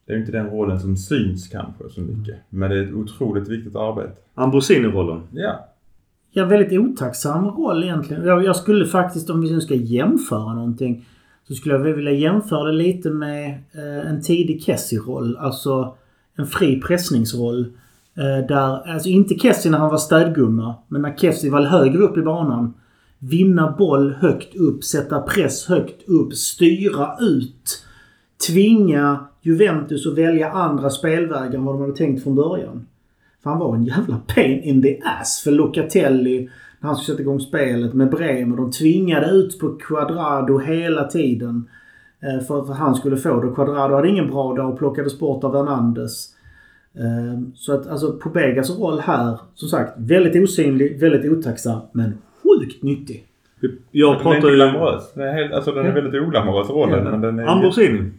Det 0.07 0.13
är 0.13 0.15
ju 0.15 0.21
inte 0.21 0.33
den 0.33 0.51
rollen 0.51 0.81
som 0.81 0.97
syns 0.97 1.49
kanske 1.49 1.89
så 1.91 2.01
mycket. 2.01 2.37
Men 2.51 2.71
det 2.71 2.79
är 2.79 2.83
ett 2.83 2.95
otroligt 2.95 3.49
viktigt 3.49 3.77
arbete. 3.77 4.13
Ambrosini-rollen. 4.35 5.23
Ja. 5.33 5.69
Ja, 6.31 6.45
väldigt 6.45 6.79
otacksam 6.79 7.47
roll 7.47 7.85
egentligen. 7.85 8.25
Jag, 8.25 8.45
jag 8.45 8.57
skulle 8.57 8.87
faktiskt, 8.87 9.31
om 9.31 9.41
vi 9.41 9.51
nu 9.51 9.61
ska 9.61 9.75
jämföra 9.75 10.55
någonting, 10.55 11.07
så 11.49 11.55
skulle 11.55 11.75
jag 11.75 11.83
vilja 11.83 12.13
jämföra 12.13 12.65
det 12.65 12.73
lite 12.73 13.11
med 13.11 13.51
eh, 13.73 14.11
en 14.11 14.23
tidig 14.23 14.63
Kessie-roll. 14.63 15.37
Alltså 15.37 15.95
en 16.37 16.47
fri 16.47 16.81
pressningsroll. 16.81 17.61
Eh, 18.15 18.47
där, 18.49 18.93
alltså 18.93 19.09
inte 19.09 19.35
Kessie 19.35 19.71
när 19.71 19.79
han 19.79 19.91
var 19.91 19.99
städgumma, 19.99 20.75
men 20.89 21.03
när 21.03 21.17
Kessie 21.17 21.51
var 21.51 21.63
högre 21.63 21.99
upp 21.99 22.17
i 22.17 22.23
banan. 22.23 22.75
Vinna 23.19 23.75
boll 23.79 24.13
högt 24.13 24.57
upp, 24.57 24.85
sätta 24.85 25.21
press 25.21 25.67
högt 25.67 26.09
upp, 26.09 26.35
styra 26.35 27.17
ut. 27.21 27.85
Tvinga 28.49 29.19
Juventus 29.43 30.07
att 30.07 30.19
välja 30.19 30.51
andra 30.51 30.91
spelvägar 30.91 31.55
än 31.55 31.65
vad 31.65 31.75
de 31.75 31.81
hade 31.81 31.97
tänkt 31.97 32.23
från 32.23 32.35
början. 32.35 32.87
För 33.43 33.51
han 33.51 33.59
var 33.59 33.75
en 33.75 33.85
jävla 33.85 34.21
pain 34.35 34.63
in 34.63 34.83
the 34.83 34.99
ass 35.21 35.41
för 35.45 35.51
Locatelli 35.51 36.49
när 36.81 36.87
han 36.89 36.97
skulle 36.97 37.15
sätta 37.17 37.23
igång 37.23 37.41
spelet 37.41 37.95
med 37.95 38.11
Bremer. 38.11 38.57
De 38.57 38.71
tvingade 38.71 39.31
ut 39.31 39.59
på 39.59 39.69
Quadrado 39.77 40.59
hela 40.59 41.05
tiden. 41.05 41.69
eh, 42.23 42.45
För 42.47 42.59
att 42.61 42.79
han 42.79 42.95
skulle 42.95 43.17
få 43.17 43.41
det. 43.43 43.55
Quadrado 43.55 43.95
hade 43.95 44.09
ingen 44.09 44.31
bra 44.31 44.55
dag 44.55 44.73
och 44.73 44.79
plockades 44.79 45.19
bort 45.19 45.45
av 45.45 45.57
Hernandez. 45.57 46.35
Eh, 46.95 47.41
Så 47.55 47.75
att 47.75 47.87
alltså 47.87 48.13
Pobegas 48.13 48.79
roll 48.79 49.01
här, 49.01 49.39
som 49.55 49.69
sagt, 49.69 49.93
väldigt 49.97 50.43
osynlig, 50.43 51.01
väldigt 51.01 51.33
otacksam, 51.33 51.81
men 51.93 52.13
sjukt 52.43 52.83
nyttig. 52.83 53.25
Jag 53.91 54.11
den 54.13 54.19
är 54.19 54.23
pratar 54.23 54.37
inte 54.37 54.49
ju... 54.49 54.55
glamorös. 54.55 55.13
Den 55.15 55.29
är, 55.29 55.33
helt, 55.33 55.53
alltså, 55.53 55.73
den 55.73 55.87
är 55.87 55.93
väldigt 55.93 56.23
oglamorös 56.23 56.71
rollen. 56.71 57.05
Ja. 57.05 57.11
Men 57.11 57.21
den 57.21 57.39
är 57.39 57.47
Ambrosini. 57.47 58.11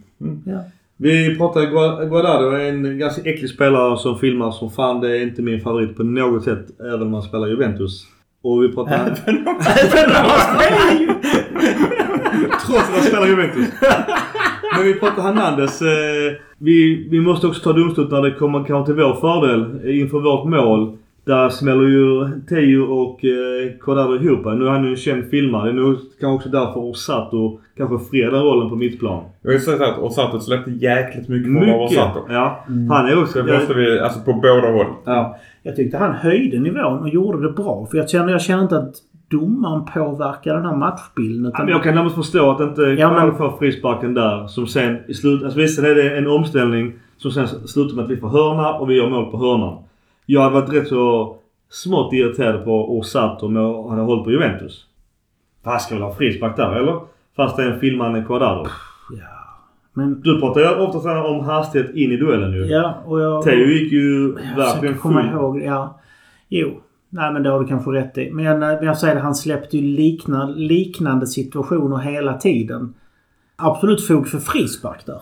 Ja. 0.44 0.58
Vi 1.02 1.36
pratar 1.38 1.60
Gua- 1.60 2.08
Guardado, 2.08 2.50
en 2.56 2.98
ganska 2.98 3.30
äcklig 3.30 3.50
spelare 3.50 3.98
som 3.98 4.18
filmar 4.18 4.50
som 4.50 4.70
fan. 4.70 5.00
Det 5.00 5.18
är 5.18 5.22
inte 5.22 5.42
min 5.42 5.60
favorit 5.60 5.96
på 5.96 6.02
något 6.02 6.44
sätt, 6.44 6.66
även 6.80 7.02
om 7.02 7.10
man 7.10 7.22
spelar 7.22 7.48
Juventus. 7.48 8.04
Och 8.42 8.62
vi 8.62 8.68
pratar... 8.74 8.96
Trots 12.66 12.88
att 12.88 12.94
han 12.94 13.02
spelar 13.02 13.26
Juventus. 13.26 13.66
Men 14.76 14.84
vi 14.86 14.94
pratar 14.94 15.22
Hernandez. 15.22 15.82
Eh, 15.82 16.32
vi, 16.58 17.08
vi 17.10 17.20
måste 17.20 17.46
också 17.46 17.62
ta 17.62 17.72
domslut 17.72 18.10
när 18.10 18.22
det 18.22 18.34
kommer 18.34 18.64
kanske 18.64 18.92
till 18.92 19.02
vår 19.02 19.14
fördel 19.20 19.90
inför 20.00 20.20
vårt 20.20 20.44
mål. 20.48 20.96
Där 21.30 21.48
smäller 21.48 21.88
ju 21.88 22.28
Teo 22.48 22.82
och 22.82 23.24
eh, 23.24 23.78
Cordaro 23.80 24.14
ihop. 24.14 24.44
Nu 24.44 24.66
är 24.66 24.70
han 24.70 24.84
ju 24.84 24.90
en 24.90 24.96
känd 24.96 25.24
filmare. 25.30 25.72
Det 25.72 25.72
nog 25.72 25.96
kanske 26.20 26.26
också 26.26 26.48
därför 26.48 26.80
Osato 26.80 27.60
kanske 27.76 28.10
fredar 28.10 28.40
rollen 28.40 28.68
på 28.68 28.76
mittplan. 28.76 29.24
Jag 29.42 29.50
vill 29.50 29.60
säga 29.60 29.76
så 29.78 29.84
att 29.84 29.98
Osato 29.98 30.40
släppte 30.40 30.70
jäkligt 30.70 31.28
mycket 31.28 31.52
Mycket. 31.52 31.76
Osato. 31.76 32.20
Ja. 32.28 32.64
Han 32.90 33.08
är 33.08 33.22
också... 33.22 33.32
Så 33.32 33.52
måste 33.52 33.74
vi, 33.74 34.00
alltså 34.00 34.20
på 34.20 34.32
båda 34.32 34.70
håll. 34.70 34.86
Ja. 35.04 35.36
Jag 35.62 35.76
tyckte 35.76 35.98
han 35.98 36.12
höjde 36.12 36.58
nivån 36.60 36.98
och 36.98 37.08
gjorde 37.08 37.42
det 37.42 37.52
bra. 37.52 37.86
För 37.90 37.98
jag 37.98 38.10
känner, 38.10 38.32
jag 38.32 38.42
känner 38.42 38.62
inte 38.62 38.78
att 38.78 38.94
domaren 39.30 39.84
påverkar 39.94 40.54
den 40.54 40.64
här 40.64 40.76
matchbilden. 40.76 41.44
Ja, 41.44 41.48
Utan 41.48 41.64
men 41.64 41.72
jag 41.72 41.82
kan 41.82 41.94
närmast 41.94 42.14
förstå 42.14 42.50
att 42.50 42.60
inte 42.60 42.82
Ja, 42.82 43.12
men- 43.12 43.34
får 43.36 43.56
frisparken 43.58 44.14
där. 44.14 44.46
Som 44.46 44.66
sen 44.66 44.96
i 45.08 45.14
slut... 45.14 45.44
Alltså 45.44 45.58
visst, 45.58 45.78
är 45.78 45.94
det 45.94 46.16
en 46.18 46.26
omställning 46.26 46.92
som 47.16 47.30
sen 47.30 47.46
slutar 47.46 47.96
med 47.96 48.04
att 48.04 48.10
vi 48.10 48.16
får 48.16 48.28
hörna 48.28 48.72
och 48.74 48.90
vi 48.90 48.94
gör 48.94 49.10
mål 49.10 49.30
på 49.30 49.38
hörnan. 49.38 49.78
Jag 50.32 50.40
hade 50.40 50.54
varit 50.54 50.72
rätt 50.72 50.88
så 50.88 51.36
smått 51.70 52.12
irriterad 52.12 52.64
på 52.64 52.98
Osato 52.98 53.46
om 53.46 53.56
jag 53.56 53.88
hade 53.88 54.02
hållit 54.02 54.24
på 54.24 54.30
Juventus. 54.30 54.86
Han 55.64 55.80
ska 55.80 55.94
väl 55.94 56.04
ha 56.04 56.14
frispark 56.14 56.56
där 56.56 56.76
eller? 56.76 57.00
Fast 57.36 57.56
det 57.56 57.62
är 57.62 57.70
en 57.70 57.80
filmande 57.80 58.22
Quadrado. 58.22 58.66
Ja. 59.18 59.24
Men... 59.92 60.20
Du 60.20 60.40
pratar 60.40 60.60
ju 60.60 60.68
ofta 60.68 61.24
om 61.24 61.40
hastighet 61.44 61.94
in 61.94 62.12
i 62.12 62.16
duellen 62.16 62.52
ju. 62.52 62.64
Ja, 62.64 62.94
och 63.06 63.20
jag... 63.20 63.44
Theo 63.44 63.66
gick 63.66 63.92
ju 63.92 64.32
verkligen 64.32 64.66
försöker 64.66 64.94
komma 64.94 65.22
full. 65.22 65.30
ihåg. 65.30 65.62
Ja. 65.62 66.00
Jo. 66.48 66.80
Nej 67.08 67.32
men 67.32 67.42
det 67.42 67.50
har 67.50 67.60
du 67.60 67.66
kanske 67.66 67.90
rätt 67.90 68.18
i. 68.18 68.30
Men 68.30 68.44
jag, 68.44 68.58
men 68.58 68.82
jag 68.82 68.98
säger 68.98 69.14
det, 69.14 69.20
han 69.20 69.34
släppte 69.34 69.78
ju 69.78 69.96
likna, 69.96 70.46
liknande 70.46 71.26
situationer 71.26 71.98
hela 71.98 72.38
tiden. 72.38 72.94
Absolut 73.56 74.06
fog 74.06 74.28
för 74.28 74.38
frispark 74.38 75.06
där. 75.06 75.20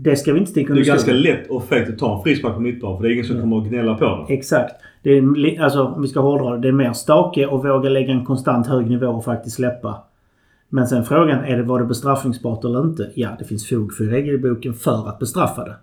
Det 0.00 0.16
ska 0.16 0.32
vi 0.32 0.38
inte 0.38 0.50
sticka 0.50 0.72
Det 0.72 0.78
är 0.78 0.80
under 0.80 0.92
ganska 0.92 1.12
lätt 1.12 1.50
och 1.50 1.64
fegt 1.64 1.90
att 1.90 1.98
ta 1.98 2.16
en 2.16 2.22
frispark 2.22 2.54
på 2.54 2.60
mittplan 2.60 2.96
för 2.96 3.02
det 3.02 3.10
är 3.10 3.12
ingen 3.12 3.24
som 3.24 3.40
kommer 3.40 3.58
att 3.58 3.68
gnälla 3.68 3.94
på 3.94 4.04
den. 4.04 4.36
Exakt. 4.36 4.74
Det 5.02 5.10
är, 5.10 5.62
alltså, 5.62 5.84
om 5.84 6.02
vi 6.02 6.08
ska 6.08 6.20
hårdra 6.20 6.54
det. 6.54 6.60
Det 6.60 6.68
är 6.68 6.72
mer 6.72 6.92
stake 6.92 7.46
och 7.46 7.64
våga 7.64 7.88
lägga 7.88 8.12
en 8.12 8.24
konstant 8.24 8.66
hög 8.66 8.90
nivå 8.90 9.06
och 9.06 9.24
faktiskt 9.24 9.56
släppa. 9.56 10.02
Men 10.68 10.86
sen 10.86 11.04
frågan, 11.04 11.44
är 11.44 11.56
det, 11.56 11.62
var 11.62 11.80
det 11.80 11.86
bestraffningsbart 11.86 12.64
eller 12.64 12.80
inte? 12.80 13.10
Ja, 13.14 13.28
det 13.38 13.44
finns 13.44 13.68
fog 13.68 13.92
för 13.92 14.04
i 14.04 14.08
regelboken 14.08 14.74
för 14.74 15.08
att 15.08 15.18
bestraffa 15.18 15.64
det. 15.64 15.76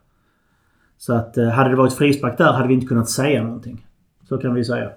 Så 0.97 1.13
att 1.13 1.37
eh, 1.37 1.47
hade 1.47 1.69
det 1.69 1.75
varit 1.75 1.93
frispark 1.93 2.37
där 2.37 2.53
hade 2.53 2.67
vi 2.67 2.73
inte 2.73 2.87
kunnat 2.87 3.09
säga 3.09 3.43
någonting. 3.43 3.85
Så 4.29 4.37
kan 4.37 4.53
vi 4.53 4.63
säga. 4.63 4.89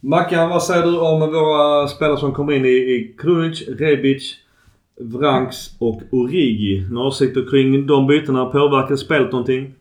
Mackan, 0.00 0.50
vad 0.50 0.62
säger 0.62 0.82
du 0.82 0.98
om 0.98 1.20
våra 1.20 1.88
spelare 1.88 2.16
som 2.16 2.32
kommer 2.32 2.52
in 2.52 2.64
i, 2.64 2.68
i 2.68 3.16
Krunic, 3.18 3.68
Rebic, 3.68 4.34
Vranks 5.00 5.76
och 5.78 6.02
Origi? 6.10 6.88
Några 6.90 7.06
åsikter 7.06 7.50
kring 7.50 7.86
de 7.86 8.06
bytena? 8.06 8.46
Påverkar 8.46 8.96
spelet 8.96 9.32
någonting? 9.32 9.74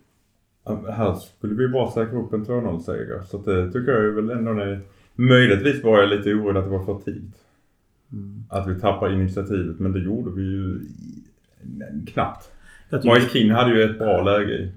Här 0.89 1.15
skulle 1.15 1.55
vi 1.55 1.67
bara 1.67 1.91
säkra 1.91 2.19
upp 2.19 2.33
en 2.33 2.45
2-0-seger. 2.45 3.21
Så 3.27 3.37
det 3.37 3.71
tycker 3.71 3.91
jag 3.91 4.05
är 4.05 4.09
väl 4.09 4.29
ändå 4.29 4.51
är... 4.51 4.79
Möjligtvis 5.15 5.83
var 5.83 5.99
jag 5.99 6.09
lite 6.09 6.33
orolig 6.33 6.59
att 6.59 6.65
det 6.65 6.71
var 6.71 6.85
för 6.85 6.99
tidigt. 7.05 7.35
Att 8.49 8.67
vi 8.67 8.79
tappar 8.79 9.13
initiativet. 9.13 9.79
Men 9.79 9.91
det 9.91 9.99
gjorde 9.99 10.31
vi 10.31 10.41
ju 10.41 10.79
knappt. 12.07 12.51
Miles 13.03 13.31
Keane 13.31 13.53
hade 13.53 13.75
ju 13.75 13.83
ett 13.83 13.99
bra 13.99 14.23
läge 14.23 14.53
i. 14.53 14.71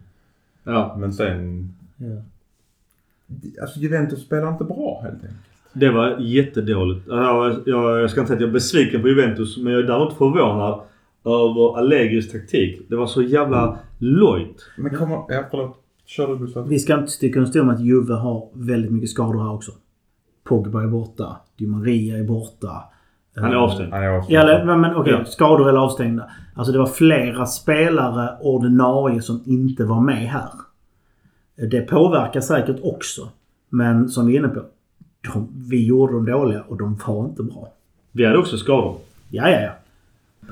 Ja. 0.65 0.97
Men 1.01 1.13
sen... 1.13 1.69
ja. 1.97 2.23
Alltså 3.61 3.81
Juventus 3.81 4.23
spelar 4.23 4.53
inte 4.53 4.65
bra 4.65 5.01
helt 5.03 5.15
enkelt. 5.15 5.48
Det 5.81 5.91
var 5.91 6.17
jättedåligt. 6.19 7.07
Jag, 7.09 7.57
jag, 7.67 8.01
jag 8.01 8.11
ska 8.11 8.21
inte 8.21 8.29
säga 8.29 8.37
att 8.37 8.41
jag 8.41 8.49
är 8.49 8.53
besviken 8.53 9.03
på 9.03 9.09
Juventus, 9.09 9.57
men 9.59 9.73
jag 9.73 9.83
är 9.83 9.87
däremot 9.87 10.15
förvånad 10.19 10.81
över 11.25 11.79
Allegris 11.79 12.33
taktik. 12.33 12.81
Det 12.89 12.97
var 12.97 13.07
så 13.07 13.23
jävla 13.23 13.79
lojt. 13.99 14.67
Men 14.79 14.95
kommer... 14.97 15.17
Ja, 15.29 15.45
förlåt. 15.51 15.77
Kör 16.07 16.29
du 16.29 16.39
Gustav. 16.39 16.69
Vi 16.69 16.79
ska 16.79 16.95
inte 16.95 17.13
sticka 17.13 17.39
under 17.39 17.51
stol 17.51 17.65
med 17.67 17.75
att 17.75 17.81
Juve 17.81 18.15
har 18.15 18.49
väldigt 18.55 18.91
mycket 18.93 19.11
skador 19.11 19.43
här 19.43 19.55
också. 19.55 19.73
Pogba 20.45 20.83
är 20.83 20.87
borta. 20.87 21.37
Di 21.59 21.67
Maria 21.67 22.17
är 22.19 22.25
borta. 22.25 22.71
Han 23.37 23.51
är 23.53 23.57
avstängd. 23.57 23.93
Han 23.93 24.03
är 24.03 24.07
Ja, 24.07 24.19
avstängd. 24.19 24.39
eller- 24.41 24.65
men, 24.65 24.81
men 24.81 24.97
okej. 24.97 25.13
Ja. 25.19 25.25
Skador 25.25 25.69
eller 25.69 25.79
avstängda. 25.79 26.31
Alltså 26.55 26.73
det 26.73 26.79
var 26.79 26.87
flera 26.87 27.47
spelare 27.47 28.29
ordinarie 28.41 29.23
som 29.23 29.43
inte 29.47 29.85
var 29.85 30.01
med 30.01 30.17
här. 30.29 30.49
Det 31.71 31.81
påverkar 31.81 32.41
säkert 32.41 32.77
också. 32.83 33.29
Men 33.71 34.09
som 34.09 34.27
vi 34.27 34.35
är 34.35 34.39
inne 34.39 34.49
på. 34.49 34.61
De, 35.21 35.49
vi 35.71 35.87
gjorde 35.87 36.13
dem 36.13 36.27
dåliga 36.27 36.63
och 36.63 36.77
de 36.77 36.99
var 37.07 37.25
inte 37.25 37.43
bra. 37.43 37.69
Vi 38.13 38.25
hade 38.25 38.39
också 38.39 38.57
skador. 38.57 38.97
Ja, 39.31 39.51
ja, 39.51 39.61
ja. 39.61 39.73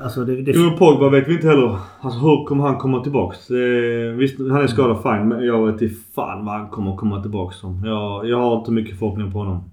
Alltså 0.00 0.24
det... 0.24 0.42
det 0.42 0.52
Jo, 0.54 0.76
Pogba 0.78 1.08
vet 1.08 1.28
vi 1.28 1.34
inte 1.34 1.48
heller. 1.48 1.78
Alltså 2.00 2.20
hur 2.20 2.44
kommer 2.44 2.64
han 2.64 2.78
komma 2.78 3.02
tillbaks? 3.02 3.46
Det, 3.46 4.10
visst, 4.10 4.38
han 4.38 4.62
är 4.62 4.66
skadad 4.66 5.02
fine, 5.02 5.28
men 5.28 5.44
jag 5.44 5.66
vet 5.66 5.82
inte 5.82 5.94
fan 6.14 6.44
vad 6.44 6.54
han 6.54 6.68
kommer 6.68 6.96
komma 6.96 7.22
tillbaks 7.22 7.56
som. 7.56 7.84
Jag, 7.84 8.28
jag 8.28 8.40
har 8.40 8.58
inte 8.58 8.70
mycket 8.70 8.98
förhoppningar 8.98 9.30
på 9.30 9.38
honom. 9.38 9.64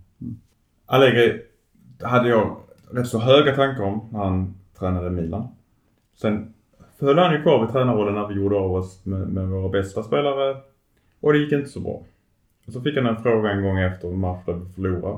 Allegri 0.86 1.41
hade 2.02 2.30
jag 2.30 2.58
rätt 2.91 3.08
så 3.08 3.20
höga 3.20 3.56
tankar 3.56 3.84
om 3.84 4.02
när 4.12 4.20
han 4.20 4.54
tränade 4.80 5.10
Milan. 5.10 5.48
Sen 6.22 6.54
höll 7.00 7.18
han 7.18 7.34
ju 7.34 7.41
kvar 7.41 7.62
vid 7.62 7.72
tränarrollen 7.74 8.14
när 8.14 8.28
vi 8.28 8.36
gjorde 8.36 8.56
av 8.56 8.72
oss 8.72 9.06
med, 9.06 9.28
med 9.28 9.48
våra 9.48 9.70
bästa 9.70 10.04
spelare. 10.04 10.58
Och 11.20 11.34
det 11.34 11.39
gick 11.39 11.52
inte 11.52 11.70
så 11.70 11.80
bra. 11.80 12.02
Och 12.68 12.74
så 12.74 12.82
fick 12.82 12.95
han 12.97 13.05
en 13.05 13.24
fråga 13.24 13.51
en 13.51 13.64
gång 13.64 13.80
efter 13.80 14.07
vi 14.53 14.74
förlorade. 14.76 15.18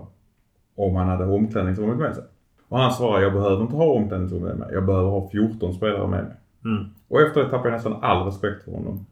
Om 0.76 0.96
han 0.96 1.08
hade 1.08 1.26
omklädningsrummet 1.26 1.98
med 1.98 2.16
sig. 2.16 2.24
Och 2.70 2.80
han 2.80 2.92
svarade, 2.94 3.24
jag 3.24 3.34
behöver 3.34 3.62
inte 3.62 3.76
ha 3.76 3.86
omklädningsrummet 3.86 4.50
med 4.50 4.58
mig. 4.58 4.70
Jag 4.74 4.86
behöver 4.86 5.10
ha 5.10 5.30
14 5.30 5.74
spelare 5.74 6.08
med 6.08 6.24
mig. 6.24 6.34
Mm. 6.66 6.86
Och 7.08 7.22
efter 7.22 7.44
det 7.44 7.50
tappade 7.50 7.70
jag 7.70 7.74
nästan 7.76 7.98
all 8.02 8.26
respekt 8.26 8.64
för 8.64 8.72
honom. 8.72 9.06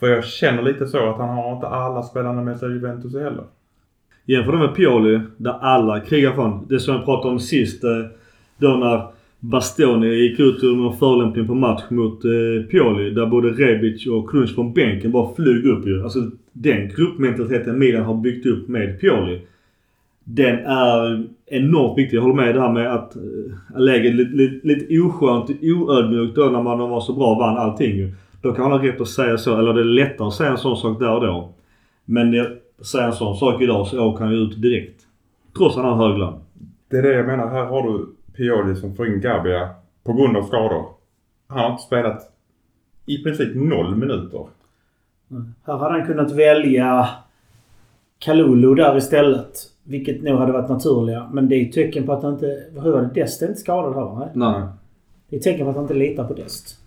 För 0.00 0.08
jag 0.08 0.24
känner 0.24 0.62
lite 0.62 0.86
så 0.86 1.10
att 1.10 1.18
han 1.18 1.28
har 1.28 1.54
inte 1.54 1.66
alla 1.66 2.02
spelarna 2.02 2.42
med 2.42 2.58
sig 2.58 2.70
i 2.70 2.72
Juventus 2.72 3.14
heller. 3.14 3.44
Jämför 4.24 4.52
det 4.52 4.58
med 4.58 4.74
Pioli, 4.74 5.20
där 5.36 5.52
alla 5.60 6.00
krigar 6.00 6.32
från. 6.32 6.66
Det 6.68 6.80
som 6.80 6.94
jag 6.94 7.04
pratade 7.04 7.32
om 7.32 7.40
sist. 7.40 7.84
eh, 7.84 7.90
Då 8.58 8.68
när 8.68 9.06
Bastoni 9.40 10.06
gick 10.06 10.40
ut 10.40 10.64
ur 10.64 10.76
någon 10.76 10.96
förolämpning 10.96 11.46
på 11.46 11.54
match 11.54 11.82
mot 11.90 12.24
eh, 12.24 12.66
Pioli. 12.70 13.10
Där 13.10 13.26
både 13.26 13.48
Rebic 13.48 14.06
och 14.06 14.30
Krunic 14.30 14.54
från 14.54 14.72
bänken 14.72 15.12
bara 15.12 15.34
flög 15.34 15.64
upp 15.64 15.86
ju. 15.86 16.02
Alltså 16.02 16.18
den 16.52 16.88
gruppmentaliteten 16.88 17.78
Milan 17.78 18.04
har 18.04 18.14
byggt 18.14 18.46
upp 18.46 18.68
med 18.68 19.00
Pioli. 19.00 19.40
Den 20.24 20.58
är 20.58 21.26
enormt 21.46 21.98
viktig. 21.98 22.16
Jag 22.16 22.22
håller 22.22 22.34
med 22.34 22.54
det 22.54 22.60
här 22.60 22.72
med 22.72 22.94
att 22.94 23.16
läget 23.76 24.14
läget 24.14 24.14
lite, 24.14 24.36
lite, 24.36 24.66
lite 24.66 25.00
oskönt, 25.00 25.50
oödmjukt 25.62 26.36
då 26.36 26.44
när 26.44 26.62
man 26.62 26.78
var 26.78 27.00
så 27.00 27.12
bra 27.12 27.32
och 27.32 27.38
vann 27.38 27.56
allting 27.56 27.96
ju. 27.96 28.14
Då 28.42 28.52
kan 28.52 28.62
man 28.62 28.80
ha 28.80 28.86
rätt 28.86 29.00
att 29.00 29.08
säga 29.08 29.38
så. 29.38 29.58
Eller 29.58 29.74
det 29.74 29.80
är 29.80 29.84
lättare 29.84 30.28
att 30.28 30.34
säga 30.34 30.50
en 30.50 30.58
sån 30.58 30.76
sak 30.76 31.00
där 31.00 31.14
och 31.14 31.20
då. 31.20 31.54
Men 32.04 32.32
jag 32.32 32.46
säger 32.80 33.06
en 33.06 33.12
sån 33.12 33.36
sak 33.36 33.62
idag 33.62 33.86
så 33.86 34.04
åker 34.04 34.24
han 34.24 34.34
ju 34.34 34.40
ut 34.40 34.62
direkt. 34.62 35.00
Trots 35.56 35.76
att 35.76 35.84
han 35.84 35.98
har 35.98 36.08
hög 36.08 36.18
lön. 36.18 36.34
Det 36.90 36.96
är 36.96 37.02
det 37.02 37.12
jag 37.12 37.26
menar. 37.26 37.48
Här 37.48 37.64
har 37.64 37.92
du 37.92 38.06
Pioli 38.36 38.76
som 38.76 38.96
får 38.96 39.06
in 39.06 39.20
Gabia 39.20 39.68
på 40.04 40.12
grund 40.12 40.36
av 40.36 40.42
skador. 40.42 40.84
Han 41.48 41.58
har 41.58 41.70
inte 41.70 41.82
spelat 41.82 42.22
i 43.06 43.22
princip 43.22 43.54
noll 43.54 43.96
minuter. 43.96 44.46
Här 45.66 45.76
hade 45.76 45.98
han 45.98 46.06
kunnat 46.06 46.32
välja 46.32 47.08
Kalulu 48.18 48.74
där 48.74 48.96
istället. 48.96 49.58
Vilket 49.84 50.22
nog 50.22 50.38
hade 50.38 50.52
varit 50.52 50.68
naturliga. 50.68 51.28
Men 51.32 51.48
det 51.48 51.56
är 51.56 51.66
ett 51.66 51.72
tecken 51.72 52.06
på 52.06 52.12
att 52.12 52.22
han 52.22 52.32
inte... 52.32 52.62
Hur 52.74 52.92
var 52.92 53.02
det? 53.02 53.10
Dest 53.14 53.42
är 53.42 53.48
inte 53.48 53.60
skadad 53.60 53.94
här 53.94 54.02
va? 54.02 54.30
Nej. 54.34 54.52
Nej. 54.52 54.68
Det 55.28 55.36
är 55.36 55.38
ett 55.38 55.44
tecken 55.44 55.64
på 55.64 55.70
att 55.70 55.76
han 55.76 55.84
inte 55.84 55.94
litar 55.94 56.24
på 56.24 56.34
Dest. 56.34 56.78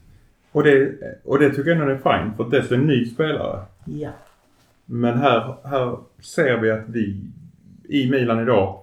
Och 0.52 0.64
det, 0.64 0.92
och 1.24 1.40
det 1.40 1.50
tycker 1.50 1.70
jag 1.70 1.80
ändå 1.80 1.94
är 1.94 1.98
fine 1.98 2.34
för 2.38 2.52
det 2.52 2.58
är 2.58 2.74
en 2.74 2.88
ny 2.88 3.06
spelare. 3.06 3.60
Ja. 3.86 4.10
Men 4.86 5.18
här, 5.18 5.56
här 5.64 5.98
ser 6.22 6.58
vi 6.58 6.72
att 6.72 6.84
vi 6.88 7.22
i 7.90 8.12
Milan 8.12 8.40
idag 8.40 8.80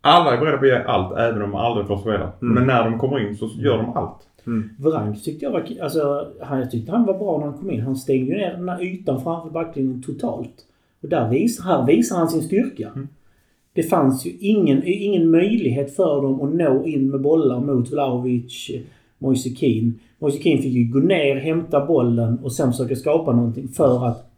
alla 0.00 0.34
är 0.34 0.38
beredda 0.38 0.58
på 0.58 0.64
att 0.64 0.70
ge 0.70 0.82
allt 0.86 1.18
även 1.18 1.42
om 1.42 1.50
de 1.50 1.54
aldrig 1.54 1.86
får 1.86 1.98
spela. 1.98 2.32
Mm. 2.42 2.54
Men 2.54 2.66
när 2.66 2.84
de 2.84 2.98
kommer 2.98 3.20
in 3.20 3.36
så 3.36 3.46
gör 3.46 3.76
de 3.76 3.96
allt. 3.96 4.25
Vrank 4.78 5.22
tyckte 5.22 5.44
jag 5.44 5.52
var... 5.52 5.66
Alltså, 5.82 6.32
han, 6.40 6.58
jag 6.58 6.70
tyckte 6.70 6.92
han 6.92 7.06
var 7.06 7.18
bra 7.18 7.38
när 7.38 7.46
han 7.46 7.58
kom 7.58 7.70
in. 7.70 7.80
Han 7.80 7.96
stängde 7.96 8.32
ju 8.32 8.36
ner 8.36 8.52
den 8.52 8.68
här 8.68 8.82
ytan 8.82 9.22
framför 9.22 9.50
backlinjen 9.50 10.02
totalt. 10.02 10.66
Och 11.00 11.08
där 11.08 11.30
vis, 11.30 11.60
här 11.60 11.86
visar 11.86 12.16
han 12.16 12.28
sin 12.28 12.42
styrka. 12.42 12.88
Mm. 12.94 13.08
Det 13.72 13.82
fanns 13.82 14.26
ju 14.26 14.30
ingen, 14.40 14.82
ingen 14.84 15.30
möjlighet 15.30 15.96
för 15.96 16.22
dem 16.22 16.40
att 16.40 16.54
nå 16.54 16.84
in 16.84 17.10
med 17.10 17.20
bollar 17.20 17.60
mot 17.60 17.92
Vlahovic, 17.92 18.70
Moise 19.18 19.50
Keane. 19.50 19.92
Moise 20.18 20.42
Keane 20.42 20.62
fick 20.62 20.72
ju 20.72 20.84
gå 20.84 20.98
ner, 20.98 21.36
hämta 21.36 21.86
bollen 21.86 22.38
och 22.38 22.52
sen 22.52 22.72
försöka 22.72 22.96
skapa 22.96 23.32
någonting 23.32 23.68
för 23.68 24.06
att 24.06 24.30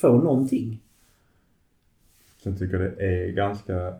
få 0.00 0.16
någonting. 0.16 0.80
Sen 2.42 2.58
tycker 2.58 2.80
jag 2.80 2.92
det 2.98 3.04
är 3.04 3.32
ganska, 3.32 3.94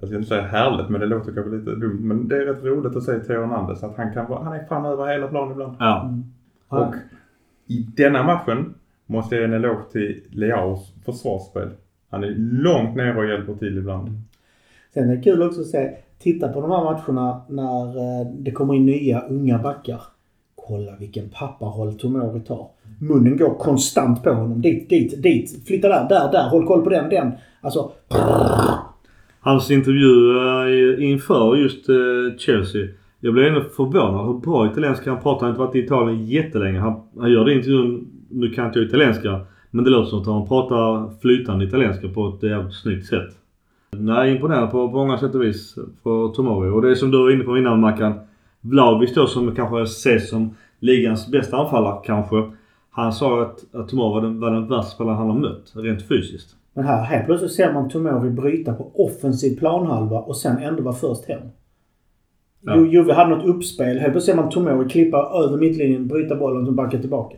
jag 0.00 0.08
ska 0.08 0.16
inte 0.16 0.28
säga 0.28 0.42
härligt 0.42 0.88
men 0.88 1.00
det 1.00 1.06
låter 1.06 1.32
kanske 1.32 1.56
lite 1.56 1.70
dumt. 1.70 2.00
Men 2.00 2.28
det 2.28 2.36
är 2.36 2.46
rätt 2.46 2.64
roligt 2.64 2.96
att 2.96 3.02
se 3.02 3.18
Theo 3.18 3.40
Hernandez 3.40 3.82
att 3.82 3.96
han 3.96 4.12
kan 4.14 4.26
vara, 4.28 4.44
han 4.44 4.52
är 4.52 4.64
fan 4.64 4.86
över 4.86 5.06
hela 5.06 5.28
planen 5.28 5.52
ibland. 5.52 5.76
Ja. 5.78 6.14
Och 6.68 6.94
i 7.66 7.86
denna 7.96 8.22
matchen 8.22 8.74
måste 9.06 9.34
jag 9.34 9.42
ge 9.42 9.48
en 9.48 9.64
eloge 9.64 9.92
till 9.92 10.22
Leaos 10.30 10.92
försvarsspel. 11.04 11.68
Han 12.10 12.24
är 12.24 12.34
långt 12.38 12.96
ner 12.96 13.16
och 13.16 13.26
hjälper 13.26 13.54
till 13.54 13.78
ibland. 13.78 14.08
Sen 14.94 15.10
är 15.10 15.16
det 15.16 15.22
kul 15.22 15.42
också 15.42 15.60
att 15.60 15.66
se, 15.66 15.94
titta 16.18 16.48
på 16.48 16.60
de 16.60 16.70
här 16.70 16.84
matcherna 16.84 17.40
när 17.48 17.86
eh, 17.96 18.26
det 18.26 18.50
kommer 18.50 18.74
in 18.74 18.86
nya 18.86 19.20
unga 19.20 19.58
backar. 19.58 20.02
Kolla 20.54 20.96
vilken 20.96 21.28
papparoll 21.28 21.98
Tomori 21.98 22.40
tar. 22.40 22.68
Munnen 23.00 23.36
går 23.36 23.54
konstant 23.54 24.22
på 24.22 24.30
honom. 24.30 24.60
Dit, 24.60 24.88
dit, 24.88 25.22
dit. 25.22 25.66
Flytta 25.66 25.88
där, 25.88 26.08
där, 26.08 26.32
där. 26.32 26.48
Håll 26.48 26.66
koll 26.66 26.82
på 26.82 26.90
den, 26.90 27.08
den. 27.08 27.32
Alltså, 27.60 27.92
Hans 29.40 29.70
intervju 29.70 30.96
inför 30.98 31.56
just 31.56 31.88
eh, 31.88 31.94
Chelsea. 32.38 32.88
Jag 33.20 33.34
blev 33.34 33.46
ändå 33.46 33.60
förvånad 33.60 34.26
hur 34.26 34.40
bra 34.40 34.66
italienska 34.66 35.10
han 35.10 35.22
pratar. 35.22 35.46
Han 35.46 35.56
har 35.56 35.64
inte 35.64 35.66
varit 35.66 35.76
i 35.76 35.86
Italien 35.86 36.26
jättelänge. 36.26 36.80
Han, 36.80 37.00
han 37.18 37.32
gör 37.32 37.44
det 37.44 37.52
i 37.52 37.56
intervjun. 37.56 38.08
Nu 38.30 38.50
kan 38.50 38.66
inte 38.66 38.78
jag 38.78 38.88
italienska. 38.88 39.40
Men 39.70 39.84
det 39.84 39.90
låter 39.90 40.10
som 40.10 40.20
att 40.20 40.26
han 40.26 40.48
pratar 40.48 41.10
flytande 41.20 41.64
italienska 41.64 42.08
på 42.08 42.28
ett 42.28 42.42
jävligt 42.42 42.74
snyggt 42.74 43.06
sätt. 43.06 43.28
Nej, 43.90 44.34
imponerande 44.34 44.70
på, 44.70 44.90
på 44.90 44.96
många 44.96 45.18
sätt 45.18 45.34
och 45.34 45.42
vis 45.42 45.74
för 46.02 46.28
Tomori. 46.28 46.70
Och 46.70 46.82
det 46.82 46.90
är 46.90 46.94
som 46.94 47.10
du 47.10 47.18
var 47.18 47.30
inne 47.30 47.44
på 47.44 47.58
innan 47.58 47.80
Mackan. 47.80 48.12
Vlahovic 48.60 49.14
då 49.14 49.26
som 49.26 49.54
kanske 49.54 49.82
ses 49.82 50.30
som 50.30 50.54
ligans 50.80 51.28
bästa 51.28 51.56
anfallare 51.56 52.00
kanske. 52.04 52.50
Han 52.90 53.12
sa 53.12 53.42
att, 53.42 53.74
att 53.74 53.88
Tomori 53.88 54.14
var 54.14 54.20
den, 54.20 54.40
var 54.40 54.50
den 54.50 54.68
värsta 54.68 54.90
spelaren 54.90 55.18
han 55.18 55.30
har 55.30 55.38
mött 55.38 55.72
rent 55.74 56.08
fysiskt 56.08 56.57
men 56.78 56.86
här 56.86 57.02
helt 57.02 57.26
plötsligt 57.26 57.52
ser 57.52 57.72
man 57.72 57.88
Tomori 57.88 58.30
bryta 58.30 58.74
på 58.74 58.90
offensiv 58.94 59.58
planhalva 59.58 60.18
och 60.18 60.36
sen 60.36 60.58
ändå 60.58 60.82
vara 60.82 60.94
först 60.94 61.24
hem. 61.28 61.40
Ja. 62.60 62.72
Jo, 62.76 62.86
Juve 62.86 63.12
hade 63.12 63.30
något 63.36 63.46
uppspel. 63.46 63.98
Helt 63.98 64.12
plötsligt 64.12 64.36
ser 64.36 64.42
man 64.42 64.50
Tomori 64.50 64.88
klippa 64.88 65.30
över 65.44 65.56
mittlinjen, 65.56 66.08
bryta 66.08 66.36
bollen 66.36 66.66
och 66.66 66.72
backa 66.72 66.98
tillbaka. 66.98 67.36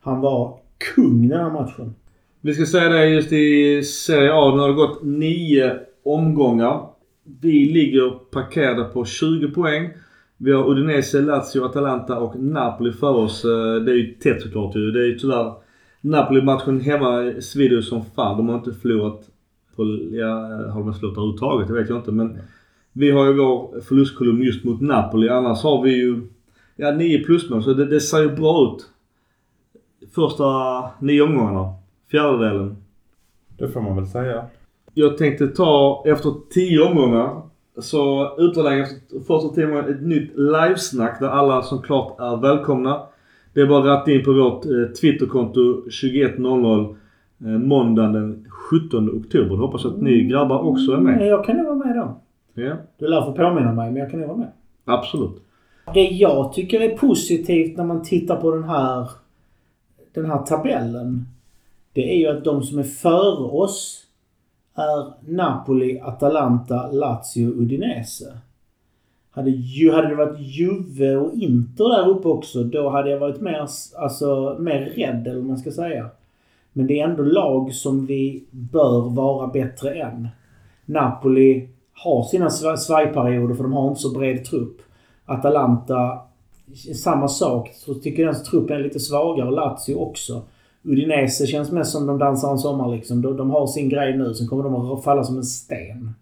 Han 0.00 0.20
var 0.20 0.58
kung 0.94 1.28
den 1.28 1.40
här 1.40 1.50
matchen. 1.50 1.94
Vi 2.40 2.54
ska 2.54 2.66
säga 2.66 2.88
det 2.88 3.06
just 3.08 3.32
i 3.32 3.82
Serie 3.82 4.32
A. 4.32 4.54
Nu 4.54 4.60
har 4.60 4.68
det 4.68 4.74
gått 4.74 5.02
nio 5.02 5.72
omgångar. 6.04 6.80
Vi 7.40 7.72
ligger 7.72 8.10
parkerade 8.10 8.84
på 8.84 9.04
20 9.04 9.50
poäng. 9.50 9.90
Vi 10.36 10.52
har 10.52 10.70
Udinese, 10.70 11.20
Lazio, 11.20 11.64
Atalanta 11.64 12.18
och 12.18 12.40
Napoli 12.40 12.92
för 12.92 13.14
oss. 13.14 13.44
Eh, 13.44 13.84
Det 13.84 13.92
är 13.92 13.96
ju 13.96 14.06
tätt 14.14 14.42
såklart 14.42 14.76
ju. 14.76 14.90
Det 14.90 15.00
är 15.00 15.06
ju 15.06 15.18
tyvärr 15.18 15.52
Napoli-matchen 16.04 16.80
hemma 16.80 17.32
svider 17.40 17.76
ju 17.76 17.82
som 17.82 18.04
fan. 18.04 18.36
De 18.36 18.48
har 18.48 18.56
inte 18.56 18.72
förlorat 18.72 19.30
på... 19.76 19.82
Ja, 20.10 20.34
har 20.72 20.80
de 20.80 20.94
förlorat 20.94 21.16
överhuvudtaget? 21.16 21.68
Det 21.68 21.74
vet 21.74 21.88
jag 21.88 21.98
inte. 21.98 22.12
Men 22.12 22.38
vi 22.92 23.10
har 23.10 23.26
ju 23.26 23.32
vår 23.32 23.80
förlustkolumn 23.80 24.42
just 24.42 24.64
mot 24.64 24.80
Napoli. 24.80 25.28
Annars 25.28 25.62
har 25.62 25.82
vi 25.82 25.90
ju 25.90 26.22
ja, 26.76 26.90
nio 26.90 27.24
plusmål. 27.24 27.62
Så 27.62 27.74
det, 27.74 27.86
det 27.86 28.00
ser 28.00 28.22
ju 28.22 28.36
bra 28.36 28.76
ut. 28.76 28.88
Första 30.14 30.44
nio 31.00 31.22
omgångarna. 31.22 31.74
Fjärdedelen. 32.10 32.76
Det 33.58 33.68
får 33.68 33.80
man 33.80 33.96
väl 33.96 34.06
säga. 34.06 34.44
Jag 34.94 35.18
tänkte 35.18 35.48
ta 35.48 36.02
efter 36.06 36.34
10 36.50 36.80
omgångar 36.80 37.42
så 37.78 38.34
uttalar 38.38 38.72
jag 38.72 38.88
första 39.26 39.48
10 39.48 39.64
omgångar 39.64 39.88
ett 39.88 40.02
nytt 40.02 40.32
livesnack 40.36 41.20
där 41.20 41.28
alla 41.28 41.62
som 41.62 41.82
klart 41.82 42.20
är 42.20 42.36
välkomna. 42.36 43.06
Det 43.54 43.60
är 43.60 43.66
bara 43.66 43.78
att 43.78 43.84
ratta 44.00 44.10
in 44.12 44.24
på 44.24 44.32
vårt 44.32 44.64
eh, 44.66 44.92
Twitterkonto 45.00 45.60
21.00 45.88 46.96
eh, 47.40 47.46
måndagen 47.46 48.12
den 48.12 48.46
17 48.50 49.10
oktober. 49.10 49.56
Hoppas 49.56 49.84
att 49.84 50.00
ni 50.00 50.24
grabbar 50.24 50.58
också 50.58 50.92
är 50.92 50.98
med. 50.98 51.26
jag 51.26 51.44
kan 51.44 51.56
nog 51.56 51.66
vara 51.66 51.76
med 51.76 51.96
då. 51.96 52.20
Ja, 52.62 52.76
Du 52.98 53.08
lär 53.08 53.20
få 53.22 53.32
påminna 53.32 53.72
mig, 53.72 53.90
men 53.90 53.96
jag 54.02 54.10
kan 54.10 54.20
nog 54.20 54.28
vara 54.28 54.38
med. 54.38 54.52
absolut. 54.84 55.42
Det 55.94 56.00
jag 56.04 56.52
tycker 56.52 56.80
är 56.80 56.96
positivt 56.96 57.76
när 57.76 57.84
man 57.84 58.02
tittar 58.02 58.36
på 58.36 58.50
den 58.50 58.64
här, 58.64 59.08
den 60.14 60.26
här 60.26 60.38
tabellen. 60.38 61.26
Det 61.92 62.14
är 62.14 62.18
ju 62.18 62.26
att 62.38 62.44
de 62.44 62.62
som 62.62 62.78
är 62.78 62.82
före 62.82 63.44
oss 63.44 64.04
är 64.74 65.32
Napoli, 65.32 66.00
Atalanta, 66.00 66.90
Lazio 66.92 67.46
Udinese. 67.46 68.24
Hade, 69.34 69.50
ju, 69.50 69.92
hade 69.92 70.08
det 70.08 70.14
varit 70.14 70.40
Juve 70.40 71.16
och 71.16 71.34
Inter 71.34 71.84
där 71.84 72.08
uppe 72.08 72.28
också, 72.28 72.64
då 72.64 72.88
hade 72.88 73.10
jag 73.10 73.18
varit 73.18 73.40
mer, 73.40 73.66
alltså, 73.96 74.56
mer 74.58 74.80
rädd, 74.80 75.26
eller 75.26 75.38
vad 75.38 75.48
man 75.48 75.58
ska 75.58 75.70
säga. 75.70 76.10
Men 76.72 76.86
det 76.86 77.00
är 77.00 77.08
ändå 77.08 77.22
lag 77.22 77.74
som 77.74 78.06
vi 78.06 78.44
bör 78.50 79.10
vara 79.10 79.46
bättre 79.46 79.94
än. 79.94 80.28
Napoli 80.84 81.68
har 81.94 82.24
sina 82.24 82.50
svajperioder 82.76 83.54
för 83.54 83.62
de 83.62 83.72
har 83.72 83.88
inte 83.88 84.00
så 84.00 84.18
bred 84.18 84.44
trupp. 84.44 84.76
Atalanta, 85.24 86.18
samma 86.94 87.28
sak. 87.28 87.70
Så 87.74 87.94
tycker 87.94 88.22
jag 88.22 88.34
den 88.34 88.44
truppen 88.44 88.76
är 88.76 88.82
lite 88.82 89.00
svagare. 89.00 89.50
Lazio 89.50 89.94
också. 89.94 90.42
Udinese 90.82 91.46
känns 91.46 91.72
mest 91.72 91.92
som 91.92 92.06
de 92.06 92.18
dansar 92.18 92.50
en 92.50 92.58
sommar 92.58 92.88
liksom. 92.96 93.22
De, 93.22 93.36
de 93.36 93.50
har 93.50 93.66
sin 93.66 93.88
grej 93.88 94.16
nu, 94.16 94.34
sen 94.34 94.46
kommer 94.46 94.64
de 94.64 94.74
att 94.74 95.04
falla 95.04 95.24
som 95.24 95.36
en 95.36 95.44
sten. 95.44 96.14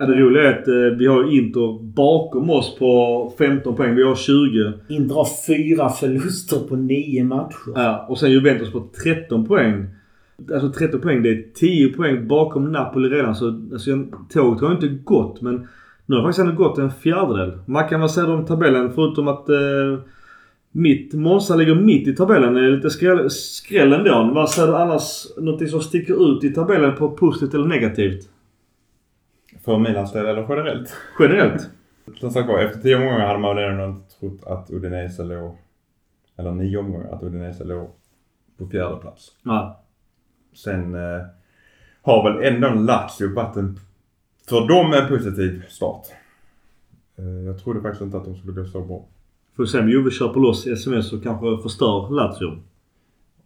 Ja, 0.00 0.06
det 0.06 0.14
roliga 0.14 0.42
är 0.42 0.60
att 0.60 0.68
eh, 0.68 0.98
vi 0.98 1.06
har 1.06 1.32
Inter 1.32 1.82
bakom 1.82 2.50
oss 2.50 2.76
på 2.78 3.32
15 3.38 3.76
poäng. 3.76 3.94
Vi 3.94 4.02
har 4.02 4.14
20. 4.14 4.72
Inter 4.88 5.14
har 5.14 5.28
fyra 5.46 5.88
förluster 5.88 6.56
på 6.68 6.76
nio 6.76 7.24
matcher. 7.24 7.72
Ja, 7.74 8.06
och 8.08 8.18
sen 8.18 8.30
Juventus 8.30 8.72
på 8.72 8.88
13 9.04 9.46
poäng. 9.46 9.86
Alltså 10.52 10.72
13 10.72 11.00
poäng, 11.00 11.22
det 11.22 11.30
är 11.30 11.44
10 11.54 11.88
poäng 11.88 12.28
bakom 12.28 12.72
Napoli 12.72 13.08
redan. 13.08 13.34
Så 13.34 13.48
alltså, 13.72 13.90
tåget 14.32 14.60
har 14.60 14.72
inte 14.72 14.88
gått 14.88 15.40
men 15.40 15.68
nu 16.06 16.16
har 16.16 16.22
faktiskt 16.22 16.38
ändå 16.38 16.52
gått 16.52 16.78
en 16.78 16.90
fjärdedel. 16.90 17.58
Mackan, 17.66 18.00
vad 18.00 18.10
säger 18.10 18.28
du 18.28 18.34
om 18.34 18.46
tabellen? 18.46 18.92
Förutom 18.94 19.28
att 19.28 19.48
eh, 19.48 19.56
mitt 20.72 21.14
Monza 21.14 21.56
ligger 21.56 21.74
mitt 21.74 22.08
i 22.08 22.16
tabellen. 22.16 22.54
Det 22.54 22.60
är 22.60 22.70
lite 22.70 22.90
skräll, 22.90 23.30
skräll 23.30 23.92
ändå. 23.92 24.30
Vad 24.34 24.50
säger 24.50 24.68
du 24.68 24.76
annars? 24.76 25.26
Någonting 25.36 25.68
som 25.68 25.80
sticker 25.80 26.32
ut 26.32 26.44
i 26.44 26.50
tabellen 26.50 26.96
på 26.96 27.10
positivt 27.10 27.54
eller 27.54 27.66
negativt? 27.66 28.28
För 29.70 29.78
Milans 29.78 30.12
del 30.12 30.26
eller 30.26 30.46
generellt. 30.48 30.96
Generellt? 31.18 31.70
Som 32.20 32.30
sagt 32.30 32.48
var, 32.48 32.58
efter 32.58 32.80
tio 32.80 32.96
omgångar 32.96 33.26
hade 33.26 33.38
man 33.38 33.56
väl 33.56 33.70
ändå 33.70 33.84
inte 33.84 34.14
trott 34.14 34.46
att 34.46 34.70
Udinese 34.70 35.24
låg, 35.24 35.58
eller 36.36 36.52
nio 36.52 36.78
omgångar, 36.78 37.12
att 37.12 37.22
Udinese 37.22 37.64
låg 37.64 37.90
på 38.58 38.66
fjärde 38.66 38.96
plats. 38.96 39.32
Nej. 39.42 39.72
Sen 40.54 40.94
eh, 40.94 41.22
har 42.02 42.32
väl 42.32 42.54
ändå 42.54 42.68
Lazio 42.68 43.34
varit 43.34 43.56
en, 43.56 43.78
för 44.48 44.68
dem 44.68 44.92
en 44.92 45.08
positiv 45.08 45.64
start. 45.68 46.06
Eh, 47.18 47.24
jag 47.24 47.58
trodde 47.58 47.80
faktiskt 47.80 48.02
inte 48.02 48.16
att 48.16 48.24
de 48.24 48.36
skulle 48.36 48.52
gå 48.52 48.64
så 48.64 48.80
bra. 48.80 49.04
Får 49.56 49.64
se 49.64 49.78
om 49.78 49.88
Juve 49.88 50.10
köper 50.10 50.40
loss 50.40 50.66
sms 50.66 51.12
och 51.12 51.22
kanske 51.22 51.62
förstör 51.62 52.10
Lazio. 52.10 52.62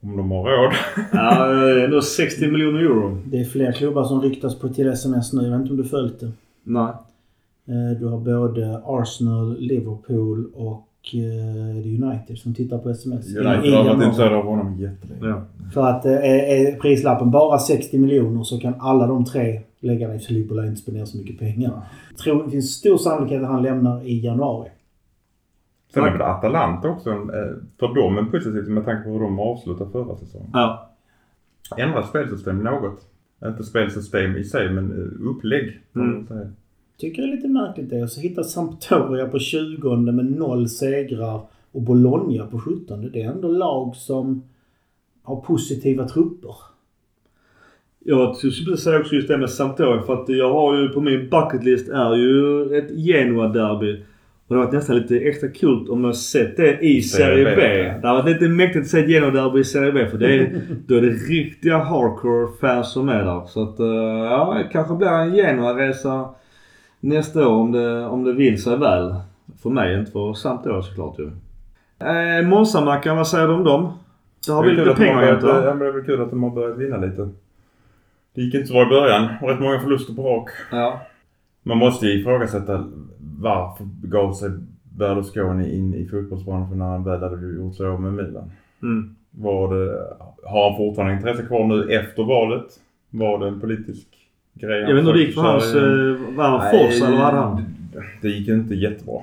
Om 0.05 0.16
de 0.16 0.31
har 0.31 0.43
råd. 0.44 0.72
Ja, 1.12 1.85
ändå 1.85 2.02
60 2.02 2.47
miljoner 2.51 2.81
euro. 2.81 3.18
Det 3.26 3.40
är 3.40 3.44
fler 3.44 3.72
klubbar 3.72 4.05
som 4.05 4.22
ryktas 4.22 4.59
på 4.59 4.68
till 4.68 4.89
sms 4.89 5.32
nu. 5.32 5.43
Jag 5.43 5.51
vet 5.51 5.60
inte 5.60 5.70
om 5.70 5.76
du 5.76 5.85
följt 5.85 6.20
det. 6.20 6.32
Nej. 6.64 6.93
Eh, 7.68 7.98
Du 8.01 8.06
har 8.06 8.18
både 8.18 8.81
Arsenal, 8.85 9.56
Liverpool 9.59 10.47
och 10.55 10.89
eh, 11.14 12.05
United 12.05 12.39
som 12.39 12.55
tittar 12.55 12.78
på 12.78 12.90
sms. 12.90 13.26
United 13.36 13.72
har 13.72 13.85
varit 13.85 13.94
intresserade 14.02 14.36
av 14.36 14.44
honom 14.44 14.76
jättelänge. 14.81 15.26
Ja. 15.28 15.43
För 15.74 15.86
att 15.86 16.05
eh, 16.06 16.12
är 16.12 16.78
prislappen 16.81 17.31
bara 17.31 17.59
60 17.59 17.98
miljoner 17.98 18.43
så 18.43 18.59
kan 18.60 18.74
alla 18.81 19.06
de 19.06 19.24
tre 19.24 19.60
lägga 19.81 20.09
ner. 20.09 20.18
Filippo 20.18 20.55
lär 20.55 20.66
inte 20.66 20.81
spendera 20.81 21.06
så 21.06 21.18
mycket 21.18 21.39
pengar. 21.39 21.72
Tror, 22.22 22.44
det 22.44 22.51
finns 22.51 22.72
stor 22.74 22.97
sannolikhet 22.98 23.43
att 23.43 23.48
han 23.48 23.62
lämnar 23.62 24.06
i 24.06 24.20
januari. 24.20 24.68
Sen 25.94 26.04
är 26.04 26.12
väl 26.12 26.22
Atalanta 26.22 26.88
också 26.88 27.10
eh, 27.10 27.16
för 27.78 27.94
dem 27.94 28.18
en 28.18 28.30
positivt 28.30 28.68
med 28.68 28.84
tanke 28.84 29.02
på 29.04 29.10
hur 29.10 29.20
de 29.20 29.40
avslutade 29.40 29.90
förra 29.90 30.16
säsongen. 30.16 30.50
Ja. 30.52 30.90
Ändrat 31.76 32.08
spelsystem 32.08 32.58
något. 32.58 33.06
Inte 33.44 33.64
spelsystem 33.64 34.36
i 34.36 34.44
sig 34.44 34.70
men 34.70 34.92
eh, 34.92 35.28
upplägg. 35.30 35.80
Mm. 35.96 36.26
Tycker 36.98 37.22
det 37.22 37.28
är 37.28 37.36
lite 37.36 37.48
märkligt 37.48 37.90
det. 37.90 38.08
Så 38.08 38.20
hittar 38.20 38.42
Sampdoria 38.42 39.26
på 39.26 39.38
20 39.38 39.96
med 39.96 40.24
noll 40.24 40.68
segrar 40.68 41.40
och 41.72 41.82
Bologna 41.82 42.46
på 42.46 42.60
17. 42.60 43.10
Det 43.12 43.22
är 43.22 43.30
ändå 43.30 43.48
lag 43.48 43.96
som 43.96 44.42
har 45.22 45.36
positiva 45.36 46.08
trupper. 46.08 46.54
Jag 47.98 48.36
skulle 48.36 48.76
säga 48.76 49.00
också 49.00 49.14
just 49.14 49.28
det 49.28 49.38
med 49.38 49.50
Sampdoria 49.50 50.02
för 50.02 50.22
att 50.22 50.28
jag 50.28 50.52
har 50.52 50.76
ju 50.76 50.88
på 50.88 51.00
min 51.00 51.30
bucketlist 51.30 51.88
är 51.88 52.14
ju 52.14 52.76
ett 52.78 52.90
Genoa-derby. 52.90 54.02
Och 54.48 54.54
det 54.54 54.60
har 54.60 54.64
varit 54.64 54.74
nästan 54.74 54.96
lite 54.96 55.18
extra 55.18 55.48
kul 55.48 55.90
om 55.90 56.04
jag 56.04 56.16
sett 56.16 56.56
det 56.56 56.78
i 56.80 57.02
Serie 57.02 57.44
B. 57.44 57.52
B. 57.56 57.94
Det 58.02 58.08
har 58.08 58.14
varit 58.14 58.32
lite 58.32 58.48
mäktigt 58.48 58.84
att 58.84 58.90
se 58.90 59.00
ett 59.00 59.08
Genoa-derby 59.08 59.60
i 59.60 59.64
Serie 59.64 59.92
B 59.92 60.06
för 60.06 60.18
det 60.18 60.34
är, 60.34 60.60
då 60.86 60.94
är 60.94 61.00
det 61.00 61.08
riktiga 61.08 61.78
hardcore 61.78 62.48
fans 62.60 62.92
som 62.92 63.08
är 63.08 63.24
där. 63.24 63.42
Så 63.46 63.62
att 63.62 63.80
eh, 63.80 63.86
ja, 64.30 64.54
det 64.58 64.68
kanske 64.72 64.94
blir 64.94 65.08
en 65.08 65.34
Genoa-resa 65.34 66.28
nästa 67.00 67.48
år 67.48 67.52
om 67.52 67.72
det, 67.72 68.06
om 68.06 68.24
det 68.24 68.32
vill 68.32 68.62
sig 68.62 68.76
väl. 68.78 69.14
För 69.62 69.70
mig, 69.70 69.98
inte 69.98 70.10
för 70.12 70.34
Sampdoria 70.34 70.82
såklart 70.82 71.18
ju. 71.18 71.30
Eh, 71.98 72.46
Monza-Mackan, 72.48 73.16
vad 73.16 73.28
säger 73.28 73.48
du 73.48 73.54
om 73.54 73.64
dem? 73.64 73.92
Där 74.46 74.54
har 74.54 74.62
vi 74.62 74.70
Det 74.70 74.76
lite 74.76 74.90
att 74.90 74.96
pengar 74.96 75.34
inte? 75.34 75.46
ja, 75.46 75.62
men 75.64 75.78
det 75.78 75.86
är 75.86 75.92
väl 75.92 76.04
kul 76.04 76.22
att 76.22 76.30
de 76.30 76.42
har 76.42 76.50
börjat 76.50 76.78
vinna 76.78 76.96
lite. 76.96 77.28
Det 78.34 78.42
gick 78.42 78.54
inte 78.54 78.66
så 78.66 78.74
bra 78.74 78.82
i 78.82 78.86
början 78.86 79.28
och 79.42 79.48
rätt 79.48 79.60
många 79.60 79.80
förluster 79.80 80.14
på 80.14 80.22
rak. 80.22 80.50
Ja. 80.72 81.00
Man 81.62 81.78
måste 81.78 82.06
ju 82.06 82.20
ifrågasätta 82.20 82.84
varför 83.44 83.84
gav 84.02 84.32
sig 84.32 84.50
Berlusconi 84.98 85.76
in 85.78 85.94
i 85.94 86.06
fotbollsbranschen 86.06 86.78
när 86.78 86.84
han 86.84 87.04
väl 87.04 87.20
hade 87.22 87.46
gjort 87.56 87.74
sig 87.76 87.86
av 87.86 88.00
med 88.02 88.12
Milan. 88.12 88.50
Mm. 88.82 89.14
Var 89.30 89.74
det, 89.74 89.98
har 90.44 90.68
han 90.70 90.76
fortfarande 90.76 91.14
intresse 91.14 91.42
kvar 91.42 91.66
nu 91.66 91.90
efter 91.92 92.22
valet? 92.24 92.66
Var 93.10 93.38
det 93.38 93.48
en 93.48 93.60
politisk 93.60 94.06
grej? 94.54 94.80
Jag 94.80 94.88
vet 94.94 94.98
inte 94.98 95.10
hur 95.12 95.18
det 95.18 95.24
gick 95.24 95.34
för 95.34 95.42
hans... 95.42 95.74
eh, 95.74 96.36
Var 96.36 96.44
han 96.44 96.60
eller 96.66 97.10
vad 97.10 97.20
hade 97.20 97.36
han? 97.38 97.64
Det, 98.22 98.28
gick 98.28 98.48
inte 98.48 98.74
jättebra. 98.74 99.20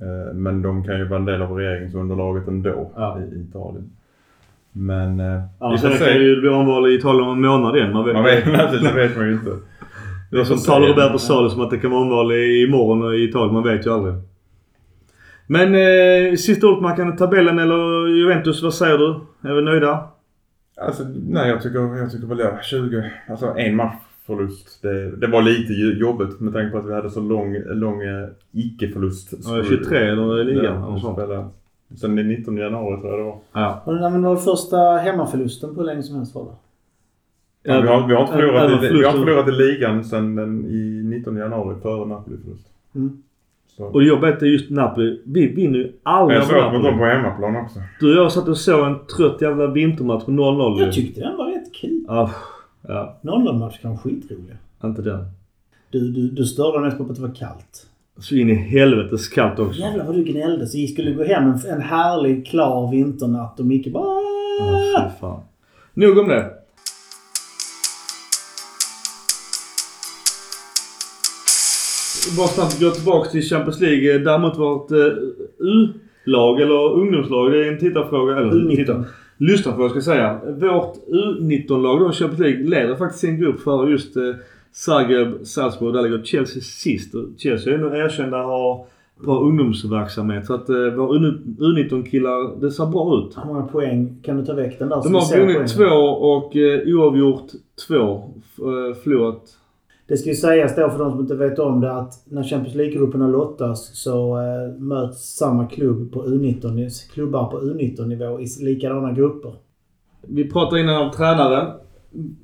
Eh, 0.00 0.34
Men 0.34 0.62
de 0.62 0.84
kan 0.84 0.98
ju 0.98 1.04
vara 1.04 1.18
en 1.20 1.24
del 1.24 1.42
av 1.42 1.52
regeringsunderlaget 1.52 2.48
ändå 2.48 2.90
Ja. 2.96 3.18
i 3.20 3.40
Italien. 3.48 3.90
Men... 4.72 5.20
eh, 5.20 5.42
Annars 5.58 5.80
får 5.80 5.88
kan 6.06 6.14
ju 6.14 6.40
bli 6.40 6.48
omval 6.48 6.86
i 6.90 6.94
Italien 6.94 7.24
om 7.28 7.44
en 7.44 7.50
månad 7.50 7.76
igen. 7.76 7.92
Man 7.92 8.04
vet, 8.04 8.14
Man 8.14 8.24
vet, 8.24 8.44
det 8.82 8.92
vet 8.94 9.16
man 9.16 9.26
ju 9.26 9.32
inte. 9.32 9.50
Det 10.34 10.40
är 10.40 10.44
som 10.44 10.58
talar 10.58 10.88
Roberto 10.88 11.18
sa 11.18 11.42
det 11.42 11.50
som 11.50 11.60
att 11.60 11.70
det 11.70 11.78
kan 11.78 11.90
vara 11.90 12.02
omval 12.02 12.32
i- 12.32 12.64
imorgon 12.68 13.14
i 13.14 13.24
Italien. 13.24 13.54
Man 13.54 13.62
vet 13.62 13.86
ju 13.86 13.90
aldrig. 13.92 14.14
Men 15.46 15.74
eh, 15.74 16.36
sista 16.36 16.66
ordet 16.66 16.82
man 16.82 16.96
kan 16.96 17.16
tabellen 17.16 17.58
eller 17.58 18.06
Juventus, 18.08 18.62
vad 18.62 18.74
säger 18.74 18.98
du? 18.98 19.14
Är 19.48 19.54
vi 19.54 19.62
nöjda? 19.62 20.08
Alltså, 20.80 21.04
nej 21.28 21.48
jag 21.48 21.62
tycker, 21.62 21.78
jag 21.96 22.10
tycker 22.12 22.26
väl 22.26 22.38
ja, 22.38 22.58
20, 22.62 23.04
alltså 23.30 23.46
en 23.56 23.76
matchförlust. 23.76 24.82
Det, 24.82 25.16
det 25.16 25.26
var 25.26 25.42
lite 25.42 25.72
jobbigt 25.72 26.40
med 26.40 26.52
tanke 26.52 26.70
på 26.72 26.78
att 26.78 26.86
vi 26.86 26.94
hade 26.94 27.10
så 27.10 27.20
lång, 27.20 27.56
lång 27.66 28.02
eh, 28.02 28.28
icke-förlust. 28.52 29.32
Ja, 29.44 29.64
23 29.68 29.98
eller 29.98 30.40
i 30.40 30.44
ligan. 30.44 30.64
Ja, 30.64 30.86
och. 30.86 31.98
Sen 32.00 32.16
den 32.16 32.28
19 32.28 32.56
januari 32.56 33.00
tror 33.00 33.10
jag 33.12 33.20
det 33.20 33.24
var. 33.24 33.38
Ja. 33.52 33.82
Och 33.84 33.94
det 33.94 34.18
var 34.28 34.36
första 34.36 34.76
hemmaförlusten 34.96 35.74
på 35.74 35.80
hur 35.80 35.86
länge 35.86 36.02
som 36.02 36.16
helst 36.16 36.34
var 36.34 36.44
det. 36.44 36.50
Ja, 37.66 37.80
vi, 37.80 37.88
har, 37.88 38.08
vi, 38.08 38.14
har 38.14 38.20
inte 38.20 38.32
förlorat 38.32 38.84
i, 38.84 38.88
vi 38.88 39.04
har 39.04 39.12
förlorat 39.12 39.48
i 39.48 39.52
ligan 39.52 40.04
sen 40.04 40.36
den, 40.36 40.66
i 40.66 41.02
19 41.04 41.36
januari 41.36 41.76
före 41.82 42.06
Napoli-förlust. 42.06 42.68
Mm. 42.94 43.22
Så. 43.76 43.84
Och 43.84 44.00
det 44.00 44.06
jobbiga 44.06 44.36
är 44.36 44.46
just 44.46 44.70
Napoli. 44.70 45.20
Vi 45.24 45.46
vinner 45.46 45.78
ju 45.78 45.92
aldrig 46.02 46.38
jag 46.38 46.46
såg 46.46 46.72
mot 46.72 46.72
dem 46.72 46.82
på 46.82 46.90
Napoli. 46.90 47.10
hemmaplan 47.10 47.56
också. 47.56 47.80
Du 48.00 48.18
och 48.18 48.24
jag 48.24 48.32
satt 48.32 48.48
och 48.48 48.58
såg 48.58 48.86
en 48.86 48.98
trött 49.16 49.42
jävla 49.42 49.66
vintermatch 49.66 50.24
på 50.24 50.30
0-0 50.30 50.78
ju. 50.78 50.84
Jag 50.84 50.94
tyckte 50.94 51.20
den 51.20 51.36
var 51.36 51.46
rätt 51.46 51.74
kul. 51.74 52.04
Ja, 52.08 52.30
ja, 52.88 53.18
0-0-match 53.22 53.80
kan 53.80 53.90
vara 53.90 54.00
skitrolig. 54.00 54.56
inte 54.84 55.02
den. 55.02 55.24
Du, 55.90 56.10
du, 56.10 56.28
du 56.28 56.44
störde 56.44 56.80
mest 56.80 56.98
på 56.98 57.04
att 57.04 57.14
det 57.14 57.22
var 57.22 57.34
kallt. 57.34 57.86
Så 58.18 58.34
in 58.34 58.50
i 58.50 58.54
helvetes 58.54 59.28
kallt 59.28 59.58
också. 59.58 59.80
Jävlar 59.80 60.04
vad 60.04 60.14
du 60.14 60.24
gnällde. 60.24 60.66
Så 60.66 60.78
vi 60.78 60.86
skulle 60.86 61.12
gå 61.12 61.24
hem 61.24 61.44
en, 61.44 61.58
en 61.70 61.80
härlig 61.80 62.46
klar 62.46 62.90
vinternatt 62.90 63.60
och 63.60 63.66
Micke 63.66 63.92
bara... 63.92 64.20
Ja, 64.60 65.10
fy 65.10 65.20
fan. 65.20 65.40
Nog 65.94 66.18
om 66.18 66.28
det. 66.28 66.50
Bara 72.36 72.46
snabbt 72.46 72.80
gå 72.80 72.90
tillbaka 72.90 73.30
till 73.30 73.42
Champions 73.42 73.80
League. 73.80 74.18
Däremot 74.18 74.58
vårt 74.58 74.90
eh, 74.90 74.98
U-lag 75.58 76.60
eller 76.60 76.92
ungdomslag. 76.92 77.52
Det 77.52 77.66
är 77.66 77.72
en 77.72 77.78
tittarfråga. 77.78 78.36
Eller 78.36 78.52
U19. 78.52 78.76
tittar- 78.76 79.04
Lyssnarfråga 79.38 79.88
ska 79.88 79.96
jag 79.96 80.04
säga. 80.04 80.40
Vårt 80.46 80.94
U19-lag 81.08 82.00
då 82.00 82.12
Champions 82.12 82.40
League 82.40 82.64
leder 82.64 82.94
faktiskt 82.96 83.20
sin 83.20 83.40
grupp 83.40 83.60
för 83.60 83.88
just 83.88 84.16
eh, 84.16 84.22
Zagreb, 84.72 85.28
Salzburg. 85.46 85.94
Där 85.94 86.02
ligger 86.02 86.22
Chelsea 86.22 86.62
sist. 86.62 87.14
Chelsea 87.38 87.74
är 87.74 87.78
nog 87.78 87.94
erkända 87.96 88.36
har 88.38 88.86
bra 89.24 89.40
ungdomsverksamhet. 89.40 90.46
Så 90.46 90.54
att 90.54 90.68
eh, 90.68 90.76
våra 90.76 91.18
U19-killar, 91.18 92.60
det 92.60 92.70
ser 92.70 92.86
bra 92.86 93.18
ut. 93.28 93.36
Hur 93.44 93.52
många 93.52 93.66
poäng 93.66 94.16
kan 94.22 94.36
du 94.36 94.44
ta 94.46 94.52
väck 94.54 94.78
den 94.78 94.88
där? 94.88 94.96
De 95.02 95.14
har 95.14 95.20
vunnit 95.40 95.56
två 95.76 95.94
och 96.06 96.56
eh, 96.56 96.80
oavgjort 96.96 97.46
två. 97.88 98.30
F- 98.38 98.58
eh, 98.58 99.02
förlorat. 99.02 99.42
Det 100.06 100.16
ska 100.16 100.28
ju 100.28 100.34
sägas 100.34 100.76
då 100.76 100.90
för 100.90 100.98
de 100.98 101.10
som 101.10 101.20
inte 101.20 101.34
vet 101.34 101.58
om 101.58 101.80
det 101.80 101.92
att 101.92 102.12
när 102.24 102.42
Champions 102.42 102.74
League-grupperna 102.74 103.28
lottas 103.28 103.90
så 104.02 104.38
eh, 104.38 104.80
möts 104.80 105.36
samma 105.36 105.66
klubb 105.66 106.12
på 106.12 106.24
U19, 106.26 106.88
klubbar 107.12 107.50
på 107.50 107.60
U19-nivå 107.60 108.40
i 108.40 108.46
likadana 108.60 109.12
grupper. 109.12 109.54
Vi 110.22 110.50
pratade 110.50 110.80
innan 110.80 111.02
om 111.02 111.10
tränare. 111.10 111.72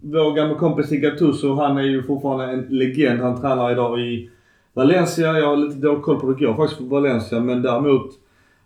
Vår 0.01 0.35
gamla 0.35 0.55
kompis 0.55 0.91
Gattuso, 0.91 1.55
han 1.55 1.79
är 1.79 1.83
ju 1.83 2.03
fortfarande 2.03 2.45
en 2.45 2.67
legend. 2.69 3.21
Han 3.21 3.41
tränar 3.41 3.73
idag 3.73 4.01
i 4.01 4.31
Valencia. 4.75 5.39
Jag 5.39 5.47
har 5.47 5.57
lite 5.57 5.81
dålig 5.81 6.03
koll 6.03 6.21
på 6.21 6.27
hur 6.27 6.35
det 6.35 6.47
går 6.47 6.55
faktiskt 6.55 6.81
på 6.81 6.87
Valencia. 6.87 7.41
Men 7.41 7.63
däremot 7.63 8.11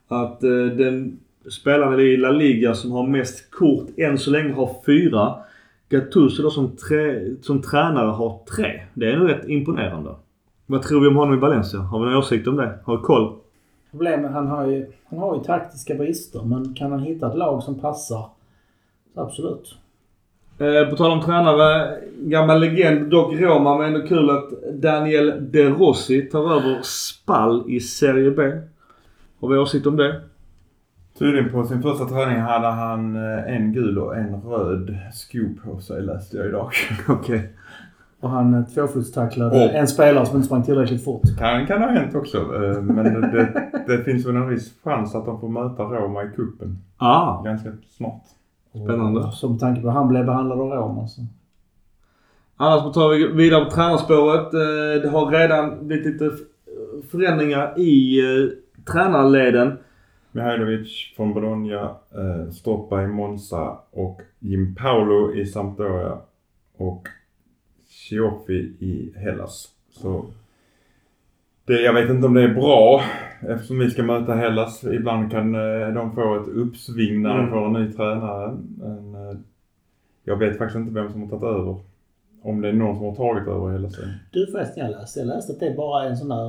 att 0.08 0.44
eh, 0.44 0.50
den 0.50 1.18
spelaren 1.50 2.00
i 2.00 2.16
La 2.16 2.30
Liga 2.30 2.74
som 2.74 2.92
har 2.92 3.06
mest 3.06 3.50
kort 3.50 3.86
än 3.96 4.18
så 4.18 4.30
länge 4.30 4.52
har 4.52 4.70
fyra. 4.86 5.34
Gattuso 5.89 6.43
då 6.43 6.51
som, 6.51 6.77
trä, 6.77 7.24
som 7.43 7.62
tränare 7.62 8.11
har 8.11 8.40
tre. 8.56 8.82
Det 8.94 9.11
är 9.11 9.16
nog 9.16 9.28
rätt 9.28 9.48
imponerande. 9.48 10.15
Vad 10.66 10.82
tror 10.82 11.01
vi 11.01 11.06
om 11.06 11.16
honom 11.16 11.35
i 11.35 11.40
Valencia? 11.40 11.81
Har 11.81 11.98
vi 11.98 12.05
någon 12.05 12.16
åsikt 12.16 12.48
om 12.48 12.56
det? 12.56 12.78
Har 12.85 12.97
vi 12.97 13.02
koll? 13.02 13.36
Problemet 13.90 14.32
han 14.32 14.47
har 14.47 14.66
ju, 14.66 14.86
han 15.05 15.19
har 15.19 15.36
ju 15.36 15.43
taktiska 15.43 15.94
brister 15.94 16.43
men 16.43 16.74
kan 16.74 16.90
han 16.90 17.01
hitta 17.01 17.27
ett 17.27 17.39
lag 17.39 17.62
som 17.62 17.81
passar 17.81 18.27
absolut. 19.15 19.74
Eh, 20.59 20.90
på 20.90 20.97
tal 20.97 21.12
om 21.12 21.20
tränare, 21.20 21.98
gammal 22.19 22.61
legend, 22.61 23.11
dock 23.11 23.35
Roma, 23.35 23.78
men 23.78 23.94
ändå 23.94 24.06
kul 24.06 24.31
att 24.31 24.51
Daniel 24.73 25.51
De 25.51 25.69
Rossi 25.69 26.23
tar 26.23 26.52
över 26.52 26.82
Spall 26.82 27.70
i 27.70 27.81
Serie 27.81 28.31
B. 28.31 28.43
Har 29.40 29.48
vi 29.48 29.59
åsikt 29.59 29.86
om 29.86 29.97
det? 29.97 30.20
Tydligen 31.18 31.50
på 31.52 31.64
sin 31.64 31.82
första 31.82 32.04
träning 32.04 32.40
hade 32.40 32.66
han 32.66 33.16
eh, 33.16 33.54
en 33.56 33.72
gul 33.72 33.98
och 33.98 34.16
en 34.16 34.42
röd 34.42 34.96
sko 35.12 35.38
på 35.64 35.80
sig 35.80 36.02
läste 36.02 36.36
jag 36.36 36.46
idag. 36.46 36.70
Okej. 37.08 37.48
Och 38.20 38.30
han 38.30 38.54
eh, 38.54 38.64
tvåfotstacklade 38.64 39.64
Och- 39.64 39.74
en 39.74 39.88
spelare 39.88 40.26
som 40.26 40.36
inte 40.36 40.46
sprang 40.46 40.62
tillräckligt 40.62 41.04
fort. 41.04 41.22
Kan, 41.38 41.66
kan 41.66 41.82
ha 41.82 41.88
hänt 41.88 42.14
också. 42.14 42.38
eh, 42.38 42.82
Men 42.82 43.04
det, 43.20 43.68
det 43.86 44.04
finns 44.04 44.26
väl 44.26 44.36
en 44.36 44.48
viss 44.48 44.74
chans 44.84 45.14
att 45.14 45.24
de 45.26 45.40
får 45.40 45.48
möta 45.48 45.82
Roma 45.82 46.22
i 46.24 46.28
kuppen 46.36 46.78
Ah, 46.96 47.42
ganska 47.42 47.70
snart. 47.88 48.22
Spännande. 48.70 49.20
Och 49.42 49.50
med 49.50 49.60
tanke 49.60 49.80
på 49.80 49.86
hur 49.88 49.94
han 49.94 50.08
blev 50.08 50.26
behandlad 50.26 50.60
av 50.60 50.68
Roma 50.70 51.06
så. 51.08 51.20
annars 52.56 52.94
tar 52.94 53.08
vi 53.08 53.26
vidare 53.32 53.64
på 53.64 53.70
tränarspåret. 53.70 54.50
Det 55.02 55.08
har 55.08 55.26
redan 55.30 55.86
blivit 55.86 56.06
lite 56.06 56.30
förändringar 57.10 57.78
i 57.80 58.20
tränarleden. 58.92 59.78
Mihailovic 60.35 61.12
från 61.16 61.35
Bologna, 61.35 61.81
eh, 62.15 62.51
Stoppa 62.51 63.02
i 63.02 63.06
Monza 63.06 63.78
och 63.90 64.20
Jim 64.39 64.74
Paolo 64.74 65.35
i 65.35 65.47
Sampdoria 65.47 66.19
och 66.77 67.09
Cioffi 67.86 68.59
i 68.81 69.12
Hellas. 69.16 69.69
Så 69.90 70.24
det, 71.66 71.81
jag 71.81 71.93
vet 71.94 72.11
inte 72.11 72.27
om 72.27 72.35
det 72.35 72.43
är 72.43 72.55
bra 72.55 73.01
eftersom 73.48 73.78
vi 73.78 73.90
ska 73.90 74.02
möta 74.02 74.35
Hellas. 74.35 74.85
Ibland 74.85 75.31
kan 75.31 75.55
eh, 75.55 75.89
de 75.94 76.15
få 76.15 76.40
ett 76.40 76.48
uppsving 76.48 77.23
när 77.23 77.35
Mm. 77.35 77.44
de 77.44 77.51
får 77.51 77.66
en 77.66 77.73
ny 77.73 77.93
tränare. 77.93 78.56
Men, 78.78 79.15
eh, 79.15 79.36
jag 80.24 80.36
vet 80.36 80.59
faktiskt 80.59 80.78
inte 80.78 80.94
vem 80.94 81.12
som 81.12 81.23
har 81.23 81.28
tagit 81.28 81.44
över. 81.44 81.77
Om 82.44 82.60
det 82.60 82.68
är 82.68 82.72
någon 82.72 82.96
som 82.96 83.04
har 83.06 83.14
tagit 83.14 83.48
över 83.48 83.72
hela 83.72 83.88
tiden. 83.88 84.10
Du 84.30 84.46
förresten, 84.46 84.84
jag 84.86 84.90
läste, 85.00 85.20
jag 85.20 85.26
läste 85.26 85.52
att 85.52 85.60
det 85.60 85.66
är 85.66 85.76
bara 85.76 86.04
en 86.04 86.16
sån 86.16 86.28
där 86.28 86.44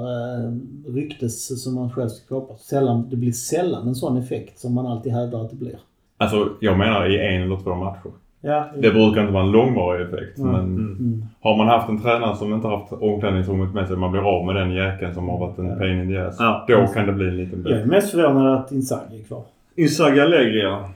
eh, 0.46 0.52
ryktes 0.96 1.64
som 1.64 1.76
man 1.76 1.90
själv 1.92 2.10
skapar. 2.10 2.56
Sällan, 2.56 3.08
det 3.10 3.16
blir 3.16 3.32
sällan 3.32 3.88
en 3.88 3.96
sån 3.96 4.18
effekt 4.18 4.60
som 4.60 4.74
man 4.74 4.86
alltid 4.86 5.12
hävdar 5.12 5.42
att 5.42 5.50
det 5.50 5.56
blir. 5.56 5.76
Alltså 6.18 6.50
jag 6.60 6.78
menar 6.78 7.10
i 7.12 7.36
en 7.36 7.42
eller 7.42 7.58
två 7.58 7.76
matcher. 7.76 8.12
Ja, 8.42 8.66
Det 8.82 8.92
brukar 8.92 9.22
inte 9.22 9.34
vara 9.34 9.44
en 9.44 9.52
långvarig 9.52 10.06
effekt. 10.08 10.38
Mm. 10.38 10.52
Men 10.52 10.64
Mm. 10.76 11.26
har 11.42 11.58
man 11.58 11.68
haft 11.68 11.90
en 11.90 12.02
tränare 12.02 12.36
som 12.36 12.54
inte 12.54 12.68
haft 12.68 12.94
omklädningsrummet 12.94 13.74
med 13.74 13.88
sig, 13.88 13.98
man 13.98 14.12
blir 14.12 14.22
av 14.38 14.46
med 14.46 14.56
den 14.56 14.72
jäkeln 14.72 15.14
som 15.14 15.30
har 15.30 15.40
varit 15.40 15.58
en 15.60 15.78
pain 15.78 16.02
in 16.02 16.08
the 16.10 16.18
ass. 16.18 16.36
Ja. 16.40 16.66
Då 16.68 16.88
kan 16.88 17.08
det 17.08 17.14
bli 17.14 17.28
en 17.28 17.38
liten 17.38 17.64
Jag 17.68 17.80
är 17.80 17.86
mest 17.86 18.12
förvånad 18.12 18.54
att 18.60 18.72
Inzaghi 18.72 19.20
är 19.20 19.24
kvar. 19.24 19.44
Inzaghi 19.76 20.20
Allegri 20.20 20.62
ja. 20.62 20.90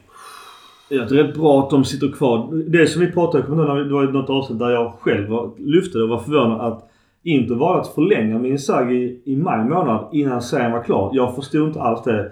Jag 0.90 1.10
tror 1.10 1.24
det 1.24 1.30
är 1.30 1.34
bra 1.34 1.60
att 1.64 1.70
de 1.70 1.84
sitter 1.86 2.12
kvar. 2.12 2.64
Det 2.68 2.88
som 2.88 3.02
vi 3.02 3.12
pratade 3.12 3.48
om, 3.48 3.58
när 3.58 3.76
det 3.76 3.94
var 3.94 4.04
något 4.04 4.30
avsnitt 4.30 4.60
där 4.60 4.70
jag 4.70 4.94
själv 5.00 5.30
var, 5.30 5.52
lyfte 5.58 5.98
det 5.98 6.04
och 6.04 6.10
var 6.10 6.20
förvånad 6.20 6.62
att 6.62 6.86
Inter 7.24 7.56
valde 7.56 7.82
att 7.82 7.88
förlänga 7.88 8.40
med 8.40 8.52
Inzaghi 8.52 9.22
i 9.26 9.36
maj 9.36 9.66
månad 9.70 10.08
innan 10.14 10.42
serien 10.42 10.72
var 10.72 10.84
klar. 10.84 11.12
Jag 11.14 11.36
förstod 11.36 11.68
inte 11.68 11.82
alls 11.82 12.04
det. 12.04 12.32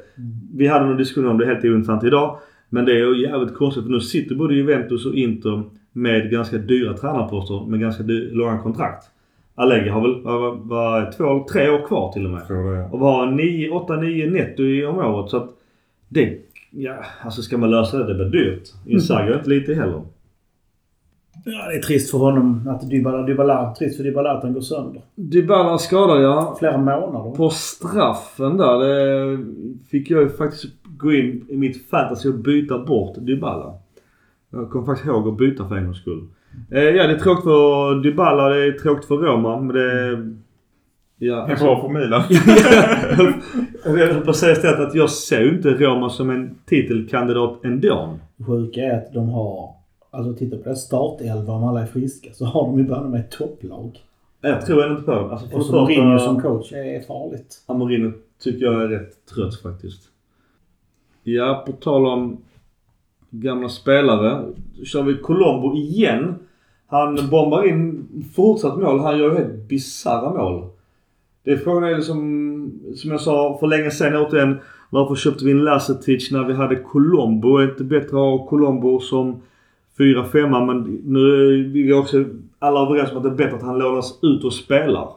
Vi 0.55 0.67
hade 0.67 0.85
någon 0.85 0.97
diskussion 0.97 1.31
om 1.31 1.37
det 1.37 1.45
helt 1.45 1.65
ointressant 1.65 2.03
idag. 2.03 2.37
Men 2.69 2.85
det 2.85 2.91
är 2.91 2.95
ju 2.95 3.21
jävligt 3.21 3.55
konstigt 3.55 3.83
för 3.83 3.91
nu 3.91 3.99
sitter 3.99 4.35
både 4.35 4.53
Juventus 4.55 5.05
och 5.05 5.15
Inter 5.15 5.63
med 5.93 6.31
ganska 6.31 6.57
dyra 6.57 6.93
tränarposter 6.93 7.65
med 7.69 7.79
ganska 7.79 8.03
långa 8.31 8.59
kontrakt. 8.59 9.03
Allegri 9.55 9.89
har 9.89 10.01
väl 10.01 10.21
var, 10.23 10.55
var, 10.55 11.11
två 11.17 11.23
eller 11.31 11.43
tre 11.43 11.69
år 11.69 11.87
kvar 11.87 12.11
till 12.11 12.25
och 12.25 12.31
med. 12.31 12.41
Och 12.91 12.99
var 12.99 13.25
8-9 13.27 14.29
netto 14.31 14.63
i- 14.63 14.85
om 14.85 14.97
året. 14.97 15.29
Så 15.29 15.37
att 15.37 15.49
det... 16.09 16.46
Ja, 16.71 16.95
alltså 17.21 17.41
ska 17.41 17.57
man 17.57 17.71
lösa 17.71 17.97
det, 17.97 18.13
det 18.13 18.29
blir 18.29 18.41
dyrt. 18.41 18.73
Inzaghi 18.85 19.31
är 19.31 19.37
inte 19.37 19.49
lite 19.49 19.73
heller. 19.73 20.01
Ja, 21.45 21.67
det 21.69 21.77
är 21.77 21.81
trist 21.81 22.11
för 22.11 22.17
honom 22.17 22.67
att 22.67 22.89
Dybala, 22.89 23.23
Dybala, 23.23 23.75
trist 23.75 23.97
för 23.97 24.03
Dybala 24.03 24.31
att 24.31 24.43
han 24.43 24.53
går 24.53 24.61
sönder. 24.61 25.01
Dybala 25.15 25.77
skadad 25.77 26.23
ja. 26.23 26.55
Flera 26.59 26.77
månader. 26.77 27.35
På 27.35 27.49
straffen 27.49 28.57
där, 28.57 28.79
det 28.79 29.39
fick 29.89 30.09
jag 30.09 30.21
ju 30.21 30.29
faktiskt 30.29 30.65
gå 30.83 31.13
in 31.13 31.45
i 31.49 31.57
mitt 31.57 31.89
fantasy 31.89 32.29
och 32.29 32.35
byta 32.35 32.79
bort 32.79 33.15
Dybala. 33.17 33.73
Jag 34.49 34.69
kom 34.69 34.85
faktiskt 34.85 35.07
ihåg 35.07 35.27
att 35.27 35.37
byta 35.37 35.67
för 35.67 35.75
en 35.75 35.85
gångs 35.85 36.01
skull. 36.01 36.27
Eh, 36.71 36.83
ja, 36.83 37.07
det 37.07 37.13
är 37.13 37.19
tråkigt 37.19 37.43
för 37.43 38.03
Dybala, 38.03 38.49
det 38.49 38.67
är 38.67 38.71
tråkigt 38.71 39.05
för 39.05 39.17
Roma, 39.17 39.61
men 39.61 39.75
det... 39.75 40.46
Ja, 41.19 41.45
Det 41.45 41.53
är 41.53 41.57
bra 41.57 41.81
för 41.81 41.89
Milan. 41.89 42.23
jag 43.99 44.13
höll 44.13 44.23
på 44.23 44.29
att 44.29 44.35
säga 44.35 44.51
istället 44.51 44.79
att 44.79 44.95
jag 44.95 45.09
ser 45.09 45.41
ju 45.41 45.49
inte 45.49 45.69
Roma 45.69 46.09
som 46.09 46.29
en 46.29 46.55
titelkandidat 46.65 47.65
ändå. 47.65 48.17
Det 48.37 48.43
sjuka 48.43 48.81
är 48.81 48.97
att 48.97 49.13
de 49.13 49.29
har... 49.29 49.73
Alltså 50.11 50.33
titta 50.33 50.57
på 50.57 50.69
det 50.69 50.75
startelva 50.75 51.53
om 51.53 51.63
alla 51.63 51.81
är 51.81 51.85
friska 51.85 52.29
så 52.33 52.45
har 52.45 52.65
de 52.65 52.77
ju 52.79 52.83
bara 52.83 53.03
med 53.03 53.19
ett 53.19 53.31
topplag. 53.31 53.99
Jag 54.41 54.65
tror 54.65 54.83
ändå 54.83 54.95
inte 54.95 55.05
på 55.05 55.11
det. 55.11 55.31
Alltså, 55.31 55.57
Och 55.57 55.65
så 55.65 55.71
Mourinho 55.81 56.19
som 56.19 56.41
coach 56.41 56.73
är 56.73 57.01
farligt. 57.07 57.63
Ja, 57.67 57.73
Mourinho 57.73 58.11
tycker 58.43 58.65
jag 58.65 58.83
är 58.83 58.87
rätt 58.87 59.25
trött 59.35 59.61
faktiskt. 59.61 60.01
Ja, 61.23 61.63
på 61.65 61.71
tal 61.71 62.05
om 62.05 62.37
gamla 63.29 63.69
spelare. 63.69 64.45
kör 64.83 65.03
vi 65.03 65.17
Colombo 65.17 65.75
igen. 65.75 66.35
Han 66.87 67.29
bombar 67.31 67.67
in 67.67 68.07
fortsatt 68.35 68.77
mål. 68.77 68.99
Han 68.99 69.17
gör 69.19 69.31
ju 69.31 69.37
helt 69.37 69.67
bisarra 69.69 70.33
mål. 70.33 70.69
Det 71.47 71.53
är 71.53 71.57
frågan 71.57 71.83
är 71.83 71.95
liksom, 71.95 72.71
som 72.95 73.11
jag 73.11 73.21
sa 73.21 73.57
för 73.59 73.67
länge 73.67 73.91
sedan 73.91 74.25
återigen. 74.25 74.57
Varför 74.89 75.15
köpte 75.15 75.45
vi 75.45 75.51
in 75.51 75.63
Lasetic 75.63 76.31
när 76.31 76.43
vi 76.43 76.53
hade 76.53 76.75
Colombo? 76.75 77.57
Är 77.57 77.71
inte 77.71 77.83
bättre 77.83 78.07
att 78.07 78.11
ha 78.13 78.47
Colombo 78.47 78.99
som 78.99 79.41
4-5 79.97 80.65
men 80.65 81.01
nu 81.05 81.19
är 81.19 81.67
vi 81.67 81.93
också 81.93 82.25
alla 82.59 82.79
överens 82.79 83.11
om 83.11 83.17
att 83.17 83.23
det 83.23 83.29
är 83.29 83.35
bättre 83.35 83.55
att 83.55 83.63
han 83.63 83.79
lånas 83.79 84.19
ut 84.21 84.43
och 84.43 84.53
spelar. 84.53 85.09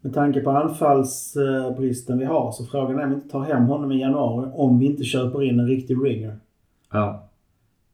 Med 0.00 0.14
tanke 0.14 0.40
på 0.40 0.50
anfallsbristen 0.50 2.18
vi 2.18 2.24
har 2.24 2.52
så 2.52 2.64
frågan 2.64 2.98
är 2.98 3.04
om 3.04 3.10
vi 3.10 3.14
inte 3.14 3.28
tar 3.28 3.40
hem 3.40 3.62
honom 3.62 3.92
i 3.92 4.00
januari 4.00 4.50
om 4.54 4.78
vi 4.78 4.86
inte 4.86 5.04
köper 5.04 5.42
in 5.42 5.60
en 5.60 5.68
riktig 5.68 5.96
ringer. 6.04 6.36
Ja. 6.92 7.28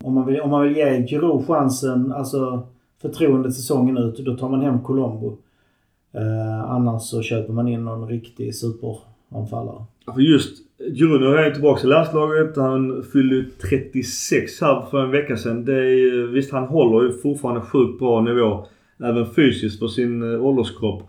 Om 0.05 0.15
man 0.15 0.27
vill, 0.27 0.41
om 0.41 0.51
man 0.51 0.62
vill 0.62 0.77
ge 0.77 1.07
Giroud 1.07 1.47
chansen, 1.47 2.12
alltså 2.12 2.66
förtroendet 3.03 3.55
säsongen 3.55 3.99
ut, 3.99 4.19
då 4.19 4.37
tar 4.37 4.49
man 4.49 4.61
hem 4.61 4.83
Colombo. 4.83 5.37
Eh, 6.15 6.70
annars 6.70 7.03
så 7.03 7.23
köper 7.23 7.53
man 7.53 7.69
in 7.69 7.85
någon 7.85 8.09
riktig 8.09 8.55
superanfallare. 8.55 9.85
För 10.15 10.20
just 10.20 10.65
Giroud 10.78 11.20
nu 11.20 11.27
är 11.27 11.43
han 11.43 11.53
tillbaka 11.53 11.86
i 11.86 11.91
landslaget. 11.91 12.57
Han 12.57 13.03
fyllde 13.12 13.35
ju 13.35 13.51
36 13.51 14.61
här 14.61 14.86
för 14.91 15.05
en 15.05 15.11
vecka 15.11 15.36
sedan. 15.36 15.65
Det 15.65 15.73
är, 15.73 16.27
visst, 16.27 16.53
han 16.53 16.65
håller 16.65 17.07
ju 17.07 17.12
fortfarande 17.12 17.61
sjukt 17.61 17.99
bra 17.99 18.20
nivå. 18.20 18.66
Även 19.05 19.27
fysiskt 19.27 19.78
för 19.78 19.89
sin 19.89 20.35
eh, 20.35 20.45
ålderskropp. 20.45 21.03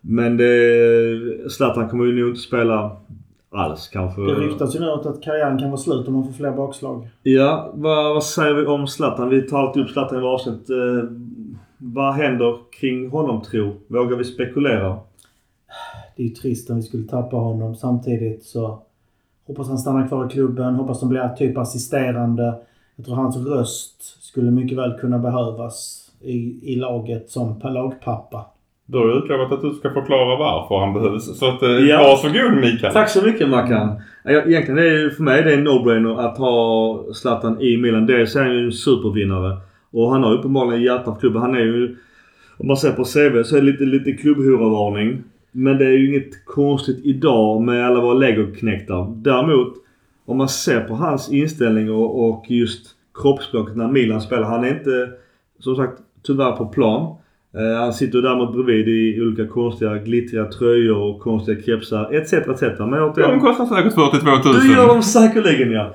Men 0.00 0.36
det... 0.36 1.50
Zlatan 1.50 1.88
kommer 1.88 2.04
ju 2.04 2.20
nog 2.20 2.28
inte 2.28 2.40
spela 2.40 2.96
alls 3.50 3.88
kanske. 3.88 4.20
Det 4.20 4.34
ryktas 4.34 4.74
ju 4.74 4.80
nu 4.80 4.90
att 4.90 5.22
karriären 5.22 5.58
kan 5.58 5.70
vara 5.70 5.80
slut 5.80 6.08
om 6.08 6.14
man 6.14 6.24
får 6.24 6.32
fler 6.32 6.52
bakslag. 6.52 7.08
Ja, 7.22 7.72
vad, 7.74 8.14
vad 8.14 8.24
säger 8.24 8.54
vi 8.54 8.66
om 8.66 8.86
Zlatan? 8.86 9.28
Vi 9.28 9.42
tar 9.42 9.58
alltid 9.58 9.82
upp 9.82 9.90
Zlatan 9.90 10.18
i 10.18 10.20
varje 10.20 10.34
avsnitt. 10.34 10.70
Eh, 10.70 10.76
vad 11.78 12.14
händer 12.14 12.56
kring 12.80 13.10
honom 13.10 13.42
tro? 13.42 13.72
Vågar 13.86 14.16
vi 14.16 14.24
spekulera? 14.24 14.96
Det 16.16 16.22
är 16.22 16.26
ju 16.26 16.34
trist 16.34 16.70
om 16.70 16.76
vi 16.76 16.82
skulle 16.82 17.04
tappa 17.08 17.36
honom. 17.36 17.74
Samtidigt 17.76 18.44
så 18.44 18.82
hoppas 19.46 19.68
han 19.68 19.78
stannar 19.78 20.08
kvar 20.08 20.26
i 20.26 20.28
klubben. 20.28 20.74
Hoppas 20.74 21.00
han 21.00 21.10
blir 21.10 21.28
typ 21.28 21.58
assisterande. 21.58 22.54
Jag 22.96 23.06
tror 23.06 23.14
hans 23.16 23.36
röst 23.46 24.22
skulle 24.24 24.50
mycket 24.50 24.78
väl 24.78 24.98
kunna 25.00 25.18
behövas 25.18 26.08
i, 26.20 26.72
i 26.72 26.76
laget 26.76 27.30
som 27.30 27.60
lagpappa. 27.64 28.46
Du 28.86 28.98
har 28.98 29.06
ju 29.06 29.12
utlovat 29.12 29.52
att 29.52 29.60
du 29.60 29.70
ska 29.70 29.90
förklara 29.90 30.36
varför 30.38 30.78
han 30.78 30.94
behövs. 30.94 31.38
Så 31.38 31.48
att, 31.48 31.62
eh, 31.62 31.68
Ja. 31.68 31.98
varsågod 31.98 32.60
Mikael. 32.60 32.92
Tack 32.92 33.08
så 33.08 33.22
mycket 33.26 33.48
Mackan. 33.48 34.00
Egentligen 34.24 34.78
är 34.78 34.82
det 34.82 35.00
ju 35.00 35.10
för 35.10 35.22
mig 35.22 35.42
det 35.42 35.52
är 35.52 35.58
en 35.58 35.66
no-brainer 35.68 36.18
att 36.20 36.38
ha 36.38 37.04
Zlatan 37.14 37.60
i 37.60 37.76
Milan. 37.76 38.06
Dels 38.06 38.36
är 38.36 38.42
han 38.42 38.52
ju 38.52 38.64
en 38.64 38.72
supervinnare. 38.72 39.56
Och 39.90 40.10
han 40.10 40.22
har 40.22 40.32
uppenbarligen 40.34 40.82
hjärta 40.82 41.12
för 41.12 41.20
klubben. 41.20 41.42
Han 41.42 41.54
är 41.54 41.60
ju... 41.60 41.96
Om 42.58 42.66
man 42.66 42.76
ser 42.76 42.92
på 42.92 43.04
CV 43.04 43.42
så 43.44 43.56
är 43.56 43.60
det 43.60 43.66
lite, 43.66 43.84
lite 43.84 44.12
klubbhora-varning. 44.12 45.22
Men 45.52 45.78
det 45.78 45.84
är 45.86 45.90
ju 45.90 46.08
inget 46.08 46.44
konstigt 46.44 47.00
idag 47.04 47.62
med 47.62 47.86
alla 47.86 48.00
våra 48.00 48.14
legoknektar. 48.14 49.12
Däremot 49.16 49.74
om 50.26 50.36
man 50.36 50.48
ser 50.48 50.80
på 50.80 50.94
hans 50.94 51.32
inställning 51.32 51.90
och, 51.90 52.28
och 52.28 52.44
just 52.48 52.86
kroppsspråket 53.22 53.76
när 53.76 53.88
Milan 53.88 54.20
spelar. 54.20 54.42
Han 54.42 54.64
är 54.64 54.68
inte 54.68 55.08
som 55.58 55.76
sagt 55.76 55.98
tyvärr 56.26 56.52
på 56.52 56.66
plan. 56.66 57.16
Eh, 57.56 57.78
han 57.80 57.92
sitter 57.92 58.22
däremot 58.22 58.52
bredvid 58.52 58.88
i 58.88 59.20
olika 59.20 59.46
konstiga 59.46 59.94
glittriga 59.98 60.44
tröjor 60.44 60.98
och 60.98 61.20
konstiga 61.20 61.62
kepsar 61.62 62.14
etc. 62.14 62.32
etc. 62.32 62.62
Men 62.78 62.90
De 62.90 62.98
återigen. 63.00 63.40
kostar 63.40 63.66
säkert 63.66 63.94
42 63.94 64.30
000. 64.50 64.60
Du 64.60 64.72
gör 64.72 64.86
dem 64.88 65.02
säkerligen 65.02 65.70
ja. 65.72 65.94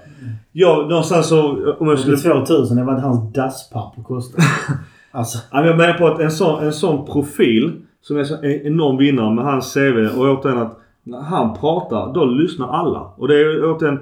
Ja, 0.51 0.85
någonstans 0.89 1.29
så 1.29 1.73
om 1.79 1.87
jag 1.87 1.99
skulle... 1.99 2.17
2000, 2.17 2.77
det 2.77 2.83
var 2.83 2.93
inte 2.93 3.07
hans 3.07 3.33
dasspapper 3.33 4.03
kostade. 4.03 4.43
alltså, 5.11 5.37
Jag 5.51 5.77
menar 5.77 5.93
på 5.93 6.07
att 6.07 6.19
en 6.19 6.31
sån, 6.31 6.63
en 6.63 6.73
sån 6.73 7.05
profil 7.05 7.71
som 8.01 8.17
är 8.17 8.45
en 8.45 8.51
enorm 8.67 8.97
vinnare 8.97 9.35
med 9.35 9.45
hans 9.45 9.73
CV 9.73 10.07
och 10.17 10.25
återigen 10.25 10.61
att 10.61 10.77
när 11.03 11.21
han 11.21 11.57
pratar 11.57 12.13
då 12.13 12.25
lyssnar 12.25 12.67
alla. 12.67 12.99
Och 13.17 13.27
det 13.27 13.41
är 13.41 13.73
återigen 13.75 13.99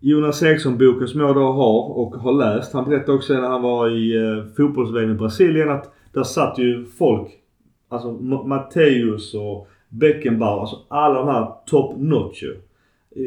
Jonas 0.00 0.42
Eriksson-boken 0.42 1.08
som 1.08 1.20
jag 1.20 1.34
då 1.34 1.52
har 1.52 1.98
och 1.98 2.14
har 2.14 2.32
läst. 2.32 2.72
Han 2.72 2.84
berättade 2.84 3.12
också 3.18 3.32
när 3.34 3.48
han 3.48 3.62
var 3.62 3.88
i 3.90 4.16
eh, 4.16 4.44
fotbolls-VM 4.56 5.10
i 5.10 5.14
Brasilien 5.14 5.70
att 5.70 5.92
där 6.12 6.22
satt 6.22 6.58
ju 6.58 6.86
folk, 6.98 7.28
alltså 7.88 8.08
Ma- 8.08 8.46
Matteus 8.46 9.34
och 9.34 9.68
Beckenbauer, 9.88 10.60
alltså 10.60 10.76
alla 10.88 11.14
de 11.18 11.28
här 11.28 11.48
top 11.66 11.94
notch 11.98 12.42
ju. 12.42 12.56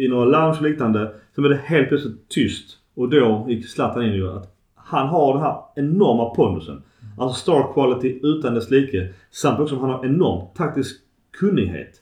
I 0.03 0.07
några 0.07 0.25
lounge 0.25 0.57
och 0.57 0.61
liknande. 0.61 1.11
Sen 1.35 1.41
blev 1.41 1.51
det 1.51 1.63
helt 1.65 1.89
plötsligt 1.89 2.29
tyst. 2.29 2.77
Och 2.95 3.09
då 3.09 3.45
gick 3.49 3.69
Zlatan 3.69 4.03
in 4.03 4.11
och 4.11 4.17
gjorde 4.17 4.35
att 4.35 4.55
han 4.75 5.07
har 5.07 5.33
den 5.33 5.41
här 5.41 5.57
enorma 5.75 6.29
pondusen. 6.29 6.81
Alltså 7.17 7.41
star 7.41 7.73
quality 7.73 8.19
utan 8.23 8.53
dess 8.53 8.71
like. 8.71 9.13
Samtidigt 9.31 9.69
som 9.69 9.79
han 9.79 9.89
har 9.89 10.05
enorm 10.05 10.47
taktisk 10.55 11.01
kunnighet. 11.39 12.01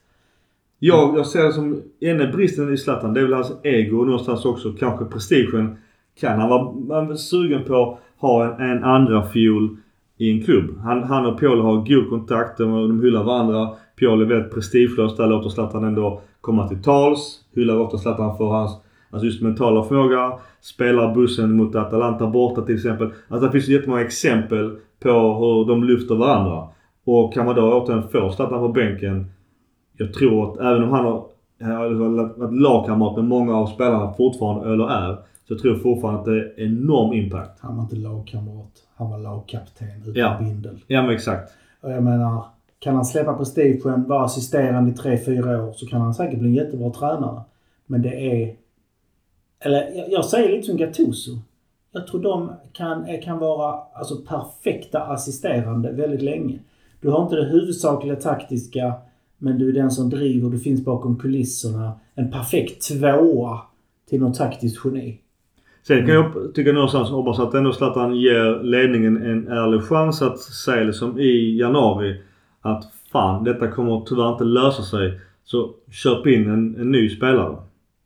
Jag, 0.80 1.18
jag 1.18 1.28
ser 1.28 1.44
det 1.44 1.54
som 1.54 1.82
ena 2.00 2.32
bristen 2.32 2.74
i 2.74 2.78
Zlatan, 2.78 3.14
det 3.14 3.20
är 3.20 3.24
väl 3.24 3.34
hans 3.34 3.52
ego 3.64 4.00
och 4.00 4.06
någonstans 4.06 4.46
också 4.46 4.74
kanske 4.74 5.06
prestigen. 5.06 5.78
Kan 6.20 6.40
han 6.40 6.50
vara 6.50 7.18
sugen 7.18 7.64
på 7.64 7.76
att 7.76 8.00
ha 8.22 8.46
en, 8.46 8.72
en 8.72 8.84
andra 8.84 9.24
fiol 9.24 9.78
i 10.18 10.32
en 10.32 10.44
klubb? 10.44 10.78
Han, 10.80 11.04
han 11.04 11.26
och 11.26 11.40
Pioli 11.40 11.62
har 11.62 11.76
god 11.76 12.10
kontakt, 12.10 12.58
de, 12.58 12.88
de 12.88 13.02
hyllar 13.02 13.24
varandra. 13.24 13.70
Pioli 13.96 14.26
är 14.26 14.30
väldigt 14.30 14.54
prestigelös 14.54 15.16
där, 15.16 15.28
låter 15.28 15.50
Zlatan 15.50 15.84
ändå 15.84 16.22
komma 16.42 16.68
till 16.68 16.84
tals. 16.84 17.40
Hyllar 17.56 17.80
ofta 17.80 17.98
Zlatan 17.98 18.38
för 18.38 18.46
hans 18.46 18.72
alltså 19.10 19.26
just 19.26 19.42
mentala 19.42 19.84
förmåga. 19.84 20.34
Spelar 20.62 21.16
bussen 21.16 21.58
mot 21.58 21.76
Atalanta 21.76 22.28
borta 22.28 22.62
till 22.62 22.76
exempel. 22.76 23.12
Alltså 23.28 23.46
det 23.46 23.52
finns 23.52 23.68
jättemånga 23.68 24.02
exempel 24.02 24.78
på 25.00 25.10
hur 25.10 25.66
de 25.68 25.84
lyfter 25.84 26.16
varandra. 26.16 26.68
Och 27.04 27.34
kan 27.34 27.46
man 27.46 27.56
då 27.56 27.74
återigen 27.74 28.04
få 28.10 28.32
Zlatan 28.32 28.60
på 28.60 28.68
bänken. 28.70 29.26
Jag 29.98 30.14
tror 30.14 30.52
att 30.52 30.60
även 30.60 30.84
om 30.84 30.90
han 30.90 31.06
har 31.06 31.26
har 31.62 31.90
varit 31.90 32.54
lagkamrat 32.62 33.16
med 33.16 33.26
många 33.26 33.56
av 33.58 33.68
spelarna 33.68 34.14
fortfarande, 34.14 34.74
eller 34.74 34.90
är. 34.90 35.16
Så 35.48 35.54
jag 35.54 35.60
tror 35.60 35.76
fortfarande 35.76 36.20
att 36.20 36.26
det 36.26 36.32
är 36.32 36.66
enorm 36.66 37.14
impact. 37.14 37.60
han 37.60 37.76
var 37.76 37.84
inte 37.84 37.96
lagkamrat. 37.96 38.72
Han 38.96 39.10
var 39.12 39.18
lagkapten 39.18 39.88
utan 40.02 40.14
Ja. 40.16 40.38
bindel. 40.40 40.78
Ja 40.88 41.02
men 41.02 41.12
exakt. 41.12 41.52
Och 41.82 41.92
jag 41.92 42.04
menar, 42.04 42.44
kan 42.80 42.96
han 42.96 43.06
släppa 43.06 43.34
prestigen, 43.34 44.08
vara 44.08 44.24
assisterande 44.26 44.92
i 44.92 44.94
3-4 44.94 45.68
år 45.68 45.74
så 45.74 45.86
kan 45.86 46.02
han 46.02 46.14
säkert 46.14 46.40
bli 46.40 46.48
en 46.48 46.56
jättebra 46.56 46.90
tränare. 46.90 47.42
Men 47.86 48.02
det 48.02 48.14
är... 48.32 48.56
Eller 49.60 49.92
jag, 49.96 50.12
jag 50.12 50.26
säger 50.26 50.52
lite 50.52 50.68
som 50.68 50.78
Gattuso. 50.78 51.32
Jag 51.92 52.08
tror 52.08 52.22
de 52.22 52.52
kan, 52.74 53.06
kan 53.24 53.40
vara 53.40 53.80
alltså, 53.94 54.16
perfekta 54.16 55.00
assisterande 55.00 55.92
väldigt 55.92 56.22
länge. 56.22 56.60
Du 57.02 57.10
har 57.10 57.24
inte 57.24 57.36
det 57.36 57.46
huvudsakliga 57.46 58.16
taktiska, 58.16 58.94
men 59.38 59.60
du 59.60 59.70
är 59.70 59.74
den 59.74 59.92
som 59.92 60.10
driver, 60.10 60.50
du 60.50 60.60
finns 60.60 60.86
bakom 60.86 61.20
kulisserna. 61.20 61.92
En 62.16 62.32
perfekt 62.32 62.88
tvåa 62.88 63.62
till 64.10 64.20
något 64.22 64.38
taktiskt 64.38 64.86
geni. 64.86 65.20
Sen 65.88 66.06
kan 66.06 66.16
jag 66.16 66.54
tycka 66.56 66.72
någonstans 66.72 67.10
hoppas 67.10 67.40
att 67.40 67.54
ändå 67.54 67.74
Zlatan 67.74 68.16
ger 68.16 68.64
ledningen 68.64 69.18
en 69.18 69.48
ärlig 69.48 69.84
chans 69.84 70.22
att 70.22 70.40
säga 70.40 70.84
liksom 70.84 71.20
i 71.20 71.58
januari 71.60 72.22
att 72.62 72.84
fan 73.12 73.44
detta 73.44 73.68
kommer 73.68 74.06
tyvärr 74.06 74.32
inte 74.32 74.44
lösa 74.44 74.84
sig. 74.84 75.20
Så 75.44 75.70
köp 75.92 76.28
in 76.28 76.50
en, 76.50 76.76
en 76.80 76.92
ny 76.92 77.10
spelare. 77.10 77.56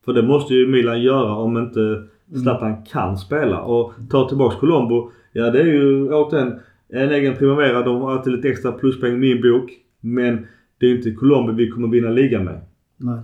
För 0.06 0.14
det 0.14 0.24
måste 0.24 0.54
ju 0.54 0.68
Milan 0.68 1.02
göra 1.02 1.36
om 1.36 1.58
inte 1.58 2.04
Zlatan 2.42 2.84
kan 2.84 3.18
spela. 3.18 3.62
Och 3.62 3.94
ta 4.10 4.30
tillbaks 4.30 4.56
Colombo. 4.56 5.12
Ja 5.32 5.50
det 5.50 5.62
är 5.62 5.66
ju 5.66 6.14
återigen 6.14 6.60
en 6.90 7.12
egen 7.12 7.36
Primavera. 7.36 7.82
De 7.82 8.02
har 8.02 8.12
alltid 8.12 8.34
lite 8.34 8.50
extra 8.50 8.72
pluspoäng 8.72 9.14
i 9.14 9.18
min 9.18 9.42
bok. 9.42 9.72
Men 10.00 10.48
det 10.78 10.86
är 10.86 10.96
inte 10.96 11.12
Colombo 11.12 11.52
vi 11.52 11.70
kommer 11.70 11.88
vinna 11.88 12.10
ligan 12.10 12.46
med. 12.46 12.62
Nej. 12.98 13.20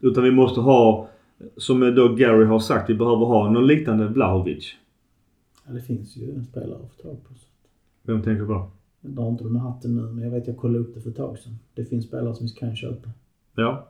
Utan 0.00 0.24
vi 0.24 0.30
måste 0.30 0.60
ha, 0.60 1.08
som 1.56 1.94
då 1.94 2.08
Gary 2.08 2.44
har 2.44 2.58
sagt, 2.58 2.90
vi 2.90 2.94
behöver 2.94 3.26
ha 3.26 3.50
någon 3.50 3.66
liknande 3.66 4.08
Vlahovic. 4.08 4.74
Ja, 5.66 5.72
det 5.72 5.80
finns 5.80 6.16
ju 6.16 6.30
en 6.34 6.44
spelare 6.44 6.78
att 6.84 6.94
få 6.96 7.02
tag 7.02 7.24
på. 7.24 7.34
Vem 8.02 8.22
tänker 8.22 8.40
du 8.40 8.46
på? 8.46 8.70
Jag 9.00 9.12
drar 9.12 9.28
inte 9.28 9.44
med 9.44 9.62
hatten 9.62 9.96
nu, 9.96 10.02
men 10.02 10.24
jag 10.24 10.30
vet 10.30 10.46
jag 10.46 10.56
kollade 10.56 10.78
upp 10.78 10.94
det 10.94 11.00
för 11.00 11.10
ett 11.10 11.16
tag 11.16 11.38
sedan. 11.38 11.58
Det 11.74 11.84
finns 11.84 12.04
spelare 12.04 12.34
som 12.34 12.46
vi 12.46 12.52
kan 12.52 12.76
köpa. 12.76 13.10
Ja. 13.56 13.88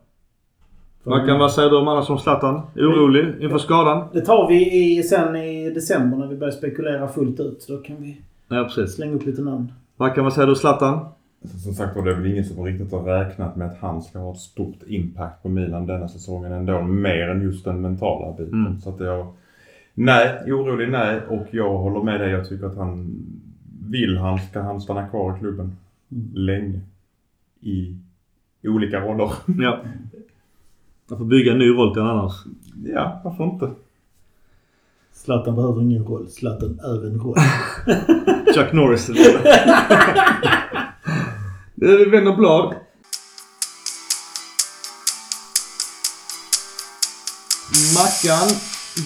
Mackan, 1.07 1.39
vad 1.39 1.53
säger 1.53 1.71
du 1.71 1.77
om 1.77 1.89
annars 1.89 2.11
om 2.11 2.19
Zlatan? 2.19 2.61
Orolig 2.77 3.35
inför 3.41 3.59
skadan? 3.59 4.09
Det 4.13 4.21
tar 4.21 4.49
vi 4.49 4.73
i, 4.99 5.03
sen 5.03 5.37
i 5.37 5.71
december 5.71 6.17
när 6.17 6.27
vi 6.27 6.37
börjar 6.37 6.53
spekulera 6.53 7.09
fullt 7.09 7.41
ut. 7.41 7.67
Då 7.69 7.77
kan 7.77 7.97
vi 8.03 8.21
Ja, 8.49 8.65
precis. 8.65 8.95
slänga 8.97 9.15
upp 9.15 9.27
lite 9.27 9.43
namn. 9.43 9.73
Vad 9.97 10.33
säger 10.33 10.49
du 10.49 10.55
Zlatan? 10.55 11.07
Som 11.65 11.73
sagt 11.75 11.97
var, 11.97 12.05
det 12.05 12.11
är 12.11 12.15
väl 12.15 12.27
ingen 12.33 12.45
som 12.45 12.65
riktigt 12.65 12.93
har 12.93 13.03
räknat 13.03 13.57
med 13.57 13.67
att 13.67 13.79
han 13.81 14.03
ska 14.03 14.19
ha 14.19 14.33
ett 14.33 14.39
stort 14.39 14.79
impact 14.87 15.43
på 15.43 15.49
Milan 15.49 15.87
denna 15.87 16.09
säsongen 16.09 16.53
ändå. 16.53 16.81
Mer 16.83 17.29
än 17.29 17.43
just 17.43 17.65
den 17.65 17.81
mentala 17.81 18.33
biten. 18.37 18.67
Mm. 18.67 18.81
Så 18.81 18.91
att 18.91 19.01
jag... 19.01 19.27
Nej, 19.95 20.53
orolig 20.53 20.89
nej. 20.91 21.21
Och 21.29 21.47
jag 21.51 21.79
håller 21.79 22.03
med 22.03 22.21
dig. 22.21 22.31
Jag 22.31 22.49
tycker 22.49 22.67
att 22.67 22.77
han... 22.77 23.17
Vill 23.89 24.17
han 24.19 24.39
ska 24.39 24.61
han 24.61 24.81
stanna 24.81 25.09
kvar 25.09 25.37
i 25.37 25.39
klubben. 25.39 25.77
Mm. 26.13 26.31
Länge. 26.35 26.81
I 27.61 27.97
olika 28.65 29.01
roller. 29.01 29.31
Ja. 29.59 29.79
Jag 31.09 31.19
får 31.19 31.25
bygga 31.25 31.53
en 31.53 31.59
ny 31.59 31.69
roll 31.69 31.93
till 31.93 32.03
annars. 32.03 32.33
Ja, 32.85 33.21
varför 33.25 33.45
inte? 33.45 33.71
Zlatan 35.13 35.57
behöver 35.57 35.83
ingen 35.83 36.05
roll. 36.05 36.29
Zlatan 36.29 36.81
är 36.83 37.07
en 37.07 37.21
roll. 37.21 37.37
Chuck 38.55 38.73
Norris. 38.73 39.07
Det 41.75 41.87
är 41.87 42.11
vänder 42.11 42.37
blad. 42.37 42.75
Mackan, 47.95 48.49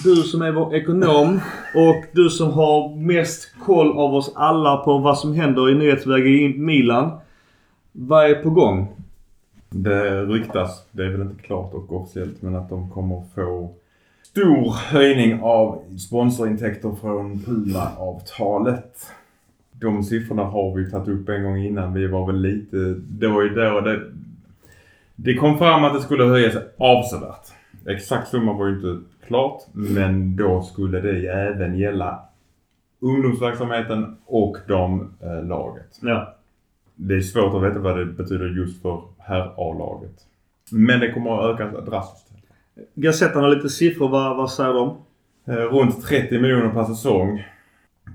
du 0.03 0.15
som 0.15 0.41
är 0.41 0.51
vår 0.51 0.75
ekonom 0.75 1.39
och 1.75 2.03
du 2.13 2.29
som 2.29 2.51
har 2.51 2.95
mest 2.95 3.47
koll 3.65 3.97
av 3.97 4.15
oss 4.15 4.31
alla 4.35 4.77
på 4.77 4.97
vad 4.97 5.19
som 5.19 5.33
händer 5.33 5.69
i 5.69 5.75
nyhetsväg 5.75 6.27
i 6.27 6.57
Milan. 6.57 7.11
Vad 7.91 8.25
är 8.25 8.35
på 8.35 8.49
gång? 8.49 8.95
Det 9.69 10.25
ryktas, 10.25 10.87
det 10.91 11.05
är 11.05 11.09
väl 11.09 11.21
inte 11.21 11.43
klart 11.43 11.73
och 11.73 12.01
officiellt, 12.01 12.41
men 12.41 12.55
att 12.55 12.69
de 12.69 12.89
kommer 12.89 13.23
få 13.35 13.73
stor 14.23 14.71
höjning 14.71 15.39
av 15.41 15.97
sponsorintäkter 15.97 16.91
från 17.01 17.39
Puma-avtalet. 17.39 19.07
De 19.71 20.03
siffrorna 20.03 20.43
har 20.43 20.75
vi 20.75 20.91
tagit 20.91 21.07
upp 21.07 21.29
en 21.29 21.43
gång 21.43 21.57
innan. 21.57 21.93
Vi 21.93 22.07
var 22.07 22.27
väl 22.27 22.41
lite... 22.41 22.77
Det 23.09 23.27
var 23.27 23.41
ju 23.41 23.49
då 23.49 23.81
det... 23.81 24.01
Det 25.15 25.35
kom 25.35 25.57
fram 25.57 25.83
att 25.83 25.93
det 25.93 26.01
skulle 26.01 26.23
höjas 26.23 26.55
avsevärt. 26.77 27.47
Exakt 27.85 28.27
summa 28.27 28.53
var 28.53 28.67
ju 28.67 28.75
inte 28.75 29.05
klart, 29.27 29.61
men 29.73 30.35
då 30.35 30.61
skulle 30.61 31.01
det 31.01 31.27
även 31.27 31.77
gälla 31.77 32.19
ungdomsverksamheten 32.99 34.17
och 34.25 34.57
damlaget. 34.67 35.99
Ja. 36.01 36.35
Det 36.95 37.15
är 37.15 37.21
svårt 37.21 37.53
att 37.53 37.63
veta 37.63 37.79
vad 37.79 37.97
det 37.97 38.05
betyder 38.05 38.45
just 38.45 38.81
för 38.81 39.01
herr 39.19 39.53
A-laget. 39.57 40.15
Men 40.71 40.99
det 40.99 41.11
kommer 41.11 41.39
att 41.39 41.61
öka 41.61 41.81
drastiskt. 41.81 42.29
Gazettan 42.95 43.43
har 43.43 43.49
lite 43.49 43.69
siffror. 43.69 44.09
Vad, 44.09 44.37
vad 44.37 44.51
säger 44.51 44.73
de? 44.73 44.97
Eh, 45.47 45.53
runt 45.53 46.03
30 46.03 46.39
miljoner 46.39 46.69
per 46.69 46.83
säsong. 46.83 47.39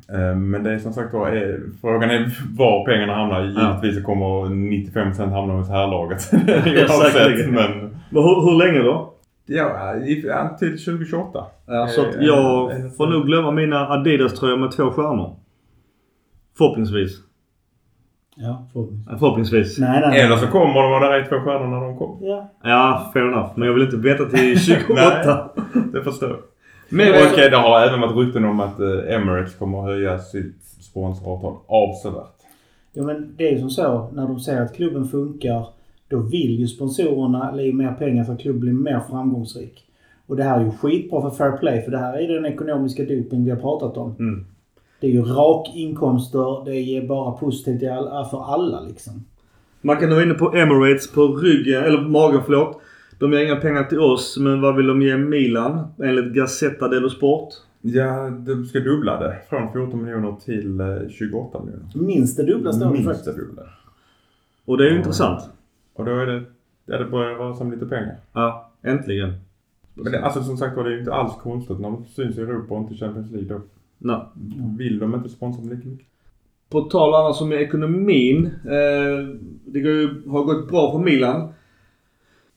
Eh, 0.08 0.36
men 0.36 0.62
det 0.62 0.72
är 0.72 0.78
som 0.78 0.92
sagt 0.92 1.12
var, 1.12 1.28
är, 1.28 1.60
frågan 1.80 2.10
är 2.10 2.38
var 2.56 2.84
pengarna 2.86 3.14
hamnar. 3.14 3.44
Givetvis 3.44 3.96
så 3.96 4.06
kommer 4.06 4.24
95% 4.24 5.30
hamna 5.30 5.54
hos 5.54 5.68
herrlaget. 5.68 6.30
Ja, 6.32 7.10
men 7.50 7.96
Men 8.10 8.22
hur, 8.22 8.50
hur 8.50 8.58
länge 8.66 8.78
då? 8.78 9.14
ja, 9.46 10.56
till 10.58 10.84
2028. 10.84 11.44
Ja, 11.66 11.86
så 11.88 12.00
Eh, 12.04 12.10
jag 12.20 12.70
eh, 12.70 12.90
får 12.90 13.06
nog 13.06 13.26
glömma 13.26 13.50
mina 13.50 13.88
Adidas-tröjor 13.88 14.56
med 14.56 14.70
två 14.70 14.90
stjärnor. 14.90 15.36
Förhoppningsvis. 16.58 17.18
Ja, 18.36 18.66
förhoppningsvis. 18.72 19.18
Förhoppningsvis. 19.18 19.78
Nej, 19.78 20.00
nej. 20.00 20.20
Eller 20.20 20.36
så 20.36 20.46
kommer 20.46 20.82
de 20.82 20.92
och 20.94 21.00
där 21.00 21.10
är 21.12 21.24
två 21.24 21.40
stjärnor 21.40 21.66
när 21.66 21.80
de 21.80 21.98
kommer. 21.98 22.28
Ja. 22.28 22.50
Ja, 22.62 23.10
fair 23.12 23.22
enough. 23.22 23.50
Men 23.54 23.66
jag 23.68 23.74
vill 23.74 23.82
inte 23.82 23.96
veta 23.96 24.24
till 24.24 24.60
28. 24.60 25.50
Det 25.92 26.02
förstår 26.04 26.28
jag. 26.28 26.38
Men 26.88 27.08
och 27.08 27.38
eh, 27.38 27.50
det 27.50 27.56
har 27.56 27.80
även 27.80 28.00
varit 28.00 28.16
rykten 28.16 28.44
om 28.44 28.60
att 28.60 28.80
eh, 28.80 29.14
Emirates 29.14 29.54
kommer 29.54 29.78
att 29.78 29.84
höja 29.84 30.18
sitt 30.18 30.62
sponsoravtal 30.80 31.56
avsevärt. 31.66 32.34
Ja, 32.92 33.02
men 33.02 33.34
det 33.36 33.48
är 33.48 33.52
ju 33.52 33.58
som 33.58 33.70
så. 33.70 34.10
När 34.12 34.26
de 34.26 34.40
ser 34.40 34.60
att 34.62 34.74
klubben 34.74 35.08
funkar, 35.08 35.66
då 36.08 36.18
vill 36.18 36.60
ju 36.60 36.66
sponsorerna 36.66 37.50
lägga 37.52 37.74
mer 37.74 37.92
pengar 37.92 38.24
för 38.24 38.32
att 38.32 38.40
klubben 38.40 38.60
blir 38.60 38.72
mer 38.72 39.00
framgångsrik. 39.10 39.84
Och 40.26 40.36
det 40.36 40.42
här 40.42 40.60
är 40.60 40.64
ju 40.64 40.70
skitbra 40.70 41.22
för 41.22 41.30
fair 41.30 41.56
play, 41.56 41.82
för 41.82 41.90
det 41.90 41.98
här 41.98 42.18
är 42.18 42.34
den 42.34 42.46
ekonomiska 42.46 43.02
doping 43.02 43.44
vi 43.44 43.50
har 43.50 43.58
pratat 43.58 43.96
om. 43.96 44.14
Mm. 44.18 44.46
Det 45.04 45.08
är 45.08 45.12
ju 45.12 45.22
rak 45.22 45.70
inkomster, 45.74 46.64
det 46.64 46.80
ger 46.80 47.08
bara 47.08 47.32
positivt 47.32 47.78
till 47.78 47.90
all, 47.90 48.24
för 48.30 48.44
alla 48.54 48.80
liksom. 48.80 49.24
Man 49.80 49.96
kan 49.96 50.10
vara 50.10 50.22
inne 50.22 50.34
på 50.34 50.52
Emirates 50.54 51.12
på 51.12 51.26
ryggen, 51.26 51.84
eller 51.84 51.96
på 51.98 52.08
magen 52.08 52.40
förlåt. 52.44 52.80
De 53.18 53.32
ger 53.32 53.44
inga 53.44 53.56
pengar 53.56 53.84
till 53.84 54.00
oss, 54.00 54.36
men 54.40 54.60
vad 54.60 54.76
vill 54.76 54.86
de 54.86 55.02
ge 55.02 55.16
Milan? 55.16 55.86
Enligt 56.02 56.34
Gazzetta 56.34 56.88
dello 56.88 57.10
Sport. 57.10 57.48
Ja, 57.80 58.30
de 58.30 58.64
ska 58.66 58.80
dubbla 58.80 59.20
det. 59.20 59.36
Från 59.48 59.72
14 59.72 60.02
miljoner 60.04 60.36
till 60.44 60.80
eh, 60.80 60.86
28 61.10 61.60
miljoner. 61.64 61.86
Minst 61.94 62.36
det 62.36 62.42
dubbla 62.46 62.72
står 62.72 62.86
det 62.86 62.92
Minst 62.92 63.06
faktiskt. 63.08 63.24
det 63.36 63.42
dubbla. 63.42 63.62
Och 64.64 64.78
det 64.78 64.84
är 64.84 64.88
ju 64.88 64.92
Ja. 64.92 64.98
intressant. 64.98 65.42
Och 65.94 66.04
då 66.04 66.10
är 66.10 66.26
det, 66.26 66.42
ja 66.86 66.98
det 66.98 67.04
börjar 67.04 67.34
röra 67.34 67.54
sig 67.54 67.64
om 67.64 67.72
lite 67.72 67.86
pengar. 67.86 68.16
Ja, 68.32 68.70
äntligen. 68.82 69.32
Men 69.94 70.12
det, 70.12 70.20
alltså 70.24 70.42
som 70.42 70.56
sagt 70.56 70.76
var, 70.76 70.84
det 70.84 70.90
är 70.90 70.94
ju 70.94 70.98
inte 70.98 71.14
alls 71.14 71.32
konstigt 71.42 71.80
när 71.80 71.90
de 71.90 72.04
syns 72.04 72.38
i 72.38 72.40
Europa 72.40 72.74
och 72.74 72.80
inte 72.80 72.94
Champions 72.94 73.30
League. 73.32 73.48
Då 73.48 73.60
Nej. 74.04 74.20
vill 74.78 74.98
de 74.98 75.14
inte 75.14 75.28
sponsra 75.28 75.62
lika 75.62 75.88
mycket. 75.88 76.06
På 76.70 76.80
tal 76.80 77.14
annars 77.14 77.40
om 77.40 77.52
ekonomin. 77.52 78.46
Eh, 78.46 79.36
det 79.64 79.78
ju, 79.78 80.22
har 80.28 80.44
gått 80.44 80.68
bra 80.68 80.92
för 80.92 80.98
Milan. 80.98 81.52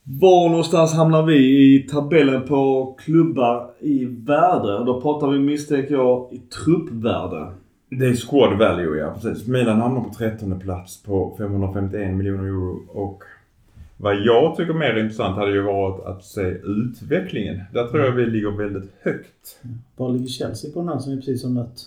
Var 0.04 0.50
någonstans 0.50 0.94
hamnar 0.94 1.24
vi 1.24 1.36
i 1.76 1.80
tabellen 1.80 2.48
på 2.48 2.96
klubbar 3.00 3.72
i 3.80 4.06
värde? 4.06 4.86
Då 4.86 5.02
pratar 5.02 5.28
vi 5.28 5.40
misstänker 5.40 5.96
jag 5.96 6.28
i 6.32 6.38
truppvärde. 6.38 7.52
Det 7.90 8.06
är 8.06 8.14
squad 8.14 8.58
value, 8.58 8.98
ja 8.98 9.14
precis. 9.14 9.48
Milan 9.48 9.82
hamnar 9.82 10.02
på 10.02 10.14
13 10.14 10.60
plats 10.60 11.04
på 11.04 11.36
551 11.38 12.14
miljoner 12.14 12.44
euro. 12.44 12.80
Och 12.88 13.24
vad 13.98 14.16
jag 14.16 14.56
tycker 14.58 14.74
mer 14.74 14.96
intressant 14.98 15.36
hade 15.36 15.52
ju 15.52 15.62
varit 15.62 16.06
att 16.06 16.24
se 16.26 16.42
utvecklingen. 16.64 17.62
Där 17.74 17.88
tror 17.88 18.04
jag 18.06 18.12
vi 18.12 18.26
ligger 18.26 18.52
väldigt 18.52 18.92
högt. 19.02 19.62
Var 19.96 20.10
ligger 20.12 20.28
Chelsea 20.28 20.72
på 20.74 20.80
den 20.80 20.90
här 20.90 20.98
som 21.00 21.12
vi 21.12 21.18
precis 21.18 21.44
har 21.44 21.50
mött? 21.52 21.80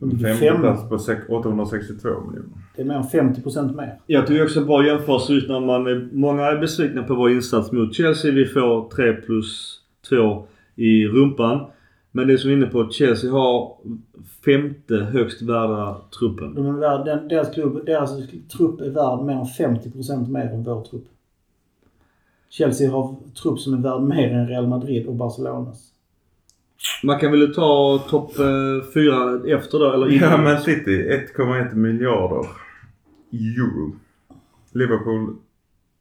De 0.00 0.10
ligger 0.10 0.26
Femte 0.26 0.46
femma. 0.46 0.60
plats 0.60 0.88
på 0.88 0.98
sex- 0.98 1.22
862 1.28 2.08
miljoner. 2.08 2.48
Det 2.76 2.82
är 2.82 2.86
mer 2.86 2.94
än 2.94 3.02
50% 3.02 3.76
mer. 3.76 3.98
Jag 4.06 4.26
tycker 4.26 4.44
också 4.44 4.64
bra 4.64 4.86
jämförelse 4.86 5.32
just 5.32 5.48
när 5.48 5.60
man 5.60 5.86
är, 5.86 6.08
många 6.12 6.42
är 6.46 6.58
besvikna 6.58 7.02
på 7.02 7.14
vår 7.14 7.30
insats 7.30 7.72
mot 7.72 7.94
Chelsea. 7.94 8.32
Vi 8.32 8.44
får 8.46 8.88
3 8.90 9.12
plus 9.12 9.80
2 10.08 10.46
i 10.76 11.06
rumpan. 11.06 11.60
Men 12.12 12.28
det 12.28 12.38
som 12.38 12.50
är 12.50 12.54
inne 12.54 12.66
på 12.66 12.80
att 12.80 12.92
Chelsea 12.92 13.32
har 13.32 13.76
femte 14.44 14.94
högst 14.94 15.42
värda 15.42 16.00
truppen. 16.18 16.54
De 16.54 16.66
är 16.66 16.72
värd, 16.72 17.04
den, 17.06 17.28
deras, 17.28 17.54
klubb, 17.54 17.86
deras 17.86 18.10
trupp 18.56 18.80
är 18.80 18.90
värd 18.90 19.24
mer 19.24 19.34
än 19.34 19.44
50% 19.44 20.28
mer 20.28 20.46
än 20.46 20.64
vår 20.64 20.82
trupp. 20.82 21.04
Chelsea 22.48 22.90
har 22.90 23.16
trupp 23.42 23.58
som 23.58 23.74
är 23.74 23.78
värd 23.78 24.00
mer 24.02 24.32
än 24.32 24.48
Real 24.48 24.66
Madrid 24.68 25.06
och 25.06 25.14
Barcelonas. 25.14 25.88
Man 27.02 27.18
kan 27.18 27.30
väl 27.30 27.54
ta 27.54 28.02
topp 28.08 28.38
eh, 28.38 28.92
fyra 28.94 29.40
efter 29.56 29.78
då, 29.78 29.92
eller 29.92 30.06
Ja 30.06 30.12
innan? 30.12 30.44
men 30.44 30.60
City 30.60 31.08
1,1 31.36 31.74
miljarder 31.74 32.46
euro. 33.32 33.96
Liverpool 34.72 35.36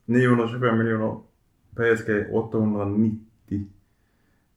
925 0.06 0.78
miljoner. 0.78 1.16
PSG 1.76 2.36
890. 2.36 3.20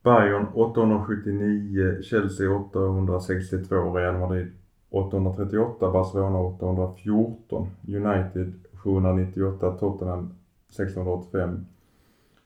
Bayern 0.04 0.46
879, 0.54 2.02
Chelsea 2.02 2.50
862, 2.50 3.92
Real 3.94 4.18
Madrid 4.18 4.52
838, 4.90 5.90
Barcelona 5.92 6.38
814, 6.38 7.66
United 7.88 8.52
798, 8.84 9.70
Tottenham 9.80 10.34
685, 10.70 11.66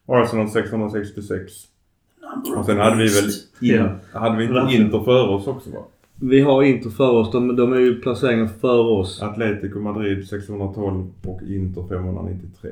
Arsenal 0.06 0.48
666. 0.48 1.52
Och 2.56 2.64
sen 2.64 2.78
hade 2.78 2.96
vi 2.96 3.08
väl 3.08 3.30
in, 3.60 3.88
hade 4.12 4.36
vi 4.36 4.44
inte 4.44 4.76
Inter 4.76 5.00
före 5.00 5.28
oss 5.28 5.46
också 5.46 5.70
va? 5.70 5.84
Vi 6.14 6.40
har 6.40 6.62
Inter 6.62 6.90
för 6.90 7.10
oss. 7.10 7.32
De, 7.32 7.56
de 7.56 7.72
är 7.72 7.78
ju 7.78 8.00
placeringen 8.00 8.48
före 8.48 8.98
oss. 9.00 9.22
Atletico 9.22 9.78
Madrid 9.78 10.28
612 10.28 11.06
och 11.26 11.42
Inter 11.42 11.88
593. 11.88 12.70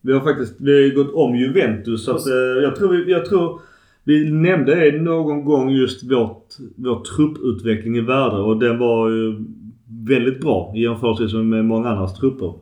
Vi 0.00 0.12
har 0.12 0.20
faktiskt 0.20 0.54
vi 0.58 0.72
har 0.72 1.04
gått 1.04 1.14
om 1.14 1.36
Juventus. 1.36 2.04
Så 2.04 2.16
att, 2.16 2.26
eh, 2.26 2.62
jag, 2.62 2.76
tror 2.76 3.10
jag 3.10 3.24
tror 3.26 3.60
vi 4.04 4.30
nämnde 4.30 4.92
någon 4.92 5.44
gång 5.44 5.70
just 5.70 6.12
vårt, 6.12 6.46
vår 6.76 7.04
trupputveckling 7.04 7.96
i 7.96 8.00
värde 8.00 8.36
och 8.36 8.56
den 8.56 8.78
var 8.78 9.08
ju 9.08 9.44
väldigt 9.86 10.40
bra 10.40 10.72
i 10.74 10.82
jämförelse 10.82 11.36
med 11.36 11.64
många 11.64 11.88
andras 11.88 12.14
trupper. 12.14 12.54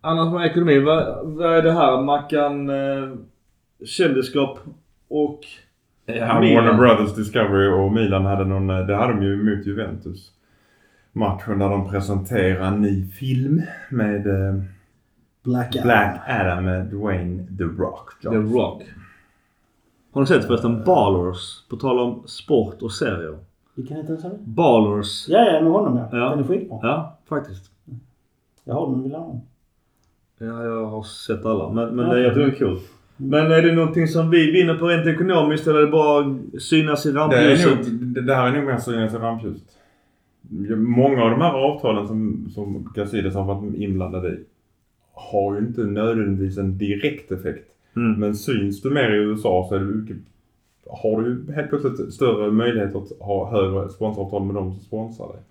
Annars 0.00 0.32
med 0.32 0.46
ekonomi, 0.46 0.78
vad, 0.78 1.26
vad 1.26 1.56
är 1.56 1.62
det 1.62 1.72
här? 1.72 2.02
Mackan, 2.02 2.68
eh, 2.68 3.08
kändisskap 3.84 4.58
och 5.08 5.40
Ja, 6.06 6.40
Milan. 6.40 6.64
Warner 6.64 6.78
Brothers 6.78 7.14
Discovery 7.14 7.68
och 7.68 7.92
Milan 7.92 8.24
hade 8.24 8.44
någon, 8.44 8.70
eh, 8.70 8.86
det 8.86 8.96
hade 8.96 9.12
de 9.12 9.22
ju 9.22 9.56
mot 9.56 9.66
Juventus. 9.66 10.30
Matchen 11.12 11.58
där 11.58 11.68
de 11.68 11.90
presenterar 11.90 12.66
en 12.66 12.80
ny 12.80 13.06
film 13.06 13.62
med 13.90 14.26
eh, 14.26 14.62
Black 15.44 15.76
Adam. 15.76 15.82
Black 15.82 16.20
Adam 16.28 16.64
med 16.64 16.86
Dwayne 16.86 17.46
The 17.58 17.64
Rock 17.64 18.20
The 18.22 18.28
Johnson. 18.28 18.54
Rock. 18.54 18.82
Har 20.12 20.20
ni 20.20 20.26
sett 20.26 20.44
förresten 20.46 20.84
Ballers? 20.84 21.64
På 21.68 21.76
tal 21.76 21.98
om 21.98 22.22
sport 22.26 22.82
och 22.82 22.92
serier. 22.92 23.38
Vilken 23.74 23.96
heter 23.96 24.08
den 24.12 24.20
sa 24.22 24.28
du? 24.28 24.34
Ballers. 24.44 25.28
Ja, 25.28 25.38
ja, 25.52 25.60
med 25.60 25.72
honom 25.72 25.96
ja. 25.96 26.08
Ja. 26.18 26.30
Den 26.30 26.38
är 26.38 26.44
skitbra. 26.44 26.78
Ja, 26.82 27.18
faktiskt. 27.28 27.70
Jag 28.64 28.74
har 28.74 28.90
den, 28.90 29.02
vill 29.02 29.12
ha 29.14 29.26
den. 29.26 29.40
Ja, 30.48 30.64
jag 30.64 30.86
har 30.86 31.02
sett 31.02 31.44
alla. 31.46 31.70
Men, 31.72 31.96
men 31.96 32.06
Ja. 32.06 32.14
det, 32.14 32.20
jag 32.22 32.34
tycker 32.34 32.46
det 32.46 32.52
är 32.52 32.56
kul. 32.58 32.78
Men 33.16 33.52
är 33.52 33.62
det 33.62 33.72
någonting 33.74 34.08
som 34.08 34.30
vi 34.30 34.50
vinner 34.50 34.74
på 34.74 34.86
rent 34.88 35.06
ekonomiskt 35.06 35.66
eller 35.66 35.78
är 35.80 35.84
det 35.86 35.92
bara 35.92 36.38
synas 36.60 37.06
i 37.06 37.12
Det, 37.12 37.18
rampljuset? 37.18 37.78
nog, 37.78 37.86
det, 37.94 38.20
det 38.22 38.34
här 38.34 38.48
är 38.48 38.56
nog 38.56 38.64
mer 38.66 38.76
synas 38.78 39.14
i 39.14 39.16
rampljuset. 39.16 39.62
Många 40.76 41.22
av 41.24 41.30
de 41.30 41.40
här 41.40 41.52
avtalen 41.52 42.08
som, 42.08 42.50
som 42.54 42.92
Gazidis 42.94 43.34
har 43.34 43.44
varit 43.44 43.74
inblandade 43.74 44.28
i 44.28 44.44
har 45.12 45.54
ju 45.54 45.60
inte 45.66 45.80
nödvändigtvis 45.80 46.58
en 46.58 46.78
direkt 46.78 47.32
effekt. 47.32 47.68
Mm. 47.96 48.20
Men 48.20 48.36
syns 48.36 48.82
du 48.82 48.90
mer 48.90 49.10
i 49.10 49.16
USA 49.16 49.66
så 49.68 49.74
är 49.74 49.80
mycket, 49.80 50.16
har 50.86 51.22
du 51.22 51.28
ju 51.28 51.52
helt 51.52 51.68
plötsligt 51.68 52.12
större 52.12 52.50
möjlighet 52.50 52.94
att 52.94 53.12
ha 53.20 53.50
högre 53.50 53.88
sponsoravtal 53.88 54.44
med 54.44 54.54
de 54.54 54.72
som 54.72 54.80
sponsrar 54.80 55.28
dig. 55.28 55.42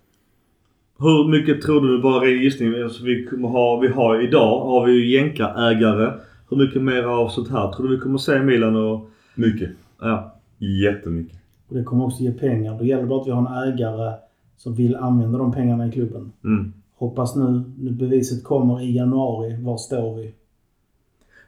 Hur 0.99 1.27
mycket 1.27 1.61
tror 1.61 1.81
du, 1.81 2.01
bara 2.01 2.25
ren 2.25 2.43
gissning, 2.43 2.81
alltså 2.83 3.03
vi, 3.03 3.25
kommer 3.25 3.47
ha, 3.47 3.79
vi 3.79 3.87
har 3.87 4.23
idag 4.23 4.65
har 4.65 4.85
vi 4.85 4.91
ju 4.91 5.17
jänkarägare. 5.17 6.13
Hur 6.49 6.57
mycket 6.57 6.81
mer 6.81 7.03
av 7.03 7.29
sånt 7.29 7.49
här 7.49 7.71
tror 7.71 7.87
du 7.87 7.95
vi 7.95 8.01
kommer 8.01 8.17
se 8.17 8.35
i 8.35 8.39
Milan 8.39 8.75
och... 8.75 9.09
Mycket. 9.35 9.69
Ja. 10.01 10.35
Jättemycket. 10.57 11.39
Och 11.67 11.75
det 11.75 11.83
kommer 11.83 12.05
också 12.05 12.23
ge 12.23 12.31
pengar. 12.31 12.77
Då 12.79 12.85
gäller 12.85 13.01
det 13.01 13.09
bara 13.09 13.21
att 13.21 13.27
vi 13.27 13.31
har 13.31 13.63
en 13.63 13.73
ägare 13.73 14.13
som 14.57 14.73
vill 14.73 14.95
använda 14.95 15.37
de 15.37 15.51
pengarna 15.51 15.87
i 15.87 15.91
klubben. 15.91 16.31
Mm. 16.43 16.73
Hoppas 16.95 17.35
nu, 17.35 17.63
nu 17.77 17.91
beviset 17.91 18.43
kommer 18.43 18.81
i 18.81 18.95
januari. 18.95 19.63
Var 19.63 19.77
står 19.77 20.15
vi? 20.15 20.33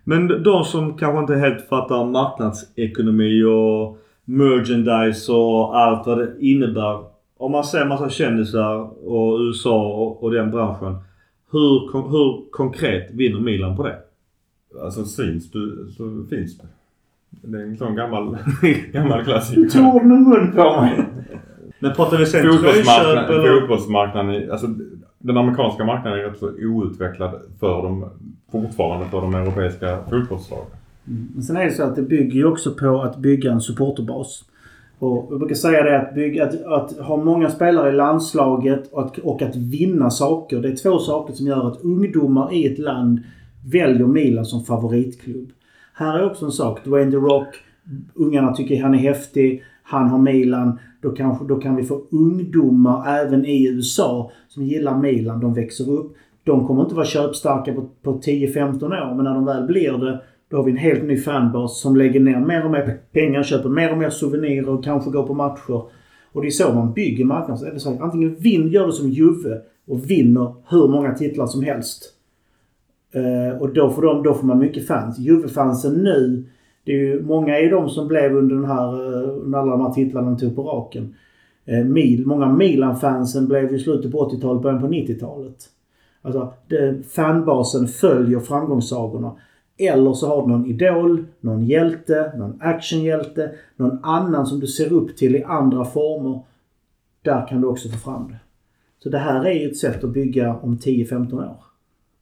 Men 0.04 0.44
de 0.44 0.64
som 0.64 0.98
kanske 0.98 1.20
inte 1.20 1.36
helt 1.36 1.68
fattar 1.70 2.06
marknadsekonomi 2.06 3.44
och 3.44 3.98
merchandise 4.26 5.32
och 5.32 5.78
allt 5.78 6.08
vad 6.08 6.18
det 6.18 6.32
innebär. 6.40 7.04
Om 7.38 7.52
man 7.52 7.64
ser 7.64 7.86
massa 7.86 8.10
kändisar 8.10 9.08
och 9.08 9.40
USA 9.40 9.88
och, 9.88 10.24
och 10.24 10.32
den 10.32 10.52
branschen. 10.52 10.96
Hur, 11.52 11.92
hur 12.10 12.52
konkret 12.52 13.12
vinner 13.12 13.40
Milan 13.40 13.78
på 13.78 13.84
det? 13.84 13.98
Alltså 14.84 15.06
syns 15.06 15.52
du 15.52 15.88
så 15.98 16.26
finns 16.30 16.58
det. 16.58 16.68
Det 17.30 17.58
är 17.58 17.64
en 17.64 17.78
sån 17.78 17.96
gammal, 17.96 18.38
gammal 18.94 19.24
klassiker. 19.24 19.62
Du 19.62 19.88
orden 19.88 20.12
ur 20.12 20.18
mun 20.18 20.52
på 20.52 20.82
mig! 20.82 21.06
Men 21.80 21.94
pratar 21.94 22.18
vi 22.18 22.26
sen 22.26 22.42
tröjköp 22.42 22.64
Fotbollsmarknaden, 22.64 23.30
eller? 23.30 23.60
fotbollsmarknaden 23.60 24.52
alltså 24.52 24.68
den 25.18 25.38
amerikanska 25.38 25.86
marknaden 25.86 26.20
är 26.20 26.24
rätt 26.24 26.38
så 26.38 26.52
outvecklad 26.52 27.42
för 27.60 27.82
de, 27.82 28.10
fortfarande 28.52 29.06
för 29.10 29.22
de 29.22 29.36
europeiska 29.36 29.98
fotbollslagen. 30.10 30.66
Mm. 31.08 31.42
sen 31.42 31.58
är 31.58 31.66
det 31.66 31.72
så 31.72 31.84
att 31.84 31.96
det 31.96 32.02
bygger 32.02 32.36
ju 32.36 32.46
också 32.46 32.72
på 32.72 33.02
att 33.02 33.18
bygga 33.18 33.52
en 33.52 33.62
supporterbas. 33.62 34.44
Och 35.00 35.28
jag 35.30 35.40
brukar 35.40 35.56
säga 35.56 35.84
det 35.84 36.02
att, 36.02 36.16
bygga, 36.16 36.46
att, 36.46 36.66
att 36.66 36.98
ha 36.98 37.18
många 37.18 37.50
spelare 37.50 37.90
i 37.90 37.94
landslaget 37.94 38.92
och 38.92 39.02
att, 39.02 39.18
och 39.18 39.42
att 39.42 39.56
vinna 39.56 40.10
saker. 40.10 40.62
Det 40.62 40.70
är 40.70 40.76
två 40.76 41.00
saker 41.00 41.34
som 41.34 41.48
gör 41.48 41.68
att 41.68 41.82
ungdomar 41.82 42.54
i 42.54 42.68
ett 42.68 42.80
land 42.80 43.20
väljer 43.72 44.08
Milan 44.08 44.46
som 44.46 44.64
favoritklubb. 44.64 45.52
Här 45.94 46.20
är 46.20 46.26
också 46.26 46.46
en 46.46 46.52
sak. 46.52 46.86
Dwayne 46.86 47.12
The 47.12 47.18
Rock. 47.18 47.48
Ungarna 48.14 48.54
tycker 48.54 48.82
han 48.84 48.94
är 48.94 48.98
häftig. 48.98 49.64
Han 49.84 50.08
har 50.08 50.18
Milan. 50.18 50.80
Då, 51.02 51.10
kanske, 51.10 51.46
då 51.46 51.56
kan 51.56 51.76
vi 51.76 51.84
få 51.84 52.02
ungdomar 52.12 53.20
även 53.20 53.46
i 53.46 53.68
USA 53.68 54.32
som 54.48 54.64
gillar 54.64 54.98
Milan. 54.98 55.40
De 55.40 55.54
växer 55.54 55.92
upp. 55.92 56.16
De 56.44 56.68
kommer 56.68 56.82
inte 56.82 56.96
vara 56.96 57.06
köpstarka 57.06 57.74
på, 57.74 57.90
på 58.02 58.20
10-15 58.20 58.84
år 58.84 59.16
men 59.16 59.24
när 59.26 59.34
de 59.34 59.46
väl 59.46 59.68
blir 59.68 59.92
det 59.92 60.22
då 60.52 60.58
har 60.58 60.64
vi 60.64 60.72
en 60.72 60.78
helt 60.78 61.04
ny 61.04 61.18
fanbas 61.18 61.82
som 61.82 61.96
lägger 61.96 62.20
ner 62.20 62.40
mer 62.40 62.66
och 62.66 62.72
mer 62.72 63.00
pengar, 63.12 63.44
köper 63.44 63.70
mer 63.70 63.92
och 63.92 63.98
mer 63.98 64.10
souvenirer 64.10 64.70
och 64.70 64.84
kanske 64.84 65.12
går 65.12 65.24
på 65.24 65.34
matcher. 65.34 65.84
Och 66.32 66.42
det 66.42 66.48
är 66.48 66.52
så 66.52 66.74
man 66.74 66.94
bygger 66.94 67.26
marknaden. 67.26 68.00
Antingen 68.02 68.36
vinn, 68.36 68.68
gör 68.68 68.88
det 68.88 68.94
som 68.94 69.10
Juve 69.10 69.62
och 69.88 70.12
vinner 70.12 70.54
hur 70.70 70.88
många 70.88 71.14
titlar 71.14 71.46
som 71.46 71.64
helst. 71.64 72.14
Eh, 73.14 73.62
och 73.62 73.74
då 73.74 73.90
får, 73.90 74.02
de, 74.02 74.24
då 74.24 74.34
får 74.34 74.48
man 74.48 74.60
mycket 74.60 74.88
fans. 74.88 75.20
Juve-fansen 75.20 75.94
nu, 75.94 76.46
det 76.84 76.92
är 76.92 76.98
ju, 76.98 77.24
många 77.24 77.58
är 77.58 77.62
ju 77.62 77.70
de 77.70 77.90
som 77.90 78.08
blev 78.08 78.36
under, 78.38 78.56
den 78.56 78.66
här, 78.66 78.94
eh, 78.94 79.30
under 79.30 79.60
alla 79.60 79.72
de 79.72 79.82
här 79.82 79.94
titlarna 79.94 80.30
de 80.30 80.38
tog 80.38 80.56
på 80.56 80.64
raken. 80.64 81.16
Eh, 81.66 81.86
Mil, 81.86 82.26
många 82.26 82.54
Milan-fansen 82.54 83.48
blev 83.48 83.74
i 83.74 83.80
slutet 83.80 84.12
på 84.12 84.30
80-talet, 84.30 84.62
början 84.62 84.82
på 84.82 84.88
90-talet. 84.88 85.56
Alltså, 86.22 86.54
det, 86.68 87.08
fanbasen 87.12 87.88
följer 87.88 88.40
framgångssagorna. 88.40 89.36
Eller 89.78 90.14
så 90.14 90.28
har 90.28 90.42
du 90.42 90.48
någon 90.48 90.66
idol, 90.66 91.26
någon 91.40 91.66
hjälte, 91.66 92.32
någon 92.38 92.58
actionhjälte, 92.62 93.52
någon 93.76 94.00
annan 94.04 94.46
som 94.46 94.60
du 94.60 94.68
ser 94.68 94.94
upp 94.94 95.18
till 95.18 95.36
i 95.36 95.44
andra 95.44 95.86
former. 95.86 96.40
Där 97.22 97.48
kan 97.48 97.62
du 97.62 97.68
också 97.68 97.90
få 97.90 97.98
fram 97.98 98.28
det. 98.28 98.40
Så 99.04 99.10
det 99.10 99.18
här 99.18 99.46
är 99.46 99.54
ju 99.54 99.70
ett 99.70 99.78
sätt 99.78 100.04
att 100.04 100.10
bygga 100.10 100.56
om 100.56 100.78
10-15 100.78 101.34
år. 101.34 101.64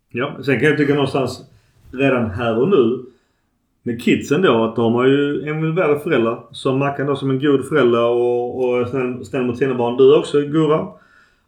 Ja, 0.10 0.38
sen 0.46 0.60
kan 0.60 0.70
jag 0.70 0.78
tycka 0.78 0.94
någonstans 0.94 1.46
redan 1.92 2.30
här 2.32 2.60
och 2.60 2.70
nu 2.70 3.06
med 3.84 4.02
kidsen 4.02 4.42
då 4.42 4.64
att 4.64 4.76
de 4.76 4.94
har 4.94 5.06
ju 5.06 5.50
en 5.50 5.76
väl 5.76 6.00
föräldrar. 6.00 6.44
Som 6.52 6.80
Mackan 6.80 7.08
då 7.08 7.16
som 7.16 7.30
en 7.30 7.40
god 7.40 7.66
förälder 7.66 8.06
och, 8.10 8.66
och 8.66 8.88
snäll, 8.88 9.26
snäll 9.26 9.46
mot 9.46 9.58
sina 9.58 9.76
barn. 9.76 9.98
Du 9.98 10.18
också 10.18 10.42
Gurra. 10.42 10.88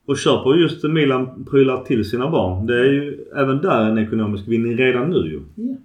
Och 0.05 0.17
köper 0.17 0.55
just 0.55 0.83
Milan-prylar 0.83 1.83
till 1.83 2.09
sina 2.09 2.29
barn. 2.29 2.65
Det 2.65 2.79
är 2.79 2.85
ju 2.85 3.25
även 3.35 3.61
där 3.61 3.85
en 3.85 3.97
ekonomisk 3.97 4.47
vinning 4.47 4.77
redan 4.77 5.09
nu 5.09 5.17
ju. 5.17 5.41
Ja. 5.55 5.75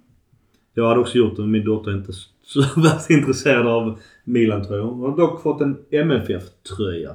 Jag 0.73 0.87
hade 0.87 0.99
också 0.99 1.17
gjort 1.17 1.35
det 1.35 1.41
men 1.41 1.51
min 1.51 1.65
dotter 1.65 1.91
är 1.91 1.95
inte 1.95 2.13
så 2.43 2.61
värst 2.81 3.09
intresserad 3.09 3.67
av 3.67 3.99
Milan-tröjor. 4.23 4.83
Hon 4.83 5.09
har 5.09 5.17
dock 5.17 5.41
fått 5.41 5.61
en 5.61 5.77
MFF-tröja. 5.91 7.11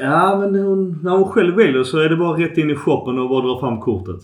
Ja, 0.00 0.38
men 0.38 0.62
hon, 0.62 0.98
när 1.02 1.10
hon 1.10 1.24
själv 1.24 1.56
väljer 1.56 1.82
så 1.82 1.98
är 1.98 2.08
det 2.08 2.16
bara 2.16 2.38
rätt 2.38 2.58
in 2.58 2.70
i 2.70 2.74
shoppen 2.74 3.18
och 3.18 3.28
bara 3.28 3.46
dra 3.46 3.60
fram 3.60 3.80
kortet. 3.80 4.20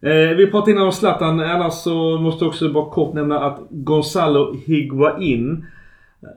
Eh, 0.00 0.36
vi 0.36 0.46
pratade 0.46 0.72
innan 0.72 0.86
om 0.86 0.92
Zlatan. 0.92 1.40
Annars 1.40 1.72
så 1.72 2.18
måste 2.18 2.44
jag 2.44 2.50
också 2.50 2.72
bara 2.72 2.90
kort 2.90 3.14
nämna 3.14 3.40
att 3.40 3.60
Gonzalo 3.70 4.54
Higuain. 4.66 5.66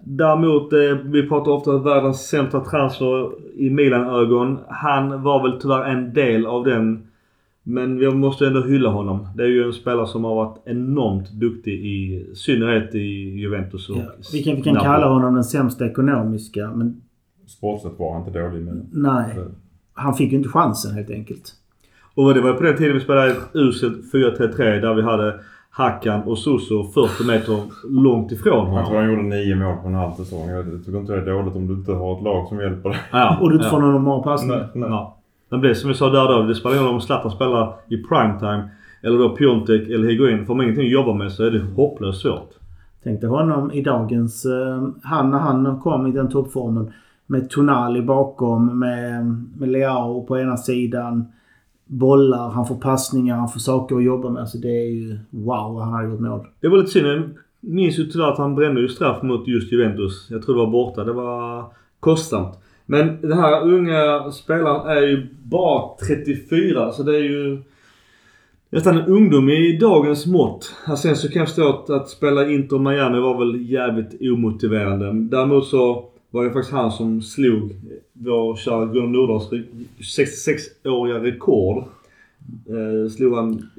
Däremot, 0.03 0.73
eh, 0.73 0.79
vi 1.03 1.29
pratar 1.29 1.51
ofta 1.51 1.71
om 1.71 1.83
världens 1.83 2.27
sämsta 2.27 2.59
transfer 2.65 3.31
i 3.55 3.69
Milan-ögon. 3.69 4.59
Han 4.69 5.23
var 5.23 5.43
väl 5.49 5.61
tyvärr 5.61 5.83
en 5.83 6.13
del 6.13 6.45
av 6.45 6.63
den. 6.63 7.03
Men 7.63 7.97
vi 7.97 8.11
måste 8.11 8.47
ändå 8.47 8.61
hylla 8.61 8.89
honom. 8.89 9.27
Det 9.35 9.43
är 9.43 9.47
ju 9.47 9.63
en 9.63 9.73
spelare 9.73 10.07
som 10.07 10.23
har 10.23 10.35
varit 10.35 10.57
enormt 10.65 11.31
duktig 11.31 11.73
i 11.73 12.25
synnerhet 12.33 12.95
i 12.95 12.99
Juventus 13.39 13.89
och 13.89 13.97
Ja, 13.97 14.03
vi 14.33 14.43
kan, 14.43 14.55
vi 14.55 14.61
kan 14.61 14.73
Napoli. 14.73 14.87
kalla 14.87 15.07
honom 15.07 15.33
den 15.33 15.43
sämsta 15.43 15.85
ekonomiska, 15.85 16.71
men 16.75 17.01
Sportsligt 17.47 17.99
var 17.99 18.13
han 18.13 18.27
inte 18.27 18.39
dålig 18.39 18.61
men... 18.61 18.87
nej. 18.91 19.35
Han 19.93 20.13
fick 20.13 20.31
ju 20.31 20.37
inte 20.37 20.49
chansen 20.49 20.93
helt 20.95 21.09
enkelt. 21.09 21.53
Och 22.15 22.33
det 22.33 22.41
var 22.41 22.53
på 22.53 22.63
den 22.63 22.77
tiden 22.77 22.93
vi 22.93 22.99
spelade 22.99 23.31
ett 23.31 23.37
uselt 23.53 24.13
4-3-3 24.13 24.57
där 24.57 24.93
vi 24.93 25.01
hade 25.01 25.39
Hakan 25.71 26.21
och 26.23 26.37
Suso 26.37 26.83
40 26.83 27.27
meter 27.27 27.57
långt 27.89 28.31
ifrån 28.31 28.53
Jag 28.53 28.65
tror 28.65 28.95
honom. 28.95 28.95
han 28.95 29.09
gjorde 29.09 29.21
nio 29.21 29.55
mål 29.55 29.75
på 29.81 29.87
en 29.87 29.93
halv 29.95 30.11
säsong. 30.13 30.49
Jag 30.49 30.65
tycker 30.85 30.99
inte 30.99 31.13
det 31.15 31.21
är 31.31 31.35
dåligt 31.35 31.55
om 31.55 31.67
du 31.67 31.73
inte 31.73 31.91
har 31.93 32.17
ett 32.17 32.23
lag 32.23 32.47
som 32.47 32.59
hjälper 32.59 32.89
dig. 32.89 32.97
Ja, 33.11 33.37
Och 33.41 33.49
du 33.49 33.55
inte 33.55 33.65
ja. 33.67 33.71
får 33.71 33.79
någon 33.81 34.03
bra 34.05 34.23
passning. 34.23 34.51
Nej, 34.57 34.67
nej. 34.73 34.89
Ja. 34.89 35.15
Men 35.49 35.61
det 35.61 35.75
som 35.75 35.87
vi 35.87 35.93
sa 35.95 36.09
där 36.09 36.27
då. 36.37 36.43
Det 36.43 36.55
spelar 36.55 36.75
ingen 36.75 36.85
roll 36.85 36.93
om 36.95 37.01
Zlatan 37.01 37.31
spelar 37.31 37.73
i 37.87 37.97
primetime 37.97 38.69
eller 39.03 39.17
då 39.19 39.29
Piontek 39.29 39.89
eller 39.89 40.07
Higuain. 40.07 40.45
Får 40.45 40.55
man 40.55 40.63
ingenting 40.63 40.85
att 40.85 40.91
jobba 40.91 41.13
med 41.13 41.31
så 41.31 41.43
är 41.45 41.51
det 41.51 41.59
hopplöst 41.75 42.21
svårt. 42.21 42.49
Tänkte 43.03 43.27
honom 43.27 43.71
i 43.71 43.81
dagens... 43.81 44.45
eh, 44.45 44.87
Han 45.03 45.31
när 45.31 45.39
han 45.39 45.79
kom 45.79 46.07
i 46.07 46.11
den 46.11 46.29
toppformen 46.29 46.91
med 47.27 47.49
Tonali 47.49 48.01
bakom, 48.01 48.79
med, 48.79 49.25
med 49.59 49.69
Leao 49.69 50.25
på 50.25 50.39
ena 50.39 50.57
sidan. 50.57 51.25
Bollar, 51.91 52.49
han 52.49 52.65
får 52.65 52.75
passningar, 52.75 53.35
han 53.35 53.49
får 53.49 53.59
saker 53.59 53.95
att 53.95 54.03
jobba 54.03 54.29
med. 54.29 54.49
Så 54.49 54.57
det 54.57 54.67
är 54.67 54.89
ju 54.89 55.19
wow 55.29 55.73
vad 55.73 55.83
han 55.83 55.93
har 55.93 56.03
gjort 56.03 56.19
mål. 56.19 56.47
Det 56.59 56.67
var 56.67 56.77
lite 56.77 56.91
synd. 56.91 57.07
Jag 57.07 57.29
minns 57.61 57.99
ju 57.99 58.05
tyvärr 58.05 58.31
att 58.31 58.37
han 58.37 58.55
brände 58.55 58.81
ju 58.81 58.87
straff 58.87 59.21
mot 59.23 59.47
just 59.47 59.71
Juventus. 59.71 60.27
Jag 60.29 60.41
tror 60.41 60.55
det 60.55 60.61
var 60.61 60.71
borta. 60.71 61.03
Det 61.03 61.13
var 61.13 61.65
kostsamt. 61.99 62.59
Men 62.85 63.21
den 63.21 63.33
här 63.33 63.63
unga 63.63 64.31
spelaren 64.31 64.97
är 64.97 65.01
ju 65.01 65.27
bara 65.43 65.89
34 66.07 66.91
så 66.91 67.03
det 67.03 67.17
är 67.17 67.23
ju 67.23 67.61
nästan 68.69 68.97
en 68.97 69.05
ungdom 69.05 69.49
i 69.49 69.77
dagens 69.77 70.25
mått. 70.25 70.75
Sen 70.97 71.15
så 71.15 71.29
kan 71.29 71.39
jag 71.39 71.47
förstå 71.47 71.69
att, 71.69 71.89
att 71.89 72.09
spela 72.09 72.49
Inter 72.49 72.79
Miami 72.79 73.19
var 73.19 73.37
väl 73.37 73.69
jävligt 73.69 74.21
omotiverande. 74.21 75.13
Däremot 75.13 75.67
så 75.67 76.09
var 76.31 76.43
det 76.43 76.51
faktiskt 76.51 76.73
han 76.73 76.91
som 76.91 77.21
slog 77.21 77.75
vår 78.13 78.55
kära 78.55 78.85
Gunnar 78.85 79.07
Nordahls 79.07 79.49
66-åriga 80.17 81.19
rekord. 81.23 81.83
Eh, 82.67 83.11
slog 83.11 83.35
han 83.35 83.69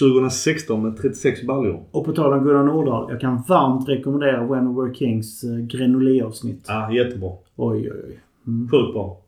2016 0.00 0.82
med 0.82 0.96
36 0.96 1.42
baljor. 1.42 1.84
Och 1.90 2.04
på 2.04 2.12
tal 2.12 2.32
om 2.32 2.44
Gunnar 2.44 2.64
Nordahl. 2.64 3.10
Jag 3.10 3.20
kan 3.20 3.42
varmt 3.48 3.88
rekommendera 3.88 4.46
When 4.46 4.74
We 4.74 4.82
Were 4.82 4.94
Kings 4.94 5.44
eh, 5.44 5.50
Grenoli-avsnitt. 5.50 6.64
Ja, 6.68 6.92
jättebra. 6.92 7.30
Oj, 7.56 7.90
oj, 7.92 8.00
oj. 8.08 8.20
Mm. 8.46 8.68
Sjukt 8.68 8.92
bra. 8.92 9.20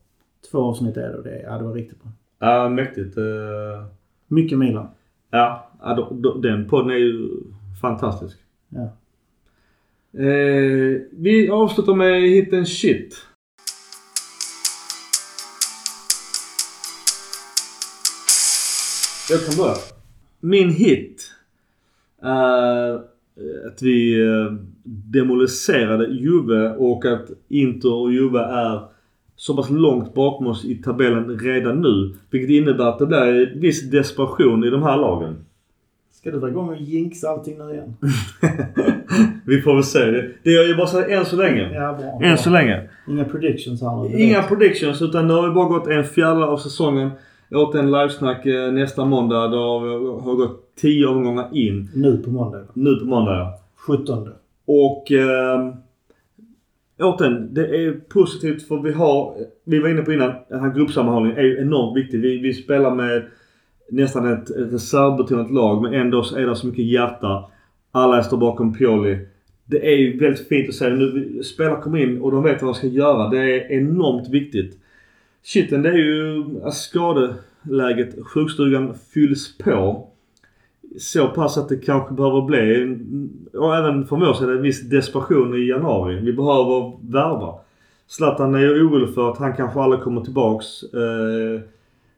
Två 0.51 0.59
avsnitt 0.59 0.97
är 0.97 1.09
det 1.09 1.17
och 1.17 1.25
det, 1.25 1.43
ja, 1.43 1.59
det 1.59 1.65
var 1.65 1.75
riktigt 1.75 2.03
bra. 2.03 2.13
Ja, 2.39 2.69
mäktigt. 2.69 3.17
Eh, 3.17 3.25
Mycket 4.29 4.59
Milan. 4.59 4.87
Ja, 5.31 5.71
den 6.43 6.69
podden 6.69 6.91
är 6.91 6.97
ju 6.97 7.29
fantastisk. 7.81 8.39
Ja. 8.69 8.89
Eh, 10.19 11.01
vi 11.11 11.51
avslutar 11.51 11.95
med 11.95 12.23
hitten 12.23 12.67
shit. 12.67 13.17
Jag 19.31 19.47
kan 19.47 19.65
börja. 19.65 19.77
Min 20.41 20.71
hit 20.71 21.31
är 22.23 22.95
eh, 22.95 23.01
att 23.67 23.83
vi 23.83 24.21
eh, 24.21 24.53
demoliserade 24.85 26.07
Juve 26.07 26.71
och 26.71 27.05
att 27.05 27.31
Inter 27.49 27.93
och 27.93 28.13
Juve 28.13 28.41
är 28.41 28.81
så 29.37 29.57
pass 29.57 29.71
långt 29.71 30.15
bakom 30.15 30.47
oss 30.47 30.65
i 30.65 30.75
tabellen 30.75 31.39
redan 31.39 31.81
nu. 31.81 32.15
Vilket 32.31 32.51
innebär 32.51 32.85
att 32.85 32.99
det 32.99 33.07
blir 33.07 33.61
viss 33.61 33.91
desperation 33.91 34.65
i 34.65 34.71
de 34.71 34.83
här 34.83 34.97
lagen. 34.97 35.37
Ska 36.27 36.33
du 36.33 36.41
dra 36.41 36.49
igång 36.49 36.69
och 36.69 36.77
jinxa 36.77 37.29
allting 37.29 37.59
nu 37.59 37.73
igen? 37.73 37.97
Vi 39.45 39.63
får 39.63 39.75
väl 39.75 39.85
se. 39.85 39.99
Det, 40.43 40.51
gör 40.51 40.69
ju 40.69 40.77
bara 40.77 40.87
så 40.87 41.05
än 41.05 41.25
så 41.25 41.37
länge. 41.37 41.75
Ja, 41.75 41.99
bra. 42.01 42.29
Än 42.29 42.39
så 42.39 42.51
länge. 42.51 42.89
Inga 43.09 43.25
predictions 43.25 43.83
här 43.83 44.03
nu. 44.03 44.19
Inga 44.19 44.43
predictions 44.43 45.03
utan 45.03 45.29
det 45.29 45.35
har 45.35 45.49
ju 45.49 45.55
bara 45.55 45.69
gått 45.69 45.87
en 45.87 46.05
fjärdedel 46.05 46.43
av 46.43 46.57
säsongen. 46.57 47.11
Jag 47.49 47.61
åt 47.61 47.75
en 47.75 47.91
livesnack 47.91 48.47
eh, 48.47 48.73
nästa 48.73 49.05
måndag. 49.05 49.49
Det 49.49 49.57
har, 49.57 50.21
har 50.21 50.35
gått 50.35 50.77
10 50.81 51.07
omgångar 51.07 51.49
in. 51.53 51.91
Nu 51.95 52.19
på 52.19 52.31
måndag. 52.31 52.63
Nu 52.75 52.97
på 52.97 53.05
måndag 53.05 53.37
ja. 53.37 53.61
17. 53.77 54.29
Och 54.67 55.13
eh, 55.13 55.75
återigen, 56.99 57.55
det 57.55 57.67
är 57.67 57.93
positivt 57.93 58.69
för 58.69 58.83
vi 58.83 58.93
har, 58.93 59.35
vi 59.65 59.79
var 59.79 59.89
inne 59.89 60.03
på 60.03 60.13
innan, 60.13 60.33
den 60.49 60.61
här 60.61 60.75
gruppsammanhållningen 60.75 61.39
är 61.39 61.43
ju 61.43 61.61
enormt 61.61 61.97
viktig. 61.97 62.21
Vi, 62.21 62.39
vi 62.39 62.55
spelar 62.55 62.95
med 62.95 63.23
nästan 63.91 64.33
ett 64.33 64.51
reservbetonat 64.57 65.51
lag 65.51 65.83
men 65.83 65.95
ändå 65.95 66.23
så 66.23 66.37
är 66.37 66.47
det 66.47 66.57
så 66.57 66.67
mycket 66.67 66.85
hjärta. 66.85 67.45
Alla 67.93 68.23
står 68.23 68.37
bakom 68.37 68.75
Pioli. 68.75 69.19
Det 69.65 69.87
är 69.93 69.97
ju 69.97 70.19
väldigt 70.19 70.49
fint 70.49 70.69
att 70.69 70.75
se 70.75 70.89
nu. 70.89 71.41
Spelare 71.43 71.83
kommer 71.83 71.99
in 71.99 72.21
och 72.21 72.33
de 72.33 72.43
vet 72.43 72.63
vad 72.63 72.75
de 72.75 72.75
ska 72.75 72.87
göra. 72.87 73.29
Det 73.29 73.39
är 73.39 73.73
enormt 73.73 74.29
viktigt. 74.29 74.79
Shiten 75.45 75.83
det 75.83 75.89
är 75.89 75.99
ju 75.99 76.45
skadeläget, 76.73 78.27
sjukstugan 78.27 78.95
fylls 79.15 79.59
på. 79.59 80.09
Så 80.99 81.29
pass 81.29 81.59
att 81.59 81.69
det 81.69 81.77
kanske 81.77 82.15
behöver 82.15 82.43
bli, 82.43 82.97
och 83.59 83.77
även 83.77 84.07
för 84.07 84.29
oss 84.29 84.43
är 84.43 84.47
det 84.47 84.53
en 84.53 84.63
viss 84.63 84.89
desperation 84.89 85.55
i 85.55 85.69
januari. 85.69 86.21
Vi 86.21 86.33
behöver 86.33 86.93
värva. 87.13 87.55
Zlatan 88.07 88.55
är 88.55 88.59
ju 88.59 88.87
orolig 88.87 89.15
för 89.15 89.31
att 89.31 89.39
han 89.39 89.57
kanske 89.57 89.81
aldrig 89.81 90.03
kommer 90.03 90.21
tillbaks. 90.21 90.83
Eh, 90.83 91.61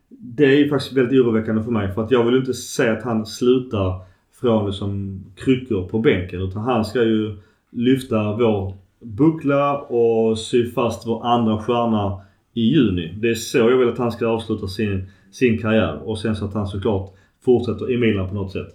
det 0.08 0.44
är 0.44 0.58
ju 0.58 0.68
faktiskt 0.68 0.92
väldigt 0.92 1.20
oroväckande 1.20 1.62
för 1.62 1.70
mig 1.70 1.92
för 1.92 2.04
att 2.04 2.10
jag 2.10 2.24
vill 2.24 2.36
inte 2.36 2.54
se 2.54 2.88
att 2.88 3.02
han 3.02 3.26
slutar 3.26 4.00
från 4.40 4.66
liksom 4.66 5.20
kryckor 5.36 5.88
på 5.88 5.98
bänken 5.98 6.40
utan 6.40 6.62
han 6.62 6.84
ska 6.84 7.02
ju 7.02 7.36
lyfta 7.70 8.36
vår 8.36 8.74
buckla 9.00 9.78
och 9.78 10.38
sy 10.38 10.70
fast 10.70 11.06
vår 11.06 11.26
andra 11.26 11.58
stjärna 11.58 12.20
i 12.54 12.60
juni. 12.60 13.14
Det 13.20 13.30
är 13.30 13.34
så 13.34 13.58
jag 13.58 13.78
vill 13.78 13.88
att 13.88 13.98
han 13.98 14.12
ska 14.12 14.26
avsluta 14.26 14.66
sin, 14.66 15.06
sin 15.30 15.58
karriär 15.58 16.02
och 16.04 16.18
sen 16.18 16.36
så 16.36 16.44
att 16.44 16.54
han 16.54 16.66
såklart 16.66 17.14
fortsätter 17.40 17.92
i 17.92 17.98
Milan 17.98 18.28
på 18.28 18.34
något 18.34 18.52
sätt. 18.52 18.74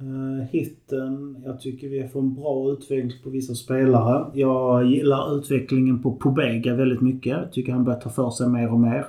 Uh, 0.00 0.44
hitten. 0.50 1.42
Jag 1.44 1.60
tycker 1.60 1.88
vi 1.88 2.08
får 2.08 2.20
en 2.20 2.34
bra 2.34 2.72
utveckling 2.72 3.22
på 3.24 3.30
vissa 3.30 3.54
spelare. 3.54 4.26
Jag 4.34 4.86
gillar 4.86 5.38
utvecklingen 5.38 6.02
på 6.02 6.12
Pobega 6.12 6.74
väldigt 6.74 7.00
mycket. 7.00 7.32
Jag 7.32 7.52
tycker 7.52 7.72
han 7.72 7.84
börjar 7.84 8.00
ta 8.00 8.10
för 8.10 8.30
sig 8.30 8.48
mer 8.48 8.72
och 8.72 8.80
mer. 8.80 9.04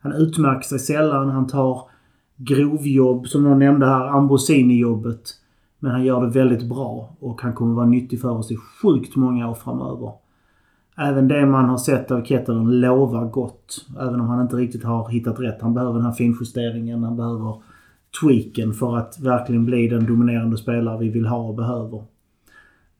Han 0.00 0.12
utmärker 0.12 0.68
sig 0.68 0.78
sällan. 0.78 1.30
Han 1.30 1.46
tar 1.46 1.82
grovjobb, 2.36 3.26
som 3.26 3.42
någon 3.42 3.58
nämnde 3.58 3.86
här, 3.86 4.06
Ambrosini-jobbet. 4.06 5.36
Men 5.78 5.90
han 5.90 6.04
gör 6.04 6.26
det 6.26 6.30
väldigt 6.30 6.68
bra 6.68 7.16
och 7.20 7.42
han 7.42 7.52
kommer 7.52 7.74
vara 7.74 7.86
nyttig 7.86 8.20
för 8.20 8.30
oss 8.30 8.50
i 8.50 8.56
sjukt 8.56 9.16
många 9.16 9.50
år 9.50 9.54
framöver. 9.54 10.12
Även 10.96 11.28
det 11.28 11.46
man 11.46 11.68
har 11.68 11.78
sett 11.78 12.10
av 12.10 12.24
Kettelen 12.24 12.80
lovar 12.80 13.24
gott. 13.24 13.86
Även 14.00 14.20
om 14.20 14.28
han 14.28 14.42
inte 14.42 14.56
riktigt 14.56 14.84
har 14.84 15.08
hittat 15.08 15.40
rätt. 15.40 15.62
Han 15.62 15.74
behöver 15.74 15.94
den 15.94 16.04
här 16.04 16.12
finjusteringen. 16.12 17.04
Han 17.04 17.16
behöver 17.16 17.62
tweaken 18.20 18.72
för 18.72 18.96
att 18.96 19.20
verkligen 19.20 19.64
bli 19.64 19.88
den 19.88 20.06
dominerande 20.06 20.56
spelare 20.56 20.98
vi 20.98 21.08
vill 21.08 21.26
ha 21.26 21.38
och 21.38 21.54
behöver. 21.54 22.04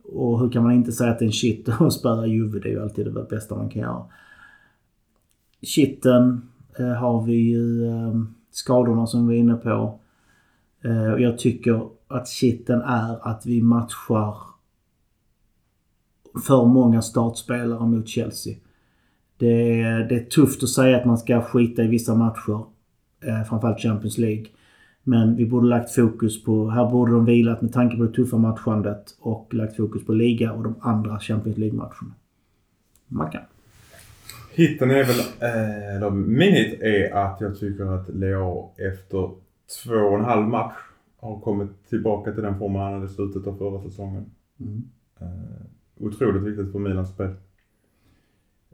Och 0.05 0.41
hur 0.41 0.51
kan 0.51 0.63
man 0.63 0.73
inte 0.73 0.93
säga 0.93 1.11
att 1.11 1.19
det 1.19 1.25
är 1.25 1.27
en 1.27 1.33
shit 1.33 1.69
att 1.69 1.93
spöa 1.93 2.27
Juve? 2.27 2.59
Det 2.59 2.69
är 2.69 2.73
ju 2.73 2.83
alltid 2.83 3.15
det 3.15 3.27
bästa 3.31 3.57
man 3.57 3.69
kan 3.69 3.83
göra. 3.83 4.05
Shitten 5.63 6.50
Eh, 6.81 6.93
har 6.95 7.23
vi 7.23 7.35
ju 7.35 7.87
eh, 7.87 8.15
skadorna 8.51 9.07
som 9.07 9.29
vi 9.29 9.37
är 9.37 9.41
inne 9.41 9.55
på. 9.55 10.01
Eh, 10.85 11.23
jag 11.23 11.39
tycker 11.39 11.89
att 12.09 12.29
kitten 12.29 12.81
är 12.81 13.29
att 13.29 13.47
vi 13.47 13.63
matchar 13.63 14.37
för 16.47 16.65
många 16.65 17.03
startspelare 17.03 17.87
mot 17.87 18.09
Chelsea. 18.09 18.57
Det 19.37 19.81
är, 19.83 20.09
det 20.09 20.15
är 20.15 20.25
tufft 20.25 20.63
att 20.63 20.69
säga 20.69 20.97
att 20.97 21.05
man 21.05 21.19
ska 21.19 21.43
skita 21.43 21.83
i 21.83 21.87
vissa 21.89 22.15
matcher. 22.15 22.65
Framförallt 23.49 23.81
Champions 23.81 24.19
League. 24.19 24.47
Men 25.03 25.37
vi 25.37 25.47
borde 25.47 25.67
lagt 25.67 25.95
fokus 25.95 26.45
på... 26.45 26.71
Här 26.71 26.91
borde 26.91 27.13
de 27.13 27.25
vilat 27.25 27.63
med 27.63 27.73
tanke 27.73 27.97
på 27.97 28.03
det 28.03 28.13
tuffa 28.13 28.39
matchandet 28.39 29.17
och 29.21 29.55
lagt 29.55 29.77
fokus 29.77 30.05
på 30.05 30.13
liga 30.13 30.53
och 30.53 30.63
de 30.63 30.75
andra 30.81 31.21
Champions 31.21 31.59
League-matcherna. 31.59 32.15
Mackan. 33.07 33.43
Hitten 34.53 34.91
är 34.91 35.05
väl, 35.05 35.19
eh, 35.41 35.97
eller 35.97 36.11
min 36.11 36.53
hit 36.53 36.83
är 36.83 37.15
att 37.15 37.41
jag 37.41 37.59
tycker 37.59 37.85
att 37.85 38.09
Leo 38.09 38.73
efter 38.77 39.31
två 39.85 39.95
och 39.95 40.19
en 40.19 40.25
halv 40.25 40.49
match 40.49 40.77
har 41.17 41.41
kommit 41.41 41.89
tillbaka 41.89 42.33
till 42.33 42.43
den 42.43 42.59
formen 42.59 42.83
han 42.83 42.93
hade 42.93 43.07
i 43.07 43.09
slutet 43.09 43.47
av 43.47 43.59
förra 43.59 43.83
säsongen. 43.83 44.31
Mm. 44.61 44.83
Eh, 45.21 45.67
otroligt 46.01 46.43
viktigt 46.43 46.73
för 46.73 46.79
Milans 46.79 47.11
spel. 47.11 47.35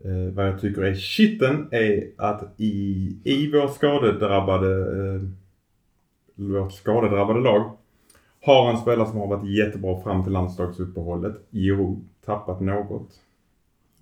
Eh, 0.05 0.35
vad 0.35 0.47
jag 0.47 0.61
tycker 0.61 0.83
är 0.83 0.95
shitten 0.95 1.69
är 1.71 2.11
att 2.17 2.55
i, 2.57 3.17
i 3.25 3.51
vår 3.53 3.69
skadedrabbade, 3.69 4.71
eh, 5.15 5.21
vårt 6.35 6.73
skadedrabbade 6.73 7.41
lag 7.41 7.71
har 8.43 8.71
en 8.71 8.79
spelare 8.79 9.09
som 9.09 9.19
har 9.19 9.27
varit 9.27 9.51
jättebra 9.51 10.01
fram 10.01 10.25
till 10.25 10.33
landslagsuppehållet. 10.33 11.35
Jo, 11.51 12.05
tappat 12.25 12.61
något. 12.61 13.21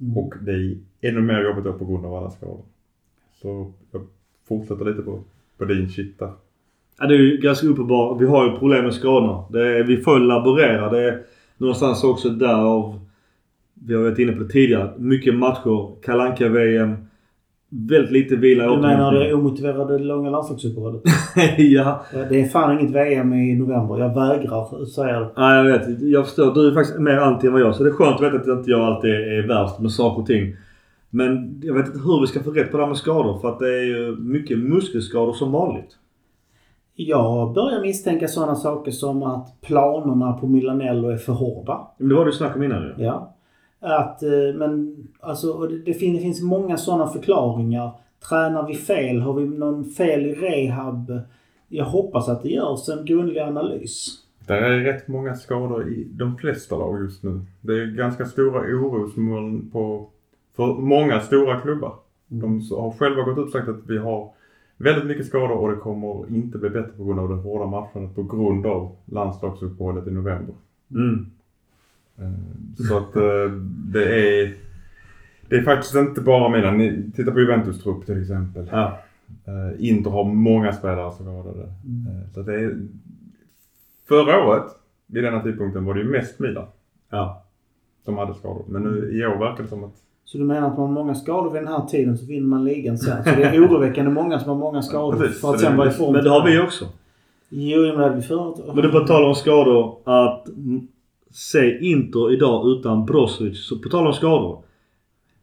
Mm. 0.00 0.16
Och 0.18 0.34
det 0.40 0.52
är 0.52 0.76
ännu 1.00 1.20
mer 1.20 1.44
jobbigt 1.44 1.64
då 1.64 1.72
på 1.72 1.84
grund 1.84 2.06
av 2.06 2.14
alla 2.14 2.30
skador. 2.30 2.62
Så 3.42 3.72
jag 3.90 4.06
fortsätter 4.48 4.84
lite 4.84 5.02
på, 5.02 5.22
på 5.58 5.64
din 5.64 5.90
shit 5.90 6.18
där. 6.18 6.32
Ja, 6.98 7.06
det 7.06 7.14
är 7.14 7.18
ju 7.18 7.36
ganska 7.36 7.66
uppenbart. 7.66 8.20
Vi 8.20 8.26
har 8.26 8.46
ju 8.46 8.58
problem 8.58 8.84
med 8.84 8.94
skadorna. 8.94 9.44
Det 9.50 9.78
är, 9.78 9.84
vi 9.84 9.96
får 9.96 10.18
laborera. 10.18 10.90
Det 10.90 11.08
är 11.08 11.22
någonstans 11.56 12.04
också 12.04 12.28
därav, 12.28 13.00
vi 13.74 13.94
har 13.94 14.02
varit 14.02 14.18
inne 14.18 14.32
på 14.32 14.42
det 14.42 14.48
tidigare, 14.48 14.92
mycket 14.98 15.34
matcher. 15.34 16.02
kalanka 16.02 16.48
VM 16.48 16.96
Väldigt 17.76 18.12
lite 18.12 18.36
vila 18.36 18.66
Du 18.66 18.80
menar 18.80 19.14
det 19.14 19.34
omotiverade 19.34 19.98
långa 19.98 20.30
landslagsuppehållet? 20.30 21.02
ja. 21.58 22.04
Det 22.28 22.40
är 22.40 22.48
fan 22.48 22.80
inget 22.80 22.94
VM 22.94 23.32
i 23.32 23.54
november. 23.54 23.98
Jag 23.98 24.14
vägrar 24.14 24.84
säga 24.84 25.20
det. 25.20 25.30
ja, 25.36 25.56
jag 25.56 25.64
vet. 25.64 26.00
Jag 26.00 26.24
förstår. 26.24 26.54
Du 26.54 26.68
är 26.70 26.74
faktiskt 26.74 26.98
mer 26.98 27.16
anti 27.16 27.46
än 27.46 27.52
vad 27.52 27.62
jag 27.62 27.74
Så 27.74 27.82
det 27.82 27.90
är 27.90 27.94
skönt 27.94 28.16
att 28.16 28.22
veta 28.22 28.36
att 28.36 28.58
inte 28.58 28.70
jag 28.70 28.80
alltid 28.80 29.10
är 29.10 29.48
värst 29.48 29.78
med 29.78 29.92
saker 29.92 30.20
och 30.20 30.26
ting. 30.26 30.56
Men 31.10 31.60
jag 31.62 31.74
vet 31.74 31.86
inte 31.86 31.98
hur 31.98 32.20
vi 32.20 32.26
ska 32.26 32.42
få 32.42 32.50
rätt 32.50 32.70
på 32.70 32.76
det 32.76 32.82
här 32.82 32.88
med 32.88 32.98
skador. 32.98 33.38
För 33.38 33.48
att 33.48 33.58
det 33.58 33.68
är 33.68 33.84
ju 33.84 34.16
mycket 34.16 34.58
muskelskador 34.58 35.32
som 35.32 35.52
vanligt. 35.52 35.90
Jag 36.96 37.54
börjar 37.54 37.80
misstänka 37.80 38.28
sådana 38.28 38.54
saker 38.54 38.90
som 38.90 39.22
att 39.22 39.60
planerna 39.60 40.32
på 40.32 40.46
Milanello 40.46 41.08
är 41.08 41.16
för 41.16 41.32
hårda. 41.32 41.80
Men 41.98 42.08
det 42.08 42.14
var 42.14 42.24
det 42.24 42.30
du 42.30 42.36
snackade 42.36 42.58
om 42.58 42.64
innan 42.64 42.82
ju. 42.82 43.04
Ja. 43.04 43.33
Att, 43.84 44.22
eh, 44.22 44.30
men 44.56 44.96
alltså, 45.20 45.66
det, 45.66 45.78
det 45.78 45.94
fin- 45.94 46.14
det 46.14 46.20
finns 46.20 46.42
många 46.42 46.76
sådana 46.76 47.06
förklaringar. 47.06 47.90
Tränar 48.28 48.66
vi 48.66 48.74
fel? 48.74 49.20
Har 49.20 49.34
vi 49.34 49.44
någon 49.58 49.84
fel 49.84 50.26
i 50.26 50.34
rehab? 50.34 51.20
Jag 51.68 51.84
hoppas 51.84 52.28
att 52.28 52.42
det 52.42 52.48
görs 52.48 52.88
en 52.88 53.04
grundlig 53.04 53.40
analys. 53.40 54.18
Det 54.46 54.54
är 54.54 54.78
rätt 54.78 55.08
många 55.08 55.34
skador 55.34 55.88
i 55.88 56.04
de 56.12 56.36
flesta 56.36 56.76
lag 56.76 57.02
just 57.02 57.22
nu. 57.22 57.40
Det 57.60 57.72
är 57.72 57.86
ganska 57.86 58.24
stora 58.24 58.60
orosmoln 58.60 59.70
på, 59.70 60.06
för 60.56 60.66
många 60.74 61.20
stora 61.20 61.60
klubbar. 61.60 61.94
De 62.28 62.60
har 62.70 62.90
själva 62.98 63.22
gått 63.22 63.38
ut 63.38 63.44
och 63.44 63.50
sagt 63.50 63.68
att 63.68 63.86
vi 63.86 63.98
har 63.98 64.30
väldigt 64.76 65.06
mycket 65.06 65.26
skador 65.26 65.56
och 65.58 65.70
det 65.70 65.76
kommer 65.76 66.34
inte 66.36 66.58
bli 66.58 66.70
bättre 66.70 66.92
på 66.96 67.04
grund 67.04 67.20
av 67.20 67.28
det 67.28 67.34
hårda 67.34 67.66
matchandet 67.66 68.14
på 68.14 68.22
grund 68.22 68.66
av 68.66 68.96
landslagsuppehållet 69.04 70.06
i 70.06 70.10
november. 70.10 70.54
Mm. 70.90 71.26
Eh, 72.18 72.84
Så 72.88 72.98
att 72.98 73.16
eh, 73.16 73.52
det 73.92 74.04
är 74.04 74.54
det 75.48 75.56
är 75.56 75.62
faktiskt 75.62 75.94
inte 75.94 76.20
bara. 76.20 76.70
Ni- 76.70 77.10
Titta 77.16 77.30
på 77.30 77.40
Juventus 77.40 77.82
trupp 77.82 78.06
till 78.06 78.20
exempel. 78.22 78.68
Ja. 78.72 78.98
Eh, 79.46 79.88
Inter 79.88 80.10
har 80.10 80.24
många 80.24 80.72
spelare 80.72 81.12
skadade. 81.12 81.62
Eh, 81.62 82.32
Så 82.34 82.40
att 82.40 82.46
det 82.46 82.54
är... 82.54 82.78
Förra 84.08 84.46
året 84.48 84.64
vid 85.06 85.24
denna 85.24 85.40
tidpunkten 85.42 85.84
var 85.84 85.94
det 85.94 86.00
ju 86.00 86.06
mest 86.10 86.38
Milan 86.38 86.66
Ja. 87.10 87.44
som 88.04 88.18
hade 88.18 88.34
skador. 88.34 88.64
Men 88.68 88.82
nu 88.82 89.18
i 89.20 89.26
år 89.26 89.38
verkar 89.38 89.62
det 89.62 89.68
som 89.68 89.84
att... 89.84 89.94
Så 90.24 90.38
du 90.38 90.44
menar 90.44 90.68
att 90.68 90.78
man 90.78 90.86
har 90.86 90.94
många 90.94 91.14
skador 91.14 91.50
vid 91.50 91.62
den 91.62 91.68
här 91.72 91.86
tiden 91.86 92.18
så 92.18 92.26
vinner 92.26 92.46
man 92.46 92.64
ligan 92.64 92.98
sen? 92.98 93.24
Så 93.24 93.30
det 93.30 93.42
är 93.44 93.60
oroväckande 93.66 94.10
många 94.10 94.38
som 94.38 94.48
har 94.48 94.56
många 94.56 94.82
skador 94.82 95.18
Precis, 95.18 95.40
för 95.40 95.54
att 95.54 95.60
sen 95.60 95.72
det- 95.72 95.78
vara 95.78 95.88
i 95.88 95.92
form. 95.92 96.12
Men 96.12 96.24
det 96.24 96.30
har 96.30 96.46
vi 96.46 96.58
också. 96.60 96.84
Jo, 97.48 97.80
men 97.80 97.96
det 97.96 98.02
hade 98.02 98.16
vi 98.16 98.22
förut. 98.22 98.64
Men 98.66 98.76
det 98.76 98.88
är 98.88 98.92
på 98.92 99.06
tal 99.06 99.24
om 99.24 99.34
skador 99.34 99.96
att 100.04 100.48
mm, 100.48 100.88
se 101.34 101.78
Inter 101.78 102.32
idag 102.32 102.68
utan 102.68 103.06
Brozovic. 103.06 103.66
Så 103.66 103.78
på 103.78 103.88
tal 103.88 104.06
om 104.06 104.12
skador. 104.12 104.62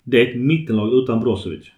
Det 0.04 0.22
är 0.22 0.30
ett 0.30 0.42
mittenlag 0.42 0.94
utan 0.94 1.20
Brozovic. 1.20 1.72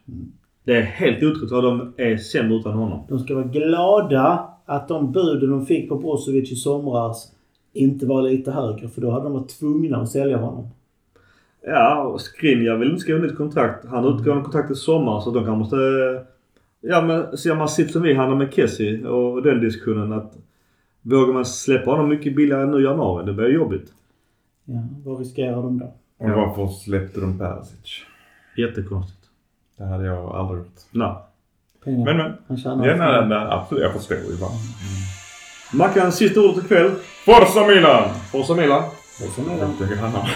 Det 0.64 0.76
är 0.76 0.82
helt 0.82 1.24
otroligt 1.24 1.52
vad 1.52 1.64
de 1.64 1.94
är 1.98 2.18
sämre 2.18 2.56
utan 2.56 2.74
honom. 2.74 3.06
De 3.10 3.20
ska 3.20 3.36
vara 3.36 3.46
glada 3.46 4.50
att 4.66 4.88
de 4.88 5.12
buden 5.12 5.50
de 5.50 5.66
fick 5.66 5.90
på 5.90 5.96
Brozovic 5.96 6.52
i 6.52 6.56
somras 6.56 7.32
inte 7.74 8.06
var 8.06 8.22
lite 8.22 8.52
högre. 8.52 8.88
För 8.88 9.02
då 9.02 9.12
hade 9.12 9.24
de 9.24 9.34
varit 9.34 9.60
tvungna 9.60 9.98
att 9.98 10.10
sälja 10.10 10.38
honom. 10.38 10.68
Ja, 11.66 12.04
och 12.04 12.22
Skriniar 12.22 12.78
vill 12.78 12.90
inte 12.90 13.02
skriva 13.02 13.20
nytt 13.20 13.38
kontrakt. 13.38 13.86
Han 13.86 14.06
utgår 14.06 14.36
en 14.36 14.44
kontrakt 14.44 14.72
i 14.72 14.76
sommar 14.76 15.20
så 15.20 15.32
de 15.32 15.46
kan 15.46 15.58
måste... 15.58 15.76
Ja 16.82 17.02
men 17.02 17.38
ser 17.38 17.56
man 17.56 17.70
sitt 17.70 17.92
som 17.92 18.02
vi 18.02 18.14
handlar 18.14 18.38
med 18.38 18.54
Kessie 18.54 19.08
och 19.08 19.44
den 19.44 19.62
diskussionen 19.62 20.14
att 20.14 20.34
Vågar 21.06 21.34
man 21.34 21.46
släppa 21.46 21.92
honom 21.92 22.10
mycket 22.10 22.36
billigare 22.36 22.66
nu 22.66 22.80
i 22.80 22.84
januari? 22.84 23.26
Det 23.26 23.34
blir 23.34 23.50
jobbigt. 23.50 23.94
Ja, 24.66 24.80
vad 25.06 25.20
riskerar 25.20 25.56
de 25.56 25.80
då? 25.80 25.86
Och 26.18 26.30
varför 26.30 26.68
släppte 26.74 27.20
de 27.20 27.40
Perisic? 27.40 28.02
Jättekonstigt. 28.58 29.20
Det 29.78 29.84
hade 29.86 30.06
jag 30.06 30.36
aldrig 30.36 30.60
gjort. 30.60 30.80
Nej. 30.92 31.16
Pengar. 31.84 32.06
Men 32.06 32.18
men. 32.18 32.34
Han 32.48 32.58
tjänar 32.58 32.86
Ja, 32.88 32.96
nej, 32.96 33.28
nej, 33.28 33.48
absolut. 33.52 33.84
Jag 33.84 33.94
förstår 33.94 34.18
ju 34.18 34.38
bara. 34.38 34.52
Mackan, 35.74 36.12
sista 36.12 36.40
ordet 36.42 36.64
ikväll. 36.66 36.92
Forza 37.26 37.68
Milan! 37.68 38.10
Forza 38.32 38.54
Milan. 38.56 38.84
Är 38.84 39.50
det. 39.50 39.58
Jag 39.60 39.78
tycker 39.90 39.96
han 40.02 40.12
har- 40.12 40.30